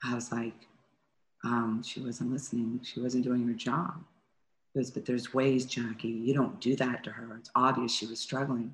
I 0.03 0.15
was 0.15 0.31
like, 0.31 0.53
um, 1.43 1.81
she 1.83 2.01
wasn't 2.01 2.31
listening. 2.31 2.79
She 2.83 2.99
wasn't 3.01 3.23
doing 3.23 3.45
her 3.47 3.53
job 3.53 4.03
He 4.73 4.79
goes, 4.79 4.91
but 4.91 5.05
there's 5.05 5.33
ways, 5.33 5.65
Jackie. 5.65 6.07
You 6.09 6.33
don't 6.33 6.59
do 6.61 6.75
that 6.77 7.03
to 7.03 7.11
her. 7.11 7.35
It's 7.37 7.51
obvious 7.55 7.93
she 7.93 8.05
was 8.05 8.19
struggling. 8.19 8.73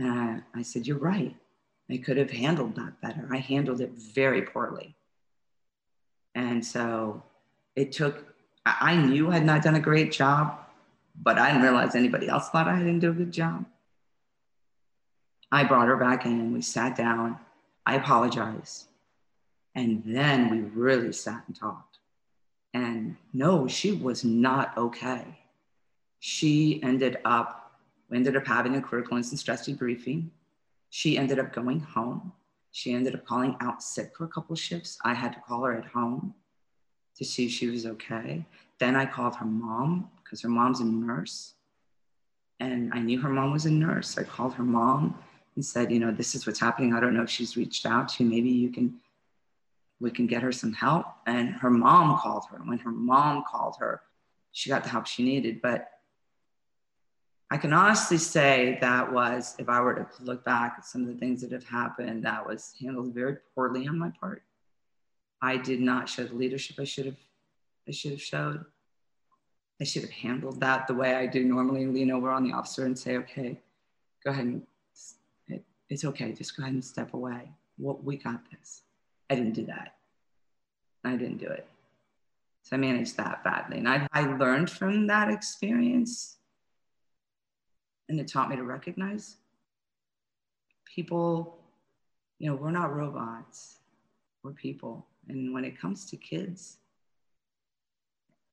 And 0.00 0.10
I, 0.10 0.58
I 0.58 0.62
said, 0.62 0.86
You're 0.86 0.98
right. 0.98 1.36
I 1.90 1.98
could 1.98 2.16
have 2.16 2.30
handled 2.30 2.76
that 2.76 3.00
better. 3.00 3.28
I 3.32 3.38
handled 3.38 3.80
it 3.80 3.90
very 3.92 4.42
poorly. 4.42 4.94
And 6.34 6.64
so 6.64 7.22
it 7.74 7.92
took, 7.92 8.24
I 8.64 8.94
knew 8.94 9.30
I 9.30 9.34
had 9.34 9.44
not 9.44 9.62
done 9.62 9.74
a 9.74 9.80
great 9.80 10.12
job, 10.12 10.56
but 11.20 11.36
I 11.36 11.48
didn't 11.48 11.62
realize 11.62 11.94
anybody 11.94 12.28
else 12.28 12.48
thought 12.48 12.68
I 12.68 12.78
didn't 12.78 13.00
do 13.00 13.10
a 13.10 13.14
good 13.14 13.32
job. 13.32 13.64
I 15.50 15.64
brought 15.64 15.88
her 15.88 15.96
back 15.96 16.26
in. 16.26 16.32
And 16.32 16.54
we 16.54 16.62
sat 16.62 16.96
down. 16.96 17.38
I 17.84 17.96
apologized. 17.96 18.86
And 19.74 20.02
then 20.06 20.48
we 20.48 20.60
really 20.60 21.12
sat 21.12 21.42
and 21.48 21.56
talked. 21.56 21.98
And 22.72 23.16
no, 23.32 23.66
she 23.66 23.92
was 23.92 24.24
not 24.24 24.76
okay. 24.78 25.40
She 26.20 26.80
ended 26.84 27.18
up, 27.24 27.59
we 28.10 28.16
ended 28.16 28.36
up 28.36 28.46
having 28.46 28.76
a 28.76 28.82
critical 28.82 29.16
incident 29.16 29.40
stress 29.40 29.68
debriefing. 29.68 30.28
She 30.90 31.16
ended 31.16 31.38
up 31.38 31.52
going 31.52 31.80
home. 31.80 32.32
She 32.72 32.92
ended 32.92 33.14
up 33.14 33.24
calling 33.24 33.56
out 33.60 33.82
sick 33.82 34.12
for 34.16 34.24
a 34.24 34.28
couple 34.28 34.54
shifts. 34.56 34.98
I 35.04 35.14
had 35.14 35.32
to 35.32 35.40
call 35.40 35.64
her 35.64 35.74
at 35.74 35.86
home 35.86 36.34
to 37.16 37.24
see 37.24 37.46
if 37.46 37.52
she 37.52 37.68
was 37.68 37.86
okay. 37.86 38.44
Then 38.78 38.96
I 38.96 39.06
called 39.06 39.36
her 39.36 39.46
mom 39.46 40.10
because 40.22 40.40
her 40.42 40.48
mom's 40.48 40.80
a 40.80 40.84
nurse. 40.84 41.54
And 42.58 42.92
I 42.92 42.98
knew 42.98 43.20
her 43.20 43.30
mom 43.30 43.52
was 43.52 43.66
a 43.66 43.70
nurse. 43.70 44.18
I 44.18 44.24
called 44.24 44.54
her 44.54 44.62
mom 44.62 45.16
and 45.54 45.64
said, 45.64 45.90
you 45.90 45.98
know, 45.98 46.10
this 46.10 46.34
is 46.34 46.46
what's 46.46 46.60
happening. 46.60 46.94
I 46.94 47.00
don't 47.00 47.14
know 47.14 47.22
if 47.22 47.30
she's 47.30 47.56
reached 47.56 47.86
out 47.86 48.08
to 48.10 48.24
you. 48.24 48.30
Maybe 48.30 48.50
you 48.50 48.70
can 48.70 48.94
we 50.00 50.10
can 50.10 50.26
get 50.26 50.42
her 50.42 50.52
some 50.52 50.72
help. 50.72 51.06
And 51.26 51.50
her 51.50 51.70
mom 51.70 52.18
called 52.18 52.44
her. 52.50 52.56
And 52.56 52.68
when 52.68 52.78
her 52.78 52.90
mom 52.90 53.44
called 53.50 53.76
her, 53.80 54.00
she 54.52 54.70
got 54.70 54.82
the 54.82 54.88
help 54.88 55.06
she 55.06 55.22
needed. 55.22 55.60
But 55.60 55.90
I 57.52 57.56
can 57.56 57.72
honestly 57.72 58.18
say 58.18 58.78
that 58.80 59.12
was, 59.12 59.56
if 59.58 59.68
I 59.68 59.80
were 59.80 59.94
to 59.94 60.06
look 60.22 60.44
back 60.44 60.76
at 60.78 60.86
some 60.86 61.02
of 61.02 61.08
the 61.08 61.14
things 61.14 61.40
that 61.40 61.50
have 61.50 61.64
happened, 61.64 62.24
that 62.24 62.46
was 62.46 62.74
handled 62.80 63.12
very 63.12 63.38
poorly 63.54 63.88
on 63.88 63.98
my 63.98 64.10
part. 64.20 64.44
I 65.42 65.56
did 65.56 65.80
not 65.80 66.08
show 66.08 66.24
the 66.24 66.34
leadership 66.34 66.76
I 66.78 66.84
should 66.84 67.06
have, 67.06 67.16
I 67.88 67.90
should 67.90 68.12
have 68.12 68.22
showed. 68.22 68.64
I 69.80 69.84
should 69.84 70.02
have 70.02 70.10
handled 70.10 70.60
that 70.60 70.86
the 70.86 70.94
way 70.94 71.14
I 71.14 71.26
do 71.26 71.42
normally, 71.42 71.86
lean 71.86 72.10
over 72.10 72.30
on 72.30 72.44
the 72.44 72.52
officer 72.52 72.84
and 72.84 72.96
say, 72.96 73.16
okay, 73.16 73.58
go 74.22 74.30
ahead 74.30 74.44
and 74.44 74.62
it, 75.48 75.64
it's 75.88 76.04
okay. 76.04 76.32
Just 76.32 76.56
go 76.56 76.62
ahead 76.62 76.74
and 76.74 76.84
step 76.84 77.14
away. 77.14 77.50
Well, 77.78 77.98
we 78.04 78.16
got 78.16 78.42
this. 78.50 78.82
I 79.30 79.34
didn't 79.34 79.54
do 79.54 79.64
that. 79.66 79.94
I 81.02 81.16
didn't 81.16 81.38
do 81.38 81.46
it. 81.46 81.66
So 82.62 82.76
I 82.76 82.78
managed 82.78 83.16
that 83.16 83.42
badly. 83.42 83.78
And 83.78 83.88
I, 83.88 84.06
I 84.12 84.36
learned 84.36 84.70
from 84.70 85.06
that 85.06 85.30
experience. 85.30 86.36
And 88.10 88.18
it 88.18 88.26
taught 88.26 88.50
me 88.50 88.56
to 88.56 88.64
recognize 88.64 89.36
people, 90.84 91.60
you 92.40 92.50
know, 92.50 92.56
we're 92.56 92.72
not 92.72 92.92
robots, 92.92 93.78
we're 94.42 94.50
people. 94.50 95.06
And 95.28 95.54
when 95.54 95.64
it 95.64 95.78
comes 95.78 96.04
to 96.06 96.16
kids, 96.16 96.78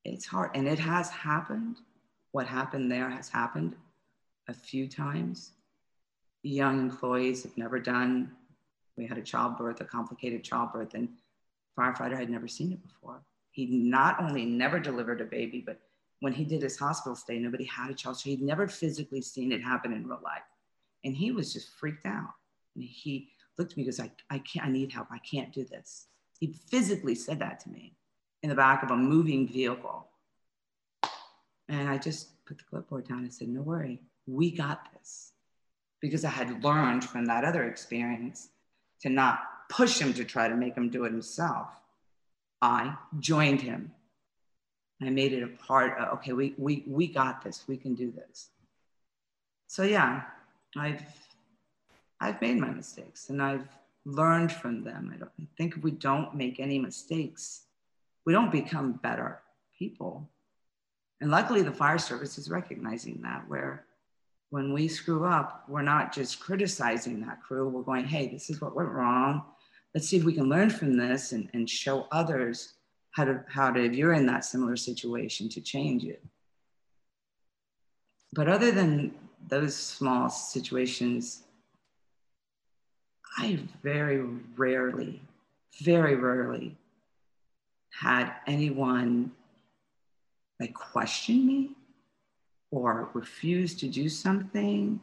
it's 0.06 0.28
hard. 0.28 0.52
And 0.54 0.68
it 0.68 0.78
has 0.78 1.10
happened. 1.10 1.78
What 2.34 2.46
happened 2.46 2.92
there 2.92 3.10
has 3.10 3.30
happened 3.30 3.76
a 4.48 4.54
few 4.54 4.88
times. 4.88 5.54
Young 6.44 6.80
employees 6.80 7.42
have 7.42 7.58
never 7.58 7.80
done 7.80 8.32
we 8.96 9.06
had 9.06 9.18
a 9.18 9.24
childbirth, 9.24 9.80
a 9.82 9.86
complicated 9.86 10.44
childbirth, 10.44 10.94
and 10.96 11.10
firefighter 11.78 12.18
had 12.18 12.30
never 12.30 12.48
seen 12.48 12.72
it 12.74 12.82
before. 12.82 13.22
He 13.52 13.66
not 13.66 14.20
only 14.20 14.46
never 14.46 14.80
delivered 14.80 15.22
a 15.22 15.26
baby, 15.26 15.64
but 15.66 15.80
when 16.20 16.34
he 16.34 16.44
did 16.44 16.62
his 16.62 16.78
hospital 16.78 17.16
stay, 17.16 17.38
nobody 17.40 17.66
had 17.66 17.92
a 17.92 17.94
child. 17.94 18.18
So 18.18 18.30
he'd 18.30 18.42
never 18.42 18.68
physically 18.68 19.22
seen 19.22 19.52
it 19.52 19.62
happen 19.62 19.94
in 19.94 20.08
real 20.08 20.20
life. 20.24 20.42
And 21.04 21.16
he 21.16 21.32
was 21.32 21.54
just 21.54 21.70
freaked 21.70 22.06
out. 22.06 22.34
And 22.76 22.84
he 22.84 23.30
looked 23.58 23.74
at 23.74 23.78
me 23.78 23.84
and 23.84 23.92
goes, 23.92 24.00
I, 24.00 24.12
I 24.30 24.40
can't, 24.40 24.66
I 24.66 24.70
need 24.70 24.92
help. 24.92 25.08
I 25.12 25.20
can't 25.20 25.54
do 25.54 25.64
this. 25.66 26.08
He 26.40 26.54
physically 26.70 27.16
said 27.16 27.40
that 27.40 27.60
to 27.62 27.70
me 27.70 27.96
in 28.44 28.50
the 28.50 28.56
back 28.56 28.84
of 28.84 28.92
a 28.92 28.96
moving 28.96 29.48
vehicle. 29.48 30.08
And 31.70 31.90
I 31.90 31.98
just 31.98 32.44
put 32.46 32.58
the 32.58 32.64
clipboard 32.64 33.08
down 33.08 33.20
and 33.20 33.34
said, 33.34 33.50
No 33.50 33.62
worry, 33.62 34.00
we 34.26 34.52
got 34.52 34.92
this. 34.94 35.32
Because 36.00 36.24
I 36.24 36.30
had 36.30 36.64
learned 36.64 37.04
from 37.04 37.26
that 37.26 37.44
other 37.44 37.66
experience 37.66 38.50
to 39.02 39.10
not 39.10 39.40
push 39.70 40.00
him 40.00 40.14
to 40.14 40.24
try 40.24 40.48
to 40.48 40.56
make 40.56 40.76
him 40.76 40.90
do 40.90 41.06
it 41.06 41.12
himself. 41.12 41.68
I 42.62 42.96
joined 43.20 43.62
him. 43.62 43.92
I 45.02 45.10
made 45.10 45.34
it 45.34 45.44
a 45.44 45.48
part 45.48 45.98
of, 46.00 46.18
okay, 46.18 46.34
we, 46.34 46.56
we, 46.58 46.84
we 46.88 47.08
got 47.08 47.44
this, 47.44 47.66
we 47.68 47.78
can 47.78 47.94
do 47.94 48.12
this. 48.12 48.50
So 49.68 49.84
yeah, 49.84 50.24
I've, 50.76 51.04
I've 52.20 52.42
made 52.42 52.58
my 52.58 52.70
mistakes 52.70 53.30
and 53.30 53.42
I've 53.42 53.68
learned 54.06 54.52
from 54.52 54.84
them. 54.84 55.12
I 55.14 55.18
don't 55.18 55.32
I 55.40 55.48
think 55.58 55.76
if 55.78 55.84
we 55.84 55.92
don't 55.92 56.34
make 56.34 56.60
any 56.60 56.80
mistakes, 56.80 57.64
we 58.26 58.34
don't 58.34 58.52
become 58.52 58.94
better 58.94 59.42
people. 59.78 60.28
And 61.22 61.30
luckily 61.30 61.62
the 61.62 61.72
fire 61.72 61.98
service 62.00 62.38
is 62.38 62.50
recognizing 62.50 63.22
that 63.22 63.48
where 63.48 63.86
when 64.50 64.72
we 64.72 64.88
screw 64.88 65.26
up, 65.26 65.66
we're 65.68 65.82
not 65.82 66.14
just 66.14 66.40
criticizing 66.40 67.20
that 67.22 67.44
crew, 67.44 67.68
we're 67.68 67.82
going, 67.82 68.06
hey, 68.06 68.28
this 68.28 68.50
is 68.50 68.62
what 68.62 68.76
went 68.76 68.90
wrong. 68.90 69.44
Let's 69.94 70.08
see 70.08 70.18
if 70.18 70.24
we 70.24 70.34
can 70.34 70.48
learn 70.50 70.70
from 70.70 70.96
this 70.96 71.34
and, 71.34 71.50
and 71.54 71.70
show 71.70 72.08
others 72.12 72.74
how 73.12 73.26
to 73.26 73.44
how 73.48 73.72
to 73.72 73.84
if 73.84 73.94
you're 73.94 74.14
in 74.14 74.26
that 74.28 74.46
similar 74.46 74.76
situation 74.76 75.50
to 75.50 75.62
change 75.62 76.04
it. 76.04 76.24
But 78.34 78.48
other 78.48 78.72
than 78.72 79.14
those 79.48 79.76
small 79.76 80.30
situations 80.30 81.44
i 83.38 83.60
very 83.84 84.20
rarely 84.56 85.22
very 85.82 86.16
rarely 86.16 86.76
had 87.92 88.32
anyone 88.46 89.32
like 90.60 90.74
question 90.74 91.46
me 91.46 91.72
or 92.72 93.10
refuse 93.14 93.76
to 93.76 93.88
do 93.88 94.10
something 94.10 95.00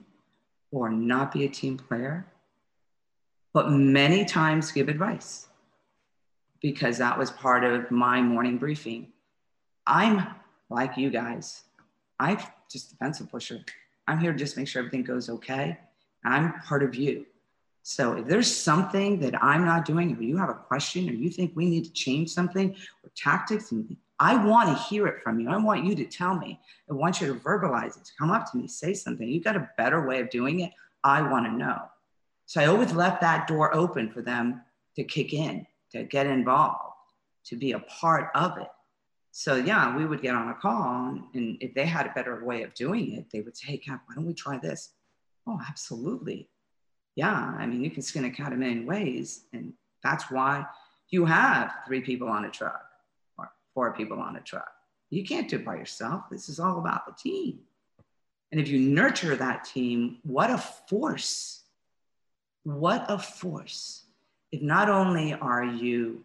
or 0.71 0.91
not 0.91 1.33
be 1.33 1.45
a 1.45 1.49
team 1.49 1.77
player. 1.77 2.27
But 3.53 3.71
many 3.71 4.25
times 4.25 4.73
give 4.73 4.89
advice 4.89 5.47
because 6.65 6.97
that 6.97 7.19
was 7.19 7.31
part 7.31 7.63
of 7.63 7.91
my 7.91 8.23
morning 8.23 8.57
briefing. 8.57 9.09
I'm 9.87 10.27
like 10.71 10.97
you 10.97 11.11
guys. 11.11 11.65
I'm 12.19 12.39
just 12.71 12.93
a 12.93 12.97
pencil 12.97 13.27
pusher. 13.27 13.61
I'm 14.09 14.19
here 14.19 14.33
to 14.33 14.39
just 14.39 14.57
make 14.57 14.67
sure 14.67 14.81
everything 14.81 15.03
goes 15.03 15.29
okay. 15.29 15.79
I'm 16.25 16.55
part 16.61 16.83
of 16.83 16.95
you. 16.95 17.27
So 17.83 18.15
if 18.15 18.25
there's 18.25 18.51
something 18.51 19.21
that 19.21 19.35
I'm 19.45 19.67
not 19.67 19.85
doing, 19.85 20.17
or 20.17 20.23
you 20.23 20.39
have 20.39 20.49
a 20.49 20.55
question, 20.55 21.07
or 21.11 21.13
you 21.13 21.29
think 21.29 21.53
we 21.55 21.67
need 21.67 21.85
to 21.85 21.93
change 21.93 22.31
something 22.31 22.75
or 23.03 23.11
tactics, 23.15 23.71
I 24.19 24.43
want 24.43 24.71
to 24.71 24.85
hear 24.85 25.07
it 25.07 25.23
from 25.23 25.41
you. 25.41 25.51
I 25.51 25.59
want 25.59 25.85
you 25.85 25.95
to 25.95 26.07
tell 26.07 26.35
me. 26.35 26.59
I 26.89 26.95
want 26.95 27.21
you 27.21 27.27
to 27.27 27.35
verbalize 27.35 27.99
it, 27.99 28.07
to 28.07 28.13
come 28.19 28.31
up 28.31 28.51
to 28.51 28.57
me, 28.57 28.69
say 28.69 28.95
something. 28.95 29.29
You've 29.29 29.45
got 29.45 29.57
a 29.57 29.69
better 29.77 30.07
way 30.07 30.19
of 30.21 30.31
doing 30.31 30.61
it. 30.61 30.73
I 31.05 31.21
want 31.21 31.45
to 31.45 31.53
know. 31.53 31.83
So 32.47 32.63
I 32.63 32.69
always 32.69 32.95
left 32.95 33.21
that 33.21 33.49
door 33.49 33.75
open 33.75 34.11
for 34.11 34.23
them 34.23 34.63
to 34.97 35.05
kick 35.05 35.35
in 35.35 35.67
to 35.95 36.03
get 36.03 36.27
involved, 36.27 36.95
to 37.45 37.57
be 37.57 37.73
a 37.73 37.79
part 37.79 38.31
of 38.35 38.59
it. 38.59 38.69
So 39.31 39.57
yeah, 39.57 39.97
we 39.97 40.07
would 40.07 40.23
get 40.23 40.35
on 40.35 40.49
a 40.49 40.55
call, 40.55 41.19
and 41.35 41.57
if 41.61 41.73
they 41.75 41.87
had 41.87 42.07
a 42.07 42.13
better 42.15 42.45
way 42.45 42.63
of 42.63 42.75
doing 42.75 43.15
it, 43.15 43.31
they 43.31 43.41
would 43.41 43.57
say, 43.57 43.73
"Hey, 43.73 43.83
why 43.87 44.15
don't 44.15 44.27
we 44.27 44.35
try 44.35 44.59
this?" 44.59 44.93
Oh, 45.47 45.61
absolutely. 45.69 46.49
Yeah, 47.15 47.55
I 47.59 47.67
mean, 47.67 47.83
you 47.83 47.91
can 47.91 48.03
skin 48.03 48.25
a 48.25 48.31
cat 48.31 48.53
in 48.53 48.59
many 48.59 48.85
ways, 48.85 49.47
and 49.53 49.75
that's 50.03 50.31
why 50.31 50.67
you 51.11 51.25
have 51.27 51.73
three 51.87 52.01
people 52.01 52.29
on 52.29 52.45
a 52.45 52.51
truck 52.51 52.85
or 53.39 53.53
four 53.73 53.93
people 53.95 54.21
on 54.21 54.37
a 54.37 54.41
truck. 54.41 54.73
You 55.11 55.25
can't 55.25 55.49
do 55.49 55.57
it 55.57 55.65
by 55.65 55.77
yourself. 55.77 56.25
This 56.31 56.49
is 56.49 56.59
all 56.59 56.79
about 56.79 57.07
the 57.07 57.13
team. 57.13 57.61
And 58.51 58.61
if 58.61 58.69
you 58.69 58.79
nurture 58.79 59.37
that 59.37 59.65
team, 59.65 60.19
what 60.25 60.51
a 60.51 60.59
force! 60.59 61.63
What 62.65 63.05
a 63.09 63.19
force 63.19 64.04
if 64.55 64.63
not 64.63 64.89
only 64.89 65.35
are 65.35 65.65
you 65.65 66.23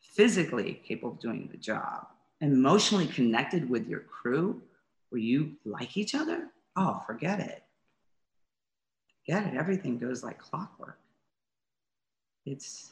physically 0.00 0.82
capable 0.84 1.12
of 1.12 1.20
doing 1.20 1.48
the 1.52 1.56
job, 1.56 2.08
emotionally 2.40 3.06
connected 3.06 3.70
with 3.70 3.86
your 3.86 4.00
crew, 4.00 4.60
where 5.10 5.20
you 5.20 5.52
like 5.64 5.96
each 5.96 6.16
other, 6.16 6.48
oh, 6.74 7.00
forget 7.06 7.38
it. 7.38 7.62
Forget 9.20 9.46
it. 9.46 9.56
Everything 9.56 9.98
goes 9.98 10.24
like 10.24 10.40
clockwork. 10.40 10.98
It's 12.44 12.90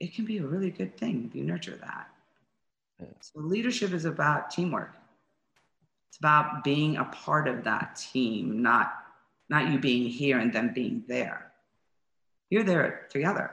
it 0.00 0.12
can 0.12 0.24
be 0.24 0.38
a 0.38 0.46
really 0.46 0.70
good 0.70 0.96
thing 0.96 1.26
if 1.28 1.36
you 1.36 1.44
nurture 1.44 1.76
that. 1.76 2.08
Yeah. 2.98 3.06
So 3.20 3.38
leadership 3.38 3.92
is 3.92 4.04
about 4.04 4.50
teamwork. 4.50 4.96
It's 6.08 6.18
about 6.18 6.64
being 6.64 6.96
a 6.96 7.04
part 7.04 7.46
of 7.46 7.62
that 7.62 7.94
team, 7.94 8.62
not 8.62 8.94
not 9.48 9.70
you 9.70 9.78
being 9.78 10.08
here 10.08 10.40
and 10.40 10.52
them 10.52 10.72
being 10.74 11.04
there. 11.06 11.45
You're 12.50 12.64
there 12.64 13.06
together. 13.10 13.52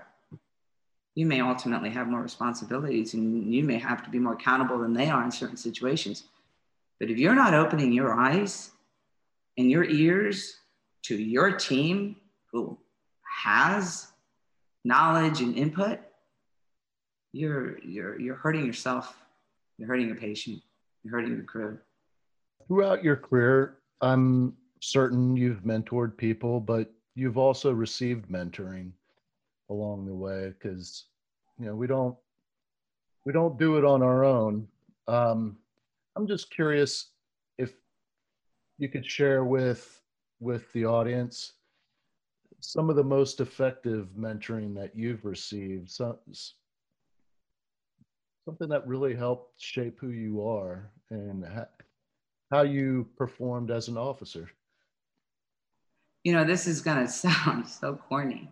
You 1.15 1.25
may 1.25 1.41
ultimately 1.41 1.89
have 1.91 2.07
more 2.07 2.21
responsibilities 2.21 3.13
and 3.13 3.53
you 3.53 3.63
may 3.63 3.77
have 3.77 4.03
to 4.03 4.09
be 4.09 4.19
more 4.19 4.33
accountable 4.33 4.79
than 4.79 4.93
they 4.93 5.09
are 5.09 5.23
in 5.23 5.31
certain 5.31 5.57
situations. 5.57 6.23
But 6.99 7.09
if 7.09 7.17
you're 7.17 7.35
not 7.35 7.53
opening 7.53 7.91
your 7.91 8.13
eyes 8.13 8.71
and 9.57 9.69
your 9.69 9.83
ears 9.83 10.57
to 11.03 11.15
your 11.15 11.51
team 11.51 12.15
who 12.51 12.77
has 13.43 14.07
knowledge 14.85 15.41
and 15.41 15.55
input, 15.55 15.99
you're, 17.31 17.79
you're, 17.79 18.19
you're 18.19 18.35
hurting 18.35 18.65
yourself. 18.65 19.15
You're 19.77 19.87
hurting 19.87 20.07
your 20.07 20.17
patient. 20.17 20.61
You're 21.03 21.13
hurting 21.13 21.33
your 21.33 21.43
crew. 21.43 21.79
Throughout 22.67 23.03
your 23.03 23.17
career, 23.17 23.77
I'm 24.01 24.55
certain 24.81 25.35
you've 25.35 25.63
mentored 25.63 26.15
people, 26.15 26.59
but 26.59 26.92
you've 27.15 27.37
also 27.37 27.71
received 27.71 28.29
mentoring 28.29 28.91
along 29.69 30.05
the 30.05 30.13
way 30.13 30.53
because 30.57 31.05
you 31.59 31.65
know 31.65 31.75
we 31.75 31.87
don't 31.87 32.15
we 33.25 33.31
don't 33.31 33.57
do 33.57 33.77
it 33.77 33.85
on 33.85 34.03
our 34.03 34.23
own. 34.23 34.67
Um, 35.07 35.57
i'm 36.15 36.27
just 36.27 36.51
curious 36.51 37.09
if 37.57 37.73
you 38.77 38.87
could 38.87 39.05
share 39.05 39.43
with 39.43 40.01
with 40.39 40.71
the 40.73 40.85
audience 40.85 41.53
some 42.59 42.89
of 42.89 42.95
the 42.95 43.03
most 43.03 43.41
effective 43.41 44.07
mentoring 44.17 44.73
that 44.75 44.95
you've 44.95 45.25
received 45.25 45.89
some, 45.91 46.17
something 48.45 48.69
that 48.69 48.87
really 48.87 49.13
helped 49.13 49.59
shape 49.61 49.97
who 49.99 50.09
you 50.09 50.45
are 50.47 50.89
and 51.09 51.43
how, 51.45 51.67
how 52.51 52.61
you 52.61 53.05
performed 53.17 53.69
as 53.69 53.89
an 53.89 53.97
officer 53.97 54.49
you 56.23 56.33
know, 56.33 56.43
this 56.43 56.67
is 56.67 56.81
going 56.81 56.97
to 57.05 57.11
sound 57.11 57.67
so 57.67 57.95
corny. 57.95 58.51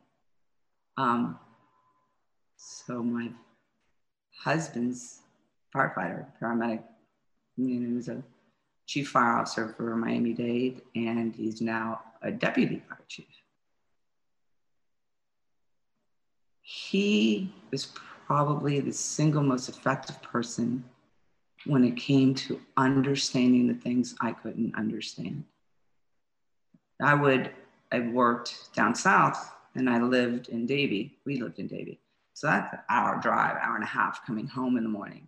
Um, 0.98 1.39
so 2.57 3.02
my 3.02 3.30
husband's 4.38 5.22
firefighter, 5.76 6.26
paramedic, 6.41 6.84
you 7.57 7.80
know, 7.80 7.88
he 7.88 7.93
was 7.93 8.07
a 8.07 8.22
chief 8.85 9.10
fire 9.10 9.38
officer 9.38 9.73
for 9.77 9.95
Miami-Dade, 9.95 10.81
and 10.95 11.34
he's 11.34 11.61
now 11.61 12.02
a 12.22 12.31
deputy 12.31 12.81
fire 12.88 12.99
chief. 13.07 13.26
He 16.61 17.53
was 17.72 17.88
probably 18.27 18.80
the 18.80 18.93
single 18.93 19.43
most 19.43 19.69
effective 19.69 20.22
person 20.22 20.84
when 21.65 21.84
it 21.84 21.95
came 21.98 22.34
to 22.34 22.60
understanding 22.77 23.68
the 23.68 23.73
things 23.73 24.15
I 24.22 24.31
couldn't 24.31 24.76
understand. 24.76 25.43
I 27.02 27.14
would 27.14 27.52
I 27.91 27.99
worked 27.99 28.73
down 28.73 28.95
south 28.95 29.52
and 29.76 29.90
I 29.90 30.02
lived 30.02 30.49
in 30.49 30.65
Davie. 30.65 31.18
We 31.26 31.41
lived 31.41 31.60
in 31.60 31.68
Davie. 31.68 31.99
So 32.34 32.48
that's 32.48 32.73
an 32.73 32.80
hour 32.90 33.19
drive, 33.22 33.57
hour 33.61 33.76
and 33.76 33.84
a 33.84 33.88
half 33.88 34.26
coming 34.26 34.48
home 34.48 34.78
in 34.78 34.84
the 34.84 34.90
morning. 34.90 35.28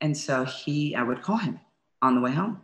And 0.00 0.16
so 0.16 0.44
he, 0.44 0.94
I 0.94 1.02
would 1.02 1.22
call 1.22 1.36
him 1.36 1.60
on 2.02 2.14
the 2.14 2.20
way 2.20 2.32
home. 2.32 2.62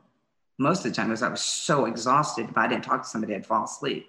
Most 0.59 0.85
of 0.85 0.91
the 0.91 0.97
time, 0.97 1.09
because 1.09 1.23
I 1.23 1.29
was 1.29 1.43
so 1.43 1.87
exhausted, 1.87 2.49
if 2.49 2.57
I 2.57 2.69
didn't 2.69 2.85
talk 2.85 3.03
to 3.03 3.09
somebody, 3.09 3.35
I'd 3.35 3.47
fall 3.47 3.65
asleep. 3.65 4.09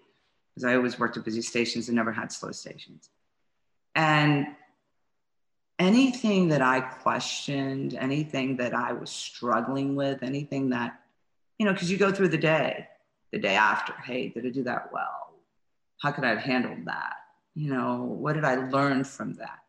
Because 0.53 0.65
I 0.65 0.75
always 0.75 0.97
worked 0.99 1.17
at 1.17 1.25
busy 1.25 1.41
stations 1.41 1.87
and 1.87 1.95
never 1.95 2.11
had 2.11 2.31
slow 2.31 2.51
stations. 2.51 3.09
And 3.95 4.47
anything 5.79 6.49
that 6.49 6.61
I 6.61 6.81
questioned, 6.81 7.95
anything 7.95 8.57
that 8.57 8.73
I 8.73 8.93
was 8.93 9.09
struggling 9.09 9.95
with, 9.95 10.23
anything 10.23 10.69
that, 10.69 11.01
you 11.57 11.65
know, 11.65 11.73
because 11.73 11.91
you 11.91 11.97
go 11.97 12.11
through 12.11 12.29
the 12.29 12.37
day, 12.37 12.87
the 13.31 13.39
day 13.39 13.55
after, 13.55 13.93
hey, 14.03 14.29
did 14.29 14.45
I 14.45 14.49
do 14.49 14.63
that 14.63 14.91
well? 14.93 15.25
how 16.01 16.11
could 16.11 16.23
I 16.23 16.29
have 16.29 16.39
handled 16.39 16.85
that? 16.85 17.15
You 17.55 17.73
know, 17.73 18.03
what 18.03 18.33
did 18.33 18.43
I 18.43 18.55
learn 18.69 19.03
from 19.03 19.33
that? 19.35 19.59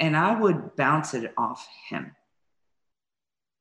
And 0.00 0.16
I 0.16 0.38
would 0.38 0.76
bounce 0.76 1.14
it 1.14 1.32
off 1.36 1.68
him. 1.88 2.14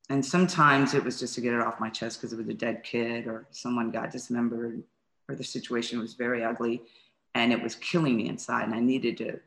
And 0.10 0.26
sometimes 0.26 0.94
it 0.94 1.04
was 1.04 1.20
just 1.20 1.36
to 1.36 1.42
get 1.42 1.54
it 1.54 1.60
off 1.60 1.80
my 1.80 1.90
chest 1.90 2.20
because 2.20 2.32
it 2.32 2.38
was 2.38 2.48
a 2.48 2.54
dead 2.54 2.84
kid 2.84 3.28
or 3.28 3.46
someone 3.52 3.92
got 3.92 4.12
dismembered 4.12 4.84
or 5.28 5.36
the 5.36 5.44
situation 5.44 6.00
was 6.00 6.14
very 6.14 6.44
ugly 6.44 6.82
and 7.36 7.52
it 7.52 7.62
was 7.62 7.76
killing 7.76 8.16
me 8.16 8.30
inside 8.30 8.64
and 8.64 8.74
I 8.74 8.80
needed 8.80 9.18
to. 9.18 9.40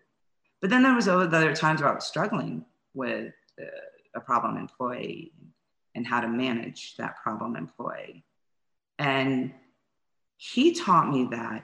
But 0.60 0.68
then 0.68 0.82
there 0.82 0.94
was 0.94 1.08
other 1.08 1.54
times 1.54 1.80
where 1.80 1.90
I 1.90 1.94
was 1.94 2.04
struggling 2.04 2.66
with 2.92 3.32
uh, 3.58 3.64
a 4.14 4.20
problem 4.20 4.58
employee 4.58 5.32
and 5.94 6.06
how 6.06 6.20
to 6.20 6.28
manage 6.28 6.96
that 6.98 7.16
problem 7.22 7.56
employee. 7.56 8.22
And 8.98 9.54
he 10.42 10.72
taught 10.72 11.10
me 11.12 11.28
that 11.32 11.62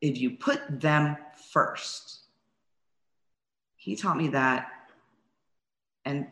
if 0.00 0.16
you 0.16 0.30
put 0.30 0.80
them 0.80 1.14
first. 1.52 2.20
He 3.76 3.96
taught 3.96 4.16
me 4.16 4.28
that. 4.28 4.70
And 6.06 6.28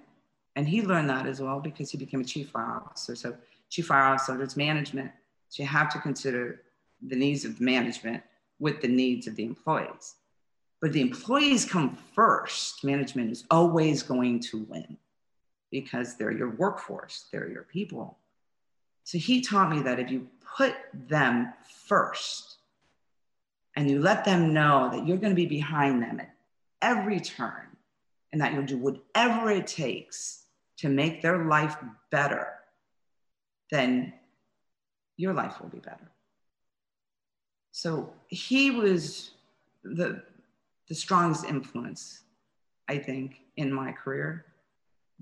And 0.56 0.66
he 0.66 0.81
learned 0.81 1.10
that 1.10 1.27
as 1.27 1.39
well 1.43 1.60
because 1.60 1.90
he 1.90 1.98
became 1.98 2.23
a 2.23 2.24
chief 2.24 2.48
fire 2.48 2.81
officer. 2.86 3.14
So, 3.14 3.36
chief 3.69 3.89
fire 3.89 4.05
officer, 4.05 4.39
there's 4.39 4.56
management. 4.56 5.10
So, 5.51 5.62
you 5.62 5.69
have 5.69 5.93
to 5.93 5.98
consider 6.01 6.62
the 7.02 7.14
needs 7.14 7.44
of 7.44 7.60
management 7.60 8.23
with 8.59 8.81
the 8.81 8.89
needs 8.89 9.27
of 9.27 9.36
the 9.36 9.44
employees. 9.44 10.14
But 10.81 10.93
the 10.94 11.02
employees 11.02 11.66
come 11.66 11.98
first. 12.14 12.85
Management 12.85 13.31
is 13.31 13.44
always 13.51 14.02
going 14.02 14.40
to 14.40 14.64
win 14.70 14.97
because 15.70 16.16
they're 16.16 16.32
your 16.32 16.52
workforce, 16.56 17.27
they're 17.31 17.51
your 17.51 17.64
people. 17.64 18.16
So 19.05 19.19
he 19.19 19.41
taught 19.41 19.70
me 19.70 19.83
that 19.83 19.99
if 19.99 20.11
you 20.11 20.29
put 20.57 20.74
them 20.95 21.53
first 21.87 22.57
and 23.77 23.91
you 23.91 24.01
let 24.01 24.24
them 24.24 24.53
know 24.53 24.91
that 24.93 25.07
you're 25.07 25.16
going 25.16 25.33
to 25.33 25.37
be 25.37 25.47
behind 25.47 26.03
them 26.03 26.20
at 26.20 26.35
every 26.81 27.20
turn 27.20 27.77
and 28.33 28.41
that 28.41 28.53
you'll 28.53 28.65
do 28.65 28.79
whatever 28.79 29.51
it 29.51 29.66
takes 29.66 30.45
to 30.79 30.89
make 30.89 31.23
their 31.23 31.47
life 31.47 31.77
better, 32.11 32.49
then 33.70 34.12
your 35.16 35.33
life 35.33 35.61
will 35.61 35.69
be 35.69 35.79
better. 35.79 36.11
So 37.73 38.12
he 38.29 38.70
was 38.70 39.33
the, 39.83 40.23
the 40.89 40.95
strongest 40.95 41.45
influence, 41.45 42.20
I 42.89 42.99
think, 42.99 43.41
in 43.57 43.73
my 43.73 43.93
career 43.93 44.45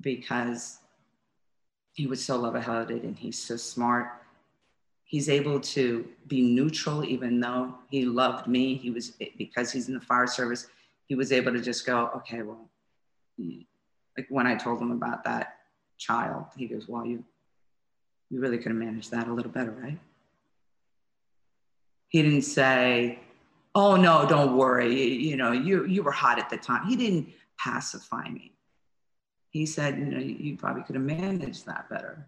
because 0.01 0.80
he 1.92 2.06
was 2.06 2.24
so 2.24 2.36
level-headed 2.36 3.02
and 3.02 3.16
he's 3.16 3.38
so 3.38 3.56
smart. 3.56 4.08
He's 5.04 5.28
able 5.28 5.60
to 5.60 6.06
be 6.28 6.40
neutral, 6.40 7.04
even 7.04 7.40
though 7.40 7.74
he 7.90 8.04
loved 8.04 8.46
me. 8.46 8.74
He 8.74 8.90
was 8.90 9.12
because 9.36 9.72
he's 9.72 9.88
in 9.88 9.94
the 9.94 10.00
fire 10.00 10.26
service. 10.26 10.68
He 11.06 11.16
was 11.16 11.32
able 11.32 11.52
to 11.52 11.60
just 11.60 11.84
go, 11.84 12.10
okay, 12.16 12.42
well, 12.42 12.70
like 14.16 14.26
when 14.28 14.46
I 14.46 14.54
told 14.54 14.80
him 14.80 14.92
about 14.92 15.24
that 15.24 15.56
child, 15.98 16.46
he 16.56 16.66
goes, 16.66 16.86
well, 16.88 17.04
you, 17.04 17.24
you 18.30 18.40
really 18.40 18.58
could 18.58 18.70
have 18.70 18.76
managed 18.76 19.10
that 19.10 19.26
a 19.26 19.32
little 19.32 19.50
better, 19.50 19.72
right? 19.72 19.98
He 22.08 22.22
didn't 22.22 22.42
say, 22.42 23.18
oh 23.74 23.96
no, 23.96 24.26
don't 24.28 24.56
worry, 24.56 24.94
you 24.94 25.36
know, 25.36 25.52
you 25.52 25.86
you 25.86 26.02
were 26.02 26.10
hot 26.10 26.38
at 26.38 26.50
the 26.50 26.56
time. 26.56 26.86
He 26.86 26.96
didn't 26.96 27.28
pacify 27.58 28.28
me 28.28 28.52
he 29.51 29.66
said, 29.66 29.98
you 29.98 30.05
know, 30.06 30.18
you 30.18 30.56
probably 30.56 30.82
could 30.82 30.94
have 30.94 31.05
managed 31.05 31.66
that 31.66 31.89
better. 31.90 32.27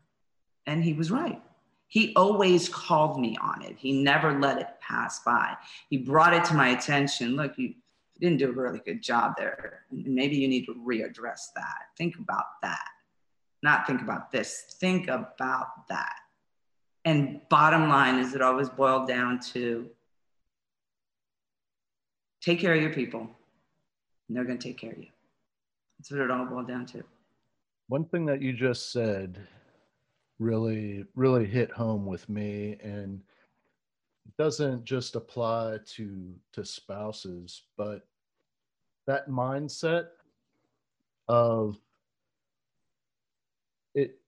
And 0.66 0.82
he 0.84 0.92
was 0.92 1.10
right. 1.10 1.40
He 1.88 2.12
always 2.14 2.68
called 2.68 3.20
me 3.20 3.36
on 3.40 3.62
it. 3.62 3.76
He 3.78 4.02
never 4.02 4.38
let 4.38 4.58
it 4.58 4.68
pass 4.80 5.20
by. 5.20 5.56
He 5.90 5.98
brought 5.98 6.34
it 6.34 6.44
to 6.46 6.54
my 6.54 6.70
attention. 6.70 7.36
Look, 7.36 7.58
you 7.58 7.74
didn't 8.20 8.38
do 8.38 8.48
a 8.48 8.52
really 8.52 8.80
good 8.84 9.02
job 9.02 9.34
there. 9.36 9.80
Maybe 9.90 10.36
you 10.36 10.48
need 10.48 10.66
to 10.66 10.74
readdress 10.74 11.52
that. 11.54 11.78
Think 11.98 12.16
about 12.18 12.46
that. 12.62 12.86
Not 13.62 13.86
think 13.86 14.00
about 14.00 14.32
this. 14.32 14.76
Think 14.80 15.08
about 15.08 15.88
that. 15.88 16.14
And 17.04 17.40
bottom 17.48 17.88
line 17.88 18.18
is 18.18 18.34
it 18.34 18.42
always 18.42 18.68
boiled 18.68 19.08
down 19.08 19.40
to 19.52 19.88
take 22.40 22.60
care 22.60 22.74
of 22.74 22.80
your 22.80 22.92
people, 22.92 23.28
and 24.28 24.36
they're 24.36 24.44
going 24.44 24.58
to 24.58 24.68
take 24.68 24.78
care 24.78 24.92
of 24.92 24.98
you. 24.98 25.08
That's 25.98 26.10
what 26.10 26.20
it 26.20 26.30
all 26.30 26.46
boiled 26.46 26.68
down 26.68 26.86
to. 26.86 27.04
One 27.88 28.04
thing 28.04 28.26
that 28.26 28.40
you 28.40 28.52
just 28.52 28.92
said 28.92 29.38
really, 30.38 31.04
really 31.14 31.46
hit 31.46 31.70
home 31.70 32.06
with 32.06 32.28
me, 32.28 32.76
and 32.82 33.20
it 34.26 34.36
doesn't 34.38 34.84
just 34.84 35.16
apply 35.16 35.78
to 35.96 36.34
to 36.52 36.64
spouses, 36.64 37.62
but 37.76 38.06
that 39.06 39.28
mindset 39.28 40.06
of 41.28 41.78
it 43.94 44.18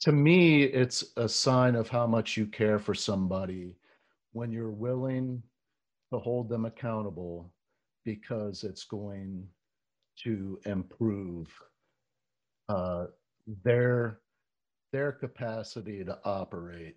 to 0.00 0.12
me 0.12 0.62
it's 0.64 1.04
a 1.16 1.28
sign 1.28 1.74
of 1.74 1.88
how 1.88 2.06
much 2.06 2.36
you 2.36 2.46
care 2.46 2.78
for 2.78 2.94
somebody 2.94 3.76
when 4.32 4.50
you're 4.52 4.70
willing 4.70 5.42
to 6.12 6.18
hold 6.18 6.48
them 6.48 6.64
accountable 6.64 7.50
because 8.04 8.64
it's 8.64 8.84
going 8.84 9.46
to 10.16 10.58
improve 10.66 11.48
uh, 12.68 13.06
their 13.64 14.20
their 14.92 15.12
capacity 15.12 16.04
to 16.04 16.18
operate 16.24 16.96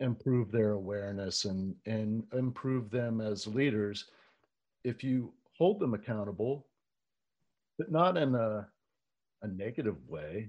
improve 0.00 0.52
their 0.52 0.72
awareness 0.72 1.44
and 1.44 1.74
and 1.86 2.22
improve 2.32 2.90
them 2.90 3.20
as 3.20 3.46
leaders 3.46 4.06
if 4.84 5.02
you 5.02 5.32
hold 5.56 5.80
them 5.80 5.94
accountable 5.94 6.66
but 7.78 7.90
not 7.90 8.16
in 8.16 8.34
a, 8.34 8.66
a 9.42 9.48
negative 9.48 9.96
way 10.08 10.48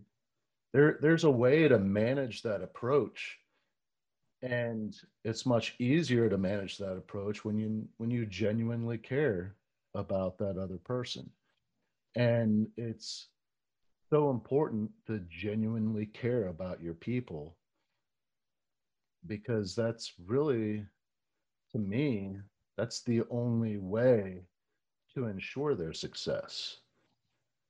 there 0.73 0.99
there's 1.01 1.23
a 1.23 1.29
way 1.29 1.67
to 1.67 1.79
manage 1.79 2.43
that 2.43 2.61
approach 2.61 3.39
and 4.41 4.95
it's 5.25 5.45
much 5.45 5.75
easier 5.79 6.29
to 6.29 6.37
manage 6.37 6.77
that 6.77 6.95
approach 6.95 7.43
when 7.43 7.57
you 7.57 7.87
when 7.97 8.09
you 8.09 8.25
genuinely 8.25 8.97
care 8.97 9.55
about 9.95 10.37
that 10.37 10.57
other 10.57 10.77
person. 10.77 11.29
And 12.15 12.67
it's 12.77 13.27
so 14.09 14.29
important 14.29 14.91
to 15.07 15.19
genuinely 15.29 16.05
care 16.05 16.47
about 16.47 16.81
your 16.81 16.93
people 16.93 17.57
because 19.27 19.75
that's 19.75 20.13
really, 20.25 20.85
to 21.71 21.77
me, 21.77 22.37
that's 22.77 23.01
the 23.01 23.21
only 23.29 23.77
way 23.77 24.41
to 25.13 25.25
ensure 25.25 25.75
their 25.75 25.93
success. 25.93 26.77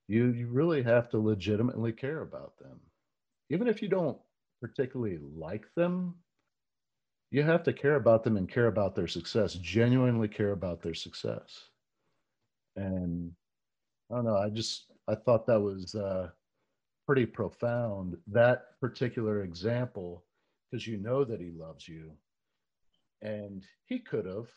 You, 0.07 0.27
you 0.27 0.47
really 0.47 0.81
have 0.83 1.09
to 1.09 1.19
legitimately 1.19 1.93
care 1.93 2.21
about 2.21 2.57
them. 2.59 2.79
Even 3.49 3.67
if 3.67 3.81
you 3.81 3.89
don't 3.89 4.17
particularly 4.61 5.19
like 5.35 5.65
them, 5.75 6.15
you 7.31 7.43
have 7.43 7.63
to 7.63 7.73
care 7.73 7.95
about 7.95 8.23
them 8.23 8.37
and 8.37 8.49
care 8.49 8.67
about 8.67 8.95
their 8.95 9.07
success, 9.07 9.53
genuinely 9.55 10.27
care 10.27 10.51
about 10.51 10.81
their 10.81 10.95
success 10.95 11.69
and 12.75 13.31
I 14.11 14.15
don't 14.15 14.25
know. 14.25 14.37
I 14.37 14.49
just 14.49 14.91
I 15.09 15.15
thought 15.15 15.47
that 15.47 15.59
was 15.59 15.95
uh, 15.95 16.29
pretty 17.07 17.25
profound. 17.25 18.15
That 18.27 18.79
particular 18.79 19.43
example, 19.43 20.23
because 20.69 20.85
you 20.85 20.97
know 20.97 21.23
that 21.23 21.41
he 21.41 21.49
loves 21.49 21.87
you, 21.87 22.11
and 23.23 23.63
he 23.85 23.99
could 23.99 24.27
have 24.27 24.49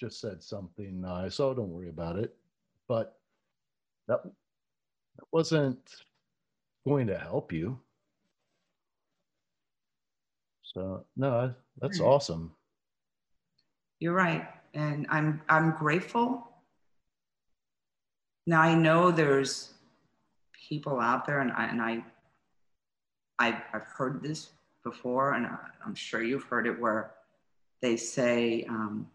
just 0.00 0.20
said 0.20 0.42
something 0.42 0.98
nice. 0.98 1.40
Oh, 1.40 1.52
don't 1.52 1.70
worry 1.70 1.90
about 1.90 2.18
it. 2.18 2.34
But 2.88 3.18
that 4.06 4.22
that 4.24 5.26
wasn't 5.30 5.78
going 6.86 7.06
to 7.08 7.18
help 7.18 7.52
you. 7.52 7.78
So 10.62 11.04
no, 11.16 11.52
that's 11.80 12.00
awesome. 12.00 12.52
You're 14.00 14.14
right, 14.14 14.48
and 14.72 15.06
I'm 15.10 15.42
I'm 15.50 15.72
grateful 15.72 16.48
now 18.48 18.62
I 18.62 18.74
know 18.74 19.10
there's 19.10 19.74
people 20.68 21.00
out 21.00 21.26
there, 21.26 21.40
and 21.40 21.52
I, 21.52 21.66
and 21.66 21.80
I 21.80 22.04
I've, 23.38 23.62
I've 23.72 23.84
heard 23.84 24.22
this 24.22 24.50
before, 24.84 25.34
and 25.34 25.46
I'm 25.84 25.94
sure 25.94 26.22
you've 26.22 26.44
heard 26.44 26.66
it, 26.66 26.78
where 26.78 27.12
they 27.80 27.96
say, 27.96 28.64
um, 28.68 29.06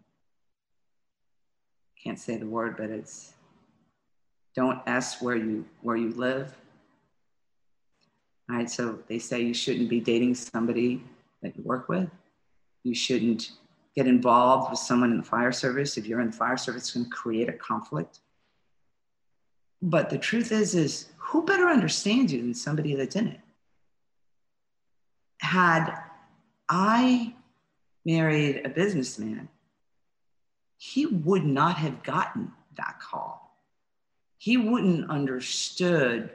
can't 2.01 2.19
say 2.19 2.37
the 2.37 2.45
word, 2.45 2.77
but 2.77 2.89
it's 2.89 3.33
don't 4.55 4.79
ask 4.85 5.21
where 5.21 5.35
you 5.35 5.65
where 5.81 5.95
you 5.95 6.09
live. 6.11 6.55
All 8.49 8.57
right, 8.57 8.69
so 8.69 8.99
they 9.07 9.19
say 9.19 9.41
you 9.41 9.53
shouldn't 9.53 9.89
be 9.89 9.99
dating 9.99 10.35
somebody 10.35 11.01
that 11.41 11.55
you 11.57 11.63
work 11.63 11.89
with. 11.89 12.09
You 12.83 12.93
shouldn't 12.93 13.51
get 13.95 14.07
involved 14.07 14.69
with 14.69 14.79
someone 14.79 15.11
in 15.11 15.17
the 15.17 15.23
fire 15.23 15.51
service. 15.51 15.97
If 15.97 16.05
you're 16.05 16.19
in 16.19 16.31
the 16.31 16.37
fire 16.37 16.57
service, 16.57 16.83
it's 16.83 16.93
going 16.93 17.05
to 17.05 17.11
create 17.11 17.47
a 17.47 17.53
conflict. 17.53 18.19
But 19.81 20.09
the 20.09 20.17
truth 20.17 20.51
is, 20.51 20.75
is 20.75 21.07
who 21.33 21.43
better 21.43 21.67
understands 21.67 22.31
you 22.31 22.39
than 22.39 22.53
somebody 22.53 22.93
that's 22.93 23.15
in 23.15 23.27
it? 23.27 23.39
Had 25.39 25.91
I 26.69 27.33
married 28.05 28.63
a 28.63 28.69
businessman, 28.69 29.49
he 30.77 31.07
would 31.07 31.43
not 31.43 31.77
have 31.77 32.03
gotten 32.03 32.51
that 32.77 32.99
call. 32.99 33.57
He 34.37 34.57
wouldn't 34.57 35.09
understood 35.09 36.29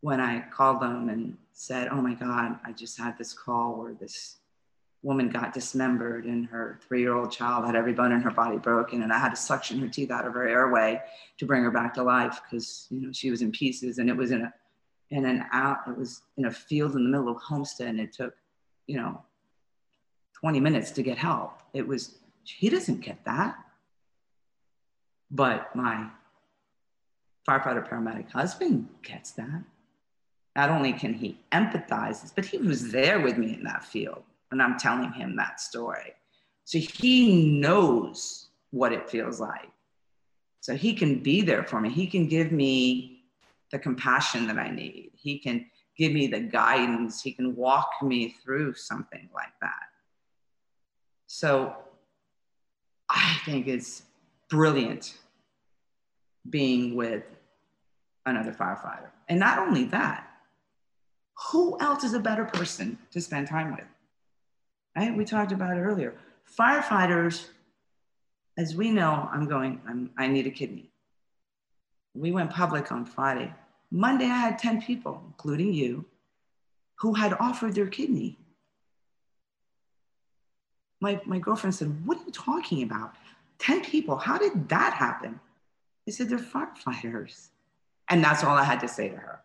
when 0.00 0.20
I 0.20 0.40
called 0.40 0.82
them 0.82 1.08
and 1.08 1.38
said, 1.52 1.86
"Oh 1.86 2.02
my 2.02 2.14
God, 2.14 2.58
I 2.64 2.72
just 2.72 2.98
had 2.98 3.16
this 3.16 3.32
call 3.32 3.76
where 3.76 3.94
this 3.94 4.38
woman 5.06 5.28
got 5.28 5.54
dismembered 5.54 6.24
and 6.24 6.46
her 6.46 6.80
three-year-old 6.86 7.30
child 7.30 7.64
had 7.64 7.76
every 7.76 7.92
bone 7.92 8.12
in 8.12 8.20
her 8.20 8.30
body 8.30 8.58
broken 8.58 9.02
and 9.02 9.12
i 9.12 9.18
had 9.18 9.30
to 9.30 9.36
suction 9.36 9.78
her 9.78 9.88
teeth 9.88 10.10
out 10.10 10.26
of 10.26 10.34
her 10.34 10.48
airway 10.48 11.00
to 11.38 11.46
bring 11.46 11.62
her 11.62 11.70
back 11.70 11.94
to 11.94 12.02
life 12.02 12.40
because 12.42 12.88
you 12.90 13.00
know 13.00 13.12
she 13.12 13.30
was 13.30 13.40
in 13.40 13.52
pieces 13.52 13.98
and 13.98 14.08
it 14.10 14.16
was 14.16 14.30
in 14.32 14.42
a 14.42 14.52
in 15.10 15.24
an 15.24 15.44
out 15.52 15.78
it 15.86 15.96
was 15.96 16.22
in 16.36 16.46
a 16.46 16.50
field 16.50 16.96
in 16.96 17.04
the 17.04 17.08
middle 17.08 17.28
of 17.28 17.40
homestead 17.40 17.88
and 17.88 18.00
it 18.00 18.12
took 18.12 18.34
you 18.88 18.96
know 18.96 19.22
20 20.40 20.60
minutes 20.60 20.90
to 20.92 21.02
get 21.02 21.16
help. 21.18 21.62
It 21.72 21.86
was 21.86 22.16
he 22.44 22.68
doesn't 22.68 23.00
get 23.00 23.24
that. 23.24 23.56
But 25.30 25.74
my 25.74 26.08
firefighter 27.48 27.88
paramedic 27.88 28.30
husband 28.30 28.88
gets 29.02 29.32
that. 29.32 29.64
Not 30.54 30.70
only 30.70 30.92
can 30.92 31.14
he 31.14 31.40
empathize, 31.52 32.32
but 32.34 32.44
he 32.44 32.58
was 32.58 32.92
there 32.92 33.20
with 33.20 33.36
me 33.36 33.54
in 33.54 33.64
that 33.64 33.84
field 33.84 34.22
when 34.50 34.60
I'm 34.60 34.78
telling 34.78 35.12
him 35.12 35.36
that 35.36 35.60
story. 35.60 36.14
So 36.64 36.78
he 36.78 37.58
knows 37.60 38.48
what 38.70 38.92
it 38.92 39.08
feels 39.08 39.40
like. 39.40 39.70
So 40.60 40.74
he 40.74 40.94
can 40.94 41.22
be 41.22 41.42
there 41.42 41.64
for 41.64 41.80
me. 41.80 41.90
He 41.90 42.06
can 42.06 42.26
give 42.26 42.50
me 42.52 43.22
the 43.70 43.78
compassion 43.78 44.46
that 44.48 44.58
I 44.58 44.70
need. 44.70 45.10
He 45.14 45.38
can 45.38 45.66
give 45.96 46.12
me 46.12 46.26
the 46.26 46.40
guidance. 46.40 47.22
He 47.22 47.32
can 47.32 47.54
walk 47.56 47.90
me 48.02 48.34
through 48.42 48.74
something 48.74 49.28
like 49.34 49.52
that. 49.60 49.86
So 51.26 51.74
I 53.08 53.38
think 53.44 53.66
it's 53.68 54.02
brilliant 54.48 55.18
being 56.48 56.94
with 56.94 57.24
another 58.24 58.52
firefighter. 58.52 59.10
And 59.28 59.40
not 59.40 59.58
only 59.58 59.84
that, 59.84 60.28
who 61.50 61.78
else 61.80 62.04
is 62.04 62.14
a 62.14 62.20
better 62.20 62.44
person 62.44 62.98
to 63.12 63.20
spend 63.20 63.48
time 63.48 63.72
with? 63.72 63.84
Right? 64.96 65.14
We 65.14 65.24
talked 65.24 65.52
about 65.52 65.76
it 65.76 65.80
earlier. 65.80 66.14
Firefighters, 66.58 67.48
as 68.56 68.74
we 68.74 68.90
know, 68.90 69.28
I'm 69.30 69.46
going, 69.46 69.80
I'm, 69.86 70.10
I 70.16 70.26
need 70.26 70.46
a 70.46 70.50
kidney. 70.50 70.90
We 72.14 72.32
went 72.32 72.50
public 72.50 72.90
on 72.90 73.04
Friday. 73.04 73.52
Monday, 73.90 74.24
I 74.24 74.38
had 74.38 74.58
10 74.58 74.80
people, 74.80 75.22
including 75.26 75.74
you, 75.74 76.06
who 76.96 77.12
had 77.12 77.34
offered 77.38 77.74
their 77.74 77.88
kidney. 77.88 78.38
My, 81.00 81.20
my 81.26 81.38
girlfriend 81.38 81.74
said, 81.74 82.06
What 82.06 82.18
are 82.18 82.24
you 82.24 82.32
talking 82.32 82.82
about? 82.82 83.14
10 83.58 83.84
people, 83.84 84.16
how 84.16 84.38
did 84.38 84.68
that 84.70 84.94
happen? 84.94 85.38
I 86.08 86.10
said, 86.10 86.30
They're 86.30 86.38
firefighters. 86.38 87.48
And 88.08 88.24
that's 88.24 88.42
all 88.42 88.56
I 88.56 88.64
had 88.64 88.80
to 88.80 88.88
say 88.88 89.10
to 89.10 89.16
her. 89.16 89.40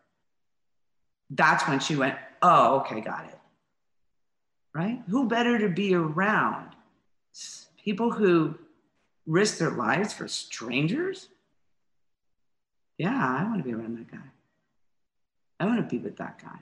That's 1.30 1.68
when 1.68 1.82
she 1.82 1.98
went, 1.98 2.16
Oh, 2.42 2.80
okay, 2.80 3.02
got 3.02 3.26
it. 3.26 3.38
Right? 4.74 5.02
Who 5.10 5.28
better 5.28 5.60
to 5.60 5.70
be 5.70 5.94
around? 5.94 6.70
People 7.84 8.12
who 8.12 8.56
risk 9.26 9.58
their 9.58 9.72
lives 9.72 10.14
for 10.14 10.28
strangers? 10.28 11.28
Yeah, 12.98 13.16
I 13.16 13.44
want 13.44 13.58
to 13.58 13.64
be 13.64 13.74
around 13.74 13.98
that 13.98 14.12
guy. 14.12 14.30
I 15.60 15.66
want 15.66 15.78
to 15.78 15.96
be 15.96 16.02
with 16.02 16.18
that 16.18 16.42
guy. 16.42 16.60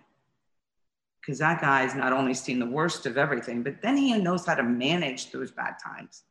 Because 1.22 1.40
that 1.40 1.61
guy's 1.61 1.95
not 1.95 2.14
only 2.14 2.34
seen 2.34 2.60
the 2.60 2.65
worst 2.65 3.06
of 3.06 3.18
everything, 3.18 3.61
but 3.61 3.81
then 3.81 3.98
he 3.98 4.18
knows 4.18 4.45
how 4.45 4.56
to 4.56 4.64
manage 4.64 5.31
those 5.31 5.52
bad 5.52 5.76
times. 5.84 6.23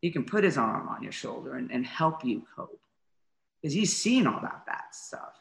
He 0.00 0.10
can 0.10 0.24
put 0.24 0.44
his 0.44 0.58
arm 0.58 0.88
on 0.88 1.02
your 1.02 1.12
shoulder 1.12 1.54
and, 1.54 1.70
and 1.70 1.86
help 1.86 2.24
you 2.24 2.42
cope 2.54 2.80
because 3.62 3.72
he's 3.72 3.96
seen 3.96 4.26
all 4.26 4.40
that 4.42 4.66
bad 4.66 4.82
stuff. 4.92 5.40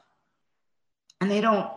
And 1.20 1.30
they 1.30 1.42
don't, 1.42 1.70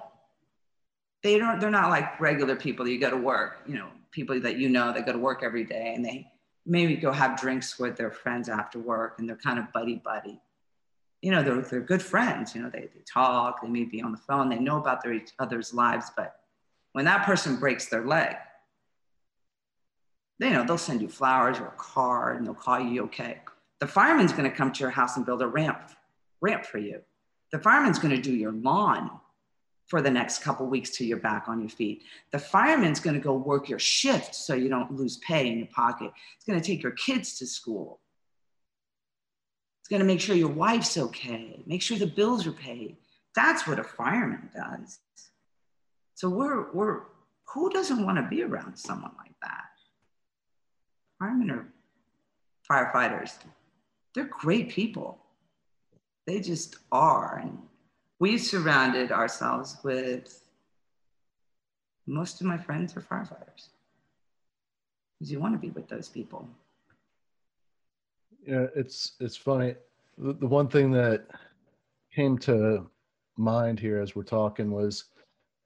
they 1.23 1.39
don't, 1.39 1.61
they're 1.61 1.71
not 1.71 1.91
like 1.91 2.21
regular 2.21 2.57
people 2.57 2.87
you 2.87 3.01
go 3.01 3.11
to 3.11 3.17
work, 3.17 3.63
you 3.67 3.75
know, 3.75 3.89
people 4.11 4.41
that 4.41 4.57
you 4.57 4.69
know 4.69 4.93
that 4.93 5.07
go 5.07 5.13
to 5.13 5.19
work 5.19 5.43
every 5.43 5.65
day 5.65 5.93
and 5.95 6.05
they 6.05 6.27
maybe 6.65 6.97
go 6.97 7.13
have 7.13 7.41
drinks 7.41 7.79
with 7.79 7.97
their 7.97 8.11
friends 8.11 8.49
after 8.49 8.79
work 8.79 9.17
and 9.19 9.29
they're 9.29 9.37
kind 9.37 9.59
of 9.59 9.73
buddy 9.73 9.97
buddy. 9.97 10.41
You 11.23 11.33
know, 11.33 11.43
they're, 11.43 11.63
they're 11.63 11.81
good 11.81 12.03
friends, 12.03 12.55
you 12.55 12.63
know, 12.63 12.71
they, 12.71 12.89
they 12.95 13.03
talk, 13.11 13.63
they 13.63 13.69
may 13.69 13.85
be 13.85 14.03
on 14.03 14.13
the 14.13 14.19
phone, 14.19 14.49
they 14.49 14.59
know 14.59 14.79
about 14.79 15.03
their 15.03 15.13
each 15.13 15.31
other's 15.39 15.73
lives, 15.75 16.11
but 16.17 16.41
when 16.93 17.05
that 17.05 17.27
person 17.27 17.57
breaks 17.57 17.87
their 17.87 18.05
leg, 18.07 18.37
they 20.39 20.49
you 20.49 20.53
know 20.53 20.65
they'll 20.65 20.79
send 20.79 21.01
you 21.01 21.09
flowers 21.09 21.59
or 21.59 21.67
a 21.67 21.75
card 21.77 22.37
and 22.37 22.47
they'll 22.47 22.55
call 22.55 22.81
you 22.81 23.05
okay. 23.05 23.41
The 23.81 23.87
fireman's 23.87 24.33
going 24.33 24.51
to 24.51 24.57
come 24.57 24.73
to 24.73 24.81
your 24.81 24.91
house 24.91 25.17
and 25.17 25.25
build 25.25 25.43
a 25.43 25.47
ramp 25.47 25.91
ramp 26.41 26.65
for 26.65 26.79
you. 26.79 27.01
The 27.53 27.59
fireman's 27.59 27.99
going 27.99 28.15
to 28.15 28.21
do 28.21 28.35
your 28.35 28.53
lawn 28.53 29.11
for 29.87 30.03
the 30.03 30.11
next 30.11 30.43
couple 30.43 30.67
weeks 30.67 30.91
till 30.91 31.07
you're 31.07 31.19
back 31.19 31.49
on 31.49 31.61
your 31.61 31.69
feet. 31.69 32.03
The 32.33 32.39
fireman's 32.39 33.01
going 33.01 33.15
to 33.15 33.23
go 33.23 33.35
work 33.35 33.69
your 33.69 33.79
shift 33.79 34.35
so 34.35 34.55
you 34.55 34.69
don't 34.69 34.93
lose 34.93 35.19
pay 35.19 35.49
in 35.49 35.59
your 35.59 35.69
pocket. 35.69 36.13
It's 36.37 36.45
going 36.45 36.61
to 36.61 36.67
take 36.67 36.83
your 36.83 36.93
kids 36.93 37.39
to 37.39 37.47
school. 37.47 38.01
It's 39.81 39.89
going 39.89 40.01
to 40.01 40.07
make 40.07 40.21
sure 40.21 40.35
your 40.35 40.49
wife's 40.49 40.99
okay, 40.99 41.63
make 41.67 41.83
sure 41.83 41.97
the 41.97 42.07
bills 42.07 42.47
are 42.47 42.53
paid. 42.53 42.97
That's 43.37 43.67
what 43.69 43.79
a 43.79 43.85
fireman 43.85 44.51
does. 44.55 44.99
So 46.15 46.29
we're, 46.29 46.73
we're 46.73 47.03
who 47.55 47.71
doesn't 47.71 48.05
want 48.05 48.19
to 48.19 48.27
be 48.29 48.43
around 48.43 48.77
someone 48.77 49.13
like 49.19 49.35
that? 49.43 49.65
Firemen 51.21 51.51
are 51.51 51.67
firefighters. 52.69 53.35
They're 54.15 54.25
great 54.25 54.71
people. 54.71 55.19
They 56.27 56.41
just 56.41 56.77
are. 56.91 57.39
And 57.43 57.59
we 58.19 58.39
surrounded 58.39 59.13
ourselves 59.13 59.77
with 59.85 60.43
most 62.07 62.41
of 62.41 62.47
my 62.47 62.57
friends 62.57 62.97
are 62.97 63.01
firefighters 63.01 63.69
because 65.19 65.31
you 65.31 65.41
want 65.41 65.55
to 65.55 65.59
be 65.59 65.71
with 65.71 65.89
those 65.89 66.09
people. 66.09 66.49
Yeah, 68.47 68.67
it's 68.77 69.13
it's 69.21 69.37
funny. 69.37 69.75
The, 70.19 70.35
the 70.35 70.47
one 70.47 70.69
thing 70.69 70.93
that 70.93 71.27
came 72.15 72.39
to 72.39 72.89
mind 73.37 73.79
here 73.81 74.01
as 74.01 74.15
we're 74.15 74.23
talking 74.23 74.71
was 74.71 75.05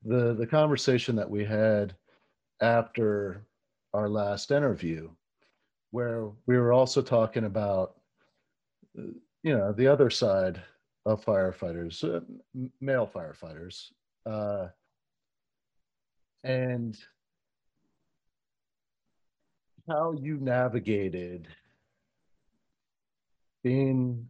the 0.05 0.35
the 0.35 0.47
conversation 0.47 1.15
that 1.17 1.29
we 1.29 1.45
had 1.45 1.95
after 2.61 3.45
our 3.93 4.09
last 4.09 4.51
interview 4.51 5.11
where 5.91 6.31
we 6.47 6.57
were 6.57 6.73
also 6.73 7.03
talking 7.03 7.45
about 7.45 7.97
uh, 8.99 9.03
you 9.43 9.57
know 9.57 9.73
the 9.73 9.87
other 9.87 10.11
side 10.11 10.63
of 11.07 11.25
firefighters, 11.25 12.05
uh, 12.05 12.21
male 12.81 13.07
firefighters, 13.13 13.91
uh, 14.27 14.69
and 16.45 16.99
how 19.89 20.13
you 20.13 20.37
navigated 20.39 21.49
being 23.63 24.27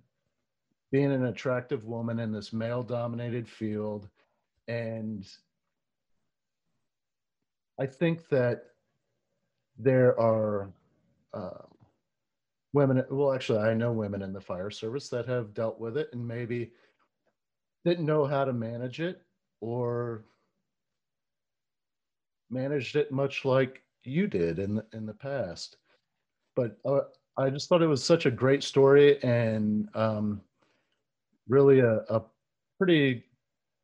being 0.91 1.13
an 1.13 1.27
attractive 1.27 1.85
woman 1.85 2.19
in 2.19 2.33
this 2.33 2.53
male 2.53 2.83
dominated 2.83 3.49
field. 3.49 4.09
And 4.67 5.27
i 7.81 7.87
think 7.87 8.29
that 8.29 8.65
there 9.79 10.19
are 10.21 10.71
uh, 11.33 11.65
women 12.73 13.05
well 13.11 13.33
actually 13.33 13.59
i 13.59 13.75
know 13.75 13.93
women 13.93 14.23
in 14.23 14.33
the 14.33 14.41
fire 14.41 14.71
service 14.71 15.09
that 15.09 15.27
have 15.27 15.55
dealt 15.55 15.81
with 15.81 15.97
it 15.97 16.09
and 16.13 16.27
maybe 16.27 16.71
didn't 17.85 18.07
know 18.07 18.25
how 18.25 18.45
to 18.45 18.53
manage 18.53 19.01
it 19.01 19.23
or 19.61 20.25
managed 22.51 22.97
it 22.97 23.13
much 23.13 23.45
like 23.45 23.83
you 24.05 24.27
did 24.27 24.59
in 24.59 24.77
the, 24.77 24.85
in 24.93 25.07
the 25.07 25.15
past. 25.15 25.77
But 26.57 26.79
uh, 26.85 27.03
i 27.37 27.49
just 27.49 27.69
thought 27.69 27.83
it 27.83 27.87
was 27.87 28.05
such 28.05 28.27
a 28.27 28.31
great 28.31 28.63
story 28.63 29.23
and 29.23 29.89
um, 29.95 30.41
really 31.49 31.81
a, 31.81 31.99
a 32.09 32.23
pretty 32.77 33.25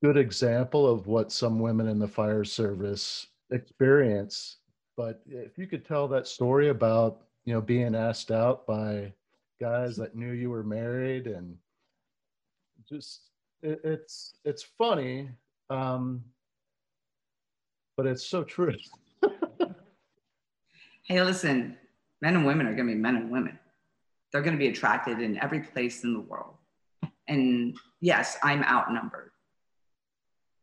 good 0.03 0.17
example 0.17 0.87
of 0.87 1.07
what 1.07 1.33
some 1.33 1.59
women 1.59 1.89
in 1.89 1.99
the 1.99 2.09
fire 2.09 2.45
service 2.45 3.29
experience. 3.51 4.59
But 4.97 5.23
if 5.27 5.57
you 5.57 5.67
could 5.67 5.85
tell 5.85 6.09
that 6.09 6.27
story 6.27 6.69
about 6.69 7.23
you 7.47 7.55
know, 7.55 7.61
being 7.61 7.95
asked 7.95 8.33
out 8.33 8.67
by 8.67 9.13
guys 9.61 9.97
that 9.97 10.15
knew 10.15 10.33
you 10.33 10.51
were 10.51 10.65
married 10.65 11.29
and 11.29 11.57
just 12.87 13.31
it, 13.63 13.81
it's 13.85 14.35
it's 14.45 14.63
funny 14.63 15.31
um 15.71 16.23
but 17.97 18.07
it's 18.07 18.27
so 18.27 18.45
true. 18.45 18.75
Hey 21.05 21.23
listen 21.23 21.79
men 22.21 22.35
and 22.35 22.45
women 22.45 22.67
are 22.67 22.75
going 22.75 22.89
to 22.89 22.95
be 22.95 22.99
men 22.99 23.15
and 23.15 23.31
women. 23.31 23.57
They're 24.33 24.43
going 24.43 24.55
to 24.55 24.59
be 24.59 24.67
attracted 24.67 25.21
in 25.21 25.41
every 25.41 25.61
place 25.61 26.03
in 26.03 26.13
the 26.13 26.21
world. 26.21 26.57
And 27.29 27.77
yes 28.01 28.37
i'm 28.43 28.65
outnumbered. 28.65 29.31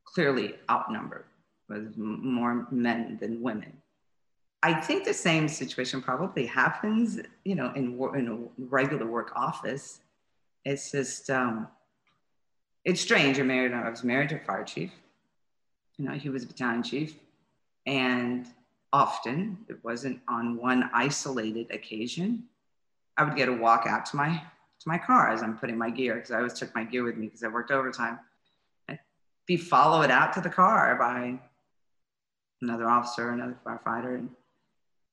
Clearly 0.03 0.55
outnumbered 0.69 1.26
with 1.69 1.97
more 1.97 2.68
men 2.72 3.18
than 3.22 3.41
women 3.41 3.81
I 4.65 4.73
think 4.73 5.03
the 5.03 5.14
same 5.14 5.49
situation 5.49 6.02
probably 6.02 6.45
happens, 6.45 7.19
you 7.44 7.53
know, 7.53 7.73
in, 7.76 7.99
in 8.15 8.27
a 8.30 8.64
regular 8.64 9.06
work 9.06 9.34
office. 9.35 9.99
It's 10.64 10.90
just, 10.90 11.30
um, 11.30 11.68
it's 12.85 13.02
strange. 13.02 13.38
I 13.40 13.44
married, 13.44 13.73
I 13.73 13.90
was 13.90 14.06
married 14.06 14.30
to 14.30 14.35
a 14.35 14.40
fire 14.40 14.64
chief. 14.64 14.91
You 15.98 16.06
know, 16.06 16.14
he 16.14 16.30
was 16.30 16.45
a 16.45 16.48
battalion 16.48 16.81
chief. 16.81 17.15
And 17.85 18.48
often, 18.94 19.57
it 19.68 19.84
wasn't 19.84 20.22
on 20.30 20.56
one 20.56 20.90
isolated 20.94 21.69
occasion, 21.69 22.44
I 23.18 23.26
would 23.26 23.35
get 23.35 23.49
a 23.49 23.53
walk 23.53 23.85
out 23.85 24.06
to 24.07 24.15
my, 24.15 24.30
to 24.30 24.88
my 24.88 24.98
car 24.98 25.30
as 25.30 25.44
I'm 25.44 25.57
putting 25.57 25.77
my 25.77 25.90
gear, 25.90 26.15
because 26.15 26.31
I 26.31 26.38
always 26.38 26.53
took 26.53 26.73
my 26.73 26.85
gear 26.85 27.03
with 27.03 27.18
me 27.18 27.27
because 27.27 27.44
I 27.44 27.49
worked 27.49 27.72
overtime. 27.72 28.18
I'd 28.88 28.99
be 29.45 29.57
followed 29.57 30.10
out 30.10 30.31
to 30.34 30.41
the 30.41 30.49
car 30.49 30.95
by 30.95 31.38
another 32.61 32.88
officer, 32.88 33.30
another 33.31 33.57
firefighter. 33.65 34.15
And 34.15 34.30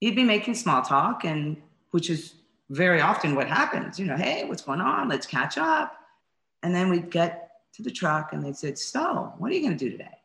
he'd 0.01 0.15
be 0.15 0.25
making 0.25 0.55
small 0.55 0.81
talk 0.81 1.23
and 1.23 1.55
which 1.91 2.09
is 2.09 2.33
very 2.69 3.01
often 3.01 3.35
what 3.35 3.47
happens 3.47 3.97
you 3.99 4.05
know 4.05 4.17
hey 4.17 4.43
what's 4.45 4.63
going 4.63 4.81
on 4.81 5.07
let's 5.07 5.25
catch 5.27 5.57
up 5.57 5.97
And 6.63 6.75
then 6.75 6.89
we'd 6.89 7.09
get 7.09 7.51
to 7.73 7.83
the 7.83 7.91
truck 7.91 8.33
and 8.33 8.43
they 8.45 8.53
said, 8.53 8.77
So, 8.77 9.33
what 9.37 9.51
are 9.51 9.55
you 9.55 9.61
going 9.61 9.77
to 9.77 9.85
do 9.85 9.91
today? 9.91 10.17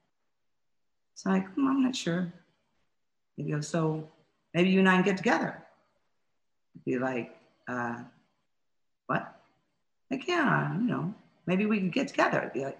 It's 1.15 1.25
like, 1.25 1.49
hmm, 1.55 1.69
I'm 1.69 1.83
not 1.83 1.97
sure. 1.97 2.33
He 3.37 3.45
goes, 3.45 3.69
So 3.69 4.09
maybe 4.55 4.71
you 4.71 4.81
and 4.81 4.89
I 4.89 4.97
can 4.97 5.05
get 5.05 5.17
together. 5.17 5.63
I'd 6.77 6.85
be 6.85 6.99
like, 6.99 7.37
uh, 7.69 8.03
What? 9.07 9.41
Like, 10.11 10.29
yeah, 10.29 10.75
you 10.75 10.87
know, 10.87 11.15
maybe 11.47 11.67
we 11.67 11.79
can 11.79 11.91
get 11.91 12.09
together. 12.09 12.43
I'd 12.43 12.53
be 12.53 12.65
like, 12.65 12.79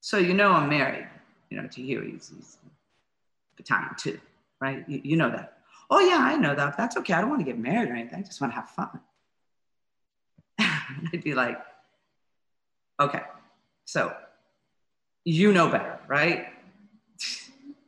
So 0.00 0.18
you 0.18 0.34
know 0.34 0.52
I'm 0.52 0.68
married, 0.68 1.08
you 1.50 1.60
know, 1.60 1.68
to 1.68 1.82
you. 1.82 2.02
He's, 2.02 2.32
he's 2.34 2.58
battalion 3.56 3.94
too, 3.96 4.20
right? 4.60 4.84
You, 4.88 5.00
you 5.02 5.16
know 5.16 5.30
that. 5.30 5.53
Oh, 5.90 6.00
yeah, 6.00 6.18
I 6.18 6.36
know 6.36 6.54
that. 6.54 6.76
That's 6.76 6.96
okay. 6.98 7.14
I 7.14 7.20
don't 7.20 7.30
want 7.30 7.40
to 7.40 7.44
get 7.44 7.58
married 7.58 7.90
or 7.90 7.94
anything. 7.94 8.18
I 8.18 8.22
just 8.22 8.40
want 8.40 8.52
to 8.52 8.56
have 8.56 8.70
fun. 8.70 9.00
I'd 10.58 11.22
be 11.22 11.34
like, 11.34 11.60
okay, 12.98 13.22
so 13.84 14.14
you 15.24 15.52
know 15.52 15.68
better, 15.68 15.98
right? 16.06 16.48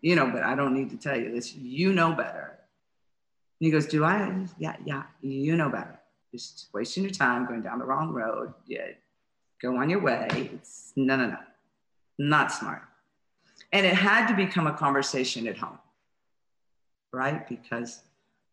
you 0.07 0.15
know, 0.15 0.31
but 0.31 0.45
I 0.45 0.55
don't 0.55 0.73
need 0.73 0.91
to 0.91 0.97
tell 0.97 1.19
you 1.19 1.33
this. 1.33 1.53
You 1.55 1.93
know 1.93 2.13
better. 2.13 2.59
And 3.59 3.67
he 3.67 3.71
goes, 3.71 3.87
Do 3.87 4.05
I? 4.05 4.47
Yeah, 4.57 4.77
yeah, 4.85 5.03
you 5.21 5.57
know 5.57 5.69
better. 5.69 5.99
Just 6.33 6.69
wasting 6.73 7.03
your 7.03 7.13
time 7.13 7.45
going 7.47 7.63
down 7.63 7.81
the 7.81 7.85
wrong 7.85 8.13
road. 8.13 8.55
Yeah, 8.67 8.89
go 9.61 9.77
on 9.77 9.91
your 9.91 10.01
way. 10.01 10.29
It's 10.55 10.93
no, 10.95 11.17
no, 11.17 11.31
no, 11.31 11.39
not 12.19 12.53
smart. 12.53 12.83
And 13.73 13.85
it 13.85 13.95
had 13.95 14.29
to 14.29 14.35
become 14.35 14.69
a 14.69 14.73
conversation 14.75 15.49
at 15.49 15.57
home, 15.59 15.79
right? 17.13 17.49
Because 17.49 18.03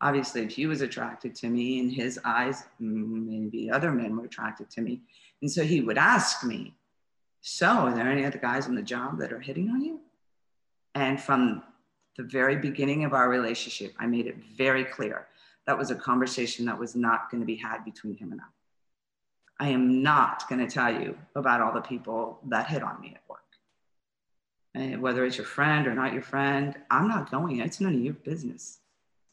obviously, 0.02 0.42
if 0.42 0.52
he 0.52 0.66
was 0.66 0.82
attracted 0.82 1.36
to 1.36 1.50
me 1.50 1.80
in 1.80 1.90
his 1.90 2.20
eyes, 2.24 2.64
mm, 2.82 3.26
maybe 3.28 3.72
other 3.72 3.92
men 3.92 4.16
were 4.18 4.26
attracted 4.26 4.70
to 4.72 4.82
me. 4.82 5.02
And 5.42 5.52
so 5.52 5.64
he 5.64 5.82
would 5.82 5.98
ask 5.98 6.44
me, 6.44 6.74
So, 7.42 7.68
are 7.68 7.94
there 7.94 8.10
any 8.10 8.26
other 8.26 8.40
guys 8.40 8.68
on 8.68 8.76
the 8.76 8.82
job 8.82 9.20
that 9.20 9.34
are 9.34 9.40
hitting 9.40 9.70
on 9.70 9.82
you? 9.82 10.00
And 10.96 11.22
from 11.22 11.64
the 12.18 12.24
very 12.24 12.56
beginning 12.56 13.04
of 13.06 13.14
our 13.14 13.30
relationship, 13.30 13.94
I 14.00 14.06
made 14.06 14.28
it 14.28 14.38
very 14.56 14.86
clear 14.86 15.28
that 15.66 15.78
was 15.78 15.92
a 15.92 15.96
conversation 15.96 16.66
that 16.66 16.78
was 16.78 16.96
not 16.96 17.32
going 17.32 17.42
to 17.42 17.48
be 17.48 17.56
had 17.56 17.84
between 17.86 18.16
him 18.16 18.32
and 18.32 18.42
I. 18.42 19.66
I 19.66 19.70
am 19.70 20.02
not 20.02 20.48
going 20.50 20.66
to 20.66 20.72
tell 20.72 20.94
you 20.94 21.18
about 21.36 21.62
all 21.62 21.74
the 21.74 21.82
people 21.82 22.40
that 22.48 22.68
hit 22.68 22.84
on 22.84 23.00
me 23.00 23.14
at 23.16 23.22
work. 23.30 23.43
And 24.76 25.02
whether 25.02 25.24
it's 25.26 25.38
your 25.38 25.46
friend 25.46 25.88
or 25.88 25.94
not 25.94 26.14
your 26.14 26.24
friend, 26.24 26.76
I'm 26.90 27.08
not 27.08 27.30
going. 27.30 27.60
It's 27.60 27.80
none 27.80 27.94
of 27.94 28.02
your 28.02 28.14
business. 28.14 28.80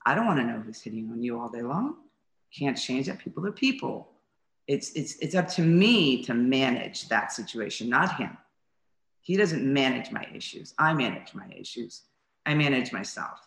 I 0.04 0.14
don't 0.14 0.26
want 0.26 0.38
to 0.38 0.44
know 0.44 0.60
who's 0.60 0.82
hitting 0.82 1.08
on 1.10 1.22
you 1.22 1.38
all 1.40 1.48
day 1.48 1.62
long. 1.62 1.96
Can't 2.56 2.76
change 2.76 3.06
that. 3.06 3.18
People 3.18 3.46
are 3.46 3.52
people. 3.52 4.08
It's, 4.66 4.92
it's, 4.92 5.16
it's 5.16 5.34
up 5.34 5.48
to 5.48 5.62
me 5.62 6.22
to 6.24 6.34
manage 6.34 7.08
that 7.08 7.32
situation, 7.32 7.88
not 7.88 8.16
him. 8.16 8.36
He 9.22 9.36
doesn't 9.36 9.64
manage 9.64 10.10
my 10.10 10.26
issues. 10.34 10.74
I 10.78 10.92
manage 10.94 11.34
my 11.34 11.46
issues. 11.56 12.02
I 12.46 12.54
manage 12.54 12.92
myself. 12.92 13.46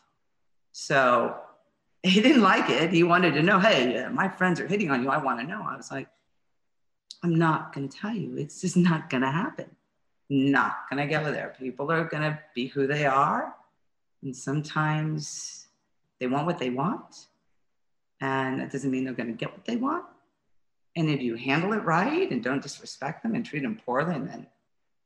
So 0.71 1.35
he 2.03 2.21
didn't 2.21 2.41
like 2.41 2.69
it. 2.69 2.91
He 2.91 3.03
wanted 3.03 3.33
to 3.35 3.41
know, 3.41 3.59
hey, 3.59 4.03
uh, 4.03 4.09
my 4.09 4.27
friends 4.27 4.59
are 4.59 4.67
hitting 4.67 4.91
on 4.91 5.03
you. 5.03 5.09
I 5.09 5.17
want 5.17 5.39
to 5.39 5.45
know. 5.45 5.63
I 5.67 5.77
was 5.77 5.91
like, 5.91 6.07
I'm 7.23 7.35
not 7.35 7.73
going 7.73 7.87
to 7.87 7.97
tell 7.97 8.13
you. 8.13 8.37
It's 8.37 8.61
just 8.61 8.75
not 8.75 9.09
going 9.09 9.21
to 9.21 9.31
happen. 9.31 9.69
Not 10.29 10.89
going 10.89 11.01
to 11.01 11.07
get 11.07 11.21
over 11.21 11.31
there. 11.31 11.55
People 11.59 11.91
are 11.91 12.05
going 12.05 12.23
to 12.23 12.39
be 12.55 12.67
who 12.67 12.87
they 12.87 13.05
are. 13.05 13.53
And 14.21 14.35
sometimes 14.35 15.67
they 16.19 16.27
want 16.27 16.45
what 16.45 16.59
they 16.59 16.69
want. 16.69 17.27
And 18.21 18.59
that 18.59 18.71
doesn't 18.71 18.89
mean 18.89 19.03
they're 19.03 19.13
going 19.13 19.31
to 19.31 19.37
get 19.37 19.51
what 19.51 19.65
they 19.65 19.75
want. 19.75 20.05
And 20.95 21.09
if 21.09 21.21
you 21.21 21.35
handle 21.35 21.73
it 21.73 21.83
right 21.83 22.29
and 22.31 22.43
don't 22.43 22.61
disrespect 22.61 23.23
them 23.23 23.35
and 23.35 23.45
treat 23.45 23.63
them 23.63 23.81
poorly 23.85 24.15
and 24.15 24.27
then 24.27 24.47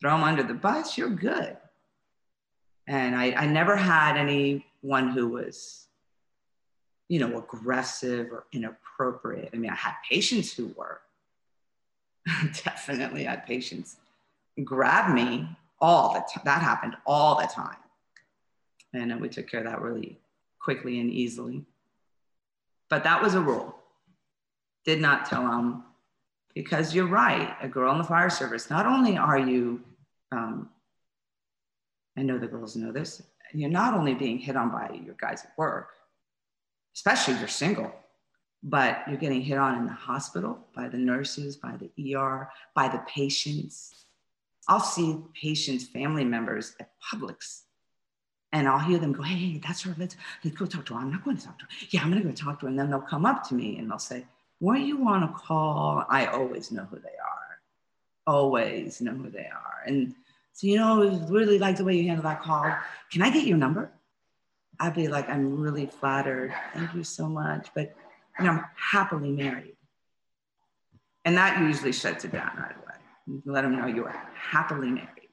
throw 0.02 0.12
them 0.12 0.24
under 0.24 0.44
the 0.44 0.54
bus, 0.54 0.98
you're 0.98 1.10
good. 1.10 1.58
And 2.88 3.16
I, 3.16 3.32
I 3.32 3.48
never 3.48 3.76
had 3.76 4.18
anyone 4.18 5.10
who 5.10 5.30
was, 5.30 5.88
you 7.10 7.20
know, 7.20 7.38
aggressive 7.38 8.32
or 8.32 8.46
inappropriate. 8.52 9.50
I 9.54 9.58
mean, 9.58 9.72
I 9.72 9.76
had 9.76 9.96
patients 10.10 10.54
who 10.54 10.74
were 10.78 11.02
definitely 12.64 13.24
had 13.24 13.46
patients 13.46 13.98
grab 14.64 15.14
me 15.14 15.48
all 15.80 16.14
the 16.14 16.20
time. 16.20 16.44
That 16.46 16.62
happened 16.62 16.96
all 17.06 17.40
the 17.40 17.48
time. 17.48 17.78
And 18.94 19.20
we 19.22 19.30
took 19.30 19.50
care 19.50 19.60
of 19.60 19.66
that 19.68 19.82
really 19.82 20.20
quickly 20.60 21.00
and 21.00 21.12
easily. 21.12 21.66
But 22.90 23.04
that 23.04 23.22
was 23.22 23.36
a 23.36 23.42
rule. 23.42 23.76
Did 24.86 25.02
not 25.02 25.26
tell 25.26 25.44
them, 25.44 25.84
because 26.54 26.96
you're 26.96 27.08
right, 27.08 27.56
a 27.62 27.68
girl 27.68 27.92
in 27.92 27.98
the 27.98 28.04
fire 28.04 28.30
service, 28.30 28.70
not 28.70 28.86
only 28.86 29.18
are 29.18 29.38
you, 29.38 29.82
um, 30.32 30.70
I 32.18 32.24
know 32.24 32.38
the 32.38 32.48
girls 32.48 32.76
know 32.76 32.92
this, 32.92 33.22
you're 33.54 33.70
not 33.70 33.94
only 33.94 34.14
being 34.14 34.38
hit 34.38 34.56
on 34.56 34.72
by 34.72 35.00
your 35.06 35.16
guys 35.20 35.44
at 35.44 35.58
work, 35.58 35.90
especially 36.96 37.36
if 37.36 37.40
you're 37.40 37.48
single, 37.48 37.94
but 38.64 39.04
you're 39.08 39.18
getting 39.18 39.42
hit 39.42 39.58
on 39.58 39.78
in 39.78 39.86
the 39.86 39.92
hospital 39.92 40.60
by 40.76 40.88
the 40.88 40.98
nurses, 40.98 41.56
by 41.56 41.76
the 41.78 42.16
ER, 42.16 42.50
by 42.74 42.88
the 42.88 43.02
patients. 43.08 44.07
I'll 44.68 44.80
see 44.80 45.18
patients' 45.34 45.88
family 45.88 46.26
members 46.26 46.76
at 46.80 46.90
Publix 47.02 47.62
and 48.54 48.68
I'll 48.68 48.80
hear 48.80 48.98
them 48.98 49.14
go, 49.14 49.24
hey, 49.24 49.62
that's 49.66 49.82
her. 49.84 49.96
Let's, 49.98 50.16
let's 50.44 50.58
go 50.58 50.66
talk 50.66 50.86
to 50.88 50.94
her. 50.94 51.00
I'm 51.00 51.12
not 51.12 51.24
going 51.24 51.38
to 51.38 51.46
talk 51.46 51.60
to 51.60 51.66
her. 51.66 51.70
Yeah, 51.90 52.02
I'm 52.02 52.10
going 52.12 52.22
to 52.22 52.28
go 52.28 52.34
talk 52.34 52.60
to 52.60 52.66
her. 52.66 52.70
And 52.70 52.80
then 52.80 52.90
they'll 52.90 53.02
come 53.02 53.26
up 53.26 53.48
to 53.50 53.56
me 53.56 53.78
and 53.78 53.90
they'll 53.90 54.00
say, 54.00 54.26
do 54.62 54.76
you 54.76 54.98
want 54.98 55.24
to 55.24 55.38
call? 55.38 56.06
I 56.10 56.28
always 56.28 56.72
know 56.72 56.86
who 56.90 56.98
they 56.98 57.10
are. 57.10 57.60
Always 58.26 59.02
know 59.02 59.14
who 59.14 59.30
they 59.30 59.46
are. 59.46 59.84
And 59.86 60.16
so, 60.54 60.68
you 60.68 60.78
know, 60.78 61.08
really 61.30 61.60
like 61.60 61.78
the 61.78 61.84
way 61.84 61.96
you 61.96 62.08
handle 62.08 62.24
that 62.24 62.42
call. 62.42 62.74
Can 63.12 63.22
I 63.22 63.30
get 63.30 63.46
your 63.46 63.58
number? 63.58 63.92
I'd 64.80 64.96
be 64.96 65.08
like, 65.08 65.30
I'm 65.30 65.60
really 65.60 65.86
flattered. 65.86 66.54
Thank 66.74 66.94
you 66.94 67.04
so 67.04 67.28
much. 67.28 67.70
But 67.76 67.96
you 68.40 68.46
know, 68.46 68.52
I'm 68.52 68.66
happily 68.76 69.32
married. 69.32 69.76
And 71.26 71.38
that 71.38 71.62
usually 71.62 71.92
shuts 71.92 72.26
it 72.26 72.32
down 72.32 72.52
right 72.58 72.76
away. 72.76 72.87
You 73.28 73.42
let 73.46 73.62
them 73.62 73.78
know 73.78 73.88
you're 73.88 74.16
happily 74.34 74.90
married. 74.90 75.30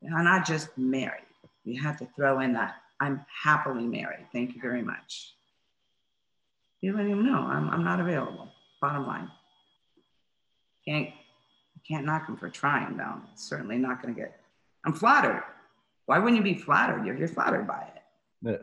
You're 0.00 0.22
not 0.22 0.46
just 0.46 0.76
married. 0.78 1.24
You 1.64 1.82
have 1.82 1.98
to 1.98 2.08
throw 2.16 2.40
in 2.40 2.52
that 2.54 2.76
I'm 3.00 3.24
happily 3.42 3.86
married. 3.86 4.26
Thank 4.32 4.54
you 4.54 4.60
very 4.60 4.82
much. 4.82 5.34
You 6.80 6.96
let 6.96 7.06
him 7.06 7.24
know 7.24 7.38
I'm, 7.38 7.68
I'm 7.70 7.84
not 7.84 8.00
available. 8.00 8.48
Bottom 8.80 9.06
line. 9.06 9.30
Can't 10.86 11.10
can't 11.86 12.04
knock 12.04 12.28
him 12.28 12.36
for 12.36 12.48
trying 12.48 12.96
though. 12.96 13.20
Certainly 13.34 13.78
not 13.78 14.02
going 14.02 14.14
to 14.14 14.20
get. 14.20 14.40
I'm 14.84 14.92
flattered. 14.92 15.42
Why 16.06 16.18
wouldn't 16.18 16.36
you 16.36 16.42
be 16.42 16.58
flattered? 16.58 17.04
You're, 17.04 17.16
you're 17.16 17.28
flattered 17.28 17.66
by 17.66 17.80
it. 17.94 18.02
Yeah. 18.42 18.56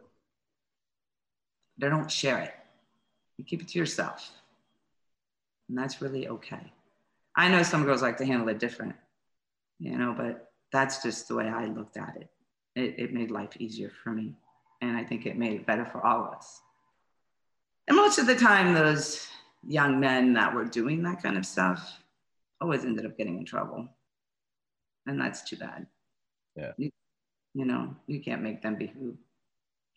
But 1.78 1.90
don't 1.90 2.10
share 2.10 2.40
it. 2.40 2.54
You 3.38 3.46
keep 3.46 3.62
it 3.62 3.68
to 3.70 3.80
yourself. 3.80 4.32
And 5.68 5.78
that's 5.78 6.02
really 6.02 6.28
okay. 6.28 6.72
I 7.36 7.50
know 7.50 7.64
some 7.64 7.84
girls 7.84 8.02
like 8.02 8.18
to 8.18 8.26
handle 8.26 8.50
it 8.50 8.60
different, 8.60 8.96
you 9.80 9.98
know, 9.98 10.14
but 10.18 10.52
that's 10.72 11.04
just 11.04 11.28
the 11.28 11.36
way 11.36 11.48
I 11.48 11.66
looked 11.66 11.98
at 11.98 12.16
it 12.18 12.30
it, 12.76 12.96
it 12.98 13.14
made 13.14 13.32
life 13.32 13.52
easier 13.60 13.92
for 14.04 14.12
me. 14.12 14.34
And 14.82 14.96
I 14.96 15.04
think 15.04 15.26
it 15.26 15.38
made 15.38 15.54
it 15.54 15.66
better 15.66 15.86
for 15.86 16.06
all 16.06 16.26
of 16.26 16.34
us. 16.34 16.62
And 17.88 17.96
most 17.96 18.20
of 18.20 18.28
the 18.28 18.36
time, 18.36 18.74
those 18.74 19.28
young 19.66 20.00
men 20.00 20.34
that 20.34 20.54
were 20.54 20.66
doing 20.66 21.04
that 21.04 21.24
kind 21.24 21.38
of 21.38 21.46
stuff 21.46 22.00
always 22.62 22.84
ended 22.84 23.06
up 23.06 23.18
getting 23.18 23.38
in 23.38 23.46
trouble. 23.46 23.88
And 25.08 25.20
that's 25.20 25.44
too 25.44 25.56
bad. 25.56 25.88
Yeah. 26.56 26.72
You, 26.78 26.92
you 27.54 27.66
know, 27.66 27.96
you 28.08 28.20
can't 28.20 28.42
make 28.42 28.62
them 28.62 28.76
be 28.76 28.88
who, 28.88 29.16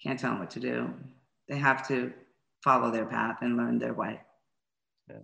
can't 0.02 0.18
tell 0.18 0.30
them 0.30 0.40
what 0.40 0.50
to 0.50 0.60
do. 0.60 0.92
They 1.48 1.56
have 1.56 1.86
to 1.88 2.12
follow 2.62 2.90
their 2.90 3.06
path 3.06 3.38
and 3.40 3.56
learn 3.56 3.78
their 3.78 3.94
way. 3.94 4.20
Yeah. 5.08 5.16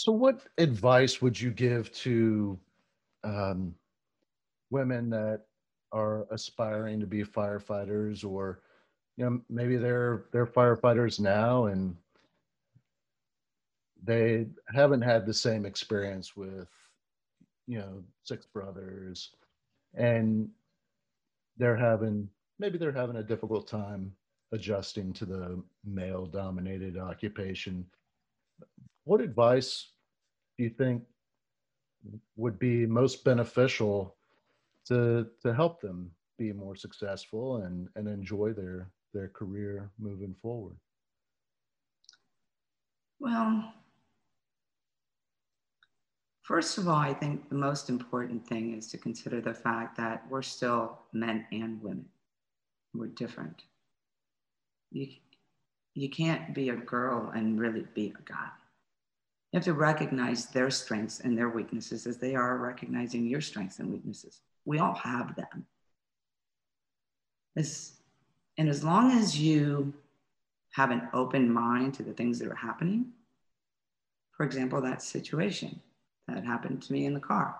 So, 0.00 0.12
what 0.12 0.40
advice 0.56 1.20
would 1.20 1.38
you 1.38 1.50
give 1.50 1.92
to 1.92 2.58
um, 3.22 3.74
women 4.70 5.10
that 5.10 5.42
are 5.92 6.26
aspiring 6.30 7.00
to 7.00 7.06
be 7.06 7.22
firefighters 7.22 8.24
or 8.24 8.62
you 9.18 9.26
know 9.26 9.42
maybe 9.50 9.76
they're 9.76 10.24
they're 10.32 10.46
firefighters 10.46 11.20
now 11.20 11.66
and 11.66 11.94
they 14.02 14.46
haven't 14.74 15.02
had 15.02 15.26
the 15.26 15.34
same 15.34 15.66
experience 15.66 16.34
with 16.34 16.68
you 17.66 17.76
know 17.76 18.02
six 18.24 18.46
brothers 18.46 19.34
and 19.92 20.48
they're 21.58 21.76
having 21.76 22.26
maybe 22.58 22.78
they're 22.78 22.90
having 22.90 23.16
a 23.16 23.22
difficult 23.22 23.68
time 23.68 24.10
adjusting 24.52 25.12
to 25.12 25.26
the 25.26 25.62
male 25.84 26.24
dominated 26.24 26.96
occupation 26.96 27.84
what 29.04 29.20
advice 29.20 29.92
do 30.56 30.64
you 30.64 30.70
think 30.70 31.02
would 32.36 32.58
be 32.58 32.86
most 32.86 33.24
beneficial 33.24 34.16
to 34.86 35.26
to 35.42 35.54
help 35.54 35.80
them 35.80 36.10
be 36.38 36.52
more 36.52 36.76
successful 36.76 37.62
and 37.62 37.88
and 37.96 38.08
enjoy 38.08 38.52
their 38.52 38.90
their 39.12 39.28
career 39.28 39.90
moving 39.98 40.34
forward 40.42 40.76
well 43.18 43.72
First 46.50 46.78
of 46.78 46.88
all, 46.88 46.96
I 46.96 47.14
think 47.14 47.48
the 47.48 47.54
most 47.54 47.88
important 47.88 48.44
thing 48.44 48.74
is 48.76 48.88
to 48.88 48.98
consider 48.98 49.40
the 49.40 49.54
fact 49.54 49.96
that 49.98 50.28
we're 50.28 50.42
still 50.42 50.98
men 51.12 51.46
and 51.52 51.80
women. 51.80 52.06
We're 52.92 53.06
different. 53.06 53.62
You, 54.90 55.06
you 55.94 56.08
can't 56.08 56.52
be 56.52 56.70
a 56.70 56.74
girl 56.74 57.30
and 57.36 57.60
really 57.60 57.86
be 57.94 58.12
a 58.18 58.22
guy. 58.24 58.48
You 59.52 59.56
have 59.56 59.64
to 59.64 59.74
recognize 59.74 60.46
their 60.46 60.70
strengths 60.70 61.20
and 61.20 61.36
their 61.36 61.48
weaknesses 61.48 62.06
as 62.06 62.18
they 62.18 62.36
are 62.36 62.56
recognizing 62.56 63.26
your 63.26 63.40
strengths 63.40 63.80
and 63.80 63.90
weaknesses. 63.92 64.40
We 64.64 64.78
all 64.78 64.94
have 64.94 65.34
them. 65.34 65.66
As, 67.56 67.94
and 68.58 68.68
as 68.68 68.84
long 68.84 69.10
as 69.10 69.38
you 69.38 69.92
have 70.72 70.92
an 70.92 71.08
open 71.12 71.52
mind 71.52 71.94
to 71.94 72.04
the 72.04 72.12
things 72.12 72.38
that 72.38 72.48
are 72.48 72.54
happening, 72.54 73.06
for 74.36 74.44
example, 74.46 74.80
that 74.82 75.02
situation 75.02 75.80
that 76.28 76.44
happened 76.44 76.82
to 76.84 76.92
me 76.92 77.06
in 77.06 77.14
the 77.14 77.20
car, 77.20 77.56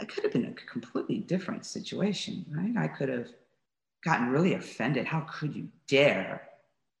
it 0.00 0.08
could 0.08 0.24
have 0.24 0.32
been 0.32 0.46
a 0.46 0.70
completely 0.70 1.18
different 1.18 1.64
situation, 1.64 2.44
right? 2.50 2.76
I 2.76 2.88
could 2.88 3.08
have 3.08 3.28
gotten 4.04 4.30
really 4.30 4.54
offended. 4.54 5.06
How 5.06 5.20
could 5.20 5.54
you 5.54 5.68
dare? 5.86 6.48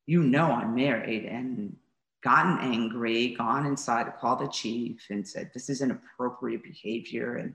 You 0.06 0.22
know, 0.22 0.52
I'm 0.52 0.74
married 0.74 1.24
and 1.24 1.76
gotten 2.22 2.58
angry, 2.60 3.34
gone 3.34 3.66
inside 3.66 4.04
to 4.04 4.12
call 4.12 4.36
the 4.36 4.48
chief 4.48 5.06
and 5.10 5.26
said, 5.26 5.50
This 5.54 5.68
is 5.68 5.82
inappropriate 5.82 6.62
behavior. 6.62 7.36
And, 7.36 7.54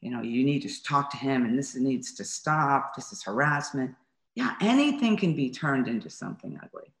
you 0.00 0.10
know, 0.10 0.22
you 0.22 0.44
need 0.44 0.62
to 0.62 0.82
talk 0.82 1.10
to 1.10 1.16
him 1.16 1.44
and 1.44 1.58
this 1.58 1.74
needs 1.74 2.14
to 2.14 2.24
stop. 2.24 2.94
This 2.94 3.12
is 3.12 3.22
harassment. 3.22 3.94
Yeah, 4.34 4.54
anything 4.60 5.16
can 5.16 5.34
be 5.34 5.50
turned 5.50 5.88
into 5.88 6.10
something 6.10 6.58
ugly. 6.62 6.92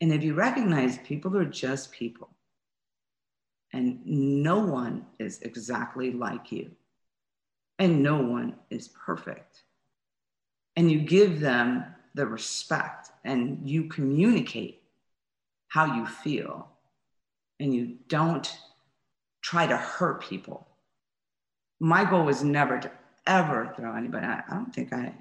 And 0.00 0.12
if 0.12 0.22
you 0.22 0.34
recognize 0.34 0.98
people 0.98 1.36
are 1.36 1.44
just 1.44 1.92
people 1.92 2.30
and 3.72 4.04
no 4.04 4.58
one 4.58 5.06
is 5.18 5.40
exactly 5.42 6.12
like 6.12 6.50
you 6.50 6.70
and 7.78 8.02
no 8.02 8.18
one 8.18 8.56
is 8.70 8.88
perfect, 8.88 9.62
and 10.76 10.90
you 10.90 11.00
give 11.00 11.40
them 11.40 11.84
the 12.14 12.26
respect 12.26 13.10
and 13.24 13.68
you 13.68 13.84
communicate 13.84 14.81
how 15.72 15.86
you 15.86 16.04
feel 16.04 16.68
and 17.58 17.74
you 17.74 17.96
don't 18.08 18.54
try 19.40 19.66
to 19.66 19.76
hurt 19.76 20.22
people. 20.22 20.66
My 21.80 22.04
goal 22.04 22.24
was 22.24 22.44
never 22.44 22.78
to 22.78 22.90
ever 23.26 23.72
throw 23.74 23.96
anybody. 23.96 24.26
I, 24.26 24.42
I 24.46 24.54
don't 24.54 24.74
think 24.74 24.92
I, 24.92 25.14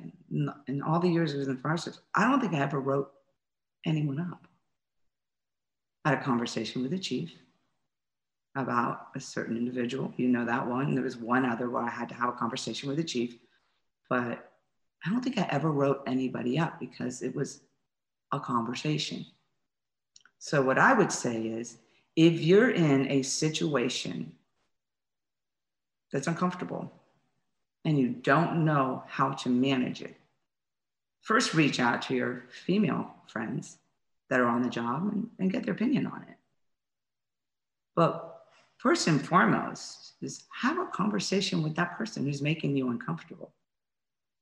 in 0.67 0.81
all 0.81 0.99
the 0.99 1.07
years 1.07 1.33
I 1.33 1.37
was 1.37 1.47
in 1.47 1.55
fire 1.55 1.77
service, 1.77 2.01
I 2.13 2.29
don't 2.29 2.41
think 2.41 2.53
I 2.53 2.59
ever 2.59 2.81
wrote 2.81 3.11
anyone 3.85 4.19
up. 4.19 4.45
I 6.03 6.09
had 6.09 6.19
a 6.19 6.23
conversation 6.23 6.81
with 6.81 6.91
the 6.91 6.99
chief 6.99 7.31
about 8.57 9.07
a 9.15 9.21
certain 9.21 9.55
individual. 9.55 10.13
You 10.17 10.27
know 10.27 10.43
that 10.43 10.67
one. 10.67 10.93
There 10.95 11.05
was 11.05 11.15
one 11.15 11.45
other 11.45 11.69
where 11.69 11.83
I 11.83 11.89
had 11.89 12.09
to 12.09 12.15
have 12.15 12.27
a 12.27 12.33
conversation 12.33 12.89
with 12.89 12.97
the 12.97 13.05
chief, 13.05 13.37
but 14.09 14.51
I 15.05 15.09
don't 15.09 15.21
think 15.21 15.37
I 15.37 15.47
ever 15.49 15.71
wrote 15.71 16.01
anybody 16.07 16.59
up 16.59 16.77
because 16.77 17.21
it 17.21 17.33
was 17.33 17.61
a 18.33 18.39
conversation. 18.39 19.25
So, 20.43 20.59
what 20.59 20.79
I 20.79 20.93
would 20.93 21.11
say 21.11 21.39
is 21.39 21.77
if 22.15 22.41
you're 22.41 22.71
in 22.71 23.11
a 23.11 23.21
situation 23.21 24.31
that's 26.11 26.25
uncomfortable 26.25 26.91
and 27.85 27.95
you 27.99 28.09
don't 28.09 28.65
know 28.65 29.03
how 29.05 29.33
to 29.33 29.49
manage 29.49 30.01
it, 30.01 30.17
first 31.21 31.53
reach 31.53 31.79
out 31.79 32.01
to 32.03 32.15
your 32.15 32.45
female 32.65 33.13
friends 33.27 33.77
that 34.31 34.39
are 34.39 34.47
on 34.47 34.63
the 34.63 34.69
job 34.71 35.11
and, 35.11 35.29
and 35.37 35.51
get 35.51 35.63
their 35.63 35.75
opinion 35.75 36.07
on 36.07 36.23
it. 36.23 36.37
But 37.95 38.41
first 38.77 39.05
and 39.05 39.23
foremost 39.23 40.13
is 40.23 40.45
have 40.59 40.79
a 40.79 40.87
conversation 40.87 41.61
with 41.61 41.75
that 41.75 41.99
person 41.99 42.25
who's 42.25 42.41
making 42.41 42.75
you 42.75 42.89
uncomfortable 42.89 43.53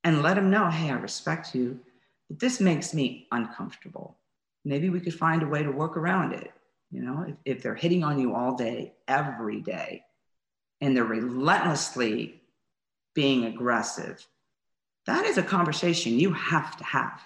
and 0.06 0.24
let 0.24 0.36
them 0.36 0.50
know, 0.50 0.70
hey, 0.70 0.92
I 0.92 0.94
respect 0.94 1.54
you, 1.54 1.78
but 2.30 2.40
this 2.40 2.62
makes 2.62 2.94
me 2.94 3.28
uncomfortable. 3.34 4.16
Maybe 4.66 4.90
we 4.90 5.00
could 5.00 5.14
find 5.14 5.44
a 5.44 5.48
way 5.48 5.64
to 5.64 5.72
work 5.72 5.98
around 5.98 6.34
it. 6.34 6.52
You 6.92 7.02
know, 7.04 7.26
if, 7.28 7.36
if 7.46 7.64
they're 7.64 7.76
hitting 7.76 8.04
on 8.04 8.20
you 8.20 8.36
all 8.36 8.56
day, 8.56 8.94
every 9.08 9.62
day, 9.62 10.04
and 10.82 10.96
they're 10.96 11.04
relentlessly 11.04 12.42
being 13.14 13.46
aggressive, 13.46 14.26
that 15.06 15.26
is 15.26 15.38
a 15.38 15.44
conversation 15.44 16.20
you 16.20 16.34
have 16.34 16.78
to 16.78 16.84
have. 16.84 17.22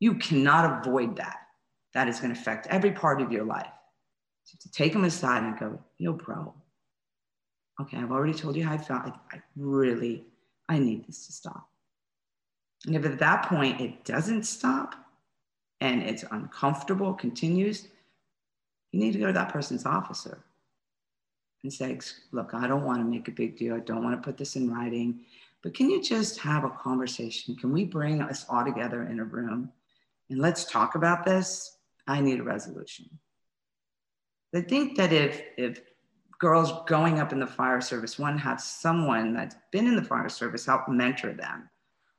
You 0.00 0.14
cannot 0.14 0.86
avoid 0.86 1.16
that. 1.16 1.38
That 1.94 2.08
is 2.08 2.20
going 2.20 2.34
to 2.34 2.38
affect 2.38 2.66
every 2.66 2.92
part 2.92 3.22
of 3.22 3.32
your 3.32 3.44
life. 3.44 3.66
So 4.44 4.58
to 4.60 4.70
take 4.70 4.92
them 4.92 5.04
aside 5.04 5.42
and 5.42 5.58
go, 5.58 5.78
yo, 5.98 6.12
bro, 6.12 6.54
okay, 7.80 7.96
I've 7.96 8.12
already 8.12 8.34
told 8.34 8.56
you 8.56 8.64
how 8.64 8.74
I 8.74 8.78
felt. 8.78 9.06
I, 9.06 9.36
I 9.36 9.42
really, 9.56 10.24
I 10.68 10.78
need 10.78 11.06
this 11.06 11.26
to 11.26 11.32
stop. 11.32 11.68
And 12.86 12.94
if 12.94 13.04
at 13.04 13.18
that 13.18 13.46
point 13.46 13.80
it 13.80 14.04
doesn't 14.04 14.44
stop 14.44 14.94
and 15.80 16.02
it's 16.02 16.24
uncomfortable, 16.30 17.12
continues, 17.14 17.88
you 18.92 19.00
need 19.00 19.12
to 19.12 19.18
go 19.18 19.26
to 19.26 19.32
that 19.32 19.52
person's 19.52 19.84
officer 19.84 20.44
and 21.62 21.72
say, 21.72 21.98
look, 22.32 22.54
I 22.54 22.66
don't 22.66 22.84
want 22.84 23.00
to 23.00 23.04
make 23.04 23.28
a 23.28 23.32
big 23.32 23.56
deal. 23.58 23.74
I 23.74 23.80
don't 23.80 24.04
want 24.04 24.20
to 24.20 24.24
put 24.24 24.36
this 24.36 24.56
in 24.56 24.72
writing, 24.72 25.20
but 25.62 25.74
can 25.74 25.90
you 25.90 26.02
just 26.02 26.38
have 26.38 26.64
a 26.64 26.70
conversation? 26.70 27.56
Can 27.56 27.72
we 27.72 27.84
bring 27.84 28.22
us 28.22 28.46
all 28.48 28.64
together 28.64 29.02
in 29.04 29.20
a 29.20 29.24
room 29.24 29.70
and 30.30 30.38
let's 30.38 30.64
talk 30.64 30.94
about 30.94 31.24
this? 31.24 31.76
I 32.06 32.20
need 32.20 32.40
a 32.40 32.44
resolution. 32.44 33.06
I 34.54 34.60
think 34.60 34.96
that 34.96 35.12
if, 35.12 35.42
if 35.58 35.82
girls 36.38 36.72
going 36.86 37.18
up 37.18 37.32
in 37.32 37.40
the 37.40 37.46
fire 37.46 37.80
service, 37.80 38.18
one, 38.18 38.38
have 38.38 38.60
someone 38.60 39.34
that's 39.34 39.56
been 39.72 39.86
in 39.86 39.96
the 39.96 40.04
fire 40.04 40.28
service 40.28 40.64
help 40.64 40.88
mentor 40.88 41.32
them 41.32 41.68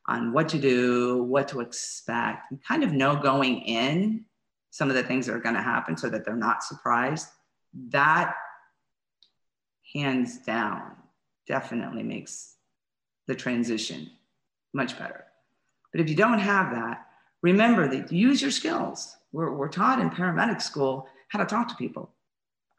on 0.08 0.32
what 0.32 0.50
to 0.50 0.58
do, 0.58 1.24
what 1.24 1.48
to 1.50 1.60
expect, 1.60 2.52
and 2.52 2.64
kind 2.64 2.84
of 2.84 2.94
know 2.94 3.16
going 3.16 3.62
in 3.62 4.26
some 4.72 4.90
of 4.90 4.96
the 4.96 5.04
things 5.04 5.26
that 5.26 5.36
are 5.36 5.40
going 5.40 5.56
to 5.56 5.62
happen 5.62 5.98
so 5.98 6.10
that 6.10 6.24
they're 6.24 6.36
not 6.36 6.64
surprised, 6.64 7.28
that 7.90 8.36
hands 9.94 10.40
down 10.40 10.92
definitely 11.48 12.04
makes 12.04 12.56
the 13.28 13.36
transition 13.36 14.10
much 14.74 14.98
better. 14.98 15.26
But 15.92 16.02
if 16.02 16.10
you 16.10 16.16
don't 16.16 16.40
have 16.40 16.72
that, 16.72 17.08
remember 17.42 17.88
that 17.88 18.12
use 18.12 18.42
your 18.42 18.52
skills. 18.52 19.16
We're, 19.32 19.54
we're 19.54 19.70
taught 19.70 20.00
in 20.00 20.10
paramedic 20.10 20.62
school 20.62 21.08
how 21.30 21.40
to 21.40 21.46
talk 21.46 21.68
to 21.70 21.76
people, 21.76 22.12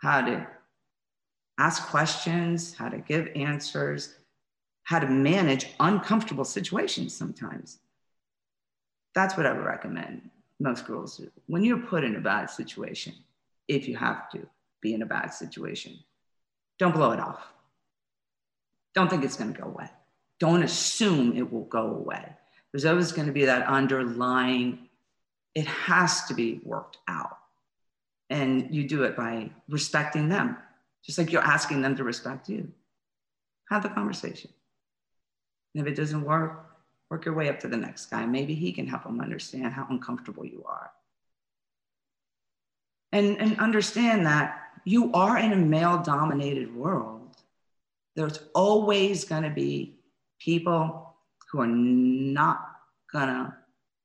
how 0.01 0.23
to 0.23 0.47
ask 1.59 1.89
questions, 1.89 2.75
how 2.75 2.89
to 2.89 2.99
give 2.99 3.29
answers, 3.35 4.15
how 4.89 4.99
to 4.99 5.07
manage 5.07 5.67
uncomfortable 5.81 6.47
situations 6.47 7.15
sometimes. 7.15 7.79
That's 9.15 9.37
what 9.37 9.45
I 9.45 9.53
would 9.53 9.67
recommend 9.67 10.31
most 10.59 10.87
girls 10.87 11.19
do. 11.19 11.31
When 11.47 11.63
you're 11.63 11.77
put 11.77 12.05
in 12.05 12.17
a 12.17 12.21
bad 12.21 12.49
situation, 12.49 13.13
if 13.69 13.87
you 13.87 13.99
have 13.99 14.31
to 14.31 14.47
be 14.81 14.95
in 14.95 15.03
a 15.03 15.07
bad 15.07 15.35
situation, 15.35 15.99
don't 16.79 16.95
blow 16.95 17.11
it 17.11 17.21
off. 17.21 17.53
Don't 18.95 19.11
think 19.11 19.25
it's 19.25 19.37
going 19.37 19.53
to 19.53 19.61
go 19.61 19.69
away. 19.69 19.91
Don't 20.39 20.63
assume 20.63 21.37
it 21.37 21.53
will 21.53 21.65
go 21.65 21.95
away. 21.95 22.25
There's 22.73 22.87
always 22.87 23.13
going 23.13 23.27
to 23.27 23.33
be 23.33 23.45
that 23.45 23.67
underlying, 23.67 24.89
it 25.55 25.67
has 25.67 26.25
to 26.29 26.35
be 26.35 26.63
worked 26.65 26.97
out. 27.09 27.37
And 28.31 28.75
you 28.75 28.89
do 28.89 29.03
it 29.03 29.19
by 29.19 29.51
respecting 29.69 30.31
them, 30.31 30.57
just 31.05 31.19
like 31.19 31.31
you're 31.31 31.43
asking 31.43 31.83
them 31.83 31.95
to 31.97 32.05
respect 32.05 32.49
you. 32.49 32.73
Have 33.69 33.83
the 33.83 33.91
conversation. 33.91 34.49
And 35.79 35.87
if 35.87 35.93
it 35.93 35.97
doesn't 35.97 36.25
work, 36.25 36.67
work 37.09 37.25
your 37.25 37.35
way 37.35 37.49
up 37.49 37.61
to 37.61 37.69
the 37.69 37.77
next 37.77 38.07
guy. 38.07 38.27
Maybe 38.27 38.53
he 38.53 38.73
can 38.73 38.89
help 38.89 39.07
him 39.07 39.21
understand 39.21 39.73
how 39.73 39.87
uncomfortable 39.89 40.45
you 40.45 40.65
are. 40.67 40.91
And, 43.13 43.39
and 43.41 43.61
understand 43.61 44.27
that 44.27 44.61
you 44.85 45.13
are 45.13 45.39
in 45.39 45.53
a 45.53 45.57
male 45.57 46.03
dominated 46.03 46.75
world. 46.75 47.37
There's 48.17 48.41
always 48.57 49.25
going 49.25 49.45
to 49.45 49.51
be 49.51 50.01
people 50.41 51.15
who 51.49 51.61
are 51.61 51.67
not 51.69 52.61
going 53.13 53.29
to 53.29 53.55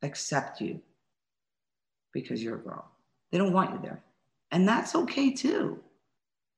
accept 0.04 0.62
you 0.62 0.80
because 2.14 2.44
you're 2.44 2.58
a 2.58 2.62
girl. 2.62 2.86
They 3.32 3.40
don't 3.40 3.52
want 3.52 3.72
you 3.72 3.80
there. 3.82 4.04
And 4.52 4.68
that's 4.68 4.94
okay 4.94 5.32
too. 5.32 5.80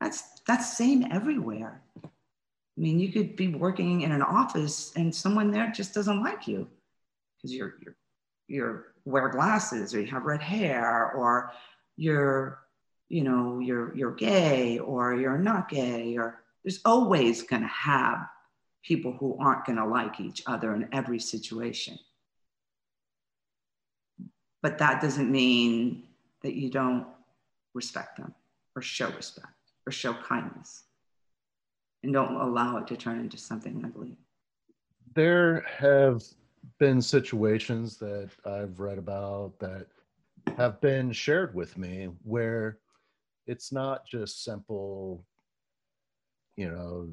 That's 0.01 0.41
that's 0.45 0.77
same 0.77 1.05
everywhere. 1.09 1.81
I 2.77 2.81
mean, 2.81 2.99
you 2.99 3.11
could 3.11 3.35
be 3.35 3.47
working 3.47 4.01
in 4.01 4.11
an 4.11 4.21
office 4.21 4.91
and 4.95 5.13
someone 5.13 5.51
there 5.51 5.71
just 5.71 5.93
doesn't 5.93 6.21
like 6.21 6.47
you 6.47 6.67
because 7.37 7.53
you're, 7.53 7.75
you're, 7.81 7.95
you're 8.47 8.85
wear 9.05 9.29
glasses 9.29 9.93
or 9.95 10.01
you 10.01 10.07
have 10.07 10.23
red 10.23 10.41
hair 10.41 11.11
or 11.11 11.53
you're, 11.95 12.59
you 13.07 13.23
know, 13.23 13.59
you're, 13.59 13.95
you're 13.95 14.13
gay 14.13 14.79
or 14.79 15.15
you're 15.15 15.37
not 15.37 15.69
gay 15.69 16.17
or 16.17 16.41
there's 16.63 16.81
always 16.83 17.43
going 17.43 17.61
to 17.61 17.67
have 17.67 18.27
people 18.83 19.15
who 19.19 19.37
aren't 19.39 19.65
going 19.65 19.77
to 19.77 19.85
like 19.85 20.19
each 20.19 20.43
other 20.45 20.75
in 20.75 20.89
every 20.91 21.19
situation. 21.19 21.97
But 24.61 24.79
that 24.79 25.01
doesn't 25.01 25.31
mean 25.31 26.03
that 26.41 26.55
you 26.55 26.69
don't 26.69 27.07
respect 27.73 28.17
them 28.17 28.33
or 28.75 28.81
show 28.81 29.09
respect 29.11 29.47
or 29.87 29.91
show 29.91 30.13
kindness 30.13 30.83
and 32.05 32.13
don't 32.13 32.35
allow 32.35 32.77
it 32.77 32.87
to 32.87 32.95
turn 32.95 33.19
into 33.19 33.37
something 33.37 33.83
ugly. 33.83 34.15
There 35.15 35.65
have 35.79 36.23
been 36.77 37.01
situations 37.01 37.97
that 37.97 38.29
I've 38.45 38.79
read 38.79 38.99
about 38.99 39.57
that 39.59 39.87
have 40.57 40.79
been 40.81 41.11
shared 41.11 41.55
with 41.55 41.77
me 41.77 42.09
where 42.23 42.77
it's 43.47 43.71
not 43.71 44.05
just 44.05 44.43
simple, 44.43 45.25
you 46.55 46.69
know, 46.69 47.09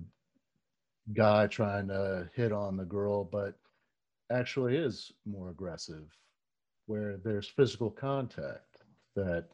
guy 1.14 1.46
trying 1.46 1.88
to 1.88 2.28
hit 2.34 2.52
on 2.52 2.76
the 2.76 2.84
girl, 2.84 3.24
but 3.24 3.54
actually 4.30 4.76
is 4.76 5.12
more 5.24 5.50
aggressive, 5.50 6.04
where 6.86 7.16
there's 7.16 7.48
physical 7.48 7.90
contact 7.90 8.76
that, 9.16 9.46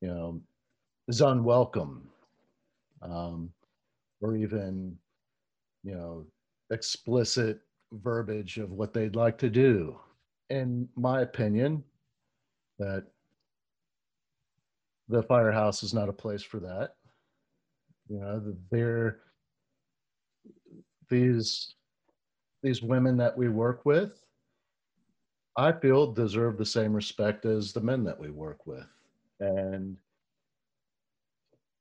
you 0.00 0.08
know, 0.08 0.40
is 1.08 1.20
unwelcome, 1.20 2.08
um, 3.02 3.50
or 4.20 4.36
even, 4.36 4.96
you 5.82 5.94
know, 5.94 6.26
explicit 6.70 7.60
verbiage 7.92 8.58
of 8.58 8.72
what 8.72 8.92
they'd 8.92 9.16
like 9.16 9.38
to 9.38 9.50
do. 9.50 9.98
In 10.50 10.88
my 10.96 11.22
opinion, 11.22 11.82
that 12.78 13.06
the 15.08 15.22
firehouse 15.22 15.82
is 15.82 15.94
not 15.94 16.08
a 16.08 16.12
place 16.12 16.42
for 16.42 16.60
that. 16.60 16.94
You 18.08 18.20
know, 18.20 18.54
they're 18.70 19.20
these 21.08 21.74
these 22.62 22.82
women 22.82 23.16
that 23.16 23.36
we 23.36 23.48
work 23.48 23.84
with, 23.84 24.22
I 25.56 25.72
feel 25.72 26.12
deserve 26.12 26.58
the 26.58 26.66
same 26.66 26.92
respect 26.92 27.46
as 27.46 27.72
the 27.72 27.80
men 27.80 28.04
that 28.04 28.18
we 28.18 28.30
work 28.30 28.66
with. 28.66 28.86
And 29.40 29.96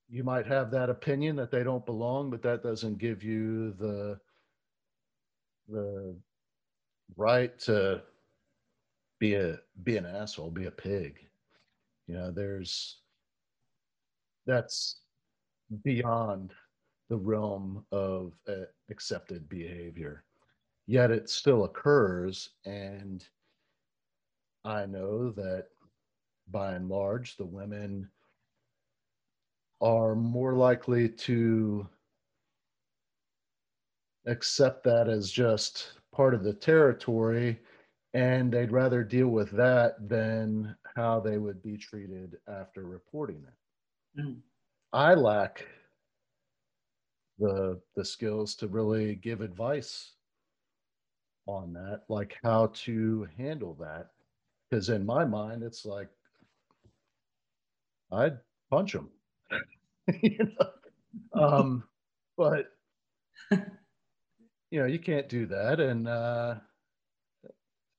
you 0.09 0.23
might 0.23 0.45
have 0.45 0.71
that 0.71 0.89
opinion 0.89 1.35
that 1.37 1.51
they 1.51 1.63
don't 1.63 1.85
belong, 1.85 2.29
but 2.29 2.41
that 2.43 2.63
doesn't 2.63 2.97
give 2.97 3.23
you 3.23 3.71
the 3.73 4.19
the 5.67 6.15
right 7.17 7.57
to 7.59 8.01
be 9.19 9.35
a 9.35 9.59
be 9.83 9.97
an 9.97 10.05
asshole, 10.05 10.51
be 10.51 10.65
a 10.65 10.71
pig. 10.71 11.19
You 12.07 12.15
know, 12.15 12.31
there's 12.31 12.97
that's 14.45 14.97
beyond 15.83 16.53
the 17.09 17.17
realm 17.17 17.83
of 17.91 18.33
uh, 18.47 18.65
accepted 18.89 19.49
behavior. 19.49 20.23
Yet 20.87 21.09
it 21.09 21.29
still 21.29 21.63
occurs, 21.63 22.49
and 22.65 23.25
I 24.63 24.85
know 24.85 25.31
that 25.31 25.67
by 26.51 26.73
and 26.73 26.89
large, 26.89 27.37
the 27.37 27.45
women 27.45 28.07
are 29.85 30.15
more 30.15 30.53
likely 30.53 31.07
to 31.07 31.87
accept 34.25 34.83
that 34.83 35.07
as 35.07 35.31
just 35.31 35.99
part 36.11 36.33
of 36.33 36.43
the 36.43 36.53
territory 36.53 37.59
and 38.15 38.51
they'd 38.51 38.71
rather 38.71 39.03
deal 39.03 39.27
with 39.27 39.51
that 39.51 40.09
than 40.09 40.75
how 40.95 41.19
they 41.19 41.37
would 41.37 41.61
be 41.61 41.77
treated 41.77 42.37
after 42.47 42.85
reporting 42.85 43.43
it. 43.45 44.21
Mm. 44.21 44.37
I 44.91 45.13
lack 45.13 45.67
the 47.37 47.79
the 47.95 48.05
skills 48.05 48.55
to 48.55 48.67
really 48.67 49.15
give 49.15 49.41
advice 49.41 50.13
on 51.45 51.73
that, 51.73 52.03
like 52.09 52.37
how 52.43 52.67
to 52.67 53.27
handle 53.37 53.75
that. 53.81 54.07
Because 54.69 54.89
in 54.89 55.05
my 55.05 55.25
mind, 55.25 55.61
it's 55.61 55.85
like 55.85 56.07
I'd 58.11 58.39
punch 58.71 58.93
them, 58.93 59.09
you 60.21 60.37
know. 60.39 61.41
Um, 61.41 61.83
but 62.37 62.67
you 64.71 64.79
know, 64.79 64.85
you 64.85 64.99
can't 64.99 65.29
do 65.29 65.45
that, 65.47 65.79
and 65.79 66.07
uh, 66.07 66.55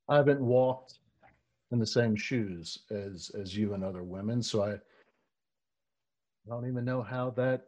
I 0.08 0.16
haven't 0.16 0.40
walked 0.40 0.98
in 1.70 1.78
the 1.78 1.86
same 1.86 2.16
shoes 2.16 2.78
as 2.90 3.30
as 3.40 3.56
you 3.56 3.74
and 3.74 3.84
other 3.84 4.02
women, 4.02 4.42
so 4.42 4.62
I, 4.62 4.72
I 4.74 4.78
don't 6.48 6.68
even 6.68 6.84
know 6.84 7.02
how 7.02 7.30
that 7.30 7.66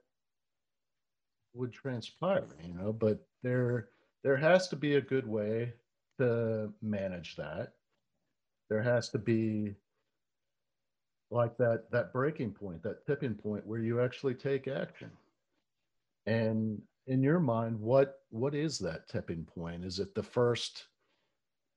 would 1.54 1.72
transpire, 1.72 2.46
you 2.64 2.74
know. 2.74 2.92
But 2.92 3.26
there 3.42 3.90
there 4.22 4.36
has 4.36 4.68
to 4.68 4.76
be 4.76 4.96
a 4.96 5.00
good 5.00 5.26
way 5.26 5.72
to 6.18 6.72
manage 6.82 7.36
that. 7.36 7.74
There 8.68 8.82
has 8.82 9.08
to 9.10 9.18
be 9.18 9.76
like 11.30 11.56
that 11.58 11.90
that 11.90 12.12
breaking 12.12 12.52
point, 12.52 12.82
that 12.82 13.06
tipping 13.06 13.34
point 13.34 13.66
where 13.66 13.80
you 13.80 14.00
actually 14.00 14.34
take 14.34 14.68
action. 14.68 15.10
And 16.26 16.80
in 17.06 17.22
your 17.22 17.40
mind, 17.40 17.78
what 17.80 18.20
what 18.30 18.54
is 18.54 18.78
that 18.80 19.08
tipping 19.08 19.44
point? 19.44 19.84
Is 19.84 19.98
it 19.98 20.14
the 20.14 20.22
first 20.22 20.86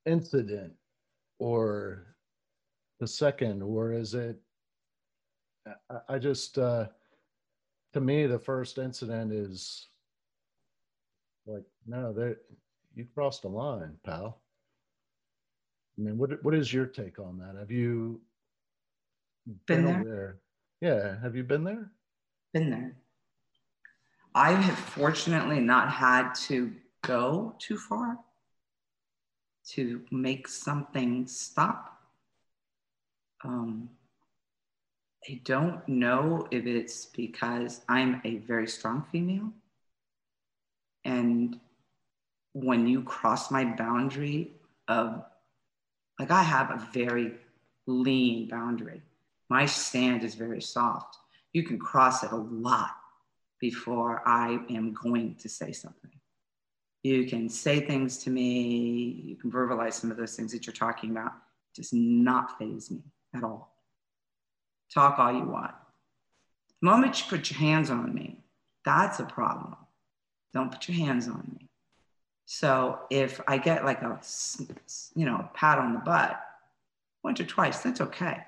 incident 0.05 0.73
or 1.39 2.15
the 2.99 3.07
second 3.07 3.63
or 3.63 3.93
is 3.93 4.13
it 4.13 4.39
I, 5.89 5.97
I 6.09 6.19
just 6.19 6.57
uh 6.57 6.85
to 7.93 8.01
me 8.01 8.27
the 8.27 8.39
first 8.39 8.77
incident 8.77 9.33
is 9.33 9.87
like 11.45 11.63
no 11.87 12.13
there 12.13 12.37
you 12.93 13.05
crossed 13.13 13.43
a 13.43 13.47
line 13.47 13.95
pal 14.05 14.41
i 15.97 16.01
mean 16.01 16.17
what 16.17 16.43
what 16.43 16.53
is 16.53 16.73
your 16.73 16.85
take 16.85 17.19
on 17.19 17.37
that 17.39 17.59
have 17.59 17.71
you 17.71 18.21
been, 19.45 19.83
been 19.83 19.85
there? 19.85 20.03
there 20.03 20.37
yeah 20.81 21.21
have 21.21 21.35
you 21.35 21.43
been 21.43 21.63
there 21.63 21.91
been 22.53 22.69
there 22.69 22.95
i 24.35 24.51
have 24.51 24.77
fortunately 24.77 25.59
not 25.59 25.89
had 25.89 26.33
to 26.33 26.71
go 27.01 27.55
too 27.59 27.77
far 27.77 28.17
to 29.69 30.01
make 30.11 30.47
something 30.47 31.27
stop. 31.27 31.97
Um, 33.43 33.89
I 35.29 35.41
don't 35.43 35.87
know 35.87 36.47
if 36.51 36.65
it's 36.65 37.05
because 37.05 37.81
I'm 37.87 38.21
a 38.23 38.37
very 38.37 38.67
strong 38.67 39.05
female. 39.11 39.51
And 41.05 41.59
when 42.53 42.87
you 42.87 43.03
cross 43.03 43.49
my 43.51 43.65
boundary 43.65 44.51
of, 44.87 45.23
like, 46.19 46.31
I 46.31 46.43
have 46.43 46.69
a 46.71 46.87
very 46.93 47.33
lean 47.87 48.47
boundary. 48.47 49.01
My 49.51 49.65
stand 49.65 50.23
is 50.23 50.33
very 50.33 50.61
soft. 50.61 51.17
You 51.51 51.63
can 51.63 51.77
cross 51.77 52.23
it 52.23 52.31
a 52.31 52.37
lot 52.37 52.91
before 53.59 54.25
I 54.25 54.57
am 54.69 54.93
going 54.93 55.35
to 55.41 55.49
say 55.49 55.73
something. 55.73 56.11
You 57.03 57.25
can 57.25 57.49
say 57.49 57.81
things 57.81 58.19
to 58.19 58.29
me. 58.29 59.21
You 59.25 59.35
can 59.35 59.51
verbalize 59.51 59.95
some 59.95 60.09
of 60.09 60.15
those 60.15 60.37
things 60.37 60.53
that 60.53 60.65
you're 60.65 60.73
talking 60.73 61.11
about. 61.11 61.33
It 61.33 61.81
does 61.81 61.91
not 61.91 62.57
faze 62.57 62.89
me 62.91 63.01
at 63.35 63.43
all. 63.43 63.75
Talk 64.93 65.19
all 65.19 65.33
you 65.33 65.43
want. 65.43 65.73
The 66.79 66.85
moment 66.85 67.19
you 67.19 67.25
put 67.27 67.51
your 67.51 67.59
hands 67.59 67.89
on 67.89 68.15
me, 68.15 68.37
that's 68.85 69.19
a 69.19 69.25
problem. 69.25 69.75
Don't 70.53 70.71
put 70.71 70.87
your 70.87 70.95
hands 70.95 71.27
on 71.27 71.57
me. 71.59 71.67
So 72.45 72.99
if 73.09 73.41
I 73.49 73.57
get 73.57 73.83
like 73.83 74.01
a, 74.01 74.17
you 75.13 75.25
know, 75.25 75.49
pat 75.53 75.77
on 75.77 75.91
the 75.91 75.99
butt 75.99 76.39
once 77.21 77.41
or 77.41 77.45
twice, 77.45 77.79
that's 77.79 77.99
okay. 77.99 78.45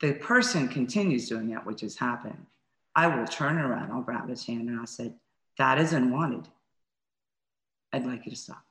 The 0.00 0.14
person 0.14 0.68
continues 0.68 1.28
doing 1.28 1.50
that, 1.50 1.66
which 1.66 1.82
has 1.82 1.96
happened. 1.96 2.46
I 2.94 3.06
will 3.06 3.26
turn 3.26 3.58
around, 3.58 3.92
I'll 3.92 4.02
grab 4.02 4.28
his 4.28 4.44
hand 4.44 4.68
and 4.68 4.80
I'll 4.80 4.86
say, 4.86 5.12
that 5.58 5.78
is 5.78 5.92
unwanted. 5.92 6.48
I'd 7.92 8.06
like 8.06 8.24
you 8.24 8.30
to 8.30 8.36
stop. 8.36 8.64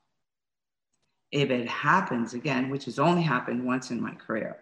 If 1.32 1.52
it 1.52 1.68
happens 1.68 2.34
again, 2.34 2.70
which 2.70 2.86
has 2.86 2.98
only 3.00 3.22
happened 3.22 3.66
once 3.66 3.92
in 3.92 4.02
my 4.02 4.14
career, 4.16 4.58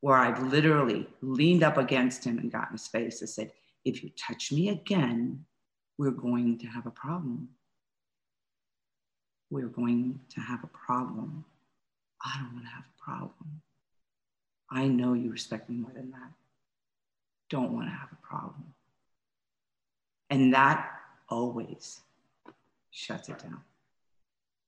where 0.00 0.16
I've 0.16 0.42
literally 0.42 1.06
leaned 1.20 1.62
up 1.62 1.76
against 1.76 2.24
him 2.24 2.38
and 2.38 2.50
got 2.50 2.68
in 2.68 2.72
his 2.72 2.86
face 2.86 3.20
and 3.20 3.28
said, 3.28 3.52
if 3.84 4.02
you 4.02 4.10
touch 4.16 4.50
me 4.52 4.70
again, 4.70 5.44
we're 5.98 6.10
going 6.10 6.58
to 6.58 6.66
have 6.66 6.86
a 6.86 6.90
problem. 6.90 7.48
We're 9.50 9.68
going 9.68 10.20
to 10.30 10.40
have 10.40 10.64
a 10.64 10.68
problem. 10.68 11.44
I 12.24 12.38
don't 12.38 12.54
want 12.54 12.64
to 12.64 12.70
have 12.70 12.84
a 12.84 13.04
problem. 13.04 13.62
I 14.70 14.88
know 14.88 15.12
you 15.12 15.30
respect 15.30 15.70
me 15.70 15.76
more 15.76 15.92
than 15.94 16.10
that. 16.10 16.30
Don't 17.50 17.72
want 17.72 17.86
to 17.86 17.92
have 17.92 18.08
a 18.12 18.26
problem. 18.26 18.74
And 20.30 20.52
that 20.54 20.90
always 21.28 22.00
shuts 22.90 23.28
it 23.28 23.38
down. 23.38 23.60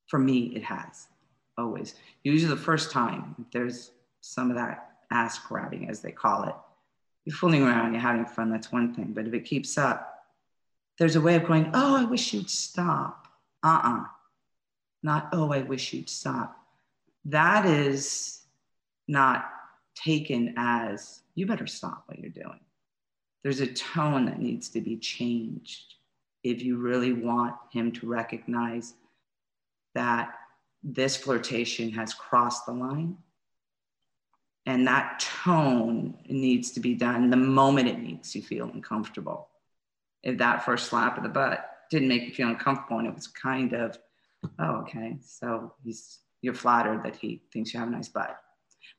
For 0.06 0.18
me, 0.18 0.52
it 0.54 0.62
has 0.62 1.08
always. 1.56 1.94
Usually, 2.22 2.48
the 2.48 2.60
first 2.60 2.90
time 2.90 3.46
there's 3.52 3.90
some 4.20 4.50
of 4.50 4.56
that 4.56 4.92
ass 5.10 5.38
grabbing, 5.38 5.88
as 5.88 6.00
they 6.00 6.12
call 6.12 6.44
it. 6.44 6.54
You're 7.24 7.36
fooling 7.36 7.62
around, 7.62 7.92
you're 7.92 8.00
having 8.00 8.24
fun, 8.24 8.50
that's 8.50 8.72
one 8.72 8.94
thing. 8.94 9.12
But 9.12 9.26
if 9.26 9.34
it 9.34 9.44
keeps 9.44 9.76
up, 9.76 10.24
there's 10.98 11.16
a 11.16 11.20
way 11.20 11.34
of 11.34 11.46
going, 11.46 11.70
oh, 11.74 11.96
I 11.96 12.04
wish 12.04 12.32
you'd 12.32 12.50
stop. 12.50 13.28
Uh 13.62 13.80
uh-uh. 13.82 14.00
uh 14.00 14.04
Not, 15.02 15.28
oh, 15.32 15.52
I 15.52 15.62
wish 15.62 15.92
you'd 15.92 16.08
stop. 16.08 16.56
That 17.24 17.66
is 17.66 18.40
not 19.06 19.50
taken 20.04 20.54
as, 20.56 21.22
you 21.34 21.46
better 21.46 21.66
stop 21.66 22.04
what 22.06 22.18
you're 22.18 22.30
doing. 22.30 22.60
There's 23.42 23.60
a 23.60 23.66
tone 23.66 24.26
that 24.26 24.40
needs 24.40 24.68
to 24.70 24.80
be 24.80 24.96
changed. 24.96 25.94
if 26.42 26.62
you 26.62 26.76
really 26.76 27.12
want 27.12 27.54
him 27.72 27.92
to 27.92 28.06
recognize 28.06 28.94
that 29.94 30.30
this 30.82 31.16
flirtation 31.16 31.90
has 31.90 32.14
crossed 32.14 32.66
the 32.66 32.72
line. 32.72 33.16
And 34.66 34.86
that 34.86 35.20
tone 35.20 36.18
needs 36.28 36.72
to 36.72 36.80
be 36.80 36.94
done 36.94 37.30
the 37.30 37.36
moment 37.36 37.88
it 37.88 38.00
makes 38.00 38.34
you 38.34 38.42
feel 38.42 38.70
uncomfortable. 38.72 39.48
If 40.22 40.38
that 40.38 40.64
first 40.64 40.88
slap 40.88 41.16
of 41.16 41.22
the 41.22 41.28
butt 41.28 41.70
didn't 41.90 42.08
make 42.08 42.24
you 42.24 42.34
feel 42.34 42.48
uncomfortable 42.48 42.98
and 42.98 43.08
it 43.08 43.14
was 43.14 43.26
kind 43.26 43.72
of, 43.72 43.98
oh, 44.58 44.76
okay, 44.82 45.16
so 45.22 45.72
he's 45.82 46.18
you're 46.42 46.54
flattered 46.54 47.02
that 47.02 47.16
he 47.16 47.42
thinks 47.52 47.74
you 47.74 47.80
have 47.80 47.88
a 47.88 47.92
nice 47.92 48.08
butt. 48.08 48.38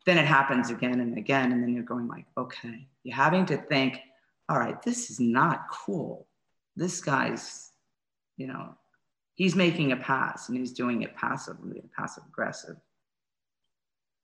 Then 0.05 0.17
it 0.17 0.25
happens 0.25 0.69
again 0.69 0.99
and 0.99 1.17
again, 1.17 1.51
and 1.51 1.61
then 1.61 1.73
you're 1.73 1.83
going 1.83 2.07
like, 2.07 2.25
okay, 2.37 2.87
you're 3.03 3.15
having 3.15 3.45
to 3.47 3.57
think, 3.57 3.99
all 4.47 4.57
right, 4.57 4.81
this 4.81 5.09
is 5.09 5.19
not 5.19 5.69
cool. 5.71 6.27
This 6.75 7.01
guy's, 7.01 7.71
you 8.37 8.47
know, 8.47 8.75
he's 9.35 9.55
making 9.55 9.91
a 9.91 9.97
pass 9.97 10.49
and 10.49 10.57
he's 10.57 10.73
doing 10.73 11.01
it 11.01 11.15
passively, 11.15 11.83
passive 11.95 12.23
aggressive. 12.27 12.77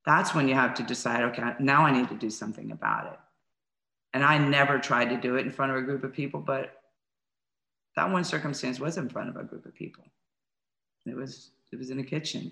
That's 0.06 0.36
when 0.36 0.48
you 0.48 0.56
have 0.56 0.74
to 0.76 0.84
decide, 0.84 1.24
okay, 1.24 1.54
now 1.60 1.86
I 1.86 1.92
need 1.92 2.10
to 2.10 2.16
do 2.16 2.30
something 2.30 2.72
about 2.72 3.14
it. 3.14 3.20
And 4.14 4.24
I 4.24 4.38
never 4.38 4.80
tried 4.80 5.10
to 5.10 5.18
do 5.18 5.36
it 5.36 5.46
in 5.46 5.52
front 5.52 5.72
of 5.72 5.78
a 5.78 5.82
group 5.82 6.04
of 6.04 6.14
people, 6.14 6.40
but 6.40 6.82
that 7.96 8.12
one 8.12 8.24
circumstance 8.24 8.80
was 8.80 8.98
in 8.98 9.10
front 9.10 9.30
of 9.30 9.36
a 9.36 9.44
group 9.44 9.66
of 9.66 9.74
people. 9.74 10.04
It 11.06 11.16
was 11.16 11.52
it 11.72 11.78
was 11.78 11.90
in 11.90 12.00
a 12.00 12.04
kitchen, 12.04 12.52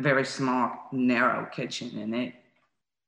a 0.00 0.02
very 0.02 0.24
small, 0.24 0.88
narrow 0.92 1.46
kitchen, 1.52 1.98
and 1.98 2.14
it 2.14 2.34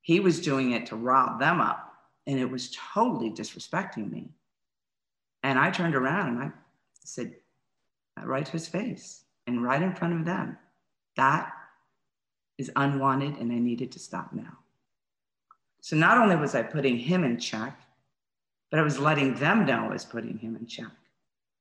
he 0.02 0.20
was 0.20 0.40
doing 0.40 0.72
it 0.72 0.86
to 0.86 0.96
rile 0.96 1.38
them 1.38 1.60
up, 1.60 1.94
and 2.26 2.38
it 2.38 2.50
was 2.50 2.76
totally 2.92 3.30
disrespecting 3.30 4.10
me. 4.10 4.28
And 5.42 5.58
I 5.58 5.70
turned 5.70 5.94
around 5.94 6.28
and 6.28 6.38
I 6.38 6.50
said, 7.04 7.34
right 8.22 8.44
to 8.44 8.52
his 8.52 8.68
face 8.68 9.24
and 9.46 9.62
right 9.62 9.80
in 9.80 9.94
front 9.94 10.14
of 10.14 10.24
them, 10.24 10.58
that 11.16 11.52
is 12.58 12.70
unwanted, 12.76 13.38
and 13.38 13.50
I 13.50 13.58
needed 13.58 13.90
to 13.92 13.98
stop 13.98 14.32
now. 14.32 14.58
So 15.80 15.96
not 15.96 16.18
only 16.18 16.36
was 16.36 16.54
I 16.54 16.62
putting 16.62 16.98
him 16.98 17.24
in 17.24 17.38
check, 17.38 17.80
but 18.70 18.80
I 18.80 18.82
was 18.82 18.98
letting 18.98 19.34
them 19.34 19.64
know 19.66 19.86
I 19.86 19.92
was 19.92 20.04
putting 20.04 20.36
him 20.36 20.56
in 20.56 20.66
check. 20.66 20.92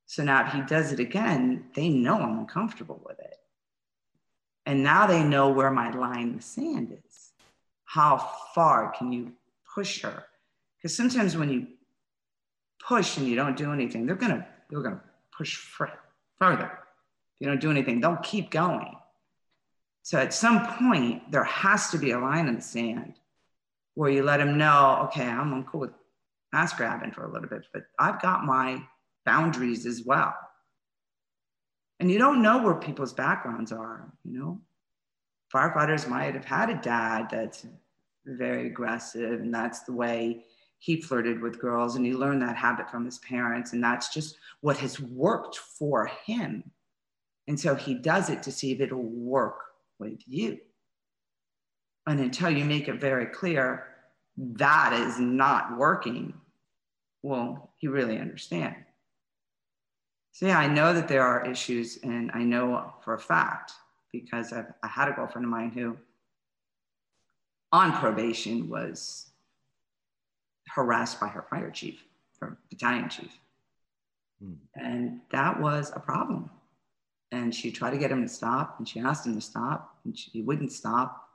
So 0.08 0.24
now 0.24 0.46
if 0.46 0.54
he 0.54 0.62
does 0.62 0.92
it 0.92 1.00
again, 1.00 1.66
they 1.74 1.90
know 1.90 2.20
I'm 2.20 2.40
uncomfortable 2.40 3.02
with 3.06 3.20
it. 3.20 3.38
And 4.66 4.84
now 4.84 5.08
they 5.08 5.24
know 5.24 5.50
where 5.50 5.72
my 5.72 5.92
line 5.92 6.30
in 6.30 6.36
the 6.38 6.42
sand 6.42 6.98
is. 7.06 7.32
How 7.86 8.18
far 8.54 8.92
can 8.92 9.12
you 9.12 9.34
push 9.74 10.02
her? 10.02 10.24
Because 10.78 10.96
sometimes 10.96 11.36
when 11.36 11.50
you 11.50 11.68
push 12.86 13.18
and 13.18 13.28
you 13.28 13.36
don't 13.36 13.58
do 13.58 13.74
anything, 13.74 14.06
they're 14.06 14.16
gonna 14.16 14.48
they're 14.70 14.82
gonna 14.82 15.02
push 15.36 15.58
further. 15.58 16.00
If 16.42 17.42
you 17.42 17.48
don't 17.48 17.62
do 17.62 17.72
anything, 17.72 18.02
they'll 18.02 18.18
keep 18.18 18.50
going. 18.50 18.96
So 20.04 20.18
at 20.18 20.34
some 20.34 20.66
point, 20.66 21.32
there 21.32 21.44
has 21.44 21.90
to 21.92 21.98
be 21.98 22.12
a 22.12 22.20
line 22.20 22.48
in 22.48 22.56
the 22.56 22.62
sand 22.62 23.16
where 23.94 24.10
you 24.10 24.24
let 24.24 24.38
them 24.38 24.58
know, 24.58 25.02
okay, 25.06 25.28
I'm, 25.28 25.54
I'm 25.54 25.64
cool 25.64 25.82
with 25.82 25.92
ass 26.54 26.74
grabbing 26.74 27.12
for 27.12 27.26
a 27.26 27.32
little 27.32 27.48
bit, 27.48 27.66
but 27.74 27.84
I've 28.00 28.22
got 28.22 28.46
my 28.46 28.82
boundaries 29.26 29.86
as 29.86 30.04
well. 30.04 30.34
And 32.02 32.10
you 32.10 32.18
don't 32.18 32.42
know 32.42 32.64
where 32.64 32.74
people's 32.74 33.14
backgrounds 33.14 33.72
are, 33.72 34.12
you 34.26 34.38
know. 34.38 34.60
Firefighters 35.54 36.10
might 36.10 36.34
have 36.34 36.46
had 36.46 36.72
a 36.72 36.82
dad 36.82 37.28
that's 37.30 37.68
very 38.26 38.66
aggressive, 38.66 39.40
and 39.40 39.54
that's 39.54 39.82
the 39.82 39.94
way 39.94 40.46
he 40.80 41.00
flirted 41.00 41.40
with 41.40 41.60
girls, 41.60 41.96
and 41.96 42.04
he 42.04 42.14
learned 42.14 42.42
that 42.42 42.56
habit 42.56 42.90
from 42.90 43.06
his 43.06 43.20
parents, 43.20 43.74
and 43.74 43.84
that's 43.84 44.12
just 44.12 44.38
what 44.62 44.78
has 44.78 45.00
worked 45.00 45.58
for 45.58 46.08
him. 46.26 46.64
And 47.48 47.60
so 47.60 47.76
he 47.76 47.94
does 47.94 48.32
it 48.32 48.42
to 48.44 48.52
see 48.52 48.72
if 48.72 48.82
it'll 48.82 49.04
work 49.04 49.60
with 50.00 50.22
you. 50.26 50.58
And 52.08 52.20
until 52.20 52.50
you 52.50 52.66
make 52.66 52.88
it 52.88 53.00
very 53.00 53.28
clear 53.28 53.90
that 54.38 54.94
is 54.94 55.20
not 55.20 55.78
working, 55.78 56.34
well, 57.22 57.74
he 57.78 57.88
really 57.88 58.18
understand. 58.18 58.76
So 60.32 60.48
yeah, 60.48 60.60
I 60.60 60.68
know 60.68 60.94
that 60.94 61.08
there 61.08 61.24
are 61.24 61.50
issues, 61.50 62.00
and 62.04 62.32
I 62.34 62.44
know 62.44 62.94
for 63.04 63.14
a 63.14 63.20
fact 63.20 63.74
because 64.12 64.54
I've, 64.54 64.72
I 64.82 64.88
had 64.88 65.10
a 65.10 65.12
girlfriend 65.12 65.46
of 65.46 65.52
mine 65.52 65.72
who, 65.72 65.98
on 67.72 67.92
probation, 67.94 68.70
was 68.70 69.30
harassed 70.68 71.20
by 71.20 71.28
her 71.28 71.46
fire 71.50 71.70
chief, 71.70 72.04
her 72.40 72.58
battalion 72.70 73.10
chief, 73.10 73.32
hmm. 74.42 74.54
and 74.76 75.20
that 75.32 75.60
was 75.60 75.92
a 75.96 76.00
problem. 76.00 76.50
And 77.34 77.54
she 77.54 77.72
tried 77.72 77.92
to 77.92 77.98
get 77.98 78.12
him 78.12 78.24
to 78.24 78.30
stop, 78.30 78.76
and 78.80 78.88
she 78.88 79.00
asked 79.00 79.26
him 79.26 79.36
to 79.36 79.42
stop, 79.42 79.98
and 80.06 80.18
she, 80.18 80.32
he 80.32 80.42
wouldn't 80.42 80.72
stop. 80.72 81.28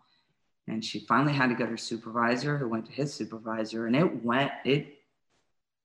And 0.69 0.85
she 0.85 1.01
finally 1.01 1.33
had 1.33 1.49
to 1.49 1.55
get 1.55 1.69
her 1.69 1.77
supervisor, 1.77 2.59
who 2.59 2.69
went 2.69 2.87
to 2.87 2.93
his 2.93 3.13
supervisor, 3.15 3.87
and 3.87 3.95
it 3.95 4.25
went. 4.25 4.53
It 4.65 4.87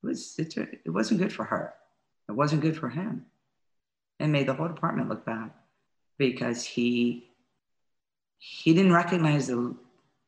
was 0.02 0.36
it, 0.40 0.58
it 0.58 0.90
wasn't 0.90 1.20
good 1.20 1.32
for 1.32 1.44
her 1.44 1.76
it 2.32 2.38
wasn't 2.38 2.62
good 2.62 2.78
for 2.78 2.88
him. 2.88 3.26
It 4.20 4.28
made 4.28 4.48
the 4.48 4.54
whole 4.54 4.70
department 4.70 5.10
look 5.10 5.26
bad 5.26 5.52
because 6.18 6.64
he 6.64 7.28
he 8.38 8.74
didn't 8.74 8.94
recognize 8.94 9.48
the, 9.48 9.76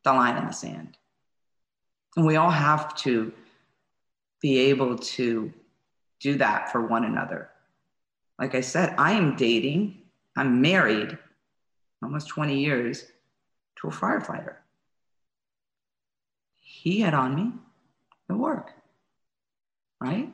the 0.03 0.13
line 0.13 0.37
in 0.37 0.45
the 0.45 0.51
sand. 0.51 0.97
And 2.15 2.27
we 2.27 2.35
all 2.35 2.51
have 2.51 2.93
to 2.97 3.33
be 4.39 4.59
able 4.59 4.97
to 4.99 5.51
do 6.19 6.37
that 6.37 6.71
for 6.71 6.85
one 6.85 7.05
another. 7.05 7.49
Like 8.37 8.53
I 8.53 8.61
said, 8.61 8.93
I 8.99 9.13
am 9.13 9.35
dating, 9.35 9.97
I'm 10.35 10.61
married 10.61 11.17
almost 12.03 12.27
20 12.27 12.59
years 12.59 13.05
to 13.77 13.87
a 13.87 13.91
firefighter. 13.91 14.55
He 16.59 16.99
had 16.99 17.15
on 17.15 17.33
me 17.33 17.51
at 18.29 18.35
work, 18.35 18.73
right? 19.99 20.31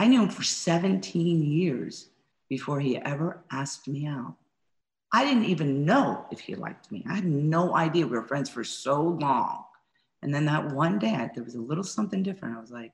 I 0.00 0.06
knew 0.06 0.22
him 0.22 0.30
for 0.30 0.42
17 0.42 1.42
years 1.42 2.08
before 2.48 2.80
he 2.80 2.96
ever 2.96 3.44
asked 3.50 3.86
me 3.86 4.06
out. 4.06 4.34
I 5.12 5.26
didn't 5.26 5.44
even 5.44 5.84
know 5.84 6.24
if 6.30 6.40
he 6.40 6.54
liked 6.54 6.90
me. 6.90 7.04
I 7.06 7.16
had 7.16 7.26
no 7.26 7.76
idea. 7.76 8.06
We 8.06 8.16
were 8.16 8.26
friends 8.26 8.48
for 8.48 8.64
so 8.64 9.02
long. 9.02 9.64
And 10.22 10.34
then 10.34 10.46
that 10.46 10.72
one 10.72 10.98
day, 10.98 11.28
there 11.34 11.44
was 11.44 11.54
a 11.54 11.60
little 11.60 11.84
something 11.84 12.22
different. 12.22 12.56
I 12.56 12.60
was 12.62 12.70
like, 12.70 12.92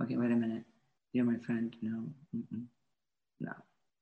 okay, 0.00 0.16
wait 0.16 0.30
a 0.30 0.36
minute. 0.36 0.62
You're 1.12 1.24
my 1.24 1.38
friend. 1.38 1.74
No, 1.82 2.04
Mm-mm. 2.36 2.66
no. 3.40 3.52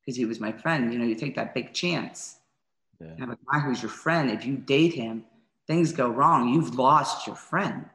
Because 0.00 0.18
he 0.18 0.26
was 0.26 0.38
my 0.38 0.52
friend. 0.52 0.92
You 0.92 0.98
know, 0.98 1.06
you 1.06 1.14
take 1.14 1.36
that 1.36 1.54
big 1.54 1.72
chance. 1.72 2.40
Yeah. 3.00 3.14
You 3.16 3.26
have 3.26 3.30
a 3.30 3.38
guy 3.50 3.60
who's 3.60 3.80
your 3.80 3.90
friend. 3.90 4.30
If 4.30 4.44
you 4.44 4.58
date 4.58 4.92
him, 4.92 5.24
things 5.66 5.92
go 5.92 6.10
wrong. 6.10 6.50
You've 6.50 6.74
lost 6.74 7.26
your 7.26 7.36
friend 7.36 7.86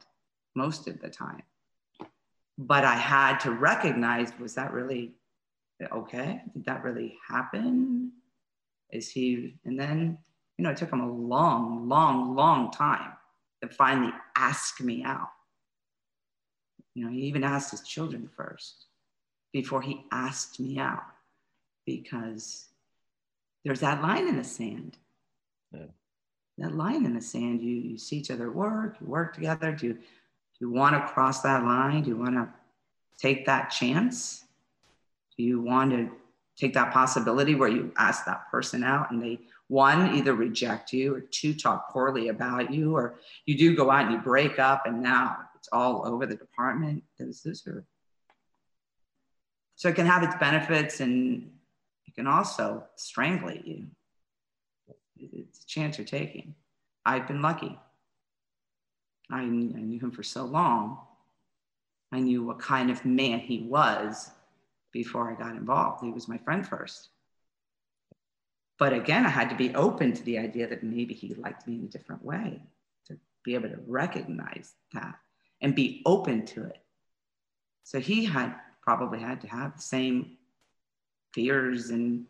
most 0.56 0.88
of 0.88 1.00
the 1.02 1.10
time 1.10 1.44
but 2.58 2.84
I 2.84 2.96
had 2.96 3.40
to 3.42 3.52
recognize 3.52 4.32
was 4.40 4.56
that 4.56 4.74
really 4.74 5.14
okay? 5.92 6.42
Did 6.54 6.66
that 6.66 6.84
really 6.84 7.18
happen? 7.28 8.12
Is 8.92 9.10
he, 9.10 9.56
and 9.66 9.80
then, 9.80 10.18
you 10.58 10.64
know, 10.64 10.72
it 10.72 10.78
took 10.78 10.92
him 10.92 11.02
a 11.02 11.12
long, 11.12 11.88
long, 11.88 12.36
long 12.36 12.72
time 12.72 13.12
to 13.62 13.70
finally 13.70 14.14
ask 14.36 14.82
me 14.82 15.04
out. 15.04 15.30
You 16.96 17.06
know, 17.06 17.12
he 17.12 17.22
even 17.22 17.44
asked 17.44 17.72
his 17.72 17.82
children 17.82 18.30
first 18.36 18.86
before 19.54 19.82
he 19.82 20.04
asked 20.12 20.60
me 20.60 20.80
out 20.80 21.04
because 21.86 22.70
there's 23.64 23.82
that 23.82 24.02
line 24.02 24.28
in 24.28 24.38
the 24.38 24.44
sand. 24.44 24.98
Yeah. 25.72 25.86
That 26.58 26.74
line 26.74 27.06
in 27.06 27.14
the 27.14 27.22
sand, 27.22 27.62
you, 27.62 27.76
you 27.76 27.98
see 28.00 28.18
each 28.18 28.32
other 28.32 28.52
work, 28.52 28.98
you 29.00 29.06
work 29.06 29.36
together, 29.36 29.72
do 29.74 29.96
do 30.60 30.66
you 30.66 30.72
want 30.72 30.96
to 30.96 31.14
cross 31.14 31.42
that 31.42 31.64
line? 31.64 32.04
Do 32.04 32.10
you 32.10 32.18
want 32.18 32.36
to 32.36 32.50
take 33.18 33.46
that 33.46 33.70
chance? 33.70 34.46
Do 35.38 35.44
you 35.44 35.62
want 35.62 35.92
to 35.92 36.10
take 36.58 36.74
that 36.74 36.92
possibility 36.92 37.54
where 37.54 37.70
you 37.70 37.92
ask 37.98 38.26
that 38.26 38.50
person 38.50 38.84
out 38.84 39.12
and 39.12 39.22
they, 39.22 39.40
one, 39.68 40.16
either 40.16 40.34
reject 40.34 40.94
you 40.94 41.14
or 41.14 41.22
two, 41.22 41.54
talk 41.54 41.92
poorly 41.92 42.30
about 42.30 42.74
you, 42.74 42.96
or 42.96 43.20
you 43.46 43.56
do 43.56 43.76
go 43.76 43.92
out 43.92 44.06
and 44.06 44.14
you 44.14 44.20
break 44.20 44.58
up 44.58 44.88
and 44.88 45.04
now 45.04 45.38
it's 45.56 45.70
all 45.72 46.08
over 46.08 46.26
the 46.26 46.36
department? 46.36 47.04
Those, 47.20 47.44
those 47.44 47.68
are, 47.68 47.86
so 49.76 49.90
it 49.90 49.96
can 49.96 50.08
have 50.08 50.24
its 50.24 50.36
benefits 50.40 51.02
and 51.02 51.52
it 52.08 52.16
can 52.16 52.26
also 52.26 52.84
strangulate 52.98 53.68
you. 53.68 53.86
It's 55.20 55.64
a 55.64 55.68
chance 55.68 56.00
you're 56.00 56.06
taking. 56.06 56.56
I've 57.06 57.28
been 57.28 57.44
lucky. 57.44 57.78
I, 59.30 59.42
I 59.42 59.46
knew 59.46 60.00
him 60.00 60.12
for 60.12 60.24
so 60.24 60.46
long. 60.46 61.00
I 62.12 62.20
knew 62.20 62.44
what 62.44 62.60
kind 62.60 62.90
of 62.90 63.06
man 63.06 63.40
he 63.40 63.60
was 63.60 64.32
before 64.94 65.32
I 65.32 65.36
got 65.36 65.56
involved. 65.56 66.04
He 66.04 66.12
was 66.12 66.28
my 66.28 66.38
friend 66.38 66.66
first. 66.66 67.10
But 68.80 68.94
again, 68.94 69.26
I 69.26 69.30
had 69.30 69.50
to 69.50 69.56
be 69.56 69.74
open 69.76 70.14
to 70.14 70.24
the 70.24 70.38
idea 70.38 70.68
that 70.68 70.84
maybe 70.84 71.14
he 71.14 71.34
liked 71.34 71.68
me 71.68 71.76
in 71.76 71.86
a 71.86 71.88
different 71.88 72.24
way, 72.24 72.62
to 73.08 73.18
be 73.44 73.56
able 73.56 73.70
to 73.70 73.80
recognize 73.88 74.74
that 74.94 75.16
and 75.62 75.76
be 75.76 76.02
open 76.06 76.46
to 76.46 76.66
it. 76.66 76.78
So 77.84 78.00
he 78.00 78.26
had 78.26 78.56
probably 78.82 79.20
had 79.20 79.42
to 79.42 79.48
have 79.48 79.76
the 79.76 79.82
same 79.82 80.38
fears 81.34 81.90
and 81.90 82.26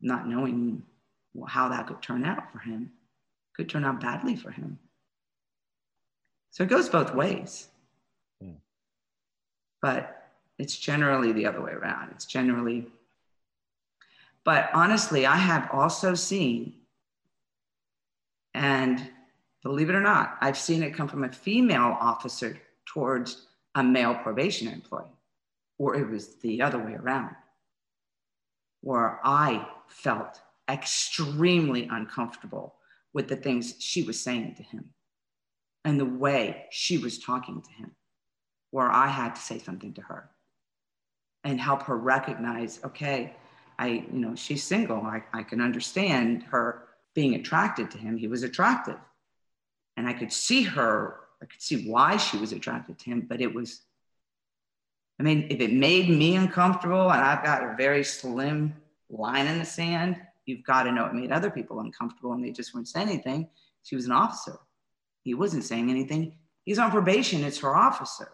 not 0.00 0.28
knowing 0.28 0.82
how 1.46 1.68
that 1.68 1.86
could 1.86 2.02
turn 2.02 2.24
out 2.24 2.50
for 2.52 2.58
him 2.58 2.90
could 3.54 3.68
turn 3.68 3.84
out 3.84 4.00
badly 4.00 4.36
for 4.36 4.50
him 4.50 4.78
so 6.50 6.64
it 6.64 6.68
goes 6.68 6.88
both 6.88 7.14
ways. 7.14 7.68
Mm. 8.42 8.56
but 9.82 10.16
it's 10.58 10.76
generally 10.76 11.32
the 11.32 11.46
other 11.46 11.62
way 11.62 11.72
around. 11.72 12.10
It's 12.10 12.26
generally 12.26 12.86
but 14.42 14.70
honestly 14.72 15.26
i 15.26 15.36
have 15.36 15.68
also 15.70 16.14
seen 16.14 16.72
and 18.54 19.10
believe 19.62 19.90
it 19.90 19.94
or 19.94 20.00
not 20.00 20.38
i've 20.40 20.56
seen 20.56 20.82
it 20.82 20.94
come 20.94 21.06
from 21.06 21.24
a 21.24 21.30
female 21.30 21.96
officer 22.00 22.58
towards 22.86 23.46
a 23.74 23.82
male 23.82 24.14
probation 24.14 24.66
employee 24.68 25.04
or 25.78 25.94
it 25.94 26.08
was 26.08 26.36
the 26.36 26.60
other 26.60 26.78
way 26.78 26.94
around 26.94 27.34
where 28.82 29.20
I 29.24 29.66
felt 29.88 30.40
extremely 30.70 31.88
uncomfortable 31.90 32.74
with 33.12 33.28
the 33.28 33.36
things 33.36 33.74
she 33.78 34.02
was 34.02 34.20
saying 34.20 34.54
to 34.56 34.62
him 34.62 34.90
and 35.84 35.98
the 35.98 36.04
way 36.04 36.66
she 36.70 36.98
was 36.98 37.18
talking 37.18 37.62
to 37.62 37.70
him, 37.70 37.92
where 38.70 38.90
I 38.90 39.08
had 39.08 39.34
to 39.34 39.40
say 39.40 39.58
something 39.58 39.94
to 39.94 40.02
her 40.02 40.30
and 41.44 41.60
help 41.60 41.82
her 41.84 41.96
recognize 41.96 42.80
okay, 42.84 43.34
I, 43.78 44.04
you 44.12 44.20
know, 44.20 44.34
she's 44.34 44.62
single. 44.62 44.98
I, 44.98 45.22
I 45.32 45.42
can 45.42 45.60
understand 45.60 46.42
her 46.44 46.84
being 47.14 47.34
attracted 47.34 47.90
to 47.92 47.98
him. 47.98 48.18
He 48.18 48.28
was 48.28 48.42
attractive. 48.42 48.98
And 49.96 50.06
I 50.06 50.12
could 50.12 50.32
see 50.32 50.62
her, 50.62 51.16
I 51.42 51.46
could 51.46 51.62
see 51.62 51.88
why 51.88 52.18
she 52.18 52.36
was 52.36 52.52
attracted 52.52 52.98
to 52.98 53.04
him, 53.06 53.26
but 53.28 53.40
it 53.40 53.54
was 53.54 53.82
I 55.20 55.22
mean, 55.22 55.48
if 55.50 55.60
it 55.60 55.70
made 55.70 56.08
me 56.08 56.36
uncomfortable 56.36 57.12
and 57.12 57.20
I've 57.20 57.44
got 57.44 57.62
a 57.62 57.74
very 57.76 58.02
slim 58.02 58.74
line 59.10 59.46
in 59.46 59.58
the 59.58 59.66
sand, 59.66 60.16
you've 60.46 60.64
got 60.64 60.84
to 60.84 60.92
know 60.92 61.04
it 61.04 61.12
made 61.12 61.30
other 61.30 61.50
people 61.50 61.80
uncomfortable 61.80 62.32
and 62.32 62.42
they 62.42 62.52
just 62.52 62.74
weren't 62.74 62.88
saying 62.88 63.10
anything. 63.10 63.46
She 63.82 63.96
was 63.96 64.06
an 64.06 64.12
officer. 64.12 64.56
He 65.22 65.34
wasn't 65.34 65.64
saying 65.64 65.90
anything. 65.90 66.34
He's 66.64 66.78
on 66.78 66.90
probation, 66.90 67.44
it's 67.44 67.60
her 67.60 67.76
officer. 67.76 68.32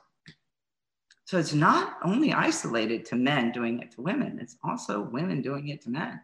So 1.25 1.39
it's 1.39 1.55
not 1.55 1.99
only 2.05 2.33
isolated 2.33 3.05
to 3.07 3.17
men 3.17 3.51
doing 3.51 3.81
it 3.81 3.91
to 3.93 4.01
women, 4.01 4.39
it's 4.41 4.57
also 4.63 5.01
women 5.01 5.43
doing 5.43 5.69
it 5.69 5.83
to 5.83 5.91
men. 5.91 6.21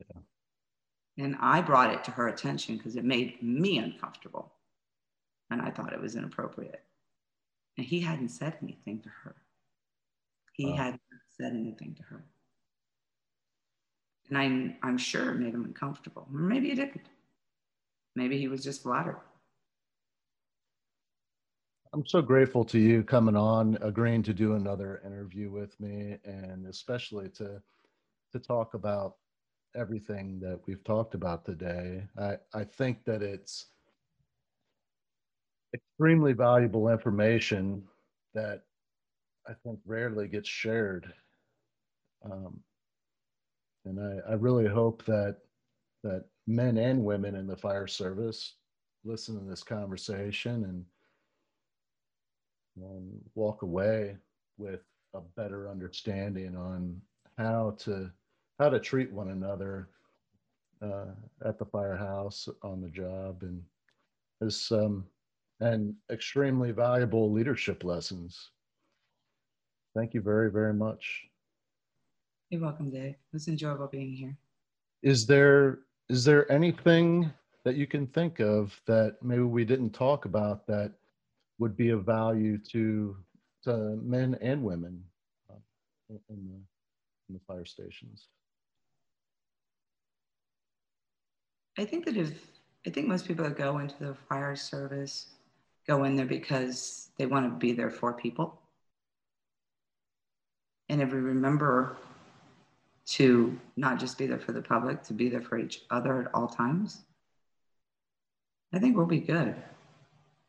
Yeah. 0.00 1.24
And 1.24 1.36
I 1.40 1.60
brought 1.60 1.92
it 1.92 2.02
to 2.04 2.10
her 2.10 2.28
attention 2.28 2.76
because 2.76 2.96
it 2.96 3.04
made 3.04 3.40
me 3.42 3.78
uncomfortable. 3.78 4.52
And 5.50 5.62
I 5.62 5.70
thought 5.70 5.92
it 5.92 6.00
was 6.00 6.16
inappropriate. 6.16 6.82
And 7.78 7.86
he 7.86 8.00
hadn't 8.00 8.30
said 8.30 8.56
anything 8.60 9.00
to 9.02 9.08
her. 9.22 9.36
He 10.52 10.66
wow. 10.66 10.76
hadn't 10.76 11.00
said 11.38 11.52
anything 11.52 11.94
to 11.94 12.02
her. 12.04 12.24
And 14.28 14.36
I'm, 14.36 14.76
I'm 14.82 14.98
sure 14.98 15.30
it 15.30 15.38
made 15.38 15.54
him 15.54 15.64
uncomfortable. 15.64 16.26
Or 16.32 16.40
maybe 16.40 16.72
it 16.72 16.76
didn't. 16.76 17.08
Maybe 18.16 18.38
he 18.38 18.48
was 18.48 18.64
just 18.64 18.82
flattered. 18.82 19.20
I'm 21.96 22.04
so 22.04 22.20
grateful 22.20 22.62
to 22.66 22.78
you 22.78 23.02
coming 23.02 23.36
on, 23.36 23.78
agreeing 23.80 24.22
to 24.24 24.34
do 24.34 24.52
another 24.52 25.00
interview 25.02 25.50
with 25.50 25.80
me, 25.80 26.18
and 26.26 26.66
especially 26.66 27.30
to 27.30 27.62
to 28.32 28.38
talk 28.38 28.74
about 28.74 29.14
everything 29.74 30.38
that 30.40 30.60
we've 30.66 30.84
talked 30.84 31.14
about 31.14 31.46
today. 31.46 32.06
I, 32.18 32.36
I 32.52 32.64
think 32.64 33.02
that 33.06 33.22
it's 33.22 33.68
extremely 35.72 36.34
valuable 36.34 36.90
information 36.90 37.82
that 38.34 38.64
I 39.48 39.54
think 39.64 39.78
rarely 39.86 40.28
gets 40.28 40.50
shared. 40.50 41.10
Um, 42.30 42.60
and 43.86 43.98
I, 43.98 44.32
I 44.32 44.34
really 44.34 44.68
hope 44.68 45.02
that 45.06 45.38
that 46.02 46.26
men 46.46 46.76
and 46.76 47.02
women 47.06 47.36
in 47.36 47.46
the 47.46 47.56
fire 47.56 47.86
service 47.86 48.56
listen 49.02 49.38
to 49.38 49.48
this 49.48 49.62
conversation 49.62 50.64
and, 50.64 50.84
and 52.76 53.20
walk 53.34 53.62
away 53.62 54.16
with 54.58 54.80
a 55.14 55.20
better 55.36 55.68
understanding 55.68 56.56
on 56.56 57.00
how 57.38 57.74
to 57.78 58.10
how 58.58 58.68
to 58.68 58.80
treat 58.80 59.12
one 59.12 59.28
another 59.28 59.88
uh, 60.82 61.06
at 61.44 61.58
the 61.58 61.64
firehouse 61.64 62.48
on 62.62 62.80
the 62.80 62.88
job 62.88 63.42
and 63.42 63.62
as 64.42 64.70
um, 64.72 65.04
and 65.60 65.94
extremely 66.10 66.70
valuable 66.70 67.32
leadership 67.32 67.84
lessons. 67.84 68.50
Thank 69.94 70.12
you 70.12 70.20
very, 70.20 70.50
very 70.50 70.74
much. 70.74 71.24
You're 72.50 72.60
welcome, 72.60 72.90
Dave. 72.90 73.14
It 73.14 73.32
was 73.32 73.48
enjoyable 73.48 73.86
being 73.86 74.12
here. 74.12 74.36
Is 75.02 75.26
there 75.26 75.80
is 76.08 76.24
there 76.24 76.50
anything 76.52 77.32
that 77.64 77.76
you 77.76 77.86
can 77.86 78.06
think 78.06 78.40
of 78.40 78.80
that 78.86 79.16
maybe 79.22 79.42
we 79.42 79.64
didn't 79.64 79.90
talk 79.90 80.24
about 80.24 80.66
that 80.68 80.92
would 81.58 81.76
be 81.76 81.90
of 81.90 82.04
value 82.04 82.58
to 82.72 83.16
to 83.64 83.98
men 84.02 84.36
and 84.40 84.62
women 84.62 85.02
uh, 85.50 85.54
in, 86.08 86.18
the, 86.28 86.60
in 87.28 87.34
the 87.34 87.40
fire 87.46 87.64
stations? 87.64 88.28
I 91.78 91.84
think 91.84 92.04
that 92.06 92.16
if 92.16 92.32
I 92.86 92.90
think 92.90 93.08
most 93.08 93.26
people 93.26 93.44
that 93.44 93.56
go 93.56 93.78
into 93.78 93.98
the 93.98 94.14
fire 94.28 94.54
service 94.54 95.26
go 95.86 96.04
in 96.04 96.16
there 96.16 96.26
because 96.26 97.10
they 97.16 97.26
want 97.26 97.46
to 97.46 97.58
be 97.58 97.72
there 97.72 97.90
for 97.90 98.12
people. 98.12 98.60
And 100.88 101.00
if 101.00 101.12
we 101.12 101.18
remember 101.18 101.96
to 103.06 103.58
not 103.76 104.00
just 104.00 104.18
be 104.18 104.26
there 104.26 104.38
for 104.38 104.52
the 104.52 104.62
public, 104.62 105.02
to 105.04 105.12
be 105.12 105.28
there 105.28 105.42
for 105.42 105.58
each 105.58 105.82
other 105.90 106.22
at 106.22 106.34
all 106.34 106.48
times, 106.48 107.02
I 108.72 108.78
think 108.78 108.96
we'll 108.96 109.06
be 109.06 109.20
good. 109.20 109.54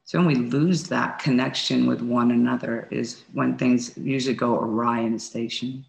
So 0.08 0.18
when 0.18 0.28
we 0.28 0.36
lose 0.36 0.84
that 0.84 1.20
connection 1.20 1.86
with 1.86 2.02
one 2.02 2.32
another 2.32 2.88
is 2.90 3.24
when 3.34 3.58
things 3.58 3.96
usually 3.98 4.36
go 4.36 4.56
awry 4.56 5.02
in 5.02 5.14
a 5.14 5.20
station, 5.20 5.86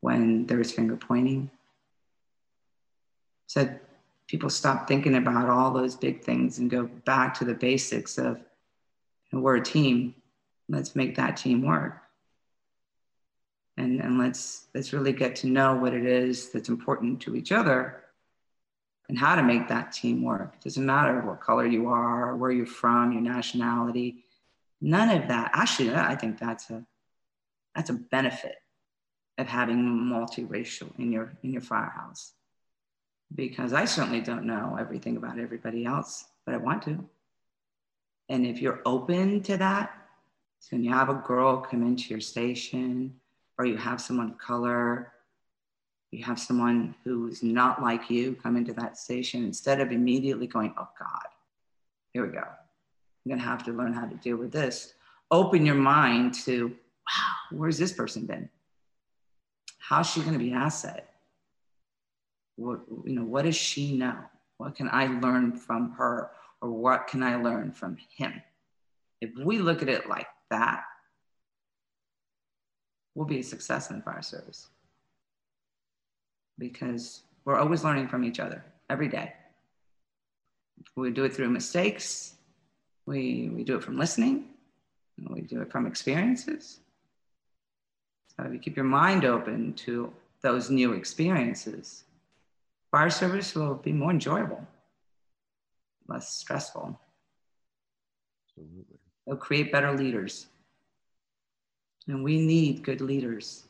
when 0.00 0.46
there's 0.46 0.70
finger 0.70 0.96
pointing. 0.96 1.50
So 3.48 3.68
people 4.28 4.48
stop 4.50 4.86
thinking 4.86 5.16
about 5.16 5.50
all 5.50 5.72
those 5.72 5.96
big 5.96 6.22
things 6.22 6.58
and 6.58 6.70
go 6.70 6.86
back 7.04 7.36
to 7.40 7.44
the 7.44 7.54
basics 7.54 8.16
of 8.16 8.40
we're 9.32 9.56
a 9.56 9.62
team. 9.62 10.14
Let's 10.68 10.94
make 10.94 11.16
that 11.16 11.36
team 11.36 11.66
work 11.66 12.00
and, 13.76 14.00
and 14.00 14.18
let's 14.18 14.66
let's 14.74 14.92
really 14.92 15.12
get 15.12 15.34
to 15.36 15.46
know 15.46 15.74
what 15.74 15.94
it 15.94 16.04
is 16.04 16.50
that's 16.50 16.68
important 16.68 17.20
to 17.22 17.34
each 17.34 17.52
other 17.52 18.04
and 19.10 19.18
how 19.18 19.34
to 19.34 19.42
make 19.42 19.66
that 19.66 19.90
team 19.90 20.22
work 20.22 20.54
it 20.54 20.62
doesn't 20.62 20.86
matter 20.86 21.20
what 21.22 21.40
color 21.40 21.66
you 21.66 21.88
are 21.88 22.36
where 22.36 22.52
you're 22.52 22.64
from 22.64 23.10
your 23.12 23.20
nationality. 23.20 24.24
None 24.80 25.10
of 25.10 25.28
that. 25.28 25.50
Actually 25.52 25.92
i 25.94 26.14
think 26.14 26.38
that's 26.38 26.70
a 26.70 26.86
that's 27.74 27.90
a 27.90 27.94
benefit 27.94 28.56
of 29.36 29.48
having 29.48 29.78
multiracial 30.14 30.96
in 30.98 31.10
your 31.10 31.32
in 31.42 31.52
your 31.52 31.62
firehouse. 31.62 32.32
Because 33.34 33.72
I 33.72 33.84
certainly 33.84 34.20
don't 34.20 34.44
know 34.44 34.76
everything 34.78 35.16
about 35.16 35.38
everybody 35.38 35.84
else, 35.84 36.24
but 36.46 36.54
I 36.54 36.58
want 36.58 36.82
to. 36.84 37.04
And 38.28 38.46
if 38.46 38.60
you're 38.62 38.80
open 38.84 39.42
to 39.42 39.56
that, 39.56 39.92
so 40.60 40.68
when 40.76 40.84
you 40.84 40.92
have 40.92 41.08
a 41.08 41.14
girl 41.14 41.58
come 41.58 41.82
into 41.82 42.10
your 42.10 42.20
station, 42.20 43.14
or 43.58 43.66
you 43.66 43.76
have 43.76 44.00
someone 44.00 44.30
of 44.30 44.38
color, 44.38 45.12
you 46.10 46.24
have 46.24 46.38
someone 46.38 46.94
who's 47.04 47.42
not 47.42 47.82
like 47.82 48.10
you 48.10 48.34
come 48.42 48.56
into 48.56 48.72
that 48.74 48.98
station, 48.98 49.44
instead 49.44 49.80
of 49.80 49.92
immediately 49.92 50.46
going, 50.46 50.74
oh 50.76 50.88
God, 50.98 51.28
here 52.12 52.26
we 52.26 52.32
go. 52.32 52.40
I'm 52.40 53.28
going 53.28 53.38
to 53.38 53.44
have 53.44 53.64
to 53.64 53.72
learn 53.72 53.92
how 53.92 54.06
to 54.06 54.16
deal 54.16 54.36
with 54.36 54.52
this. 54.52 54.94
Open 55.30 55.64
your 55.64 55.76
mind 55.76 56.34
to, 56.44 56.68
wow, 56.68 57.56
where's 57.58 57.78
this 57.78 57.92
person 57.92 58.26
been? 58.26 58.48
How's 59.78 60.10
she 60.10 60.20
going 60.20 60.32
to 60.32 60.38
be 60.38 60.52
asset? 60.52 61.10
what 62.60 62.80
you 63.06 63.14
know 63.14 63.24
what 63.24 63.44
does 63.44 63.56
she 63.56 63.96
know 63.96 64.16
what 64.58 64.74
can 64.76 64.88
i 64.92 65.06
learn 65.20 65.56
from 65.56 65.92
her 65.92 66.30
or 66.60 66.70
what 66.70 67.06
can 67.06 67.22
i 67.22 67.36
learn 67.36 67.72
from 67.72 67.96
him 68.14 68.32
if 69.20 69.30
we 69.42 69.58
look 69.58 69.80
at 69.80 69.88
it 69.88 70.08
like 70.08 70.26
that 70.50 70.82
we'll 73.14 73.26
be 73.26 73.38
a 73.38 73.42
success 73.42 73.90
in 73.90 73.96
the 73.96 74.02
fire 74.02 74.22
service 74.22 74.68
because 76.60 77.22
we're 77.44 77.58
always 77.58 77.82
learning 77.82 78.06
from 78.06 78.22
each 78.24 78.38
other 78.38 78.64
every 78.88 79.08
day 79.08 79.32
we 80.96 81.10
do 81.10 81.24
it 81.24 81.34
through 81.34 81.50
mistakes 81.50 82.34
we, 83.06 83.50
we 83.52 83.64
do 83.64 83.76
it 83.76 83.82
from 83.82 83.98
listening 83.98 84.44
we 85.28 85.40
do 85.40 85.60
it 85.60 85.70
from 85.72 85.86
experiences 85.86 86.80
so 88.28 88.44
if 88.44 88.52
you 88.52 88.58
keep 88.58 88.76
your 88.76 88.84
mind 88.84 89.24
open 89.24 89.72
to 89.74 90.12
those 90.42 90.70
new 90.70 90.92
experiences 90.92 92.04
fire 92.90 93.10
service 93.10 93.54
will 93.54 93.74
be 93.74 93.92
more 93.92 94.10
enjoyable, 94.10 94.66
less 96.08 96.34
stressful. 96.34 96.98
Absolutely. 98.48 98.98
It'll 99.26 99.38
create 99.38 99.70
better 99.70 99.96
leaders. 99.96 100.46
And 102.08 102.24
we 102.24 102.40
need 102.40 102.82
good 102.82 103.00
leaders. 103.00 103.64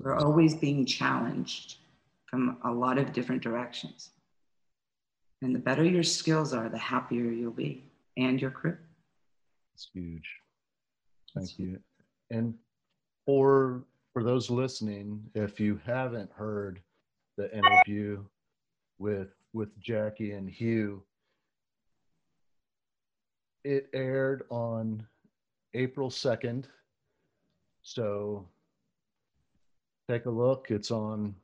We're 0.00 0.16
always 0.16 0.54
being 0.54 0.86
challenged 0.86 1.76
from 2.26 2.56
a 2.64 2.70
lot 2.70 2.98
of 2.98 3.12
different 3.12 3.42
directions. 3.42 4.10
And 5.42 5.54
the 5.54 5.58
better 5.58 5.84
your 5.84 6.02
skills 6.02 6.54
are, 6.54 6.68
the 6.68 6.78
happier 6.78 7.30
you'll 7.30 7.50
be 7.50 7.84
and 8.16 8.40
your 8.40 8.50
crew. 8.50 8.76
It's 9.74 9.88
huge. 9.92 10.28
Thank 11.34 11.58
you. 11.58 11.78
And 12.30 12.54
for 13.26 13.84
for 14.12 14.22
those 14.22 14.50
listening, 14.50 15.22
if 15.34 15.58
you 15.58 15.80
haven't 15.84 16.30
heard 16.32 16.80
the 17.36 17.50
interview 17.56 18.24
with 18.98 19.34
with 19.52 19.78
Jackie 19.80 20.32
and 20.32 20.48
Hugh, 20.48 21.02
it 23.64 23.88
aired 23.92 24.44
on 24.50 25.06
April 25.74 26.10
2nd. 26.10 26.64
So 27.82 28.46
take 30.08 30.26
a 30.26 30.30
look. 30.30 30.66
It's 30.70 30.90
on 30.90 31.34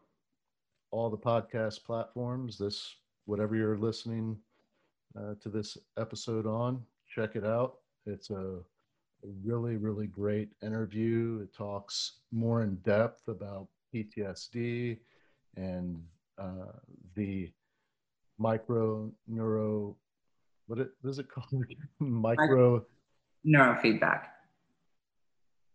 all 0.90 1.10
the 1.10 1.18
podcast 1.18 1.85
platforms. 1.85 2.59
This, 2.59 2.97
whatever 3.26 3.56
you're 3.56 3.78
listening 3.78 4.36
uh, 5.18 5.35
to 5.43 5.48
this 5.48 5.76
episode 5.97 6.47
on, 6.47 6.82
check 7.06 7.36
it 7.36 7.44
out. 7.44 7.78
It's 8.06 8.30
a, 8.30 8.59
really, 9.43 9.76
really 9.76 10.06
great 10.06 10.48
interview. 10.62 11.40
It 11.43 11.52
talks 11.52 12.20
more 12.30 12.62
in 12.62 12.76
depth 12.76 13.26
about 13.26 13.66
PTSD 13.93 14.98
and 15.56 16.01
uh, 16.39 16.72
the 17.16 17.51
micro 18.39 19.10
neuro 19.26 19.97
what, 20.68 20.78
it, 20.78 20.90
what 21.01 21.10
is 21.10 21.18
it 21.18 21.28
called 21.28 21.64
micro 21.98 22.85
neurofeedback 23.44 24.26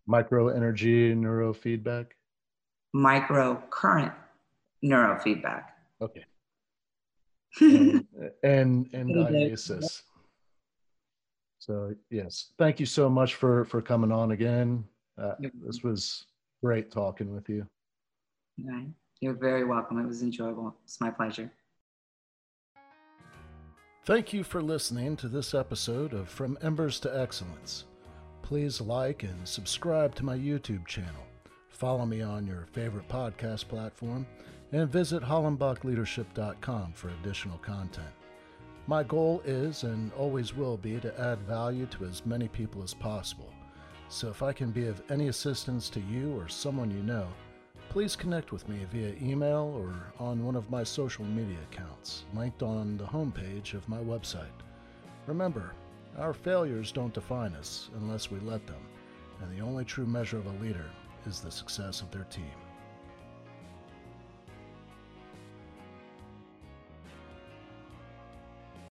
micro 0.08 0.48
energy 0.48 1.14
neurofeedback 1.14 2.08
micro 2.94 3.62
current 3.70 4.14
neurofeedback. 4.84 5.66
Okay. 6.02 6.26
And 7.60 8.06
and, 8.44 8.88
and 8.94 9.60
so 11.60 11.96
yes. 12.10 12.52
Thank 12.58 12.80
you 12.80 12.86
so 12.86 13.10
much 13.10 13.36
for 13.36 13.66
for 13.66 13.82
coming 13.82 14.12
on 14.12 14.32
again. 14.32 14.84
Uh, 15.18 15.36
this 15.66 15.84
was 15.84 16.26
great 16.64 16.92
talking 16.92 17.34
with 17.34 17.48
you. 17.50 17.66
Right. 18.64 18.88
you're 19.22 19.34
very 19.34 19.64
welcome. 19.64 20.00
It 20.00 20.08
was 20.08 20.22
enjoyable. 20.22 20.76
It's 20.84 21.00
my 21.02 21.10
pleasure. 21.10 21.52
Thank 24.06 24.34
you 24.34 24.44
for 24.44 24.62
listening 24.62 25.16
to 25.18 25.30
this 25.30 25.54
episode 25.54 26.14
of 26.14 26.28
From 26.28 26.58
Embers 26.62 27.00
to 27.02 27.18
Excellence. 27.18 27.86
Please 28.42 28.82
like 28.82 29.24
and 29.24 29.48
subscribe 29.48 30.14
to 30.16 30.26
my 30.26 30.38
YouTube 30.38 30.86
channel. 30.86 31.24
Follow 31.74 32.06
me 32.06 32.22
on 32.22 32.46
your 32.46 32.68
favorite 32.72 33.10
podcast 33.10 33.68
platform 33.68 34.28
and 34.72 34.88
visit 34.88 35.24
hollenbachleadership.com 35.24 36.94
for 36.94 37.10
additional 37.10 37.58
content. 37.58 38.14
My 38.86 39.02
goal 39.02 39.42
is 39.44 39.84
and 39.84 40.14
always 40.14 40.56
will 40.56 40.78
be 40.78 41.00
to 41.00 41.20
add 41.20 41.40
value 41.40 41.88
to 41.88 42.06
as 42.06 42.28
many 42.28 42.48
people 42.48 42.84
as 42.84 42.94
possible. 42.94 43.52
So 44.08 44.30
if 44.30 44.44
I 44.44 44.54
can 44.54 44.70
be 44.70 44.86
of 44.86 45.02
any 45.10 45.30
assistance 45.30 45.90
to 45.90 46.00
you 46.00 46.40
or 46.40 46.48
someone 46.48 46.92
you 46.92 47.02
know, 47.02 47.28
please 47.90 48.16
connect 48.16 48.52
with 48.52 48.70
me 48.70 48.86
via 48.92 49.16
email 49.20 49.74
or 49.76 50.14
on 50.24 50.46
one 50.46 50.56
of 50.56 50.70
my 50.70 50.84
social 50.84 51.26
media 51.26 51.58
accounts, 51.72 52.26
linked 52.36 52.62
on 52.62 52.98
the 52.98 53.04
homepage 53.04 53.74
of 53.74 53.90
my 53.90 54.00
website. 54.00 54.62
Remember, 55.26 55.74
our 56.20 56.34
failures 56.34 56.92
don't 56.92 57.16
define 57.16 57.56
us 57.56 57.90
unless 57.96 58.30
we 58.30 58.40
let 58.42 58.68
them, 58.68 58.86
and 59.42 59.58
the 59.58 59.64
only 59.64 59.86
true 59.86 60.06
measure 60.06 60.38
of 60.38 60.46
a 60.46 60.64
leader 60.64 60.86
is 61.26 61.40
the 61.40 61.52
success 61.52 62.02
of 62.02 62.12
their 62.12 62.26
team. 62.26 62.63